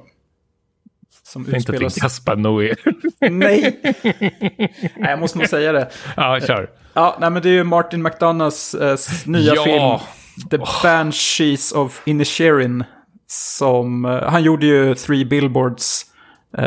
Som 1.24 1.46
jag 1.48 1.58
utspelas... 1.58 1.94
inte 1.94 2.06
Gaspar 2.06 2.36
Noé. 2.36 2.76
nej. 3.20 3.80
nej, 4.96 5.10
jag 5.10 5.20
måste 5.20 5.38
nog 5.38 5.48
säga 5.48 5.72
det. 5.72 5.90
Ja, 6.16 6.40
kör. 6.40 6.70
Ja, 6.94 7.18
nej, 7.20 7.30
men 7.30 7.42
det 7.42 7.50
är 7.50 7.54
ju 7.54 7.64
Martin 7.64 8.04
McDonaghs 8.04 8.76
uh, 8.76 8.96
nya 9.26 9.56
ja. 9.56 9.64
film. 9.64 10.00
The 10.50 10.58
oh. 10.58 10.84
Banshees 10.84 11.72
of 11.72 12.02
Inisherin. 12.06 12.84
Som, 13.28 14.06
uh, 14.06 14.24
han 14.24 14.44
gjorde 14.44 14.66
ju 14.66 14.96
Three 14.96 15.26
Billboards. 15.26 16.06
Uh, 16.58 16.64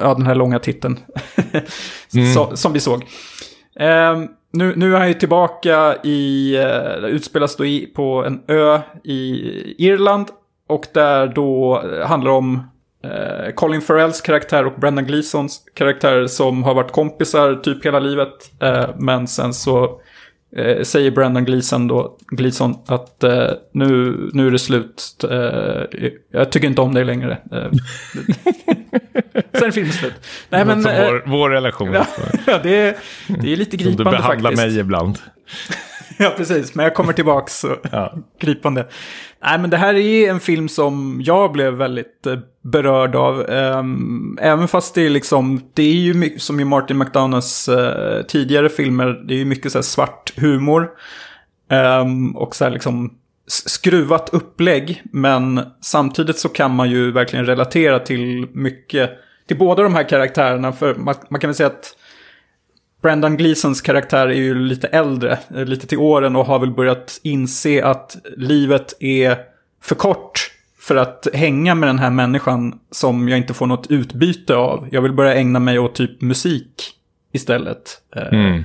ja, 0.00 0.14
den 0.14 0.26
här 0.26 0.34
långa 0.34 0.58
titeln. 0.58 0.98
mm. 2.14 2.34
Så, 2.34 2.56
som 2.56 2.72
vi 2.72 2.80
såg. 2.80 3.02
Um, 3.80 4.28
nu, 4.52 4.72
nu 4.76 4.94
är 4.94 4.98
han 4.98 5.08
ju 5.08 5.14
tillbaka 5.14 5.96
i, 6.04 6.56
uh, 6.58 7.04
utspelas 7.04 7.56
då 7.56 7.66
i, 7.66 7.86
på 7.86 8.24
en 8.24 8.42
ö 8.48 8.80
i 9.04 9.86
Irland. 9.86 10.28
Och 10.68 10.86
där 10.94 11.26
då 11.26 11.82
eh, 11.82 12.08
handlar 12.08 12.30
om 12.30 12.56
uh, 13.04 13.52
Colin 13.54 13.80
Farrells 13.80 14.20
karaktär 14.20 14.66
och 14.66 14.80
Brendan 14.80 15.06
Gleesons 15.06 15.62
karaktär 15.74 16.26
som 16.26 16.62
har 16.62 16.74
varit 16.74 16.92
kompisar 16.92 17.54
typ 17.54 17.86
hela 17.86 17.98
livet. 17.98 18.50
Uh, 18.62 18.88
men 18.96 19.28
sen 19.28 19.54
så 19.54 20.00
Eh, 20.56 20.82
säger 20.82 21.10
Brandon 21.10 21.44
Gleason 21.44 21.88
då, 21.88 22.16
Gleason 22.28 22.74
att 22.86 23.24
eh, 23.24 23.50
nu, 23.72 24.16
nu 24.32 24.46
är 24.46 24.50
det 24.50 24.58
slut. 24.58 25.24
Eh, 25.30 26.08
jag 26.30 26.52
tycker 26.52 26.66
inte 26.66 26.80
om 26.80 26.94
dig 26.94 27.04
längre. 27.04 27.38
Eh, 27.52 27.58
sen 29.52 29.64
är 29.64 29.70
filmen 29.70 29.92
slut. 29.92 30.14
Nej, 30.48 30.64
men, 30.64 30.82
som 30.82 30.92
vår, 30.92 31.16
eh, 31.16 31.22
vår 31.26 31.50
relation. 31.50 31.92
Ja, 31.92 32.06
det, 32.62 32.76
är, 32.76 32.96
det 33.42 33.52
är 33.52 33.56
lite 33.56 33.76
gripande 33.76 34.04
faktiskt. 34.04 34.16
Du 34.16 34.22
behandlar 34.22 34.50
faktiskt. 34.50 34.72
mig 34.72 34.80
ibland. 34.80 35.18
ja, 36.18 36.34
precis. 36.36 36.74
Men 36.74 36.84
jag 36.84 36.94
kommer 36.94 37.12
tillbaka 37.12 37.46
så 37.48 37.76
ja. 37.92 38.14
gripande. 38.40 38.86
Nej, 39.42 39.58
men 39.58 39.70
det 39.70 39.76
här 39.76 39.94
är 39.94 40.30
en 40.30 40.40
film 40.40 40.68
som 40.68 41.20
jag 41.24 41.52
blev 41.52 41.72
väldigt 41.72 42.26
eh, 42.26 42.38
berörd 42.62 43.14
av. 43.16 43.50
Ehm, 43.50 44.38
även 44.40 44.68
fast 44.68 44.94
det 44.94 45.06
är 45.06 45.10
liksom, 45.10 45.60
det 45.74 45.82
är 45.82 45.94
ju 45.94 46.38
som 46.38 46.60
i 46.60 46.64
Martin 46.64 46.98
McDonalds 46.98 47.68
eh, 47.68 48.22
tidigare 48.22 48.68
filmer, 48.68 49.06
det 49.28 49.34
är 49.34 49.38
ju 49.38 49.44
mycket 49.44 49.72
så 49.72 49.82
svart 49.82 50.32
humor. 50.36 50.90
Ehm, 51.70 52.36
och 52.36 52.56
så 52.56 52.64
här 52.64 52.70
liksom 52.70 53.14
skruvat 53.46 54.28
upplägg, 54.32 55.02
men 55.12 55.60
samtidigt 55.80 56.38
så 56.38 56.48
kan 56.48 56.74
man 56.74 56.90
ju 56.90 57.12
verkligen 57.12 57.46
relatera 57.46 57.98
till 57.98 58.48
mycket, 58.52 59.10
till 59.48 59.58
båda 59.58 59.82
de 59.82 59.94
här 59.94 60.08
karaktärerna. 60.08 60.72
För 60.72 60.94
man, 60.94 61.14
man 61.30 61.40
kan 61.40 61.48
väl 61.48 61.54
säga 61.54 61.66
att 61.66 61.97
Brendan 63.02 63.36
Gleesons 63.36 63.80
karaktär 63.80 64.26
är 64.26 64.32
ju 64.34 64.54
lite 64.54 64.86
äldre, 64.86 65.38
eh, 65.54 65.64
lite 65.64 65.86
till 65.86 65.98
åren 65.98 66.36
och 66.36 66.46
har 66.46 66.58
väl 66.58 66.70
börjat 66.70 67.20
inse 67.22 67.84
att 67.84 68.16
livet 68.36 68.94
är 69.00 69.36
för 69.82 69.94
kort 69.94 70.50
för 70.80 70.96
att 70.96 71.26
hänga 71.34 71.74
med 71.74 71.88
den 71.88 71.98
här 71.98 72.10
människan 72.10 72.78
som 72.90 73.28
jag 73.28 73.38
inte 73.38 73.54
får 73.54 73.66
något 73.66 73.90
utbyte 73.90 74.56
av. 74.56 74.88
Jag 74.90 75.02
vill 75.02 75.12
börja 75.12 75.34
ägna 75.34 75.58
mig 75.58 75.78
åt 75.78 75.94
typ 75.94 76.20
musik 76.20 76.90
istället. 77.32 78.02
Eh, 78.16 78.32
mm. 78.32 78.64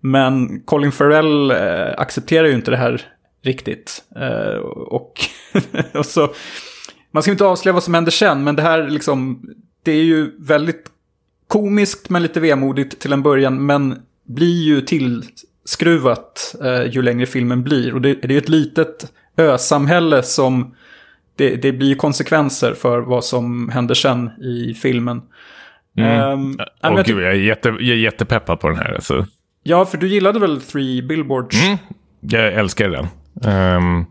Men 0.00 0.60
Colin 0.60 0.92
Farrell 0.92 1.50
eh, 1.50 1.94
accepterar 1.96 2.46
ju 2.46 2.54
inte 2.54 2.70
det 2.70 2.76
här 2.76 3.02
riktigt. 3.42 4.04
Och, 4.74 5.12
och 5.94 6.06
så, 6.06 6.34
man 7.10 7.22
ska 7.22 7.32
inte 7.32 7.44
avslöja 7.44 7.72
vad 7.72 7.82
som 7.82 7.94
händer 7.94 8.12
sen, 8.12 8.44
men 8.44 8.56
det 8.56 8.62
här 8.62 8.88
liksom, 8.88 9.48
det 9.82 9.92
är 9.92 10.04
ju 10.04 10.30
väldigt 10.38 10.91
komiskt 11.52 12.10
men 12.10 12.22
lite 12.22 12.40
vemodigt 12.40 13.00
till 13.00 13.12
en 13.12 13.22
början, 13.22 13.66
men 13.66 14.02
blir 14.28 14.62
ju 14.62 14.80
tillskruvat 14.80 16.54
eh, 16.64 16.82
ju 16.90 17.02
längre 17.02 17.26
filmen 17.26 17.62
blir. 17.62 17.94
Och 17.94 18.00
det, 18.00 18.14
det 18.14 18.34
är 18.34 18.38
ett 18.38 18.48
litet 18.48 19.12
ösamhälle 19.36 20.22
som 20.22 20.74
det, 21.36 21.56
det 21.56 21.72
blir 21.72 21.94
konsekvenser 21.94 22.74
för 22.74 23.00
vad 23.00 23.24
som 23.24 23.68
händer 23.68 23.94
sen 23.94 24.30
i 24.42 24.74
filmen. 24.74 25.22
Mm. 25.96 26.32
Um, 26.32 26.60
oh, 26.82 26.96
jag, 26.96 27.06
gud, 27.06 27.18
jag, 27.18 27.32
är 27.32 27.36
jätte, 27.36 27.68
jag 27.68 27.80
är 27.80 27.94
jättepeppad 27.94 28.60
på 28.60 28.68
den 28.68 28.78
här. 28.78 28.94
Alltså. 28.94 29.26
Ja, 29.62 29.84
för 29.84 29.98
du 29.98 30.08
gillade 30.08 30.38
väl 30.38 30.60
Three 30.60 31.02
Billboards? 31.02 31.66
Mm. 31.66 31.78
Jag 32.20 32.52
älskar 32.52 32.88
den. 32.88 33.06
Um, 33.76 34.06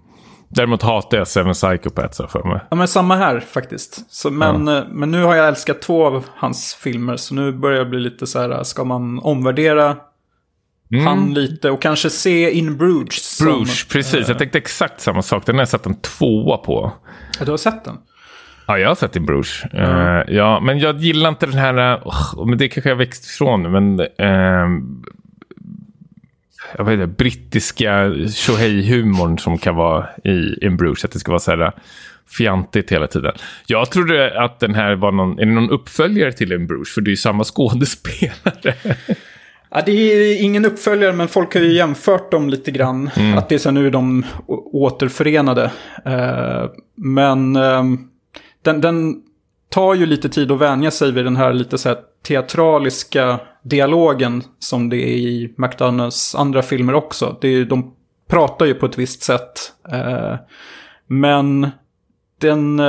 Däremot 0.53 0.81
hatar 0.81 1.17
jag 1.17 1.27
Seven 1.27 1.53
Psychopaths 1.53 2.21
för 2.29 2.43
mig. 2.43 2.59
Ja, 2.69 2.77
men 2.77 2.87
samma 2.87 3.15
här 3.15 3.39
faktiskt. 3.39 4.13
Så, 4.13 4.31
men, 4.31 4.67
ja. 4.67 4.77
Eh, 4.77 4.83
men 4.91 5.11
nu 5.11 5.23
har 5.23 5.35
jag 5.35 5.47
älskat 5.47 5.81
två 5.81 6.05
av 6.05 6.25
hans 6.35 6.73
filmer. 6.73 7.15
Så 7.17 7.35
nu 7.35 7.51
börjar 7.51 7.77
jag 7.77 7.89
bli 7.89 7.99
lite 7.99 8.27
så 8.27 8.39
här, 8.39 8.63
ska 8.63 8.83
man 8.83 9.19
omvärdera 9.19 9.97
mm. 10.91 11.07
han 11.07 11.33
lite 11.33 11.69
och 11.69 11.81
kanske 11.81 12.09
se 12.09 12.51
In 12.51 12.77
Bruges. 12.77 13.39
Bruges, 13.41 13.79
som, 13.79 13.89
precis. 13.89 14.13
Äh, 14.13 14.25
jag 14.27 14.37
tänkte 14.37 14.57
exakt 14.57 15.01
samma 15.01 15.21
sak. 15.21 15.45
Den 15.45 15.55
har 15.55 15.61
jag 15.61 15.69
sett 15.69 15.85
en 15.85 16.01
tvåa 16.01 16.57
på. 16.57 16.93
Ja, 17.39 17.45
du 17.45 17.51
har 17.51 17.57
sett 17.57 17.85
den? 17.85 17.97
Ja, 18.67 18.77
jag 18.77 18.87
har 18.87 18.95
sett 18.95 19.15
In 19.15 19.25
Bruges. 19.25 19.63
Mm. 19.73 19.89
Uh, 19.89 20.23
ja, 20.35 20.59
men 20.59 20.79
jag 20.79 20.97
gillar 20.97 21.29
inte 21.29 21.45
den 21.45 21.57
här, 21.57 21.93
uh, 21.95 22.45
men 22.45 22.57
det 22.57 22.69
kanske 22.69 22.89
jag 22.89 22.95
växt 22.95 23.25
ifrån 23.25 23.71
men 23.71 23.99
uh, 23.99 24.81
jag 26.77 26.85
vet 26.85 26.93
inte, 26.93 27.07
brittiska 27.07 28.13
tjohej-humorn 28.33 29.37
som 29.37 29.57
kan 29.57 29.75
vara 29.75 30.07
i 30.23 30.65
In 30.65 30.77
Bruges. 30.77 31.05
Att 31.05 31.11
det 31.11 31.19
ska 31.19 31.31
vara 31.31 31.39
så 31.39 31.51
här 31.51 31.71
fjantigt 32.37 32.91
hela 32.91 33.07
tiden. 33.07 33.33
Jag 33.67 33.91
trodde 33.91 34.43
att 34.43 34.59
den 34.59 34.75
här 34.75 34.95
var 34.95 35.11
någon, 35.11 35.39
är 35.39 35.45
det 35.45 35.51
någon 35.51 35.69
uppföljare 35.69 36.31
till 36.31 36.51
In 36.51 36.67
Bruges? 36.67 36.93
För 36.93 37.01
det 37.01 37.07
är 37.07 37.11
ju 37.11 37.17
samma 37.17 37.43
skådespelare. 37.43 38.75
Ja, 39.73 39.81
det 39.85 39.91
är 39.91 40.41
ingen 40.43 40.65
uppföljare, 40.65 41.13
men 41.13 41.27
folk 41.27 41.53
har 41.53 41.61
ju 41.61 41.73
jämfört 41.73 42.31
dem 42.31 42.49
lite 42.49 42.71
grann. 42.71 43.09
Mm. 43.15 43.37
Att 43.37 43.49
det 43.49 43.55
är 43.55 43.59
så 43.59 43.71
nu 43.71 43.89
de 43.89 44.25
återförenade. 44.73 45.71
Uh, 46.07 46.69
men 46.95 47.55
uh, 47.55 47.83
den, 48.61 48.81
den 48.81 49.21
tar 49.71 49.93
ju 49.93 50.05
lite 50.05 50.29
tid 50.29 50.51
att 50.51 50.59
vänja 50.59 50.91
sig 50.91 51.11
vid 51.11 51.25
den 51.25 51.35
här 51.35 51.53
lite 51.53 51.77
så 51.77 51.89
här 51.89 51.97
teatraliska 52.27 53.39
dialogen 53.63 54.43
som 54.59 54.89
det 54.89 54.97
är 54.97 55.17
i 55.17 55.53
McDonaghs 55.57 56.35
andra 56.35 56.61
filmer 56.61 56.93
också. 56.93 57.37
Det 57.41 57.47
är, 57.47 57.65
de 57.65 57.95
pratar 58.29 58.65
ju 58.65 58.73
på 58.73 58.85
ett 58.85 58.97
visst 58.97 59.23
sätt. 59.23 59.73
Eh, 59.91 60.35
men 61.07 61.69
den, 62.41 62.79
eh, 62.79 62.85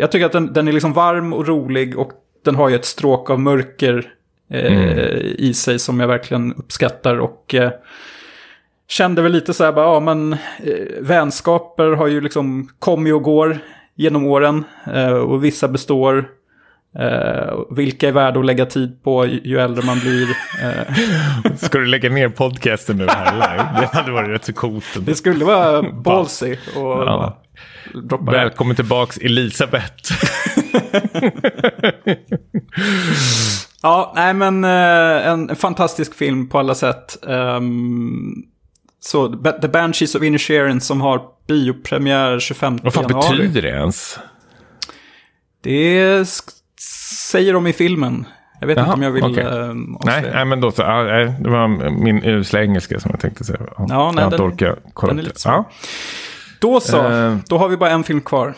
jag 0.00 0.10
tycker 0.10 0.26
att 0.26 0.32
den, 0.32 0.52
den, 0.52 0.68
är 0.68 0.72
liksom 0.72 0.92
varm 0.92 1.32
och 1.32 1.46
rolig 1.46 1.98
och 1.98 2.12
den 2.44 2.54
har 2.54 2.68
ju 2.68 2.74
ett 2.74 2.84
stråk 2.84 3.30
av 3.30 3.40
mörker 3.40 4.12
eh, 4.50 4.72
mm. 4.72 5.34
i 5.38 5.54
sig 5.54 5.78
som 5.78 6.00
jag 6.00 6.08
verkligen 6.08 6.54
uppskattar. 6.54 7.18
Och 7.18 7.54
eh, 7.54 7.70
kände 8.88 9.22
väl 9.22 9.32
lite 9.32 9.54
så 9.54 9.64
här, 9.64 9.72
bara, 9.72 9.86
ja 9.86 10.00
men 10.00 10.32
eh, 10.32 11.00
vänskaper 11.00 11.88
har 11.88 12.06
ju 12.06 12.20
liksom 12.20 12.68
kommit 12.78 13.14
och 13.14 13.22
går 13.22 13.58
genom 13.96 14.26
åren. 14.26 14.64
Eh, 14.94 15.12
och 15.12 15.44
vissa 15.44 15.68
består. 15.68 16.28
Uh, 17.00 17.62
vilka 17.70 18.08
är 18.08 18.12
värda 18.12 18.40
att 18.40 18.46
lägga 18.46 18.66
tid 18.66 19.02
på 19.02 19.26
ju 19.26 19.58
äldre 19.58 19.86
man 19.86 19.98
blir. 19.98 20.28
Uh. 20.28 21.56
Ska 21.56 21.78
du 21.78 21.86
lägga 21.86 22.10
ner 22.10 22.28
podcasten 22.28 22.96
nu 22.96 23.06
här 23.08 23.32
live? 23.32 23.80
Det 23.80 23.86
hade 23.98 24.12
varit 24.12 24.28
rätt 24.28 24.44
så 24.44 24.52
coolt. 24.52 24.84
Det 25.00 25.14
skulle 25.14 25.44
vara 25.44 25.82
ballsy. 25.82 26.56
Och 26.76 26.82
ja. 26.82 27.42
Välkommen 28.20 28.76
tillbaks 28.76 29.18
Elisabeth. 29.18 30.12
ja, 33.82 34.12
nej 34.16 34.34
men 34.34 34.64
uh, 34.64 35.26
en 35.26 35.56
fantastisk 35.56 36.14
film 36.14 36.48
på 36.48 36.58
alla 36.58 36.74
sätt. 36.74 37.18
Um, 37.22 38.44
så 39.00 39.28
The 39.62 39.68
Banshees 39.68 40.14
of 40.14 40.22
Inisherin 40.22 40.80
som 40.80 41.00
har 41.00 41.20
biopremiär 41.48 42.38
25 42.38 42.72
januari. 42.72 42.84
Vad 42.84 42.94
fan 42.94 43.02
januari. 43.02 43.36
betyder 43.36 43.62
det 43.62 43.68
ens? 43.68 44.18
Det 45.62 46.28
säger 47.30 47.52
de 47.52 47.66
i 47.66 47.72
filmen. 47.72 48.26
Jag 48.60 48.66
vet 48.66 48.76
Jaha, 48.76 48.86
inte 48.86 48.94
om 48.94 49.02
jag 49.02 49.10
vill 49.10 49.24
okay. 49.24 49.44
äh, 49.44 49.74
nej, 50.04 50.30
nej, 50.34 50.44
men 50.44 50.60
då 50.60 50.70
så. 50.70 50.82
Äh, 50.82 51.32
det 51.40 51.50
var 51.50 51.90
min 51.90 52.24
usla 52.24 52.62
engelska 52.62 53.00
som 53.00 53.10
jag 53.10 53.20
tänkte 53.20 53.44
säga. 53.44 53.58
Ja, 53.76 53.86
ja 53.88 54.12
nej, 54.14 54.24
jag 54.24 54.56
den, 54.58 54.76
den 55.02 55.18
är 55.18 55.22
lite. 55.22 55.40
Ja. 55.44 55.70
Då 56.60 56.80
så, 56.80 57.08
uh, 57.08 57.36
då 57.48 57.58
har 57.58 57.68
vi 57.68 57.76
bara 57.76 57.90
en 57.90 58.04
film 58.04 58.20
kvar. 58.20 58.54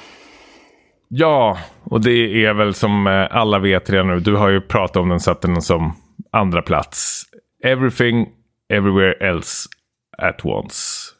Ja, 1.08 1.58
och 1.84 2.00
det 2.00 2.44
är 2.44 2.54
väl 2.54 2.74
som 2.74 3.06
eh, 3.06 3.26
alla 3.30 3.58
vet 3.58 3.90
redan 3.90 4.06
nu. 4.06 4.20
Du 4.20 4.36
har 4.36 4.48
ju 4.48 4.60
pratat 4.60 4.96
om 4.96 5.08
den, 5.08 5.20
satt 5.20 5.42
den 5.42 5.62
som 5.62 5.96
andra 6.32 6.62
plats. 6.62 7.22
Everything, 7.64 8.26
everywhere 8.72 9.12
else 9.12 9.68
at 10.18 10.44
once. 10.44 11.10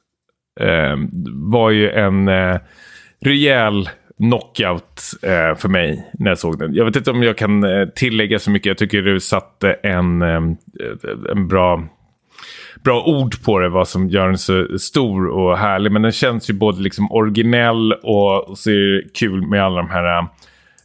Eh, 0.60 0.96
var 1.32 1.70
ju 1.70 1.90
en 1.90 2.28
eh, 2.28 2.56
rejäl 3.20 3.88
knockout 4.18 5.02
eh, 5.22 5.54
för 5.56 5.68
mig 5.68 6.10
när 6.12 6.30
jag 6.30 6.38
såg 6.38 6.58
den. 6.58 6.74
Jag 6.74 6.84
vet 6.84 6.96
inte 6.96 7.10
om 7.10 7.22
jag 7.22 7.36
kan 7.36 7.64
eh, 7.64 7.88
tillägga 7.88 8.38
så 8.38 8.50
mycket. 8.50 8.66
Jag 8.66 8.78
tycker 8.78 9.02
du 9.02 9.20
satte 9.20 9.72
en, 9.72 10.22
ehm, 10.22 10.56
eh, 10.80 11.30
en 11.30 11.48
bra, 11.48 11.88
bra 12.84 13.04
ord 13.04 13.44
på 13.44 13.58
det, 13.58 13.68
vad 13.68 13.88
som 13.88 14.08
gör 14.08 14.26
den 14.26 14.38
så 14.38 14.78
stor 14.78 15.26
och 15.26 15.58
härlig. 15.58 15.92
Men 15.92 16.02
den 16.02 16.12
känns 16.12 16.50
ju 16.50 16.54
både 16.54 16.82
liksom 16.82 17.12
originell 17.12 17.92
och, 17.92 18.48
och 18.48 18.58
så 18.58 18.70
är 18.70 18.74
det 18.74 19.02
kul 19.14 19.46
med 19.46 19.64
alla 19.64 19.76
de 19.76 19.90
här 19.90 20.28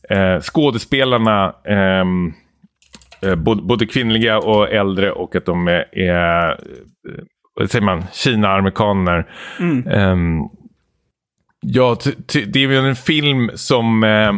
eh, 0.09 0.17
eh 0.17 0.41
skådespelarna. 0.41 1.55
Ehm, 1.65 2.33
eh, 3.21 3.35
både, 3.35 3.61
både, 3.61 3.85
kvinnliga 3.85 4.39
och 4.39 4.71
äldre 4.71 5.11
och 5.11 5.35
att 5.35 5.45
de 5.45 5.67
är, 5.67 5.97
är 5.97 6.59
säger 7.67 7.85
man, 7.85 8.03
Kina-amerikaner. 8.13 9.25
Mm. 9.59 9.87
Um, 9.87 10.49
Ja, 11.65 11.97
det 12.45 12.63
är 12.63 12.67
väl 12.67 12.85
en 12.85 12.95
film 12.95 13.51
som 13.53 14.03
eh, 14.03 14.33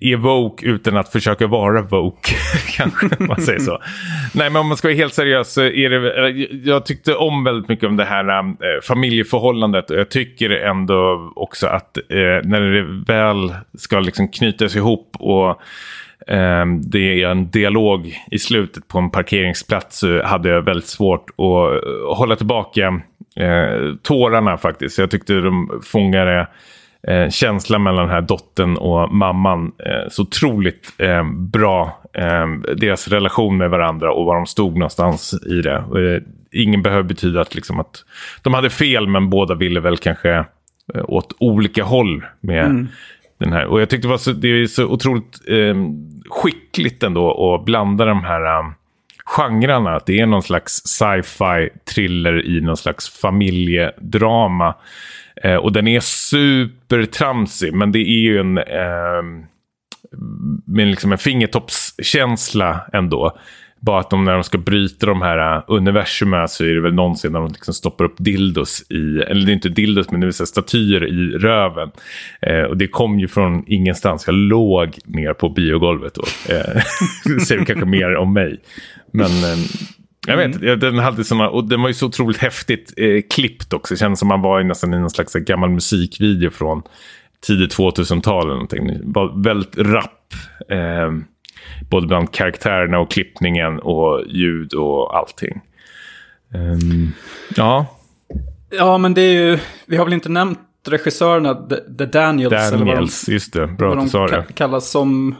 är 0.00 0.16
woke 0.16 0.66
utan 0.66 0.96
att 0.96 1.12
försöka 1.12 1.46
vara 1.46 1.82
woke. 1.82 2.34
kanske 2.76 3.08
man 3.18 3.40
säger 3.40 3.58
så. 3.58 3.78
Nej, 4.34 4.50
men 4.50 4.56
om 4.56 4.68
man 4.68 4.76
ska 4.76 4.88
vara 4.88 4.96
helt 4.96 5.14
seriös 5.14 5.52
så 5.52 5.62
är 5.62 5.90
det... 5.90 6.30
Jag 6.64 6.86
tyckte 6.86 7.14
om 7.14 7.44
väldigt 7.44 7.68
mycket 7.68 7.88
om 7.88 7.96
det 7.96 8.04
här 8.04 8.38
äh, 8.38 8.80
familjeförhållandet. 8.82 9.90
Och 9.90 9.98
jag 9.98 10.10
tycker 10.10 10.50
ändå 10.50 11.32
också 11.36 11.66
att 11.66 11.96
äh, 11.96 12.04
när 12.44 12.60
det 12.60 13.12
väl 13.12 13.54
ska 13.78 14.00
liksom 14.00 14.28
knytas 14.28 14.76
ihop 14.76 15.16
och 15.18 15.60
Ehm, 16.26 16.90
det 16.90 17.22
är 17.22 17.28
en 17.28 17.50
dialog 17.50 18.14
i 18.30 18.38
slutet 18.38 18.88
på 18.88 18.98
en 18.98 19.10
parkeringsplats 19.10 19.98
så 19.98 20.22
hade 20.22 20.48
jag 20.48 20.62
väldigt 20.62 20.86
svårt 20.86 21.30
att 21.30 21.84
eh, 21.84 22.16
hålla 22.16 22.36
tillbaka 22.36 23.00
eh, 23.36 23.94
tårarna 24.02 24.56
faktiskt. 24.56 24.98
Jag 24.98 25.10
tyckte 25.10 25.40
de 25.40 25.80
fångade 25.84 26.48
eh, 27.08 27.28
känslan 27.28 27.82
mellan 27.82 28.06
den 28.06 28.14
här 28.14 28.20
dottern 28.20 28.76
och 28.76 29.14
mamman 29.14 29.72
eh, 29.78 30.08
så 30.10 30.22
otroligt 30.22 30.92
eh, 30.98 31.24
bra. 31.32 32.00
Eh, 32.12 32.74
deras 32.76 33.08
relation 33.08 33.56
med 33.56 33.70
varandra 33.70 34.12
och 34.12 34.24
var 34.26 34.34
de 34.34 34.46
stod 34.46 34.72
någonstans 34.72 35.34
i 35.46 35.62
det. 35.62 35.76
Eh, 35.76 36.22
ingen 36.52 36.82
behöver 36.82 37.02
betyda 37.02 37.40
att, 37.40 37.54
liksom, 37.54 37.80
att 37.80 38.04
de 38.42 38.54
hade 38.54 38.70
fel, 38.70 39.08
men 39.08 39.30
båda 39.30 39.54
ville 39.54 39.80
väl 39.80 39.96
kanske 39.96 40.44
eh, 40.94 41.04
åt 41.04 41.36
olika 41.38 41.84
håll 41.84 42.24
med 42.40 42.64
mm 42.64 42.88
den 43.40 43.52
här. 43.52 43.66
Och 43.66 43.80
jag 43.80 43.90
tyckte 43.90 44.08
det, 44.08 44.10
var 44.10 44.18
så, 44.18 44.32
det 44.32 44.48
är 44.48 44.66
så 44.66 44.84
otroligt 44.84 45.40
eh, 45.48 45.74
skickligt 46.30 47.02
ändå 47.02 47.54
att 47.54 47.64
blanda 47.64 48.04
de 48.04 48.24
här 48.24 48.58
um, 48.58 48.74
genrerna. 49.24 49.96
Att 49.96 50.06
det 50.06 50.20
är 50.20 50.26
någon 50.26 50.42
slags 50.42 50.72
sci-fi 50.72 51.68
thriller 51.94 52.46
i 52.46 52.60
någon 52.60 52.76
slags 52.76 53.20
familjedrama. 53.20 54.74
Eh, 55.42 55.56
och 55.56 55.72
den 55.72 55.88
är 55.88 56.00
supertramsig, 56.00 57.74
men 57.74 57.92
det 57.92 57.98
är 57.98 58.20
ju 58.20 58.40
en... 58.40 58.58
Eh, 58.58 59.22
med 60.66 60.86
liksom 60.86 61.12
en 61.12 61.18
fingertoppskänsla 61.18 62.80
ändå. 62.92 63.38
Bara 63.80 64.00
att 64.00 64.10
de, 64.10 64.24
när 64.24 64.34
de 64.34 64.44
ska 64.44 64.58
bryta 64.58 65.06
de 65.06 65.22
här 65.22 65.56
äh, 65.56 65.62
universumen 65.66 66.48
så 66.48 66.64
är 66.64 66.74
det 66.74 66.80
väl 66.80 66.94
någonsin 66.94 67.32
när 67.32 67.40
de 67.40 67.48
liksom 67.48 67.74
stoppar 67.74 68.04
upp 68.04 68.14
dildos 68.18 68.90
i, 68.90 69.18
eller 69.18 69.46
det 69.46 69.52
är 69.52 69.54
inte 69.54 69.68
dildos 69.68 70.10
men 70.10 70.20
det 70.20 70.26
är 70.26 70.44
statyer 70.44 71.04
i 71.04 71.38
röven. 71.38 71.90
Eh, 72.42 72.62
och 72.62 72.76
det 72.76 72.88
kom 72.88 73.20
ju 73.20 73.28
från 73.28 73.64
ingenstans, 73.66 74.26
jag 74.26 74.34
låg 74.34 74.98
ner 75.04 75.34
på 75.34 75.48
biogolvet 75.48 76.14
då. 76.14 76.54
Eh, 76.54 76.82
det 77.24 77.40
säger 77.40 77.64
kanske 77.64 77.86
mer 77.86 78.16
om 78.16 78.32
mig. 78.32 78.60
Men 79.12 79.30
eh, 79.30 79.58
jag 80.26 80.36
vet, 80.36 80.62
mm. 80.62 80.78
den 80.78 80.98
hade 80.98 81.24
såna, 81.24 81.48
och 81.50 81.68
den 81.68 81.82
var 81.82 81.88
ju 81.88 81.94
så 81.94 82.06
otroligt 82.06 82.36
häftigt 82.36 82.94
eh, 82.96 83.22
klippt 83.30 83.72
också. 83.72 83.94
Det 83.94 83.98
kändes 83.98 84.18
som 84.18 84.28
man 84.28 84.42
var 84.42 84.60
i 84.60 84.64
nästan 84.64 84.94
i 84.94 84.98
någon 84.98 85.10
slags 85.10 85.36
eh, 85.36 85.42
gammal 85.42 85.70
musikvideo 85.70 86.50
från 86.50 86.82
tidigt 87.46 87.76
2000-tal 87.76 88.42
eller 88.42 88.52
någonting. 88.52 89.12
Var 89.12 89.42
väldigt 89.42 89.78
rapp. 89.78 90.34
Eh, 90.68 91.10
både 91.90 92.06
bland 92.06 92.32
karaktärerna 92.32 92.98
och 92.98 93.10
klippningen 93.10 93.78
och 93.78 94.24
ljud 94.26 94.74
och 94.74 95.16
allting. 95.16 95.60
Um, 96.54 97.12
ja. 97.56 97.86
Ja, 98.70 98.98
men 98.98 99.14
det 99.14 99.20
är 99.20 99.32
ju, 99.32 99.58
vi 99.86 99.96
har 99.96 100.04
väl 100.04 100.14
inte 100.14 100.28
nämnt 100.28 100.58
regissörerna, 100.88 101.54
The, 101.54 101.76
The 101.98 102.06
Daniels. 102.06 102.50
Daniels, 102.50 102.72
eller 102.72 102.84
vad 102.84 102.96
de, 102.96 103.32
just 103.32 103.52
det. 103.52 103.66
Bra 103.66 103.92
att 103.92 104.04
du 104.04 104.08
sa 104.08 104.26
det. 104.26 104.46
kallas 104.54 104.90
som 104.90 105.34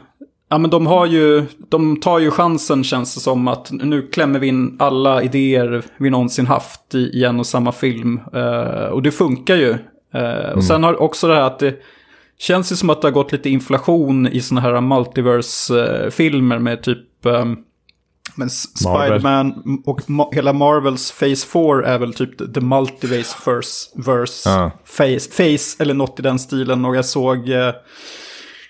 Ja, 0.51 0.57
men 0.57 0.69
de 0.69 0.87
har 0.87 1.05
ju, 1.05 1.45
de 1.69 1.99
tar 1.99 2.19
ju 2.19 2.31
chansen 2.31 2.83
känns 2.83 3.15
det 3.15 3.21
som 3.21 3.47
att 3.47 3.71
nu 3.71 4.01
klämmer 4.01 4.39
vi 4.39 4.47
in 4.47 4.75
alla 4.79 5.21
idéer 5.21 5.83
vi 5.97 6.09
någonsin 6.09 6.47
haft 6.47 6.95
i, 6.95 6.97
i 6.97 7.23
en 7.23 7.39
och 7.39 7.45
samma 7.45 7.71
film. 7.71 8.19
Uh, 8.35 8.85
och 8.85 9.01
det 9.01 9.11
funkar 9.11 9.55
ju. 9.55 9.69
Uh, 9.69 9.77
mm. 10.13 10.57
Och 10.57 10.63
sen 10.63 10.83
har 10.83 11.01
också 11.01 11.27
det 11.27 11.35
här 11.35 11.41
att 11.41 11.59
det 11.59 11.75
känns 12.41 12.71
ju 12.71 12.75
som 12.75 12.89
att 12.89 13.01
det 13.01 13.07
har 13.07 13.13
gått 13.13 13.31
lite 13.31 13.49
inflation 13.49 14.27
i 14.27 14.41
sådana 14.41 14.61
här 14.61 14.81
multiverse-filmer 14.81 16.59
med 16.59 16.83
typ 16.83 17.25
um, 17.25 17.57
men 18.35 18.49
Spiderman 18.49 19.53
och 19.85 20.09
ma 20.09 20.29
hela 20.31 20.53
Marvels 20.53 21.11
Phase 21.19 21.47
4 21.47 21.85
är 21.85 21.97
väl 21.97 22.13
typ 22.13 22.53
the 22.53 22.61
multiverse 22.61 23.37
verse, 23.45 23.89
verse 23.95 24.49
uh. 24.49 24.69
face, 24.85 25.31
face 25.31 25.83
eller 25.83 25.93
något 25.93 26.19
i 26.19 26.21
den 26.21 26.39
stilen. 26.39 26.85
Och 26.85 26.95
jag 26.95 27.05
såg... 27.05 27.49
Uh, 27.49 27.71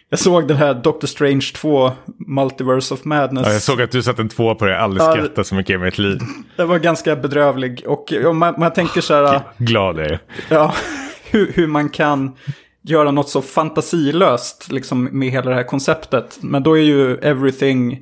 jag 0.10 0.20
såg 0.20 0.48
den 0.48 0.58
här 0.58 0.74
Doctor 0.74 1.08
Strange 1.08 1.52
2, 1.56 1.92
Multiverse 2.28 2.94
of 2.94 3.04
Madness. 3.04 3.48
Ja, 3.48 3.54
jag 3.54 3.62
såg 3.62 3.82
att 3.82 3.92
du 3.92 4.04
satte 4.04 4.22
en 4.22 4.30
två 4.30 4.56
på 4.56 4.66
det. 4.66 4.72
Jag 4.72 4.82
aldrig 4.82 5.02
skrattat 5.04 5.32
ja, 5.36 5.44
så 5.44 5.56
mycket 5.56 5.74
i 5.74 5.78
mitt 5.78 5.98
liv. 5.98 6.20
Den 6.56 6.68
var 6.68 6.80
ganska 6.80 7.16
bedrövlig. 7.16 7.84
Och 7.88 8.14
om 8.26 8.38
man, 8.38 8.54
man 8.58 8.74
tänker 8.74 9.02
så 9.02 9.14
här... 9.14 9.42
Glad 9.58 10.00
är 10.00 10.10
jag. 10.10 10.20
Ja, 10.50 10.74
hur, 11.32 11.52
hur 11.54 11.68
man 11.68 11.90
kan 11.90 12.36
göra 12.84 13.12
något 13.12 13.30
så 13.30 13.42
fantasilöst 13.42 14.72
liksom, 14.72 15.04
med 15.04 15.30
hela 15.30 15.50
det 15.50 15.56
här 15.56 15.64
konceptet. 15.64 16.38
Men 16.42 16.64
då 16.64 16.78
är 16.78 16.82
ju 16.82 17.16
everything 17.18 18.00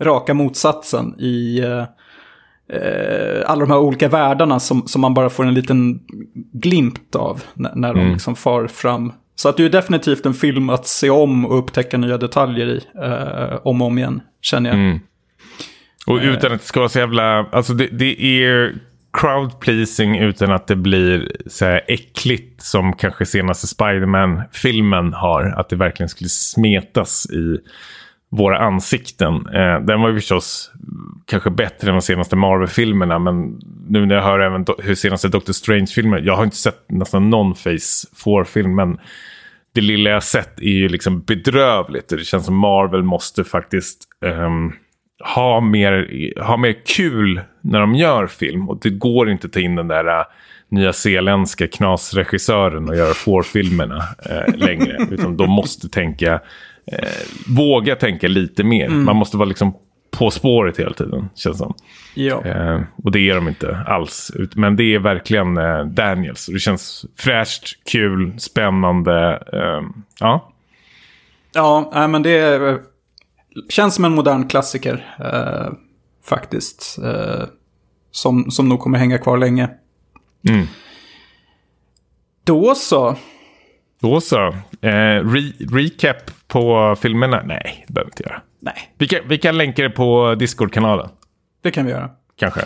raka 0.00 0.34
motsatsen 0.34 1.14
i 1.20 1.60
eh, 1.60 1.84
eh 2.78 3.50
alla 3.50 3.60
de 3.60 3.70
här 3.70 3.78
olika 3.78 4.08
världarna 4.08 4.60
som, 4.60 4.86
som 4.86 5.00
man 5.00 5.14
bara 5.14 5.30
får 5.30 5.44
en 5.44 5.54
liten 5.54 6.00
glimt 6.52 7.16
av 7.16 7.42
när, 7.54 7.74
när 7.74 7.90
mm. 7.90 8.04
de 8.04 8.12
liksom 8.12 8.36
far 8.36 8.66
fram 8.66 9.12
så 9.34 9.48
att 9.48 9.56
det 9.56 9.64
är 9.64 9.68
definitivt 9.68 10.26
en 10.26 10.34
film 10.34 10.70
att 10.70 10.86
se 10.86 11.10
om 11.10 11.46
och 11.46 11.58
upptäcka 11.58 11.98
nya 11.98 12.18
detaljer 12.18 12.66
i. 12.66 12.80
Eh, 13.02 13.58
om 13.62 13.82
och 13.82 13.86
om 13.86 13.98
igen, 13.98 14.20
känner 14.40 14.70
jag. 14.70 14.78
Mm. 14.78 15.00
Och 16.06 16.16
utan 16.22 16.52
att 16.52 16.60
det 16.60 16.66
ska 16.66 16.80
vara 16.80 16.88
så 16.88 16.98
jävla... 16.98 17.46
Alltså 17.52 17.72
det, 17.72 17.86
det 17.86 18.44
är 18.44 18.74
crowd 19.12 19.60
pleasing 19.60 20.18
utan 20.18 20.52
att 20.52 20.66
det 20.66 20.76
blir 20.76 21.32
så 21.46 21.64
här 21.64 21.84
äckligt 21.88 22.62
som 22.62 22.92
kanske 22.92 23.26
senaste 23.26 23.66
Spiderman-filmen 23.66 25.12
har. 25.12 25.54
Att 25.56 25.68
det 25.68 25.76
verkligen 25.76 26.08
skulle 26.08 26.28
smetas 26.28 27.30
i 27.30 27.58
våra 28.30 28.58
ansikten. 28.58 29.34
Eh, 29.34 29.80
den 29.80 30.00
var 30.00 30.08
ju 30.08 30.14
förstås 30.14 30.72
kanske 31.26 31.50
bättre 31.50 31.88
än 31.88 31.94
de 31.94 32.02
senaste 32.02 32.36
Marvel-filmerna. 32.36 33.18
Men 33.18 33.60
nu 33.88 34.06
när 34.06 34.14
jag 34.14 34.22
hör 34.22 34.40
även 34.40 34.64
hur 34.78 34.94
senaste 34.94 35.28
Doctor 35.28 35.52
Strange-filmen. 35.52 36.24
Jag 36.24 36.36
har 36.36 36.44
inte 36.44 36.56
sett 36.56 36.84
nästan 36.88 37.30
någon 37.30 37.54
Face4-film. 37.54 38.74
Men 38.74 38.98
det 39.74 39.80
lilla 39.80 40.10
jag 40.10 40.22
sett 40.22 40.60
är 40.60 40.72
ju 40.72 40.88
liksom 40.88 41.20
bedrövligt. 41.20 42.08
Det 42.08 42.24
känns 42.24 42.44
som 42.46 42.56
Marvel 42.56 43.02
måste 43.02 43.44
faktiskt 43.44 44.08
um, 44.20 44.72
ha, 45.24 45.60
mer, 45.60 46.32
ha 46.40 46.56
mer 46.56 46.76
kul 46.86 47.40
när 47.60 47.80
de 47.80 47.94
gör 47.94 48.26
film. 48.26 48.68
Och 48.68 48.78
det 48.82 48.90
går 48.90 49.30
inte 49.30 49.46
att 49.46 49.52
ta 49.52 49.60
in 49.60 49.74
den 49.74 49.88
där 49.88 50.08
uh, 50.08 50.24
nya 50.68 50.92
zeeländska 50.92 51.68
knasregissören 51.68 52.88
och 52.88 52.96
göra 52.96 53.14
får-filmerna 53.14 54.02
uh, 54.30 54.56
längre. 54.56 54.96
Utan 55.10 55.36
de 55.36 55.50
måste 55.50 55.88
tänka 55.88 56.40
eh, 56.86 57.08
våga 57.46 57.96
tänka 57.96 58.28
lite 58.28 58.64
mer. 58.64 58.86
Mm. 58.86 59.04
Man 59.04 59.16
måste 59.16 59.36
vara 59.36 59.48
liksom 59.48 59.74
på 60.10 60.30
spåret 60.30 60.80
hela 60.80 60.92
tiden, 60.92 61.28
känns 61.34 61.58
som. 61.58 61.74
Ja. 62.14 62.44
Eh, 62.44 62.80
och 63.04 63.12
det 63.12 63.30
är 63.30 63.34
de 63.34 63.48
inte 63.48 63.76
alls. 63.86 64.32
Men 64.54 64.76
det 64.76 64.94
är 64.94 64.98
verkligen 64.98 65.56
eh, 65.56 65.84
Daniels. 65.84 66.46
Det 66.46 66.58
känns 66.58 67.06
fräscht, 67.16 67.84
kul, 67.92 68.32
spännande. 68.38 69.42
Eh, 69.52 69.82
ja. 70.20 70.52
Ja, 71.54 72.06
men 72.08 72.22
det 72.22 72.30
är, 72.30 72.78
känns 73.68 73.94
som 73.94 74.04
en 74.04 74.12
modern 74.12 74.48
klassiker. 74.48 75.16
Eh, 75.18 75.72
faktiskt. 76.24 76.98
Eh, 77.04 77.44
som, 78.10 78.50
som 78.50 78.68
nog 78.68 78.80
kommer 78.80 78.98
hänga 78.98 79.18
kvar 79.18 79.38
länge. 79.38 79.70
Mm. 80.48 80.66
Då 82.44 82.74
så. 82.74 83.16
Då 84.00 84.20
så. 84.20 84.46
Eh, 84.80 85.24
re 85.24 85.52
recap 85.70 86.48
på 86.48 86.96
filmerna? 87.00 87.42
Nej, 87.44 87.84
det 87.86 87.92
behöver 87.92 88.10
vi 88.10 88.12
inte 88.12 88.22
göra. 88.22 88.42
Nej. 88.60 88.94
Vi 88.98 89.08
kan, 89.08 89.20
vi 89.28 89.38
kan 89.38 89.58
länka 89.58 89.82
det 89.82 89.90
på 89.90 90.34
Discord-kanalen. 90.34 91.08
Det 91.62 91.70
kan 91.70 91.86
vi 91.86 91.90
göra. 91.90 92.10
Kanske. 92.36 92.60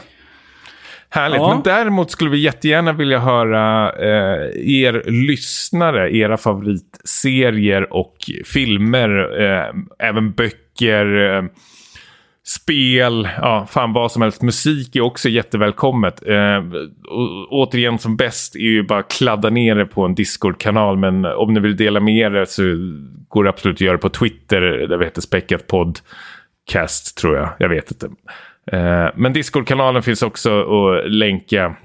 Härligt. 1.17 1.41
Ja. 1.41 1.55
Men 1.55 1.63
däremot 1.63 2.11
skulle 2.11 2.31
vi 2.31 2.39
jättegärna 2.39 2.93
vilja 2.93 3.19
höra 3.19 3.93
eh, 3.93 4.83
er 4.83 5.11
lyssnare, 5.11 6.17
era 6.17 6.37
favoritserier 6.37 7.93
och 7.93 8.17
filmer, 8.45 9.43
eh, 9.43 10.09
även 10.09 10.33
böcker. 10.33 11.37
Eh, 11.37 11.45
spel, 12.47 13.29
ja, 13.41 13.67
fan 13.71 13.93
vad 13.93 14.13
som 14.13 14.23
helst. 14.23 14.43
Musik 14.43 14.97
är 14.97 15.01
också 15.01 15.29
jättevälkommet. 15.29 16.29
Eh, 16.29 16.59
och, 17.09 17.53
återigen 17.53 17.99
som 17.99 18.17
bäst 18.17 18.57
är 18.57 18.61
ju 18.61 18.83
bara 18.83 19.03
kladda 19.03 19.51
ner 19.51 19.75
det 19.75 19.87
på 19.87 20.05
en 20.05 20.15
Discord-kanal. 20.15 20.97
Men 20.97 21.25
om 21.25 21.55
ni 21.55 21.61
vill 21.61 21.77
dela 21.77 22.01
med 22.01 22.33
er 22.33 22.45
så 22.45 22.63
går 23.29 23.45
det 23.45 23.51
absolut 23.51 23.77
att 23.77 23.81
göra 23.81 23.99
på 23.99 24.09
Twitter. 24.09 24.61
Där 24.61 24.97
vi 24.97 25.05
heter 25.05 25.21
Späckat 25.21 25.67
Podcast 25.67 27.17
tror 27.17 27.37
jag. 27.37 27.49
Jag 27.59 27.69
vet 27.69 27.91
inte. 27.91 28.09
Eh, 28.73 29.09
men 29.15 29.33
Discord-kanalen 29.33 30.03
finns 30.03 30.23
också 30.23 30.61
att 30.61 31.11
länka. 31.13 31.77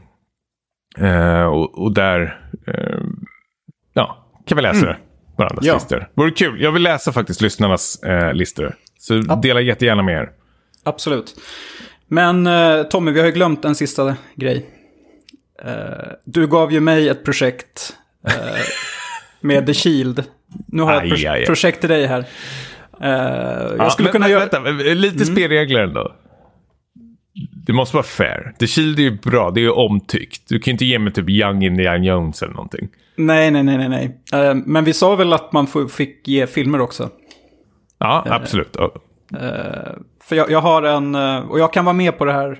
Eh, 0.97 1.43
och, 1.43 1.83
och, 1.83 1.93
där 1.93 2.41
eh, 2.67 2.99
ja, 3.93 4.27
kan 4.45 4.55
vi 4.55 4.61
läsa 4.61 4.85
mm. 4.85 5.01
Varandras 5.37 5.65
ja. 5.65 5.73
listor. 5.73 6.09
Vore 6.13 6.31
kul. 6.31 6.61
Jag 6.61 6.71
vill 6.71 6.83
läsa 6.83 7.11
faktiskt 7.11 7.41
lyssnarnas 7.41 7.99
listor. 8.33 8.75
Så 8.97 9.21
ja. 9.27 9.35
dela 9.35 9.61
jättegärna 9.61 10.03
med 10.03 10.15
er. 10.15 10.29
Absolut. 10.83 11.35
Men 12.07 12.49
Tommy, 12.89 13.11
vi 13.11 13.19
har 13.19 13.27
ju 13.27 13.31
glömt 13.31 13.65
en 13.65 13.75
sista 13.75 14.15
grej. 14.35 14.65
Du 16.25 16.47
gav 16.47 16.71
ju 16.71 16.79
mig 16.79 17.09
ett 17.09 17.25
projekt 17.25 17.97
med 19.41 19.65
The 19.65 19.73
Shield. 19.73 20.23
Nu 20.67 20.81
har 20.81 20.93
jag 20.93 21.03
ett 21.03 21.09
pro 21.09 21.17
aj, 21.17 21.27
aj. 21.27 21.45
projekt 21.45 21.79
till 21.79 21.89
dig 21.89 22.05
här. 22.05 22.25
Jag 22.99 23.77
ja, 23.77 23.89
skulle 23.89 24.05
men, 24.05 24.11
kunna 24.11 24.29
göra... 24.29 24.39
Vänta, 24.39 24.59
lite 24.93 25.23
mm. 25.23 25.35
spelregler 25.35 25.79
ändå. 25.81 26.15
Det 27.65 27.73
måste 27.73 27.95
vara 27.95 28.03
fair. 28.03 28.53
The 28.59 28.67
Shield 28.67 28.99
är 28.99 29.03
ju 29.03 29.17
bra, 29.17 29.51
det 29.51 29.59
är 29.59 29.63
ju 29.63 29.71
omtyckt. 29.71 30.49
Du 30.49 30.59
kan 30.59 30.71
ju 30.71 30.71
inte 30.71 30.85
ge 30.85 30.99
mig 30.99 31.13
typ 31.13 31.29
Young 31.29 31.63
Indiana 31.63 32.05
Jones 32.05 32.41
eller 32.41 32.53
någonting. 32.53 32.89
Nej, 33.15 33.51
nej, 33.51 33.63
nej, 33.63 33.89
nej. 33.89 34.21
Uh, 34.33 34.55
men 34.65 34.83
vi 34.83 34.93
sa 34.93 35.15
väl 35.15 35.33
att 35.33 35.53
man 35.53 35.67
fick 35.89 36.27
ge 36.27 36.47
filmer 36.47 36.81
också? 36.81 37.09
Ja, 37.97 38.25
absolut. 38.29 38.75
Ja. 38.79 38.91
Eh, 39.39 39.91
för 40.23 40.35
jag, 40.35 40.51
jag 40.51 40.61
har 40.61 40.83
en, 40.83 41.15
och 41.43 41.59
jag 41.59 41.73
kan 41.73 41.85
vara 41.85 41.93
med 41.93 42.17
på 42.17 42.25
det 42.25 42.33
här. 42.33 42.59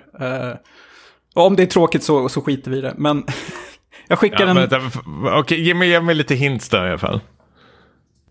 om 1.34 1.56
det 1.56 1.64
är 1.64 1.68
tråkigt 1.68 2.04
så, 2.04 2.30
så 2.30 2.42
skiter 2.42 2.72
vi 2.72 2.78
i 2.78 2.82
det. 2.82 2.94
Men 2.98 3.24
jag 4.08 4.20
skickar 4.20 4.46
Ja, 4.46 4.78
en... 4.78 5.40
okej, 5.40 5.62
ge, 5.62 5.74
mig, 5.74 5.90
ge 5.90 6.02
mig 6.02 6.16
lite 6.16 6.36
hints 6.36 6.70
då 6.70 6.78
i 6.78 6.80
alla 6.80 6.98
fall. 6.98 7.22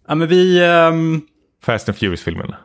Ja, 0.09 0.15
men 0.15 0.29
vi, 0.29 0.65
ehm, 0.65 1.21
Fast 1.63 1.89
and 1.89 1.99
Furious-filmerna. 1.99 2.57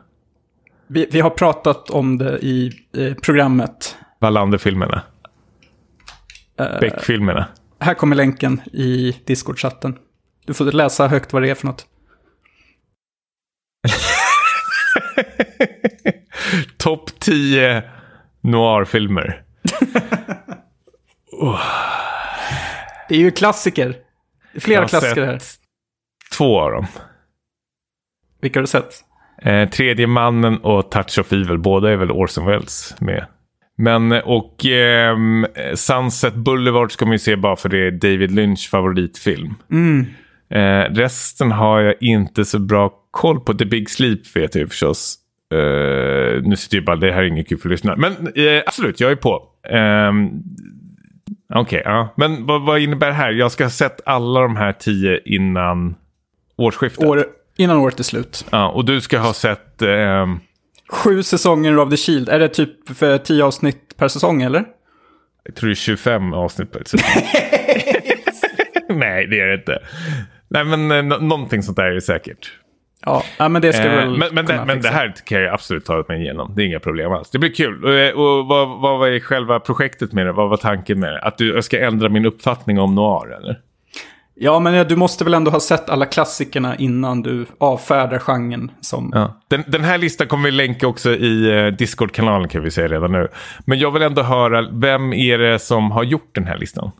Vi, 0.86 1.08
vi 1.10 1.20
har 1.20 1.30
pratat 1.30 1.90
om 1.90 2.18
det 2.18 2.38
i 2.38 2.72
eh, 2.96 3.14
programmet. 3.14 3.96
Wallander-filmerna. 4.20 5.02
Beck-filmerna. 6.80 7.46
Här 7.80 7.94
kommer 7.94 8.16
länken 8.16 8.60
i 8.72 9.20
Discord-chatten. 9.26 9.98
Du 10.44 10.54
får 10.54 10.64
läsa 10.64 11.08
högt 11.08 11.32
vad 11.32 11.42
det 11.42 11.50
är 11.50 11.54
för 11.54 11.66
något. 11.66 11.86
Topp 16.76 17.10
10 17.20 17.82
noir-filmer. 18.40 19.42
Det 23.08 23.14
är 23.14 23.18
ju 23.18 23.30
klassiker. 23.30 23.96
Flera 24.60 24.88
klassiker 24.88 25.26
här. 25.26 25.40
Två 26.36 26.60
av 26.60 26.72
dem. 26.72 26.86
Vilka 28.40 28.58
har 28.58 28.62
du 28.62 28.66
sett? 28.66 29.04
Eh, 29.42 29.68
Tredje 29.68 30.06
mannen 30.06 30.58
och 30.58 30.90
Touch 30.90 31.18
of 31.18 31.32
Evil. 31.32 31.58
Båda 31.58 31.92
är 31.92 31.96
väl 31.96 32.10
Orson 32.10 32.46
Welles 32.46 32.94
med. 33.00 33.26
Men 33.78 34.12
och 34.12 34.66
ehm, 34.66 35.46
Sunset 35.74 36.34
Boulevard 36.34 36.92
ska 36.92 37.04
man 37.04 37.12
ju 37.12 37.18
se 37.18 37.36
bara 37.36 37.56
för 37.56 37.68
det 37.68 37.86
är 37.86 37.90
David 37.90 38.30
Lynch 38.30 38.70
favoritfilm. 38.70 39.54
Mm. 39.70 40.06
Eh, 40.50 40.94
resten 40.94 41.52
har 41.52 41.80
jag 41.80 41.94
inte 42.00 42.44
så 42.44 42.58
bra 42.58 42.92
koll 43.10 43.40
på. 43.40 43.54
The 43.54 43.64
Big 43.64 43.90
Sleep 43.90 44.36
vet 44.36 44.54
jag 44.54 44.62
ju 44.62 44.68
förstås. 44.68 45.18
Eh, 45.52 46.42
nu 46.42 46.56
sitter 46.56 46.76
ju 46.76 46.82
bara, 46.82 46.96
det 46.96 47.12
här 47.12 47.22
är 47.22 47.26
inget 47.26 47.48
kul 47.48 47.58
för 47.58 47.68
lyssnare. 47.68 47.96
Men 47.96 48.12
eh, 48.12 48.62
absolut, 48.66 49.00
jag 49.00 49.10
är 49.10 49.16
på. 49.16 49.42
Um, 49.70 50.42
Okej, 51.54 51.82
ja. 51.84 52.14
Men 52.16 52.46
vad, 52.46 52.62
vad 52.62 52.80
innebär 52.80 53.06
det 53.06 53.12
här? 53.12 53.32
Jag 53.32 53.52
ska 53.52 53.64
ha 53.64 53.70
sett 53.70 54.00
alla 54.06 54.40
de 54.40 54.56
här 54.56 54.72
tio 54.72 55.20
innan 55.24 55.94
årsskiftet. 56.56 57.08
År, 57.08 57.24
innan 57.56 57.76
året 57.76 58.00
är 58.00 58.04
slut. 58.04 58.44
Ja, 58.50 58.68
och 58.68 58.84
du 58.84 59.00
ska 59.00 59.18
ha 59.18 59.32
sett... 59.32 59.82
ehm, 59.82 60.40
Sju 60.88 61.22
säsonger 61.22 61.76
av 61.76 61.90
The 61.90 61.96
Shield. 61.96 62.28
Är 62.28 62.38
det 62.38 62.48
typ 62.48 62.96
för 62.98 63.18
tio 63.18 63.44
avsnitt 63.44 63.96
per 63.96 64.08
säsong 64.08 64.42
eller? 64.42 64.64
jag 65.44 65.54
tror 65.56 65.68
det 65.68 65.72
är 65.72 65.74
25 65.74 66.32
avsnitt 66.34 66.72
per 66.72 66.82
säsong. 66.86 67.22
Nej, 68.98 69.26
det 69.26 69.40
är 69.40 69.46
det 69.46 69.54
inte. 69.54 69.78
Nej, 70.48 70.64
men 70.64 70.90
eh, 70.90 71.02
nå- 71.02 71.18
någonting 71.26 71.62
sånt 71.62 71.76
där 71.76 71.84
är 71.84 71.94
det 71.94 72.00
säkert. 72.00 72.52
Ja, 73.04 73.48
men 73.48 73.62
det 73.62 73.72
ska 73.72 73.82
Eh, 73.84 73.96
väl 73.96 74.08
men 74.18 74.34
men, 74.34 74.46
det, 74.46 74.64
men 74.66 74.80
det 74.82 74.88
här 74.88 75.14
kan 75.24 75.40
jag 75.42 75.54
absolut 75.54 75.84
ta 75.84 76.04
mig 76.08 76.20
igenom. 76.22 76.52
Det 76.56 76.62
är 76.62 76.66
inga 76.66 76.80
problem 76.80 77.12
alls. 77.12 77.30
Det 77.30 77.38
blir 77.38 77.54
kul. 77.54 77.84
Och, 77.84 77.92
eh, 77.94 78.12
och 78.14 78.46
vad, 78.46 78.80
vad 78.80 78.98
var 78.98 79.20
själva 79.20 79.60
projektet 79.60 80.12
med 80.12 80.26
det? 80.26 80.32
Vad 80.32 80.48
var 80.48 80.56
tanken 80.56 81.00
med 81.00 81.12
det? 81.12 81.20
Att 81.20 81.38
du, 81.38 81.54
jag 81.54 81.64
ska 81.64 81.80
ändra 81.86 82.08
min 82.08 82.26
uppfattning 82.26 82.78
om 82.78 82.94
noir, 82.94 83.36
eller? 83.36 83.60
Ja, 84.38 84.60
men 84.60 84.88
du 84.88 84.96
måste 84.96 85.24
väl 85.24 85.34
ändå 85.34 85.50
ha 85.50 85.60
sett 85.60 85.90
alla 85.90 86.06
klassikerna 86.06 86.76
innan 86.76 87.22
du 87.22 87.46
avfärdar 87.58 88.18
genren 88.18 88.70
som... 88.80 89.10
Ja. 89.14 89.40
Den, 89.48 89.64
den 89.66 89.84
här 89.84 89.98
listan 89.98 90.26
kommer 90.26 90.44
vi 90.44 90.50
länka 90.50 90.86
också 90.86 91.10
i 91.10 91.58
eh, 91.58 91.66
Discord-kanalen 91.66 92.48
kan 92.48 92.62
vi 92.62 92.70
säga 92.70 92.88
redan 92.88 93.12
nu. 93.12 93.28
Men 93.64 93.78
jag 93.78 93.90
vill 93.90 94.02
ändå 94.02 94.22
höra, 94.22 94.68
vem 94.72 95.12
är 95.12 95.38
det 95.38 95.58
som 95.58 95.90
har 95.90 96.04
gjort 96.04 96.34
den 96.34 96.46
här 96.46 96.58
listan? 96.58 96.90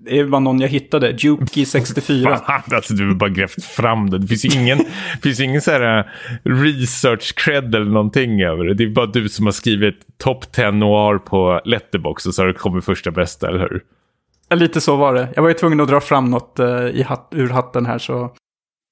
Det 0.00 0.18
är 0.18 0.24
bara 0.24 0.40
någon 0.40 0.60
jag 0.60 0.68
hittade. 0.68 1.14
Juki 1.18 1.64
64. 1.64 2.36
Fan, 2.46 2.62
alltså 2.72 2.94
du 2.94 3.06
har 3.06 3.14
bara 3.14 3.30
grävt 3.30 3.64
fram 3.64 4.10
det. 4.10 4.18
Det 4.18 4.26
finns 4.26 4.44
ju 4.44 4.60
ingen, 4.60 4.78
finns 5.22 5.40
ingen 5.40 5.60
så 5.60 5.70
här 5.70 5.98
eh, 5.98 6.04
research 6.50 7.34
cred 7.36 7.74
eller 7.74 7.90
någonting 7.90 8.42
över 8.42 8.64
det. 8.64 8.74
Det 8.74 8.84
är 8.84 8.88
bara 8.88 9.06
du 9.06 9.28
som 9.28 9.46
har 9.46 9.52
skrivit 9.52 9.94
top 10.18 10.52
10 10.52 10.70
noir 10.70 11.18
på 11.18 11.60
Letterbox 11.64 12.26
och 12.26 12.34
så 12.34 12.42
har 12.42 12.46
det 12.46 12.54
kommit 12.54 12.84
första 12.84 13.10
bästa, 13.10 13.48
eller 13.48 13.58
hur? 13.58 13.82
Lite 14.50 14.80
så 14.80 14.96
var 14.96 15.14
det. 15.14 15.28
Jag 15.34 15.42
var 15.42 15.48
ju 15.48 15.54
tvungen 15.54 15.80
att 15.80 15.88
dra 15.88 16.00
fram 16.00 16.24
något 16.30 16.58
eh, 16.58 16.86
i 16.86 17.02
hatt, 17.02 17.28
ur 17.30 17.48
hatten 17.48 17.86
här 17.86 17.98
så... 17.98 18.34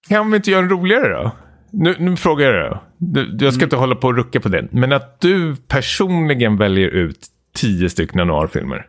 Kan 0.08 0.30
vi 0.30 0.36
inte 0.36 0.50
göra 0.50 0.62
en 0.62 0.70
roligare 0.70 1.08
då? 1.08 1.30
Nu, 1.70 1.94
nu 1.98 2.16
frågar 2.16 2.52
jag 2.54 2.70
dig. 2.70 2.80
Du, 2.98 3.44
jag 3.44 3.54
ska 3.54 3.64
inte 3.64 3.76
hålla 3.76 3.94
på 3.94 4.06
och 4.06 4.16
rucka 4.16 4.40
på 4.40 4.48
det. 4.48 4.68
Men 4.70 4.92
att 4.92 5.20
du 5.20 5.56
personligen 5.56 6.56
väljer 6.56 6.88
ut 6.88 7.26
tio 7.54 7.90
stycken 7.90 8.26
noir-filmer. 8.26 8.86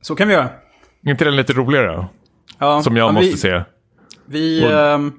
Så 0.00 0.14
kan 0.14 0.28
vi 0.28 0.34
göra. 0.34 0.48
Är 1.06 1.10
inte 1.10 1.24
den 1.24 1.36
lite 1.36 1.52
roligare 1.52 1.86
då? 1.96 2.08
Ja, 2.58 2.82
Som 2.82 2.96
jag 2.96 3.14
måste 3.14 3.30
vi, 3.30 3.36
se. 3.36 3.62
Vi... 4.26 4.64
Och- 4.64 4.72
ehm, 4.72 5.12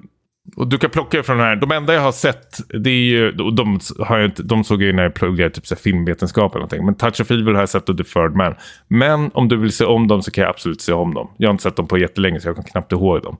Och 0.56 0.68
du 0.68 0.78
kan 0.78 0.90
plocka 0.90 1.22
från 1.22 1.38
den 1.38 1.46
här. 1.46 1.56
De 1.56 1.72
enda 1.72 1.94
jag 1.94 2.00
har 2.00 2.12
sett, 2.12 2.58
det 2.82 2.90
är 2.90 3.04
ju, 3.04 3.32
de, 3.32 3.80
har 3.98 4.18
jag 4.18 4.30
de 4.36 4.64
såg 4.64 4.82
jag 4.82 4.86
ju 4.86 4.92
när 4.92 5.02
jag 5.02 5.14
pluggade 5.14 5.50
typ 5.50 5.66
så 5.66 5.74
här 5.74 5.82
filmvetenskap 5.82 6.52
eller 6.52 6.60
någonting. 6.60 6.84
Men 6.86 6.94
Touch 6.94 7.20
of 7.20 7.30
Evil 7.30 7.54
har 7.54 7.62
jag 7.62 7.68
sett 7.68 7.88
och 7.88 7.98
The 7.98 8.04
Third 8.04 8.34
Man. 8.34 8.54
Men 8.88 9.30
om 9.34 9.48
du 9.48 9.56
vill 9.56 9.72
se 9.72 9.84
om 9.84 10.08
dem 10.08 10.22
så 10.22 10.30
kan 10.30 10.42
jag 10.42 10.50
absolut 10.50 10.80
se 10.80 10.92
om 10.92 11.14
dem. 11.14 11.30
Jag 11.36 11.48
har 11.48 11.52
inte 11.52 11.62
sett 11.62 11.76
dem 11.76 11.88
på 11.88 11.98
jättelänge 11.98 12.40
så 12.40 12.48
jag 12.48 12.56
kan 12.56 12.64
knappt 12.64 12.92
ihåg 12.92 13.22
dem. 13.22 13.36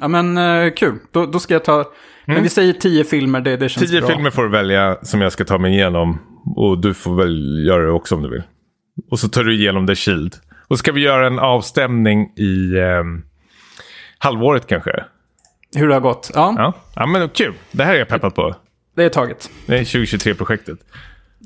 ja, 0.00 0.08
men 0.08 0.38
eh, 0.38 0.72
kul. 0.72 0.94
Då, 1.12 1.26
då 1.26 1.38
ska 1.38 1.54
jag 1.54 1.64
ta... 1.64 1.84
Men 2.26 2.42
vi 2.42 2.48
säger 2.48 2.72
tio 2.72 3.04
filmer, 3.04 3.40
det, 3.40 3.56
det 3.56 3.68
känns 3.68 3.90
Mm. 3.90 3.90
Tio 3.90 4.00
bra. 4.00 4.16
filmer 4.16 4.30
får 4.30 4.42
du 4.42 4.50
välja 4.50 4.98
som 5.02 5.20
jag 5.20 5.32
ska 5.32 5.44
ta 5.44 5.58
mig 5.58 5.72
igenom. 5.72 6.18
Och 6.56 6.78
du 6.78 6.94
får 6.94 7.14
väl 7.14 7.64
göra 7.66 7.82
det 7.84 7.90
också 7.90 8.14
om 8.14 8.22
du 8.22 8.30
vill. 8.30 8.42
Och 9.10 9.18
så 9.18 9.28
tar 9.28 9.44
du 9.44 9.54
igenom 9.54 9.86
The 9.86 9.94
Shield. 9.94 10.34
Och 10.68 10.78
ska 10.78 10.92
vi 10.92 11.00
göra 11.00 11.26
en 11.26 11.38
avstämning 11.38 12.32
i 12.36 12.78
ehm, 12.78 13.22
halvåret 14.18 14.66
kanske? 14.66 15.04
Hur 15.74 15.88
det 15.88 15.94
har 15.94 16.00
gått. 16.00 16.30
Ja, 16.34 16.54
Ja. 16.58 16.72
ja, 16.94 17.06
men 17.06 17.28
kul. 17.28 17.54
Det 17.70 17.84
här 17.84 17.94
är 17.94 17.98
jag 17.98 18.08
peppad 18.08 18.34
på. 18.34 18.54
det 18.96 19.04
är 19.04 19.08
taget. 19.08 19.50
Det 19.66 19.78
är 19.78 19.84
2023-projektet. 19.84 20.78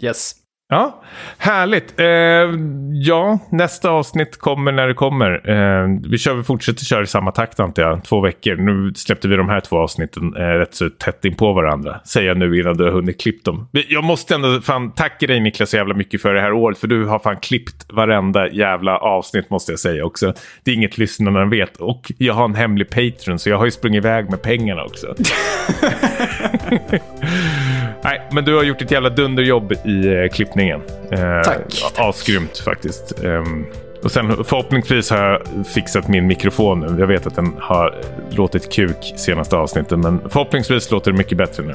Yes. 0.02 0.32
Ja, 0.70 1.02
härligt. 1.38 2.00
Eh, 2.00 2.06
ja, 2.92 3.38
nästa 3.50 3.90
avsnitt 3.90 4.38
kommer 4.38 4.72
när 4.72 4.86
det 4.86 4.94
kommer. 4.94 5.50
Eh, 5.50 5.88
vi 6.10 6.18
kör, 6.18 6.34
vi 6.34 6.42
fortsätter 6.42 6.84
köra 6.84 7.02
i 7.02 7.06
samma 7.06 7.30
takt 7.32 7.60
antar 7.60 7.82
jag. 7.82 8.04
Två 8.04 8.20
veckor. 8.20 8.56
Nu 8.56 8.94
släppte 8.94 9.28
vi 9.28 9.36
de 9.36 9.48
här 9.48 9.60
två 9.60 9.78
avsnitten 9.78 10.36
eh, 10.36 10.40
rätt 10.40 10.74
så 10.74 10.90
tätt 10.90 11.24
in 11.24 11.34
på 11.34 11.52
varandra. 11.52 12.00
Säger 12.04 12.28
jag 12.28 12.36
nu 12.36 12.60
innan 12.60 12.76
du 12.76 12.84
har 12.84 12.90
hunnit 12.90 13.20
klippt 13.20 13.44
dem. 13.44 13.68
Jag 13.88 14.04
måste 14.04 14.34
ändå 14.34 14.60
fan 14.60 14.92
tacka 14.92 15.26
dig 15.26 15.40
Niklas 15.40 15.70
så 15.70 15.76
jävla 15.76 15.94
mycket 15.94 16.22
för 16.22 16.34
det 16.34 16.40
här 16.40 16.52
året. 16.52 16.78
För 16.78 16.86
du 16.86 17.04
har 17.04 17.18
fan 17.18 17.36
klippt 17.36 17.86
varenda 17.92 18.48
jävla 18.48 18.98
avsnitt 18.98 19.50
måste 19.50 19.72
jag 19.72 19.78
säga 19.78 20.04
också. 20.04 20.32
Det 20.64 20.70
är 20.70 20.74
inget 20.74 20.98
lyssnarna 20.98 21.44
vet. 21.44 21.76
Och 21.76 22.12
jag 22.18 22.34
har 22.34 22.44
en 22.44 22.54
hemlig 22.54 22.90
Patreon 22.90 23.38
så 23.38 23.50
jag 23.50 23.58
har 23.58 23.64
ju 23.64 23.70
sprungit 23.70 23.98
iväg 24.04 24.30
med 24.30 24.42
pengarna 24.42 24.84
också. 24.84 25.14
Nej, 28.02 28.20
men 28.32 28.44
du 28.44 28.56
har 28.56 28.62
gjort 28.62 28.82
ett 28.82 28.90
jävla 28.90 29.10
dunderjobb 29.10 29.72
i 29.72 30.06
eh, 30.06 30.28
klippningen. 30.59 30.80
Eh, 31.10 31.43
Tack. 31.43 31.93
Asgrymt 31.97 32.59
faktiskt. 32.59 33.24
Ehm, 33.24 33.66
och 34.02 34.10
sen 34.12 34.44
förhoppningsvis 34.44 35.10
har 35.10 35.18
jag 35.18 35.66
fixat 35.66 36.09
min 36.09 36.26
mikrofon 36.26 36.80
nu. 36.80 37.01
Jag 37.01 37.06
vet 37.06 37.26
att 37.26 37.35
den 37.35 37.55
har 37.59 37.94
låtit 38.30 38.72
kuk 38.72 39.14
senaste 39.16 39.56
avsnitten, 39.56 40.01
men 40.01 40.20
förhoppningsvis 40.28 40.90
låter 40.90 41.12
det 41.12 41.18
mycket 41.18 41.39
bättre 41.39 41.62
nu. 41.62 41.74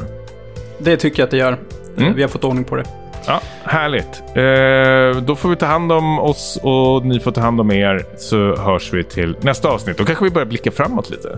Det 0.77 0.97
tycker 0.97 1.19
jag 1.21 1.27
att 1.27 1.31
det 1.31 1.37
gör. 1.37 1.57
Mm. 1.97 2.15
Vi 2.15 2.21
har 2.21 2.29
fått 2.29 2.43
ordning 2.43 2.63
på 2.63 2.75
det. 2.75 2.83
Ja, 3.27 3.41
härligt. 3.63 4.23
Eh, 4.35 5.23
då 5.23 5.35
får 5.35 5.49
vi 5.49 5.55
ta 5.55 5.65
hand 5.65 5.91
om 5.91 6.19
oss 6.19 6.59
och 6.63 7.05
ni 7.05 7.19
får 7.19 7.31
ta 7.31 7.41
hand 7.41 7.61
om 7.61 7.71
er 7.71 8.05
så 8.17 8.55
hörs 8.55 8.93
vi 8.93 9.03
till 9.03 9.35
nästa 9.41 9.69
avsnitt. 9.69 9.97
Då 9.97 10.05
kanske 10.05 10.23
vi 10.23 10.31
börjar 10.31 10.45
blicka 10.45 10.71
framåt 10.71 11.09
lite. 11.09 11.37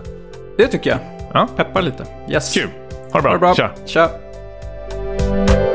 Det 0.58 0.66
tycker 0.66 0.90
jag. 0.90 0.98
Ja, 1.32 1.48
Peppar 1.56 1.82
lite. 1.82 2.06
Yes. 2.30 2.54
kul. 2.54 2.68
Ha 3.12 3.20
det 3.20 3.22
bra. 3.22 3.30
Ha 3.30 3.34
det 3.34 3.38
bra. 3.38 3.54
Tja. 3.54 3.70
Tja. 3.86 5.65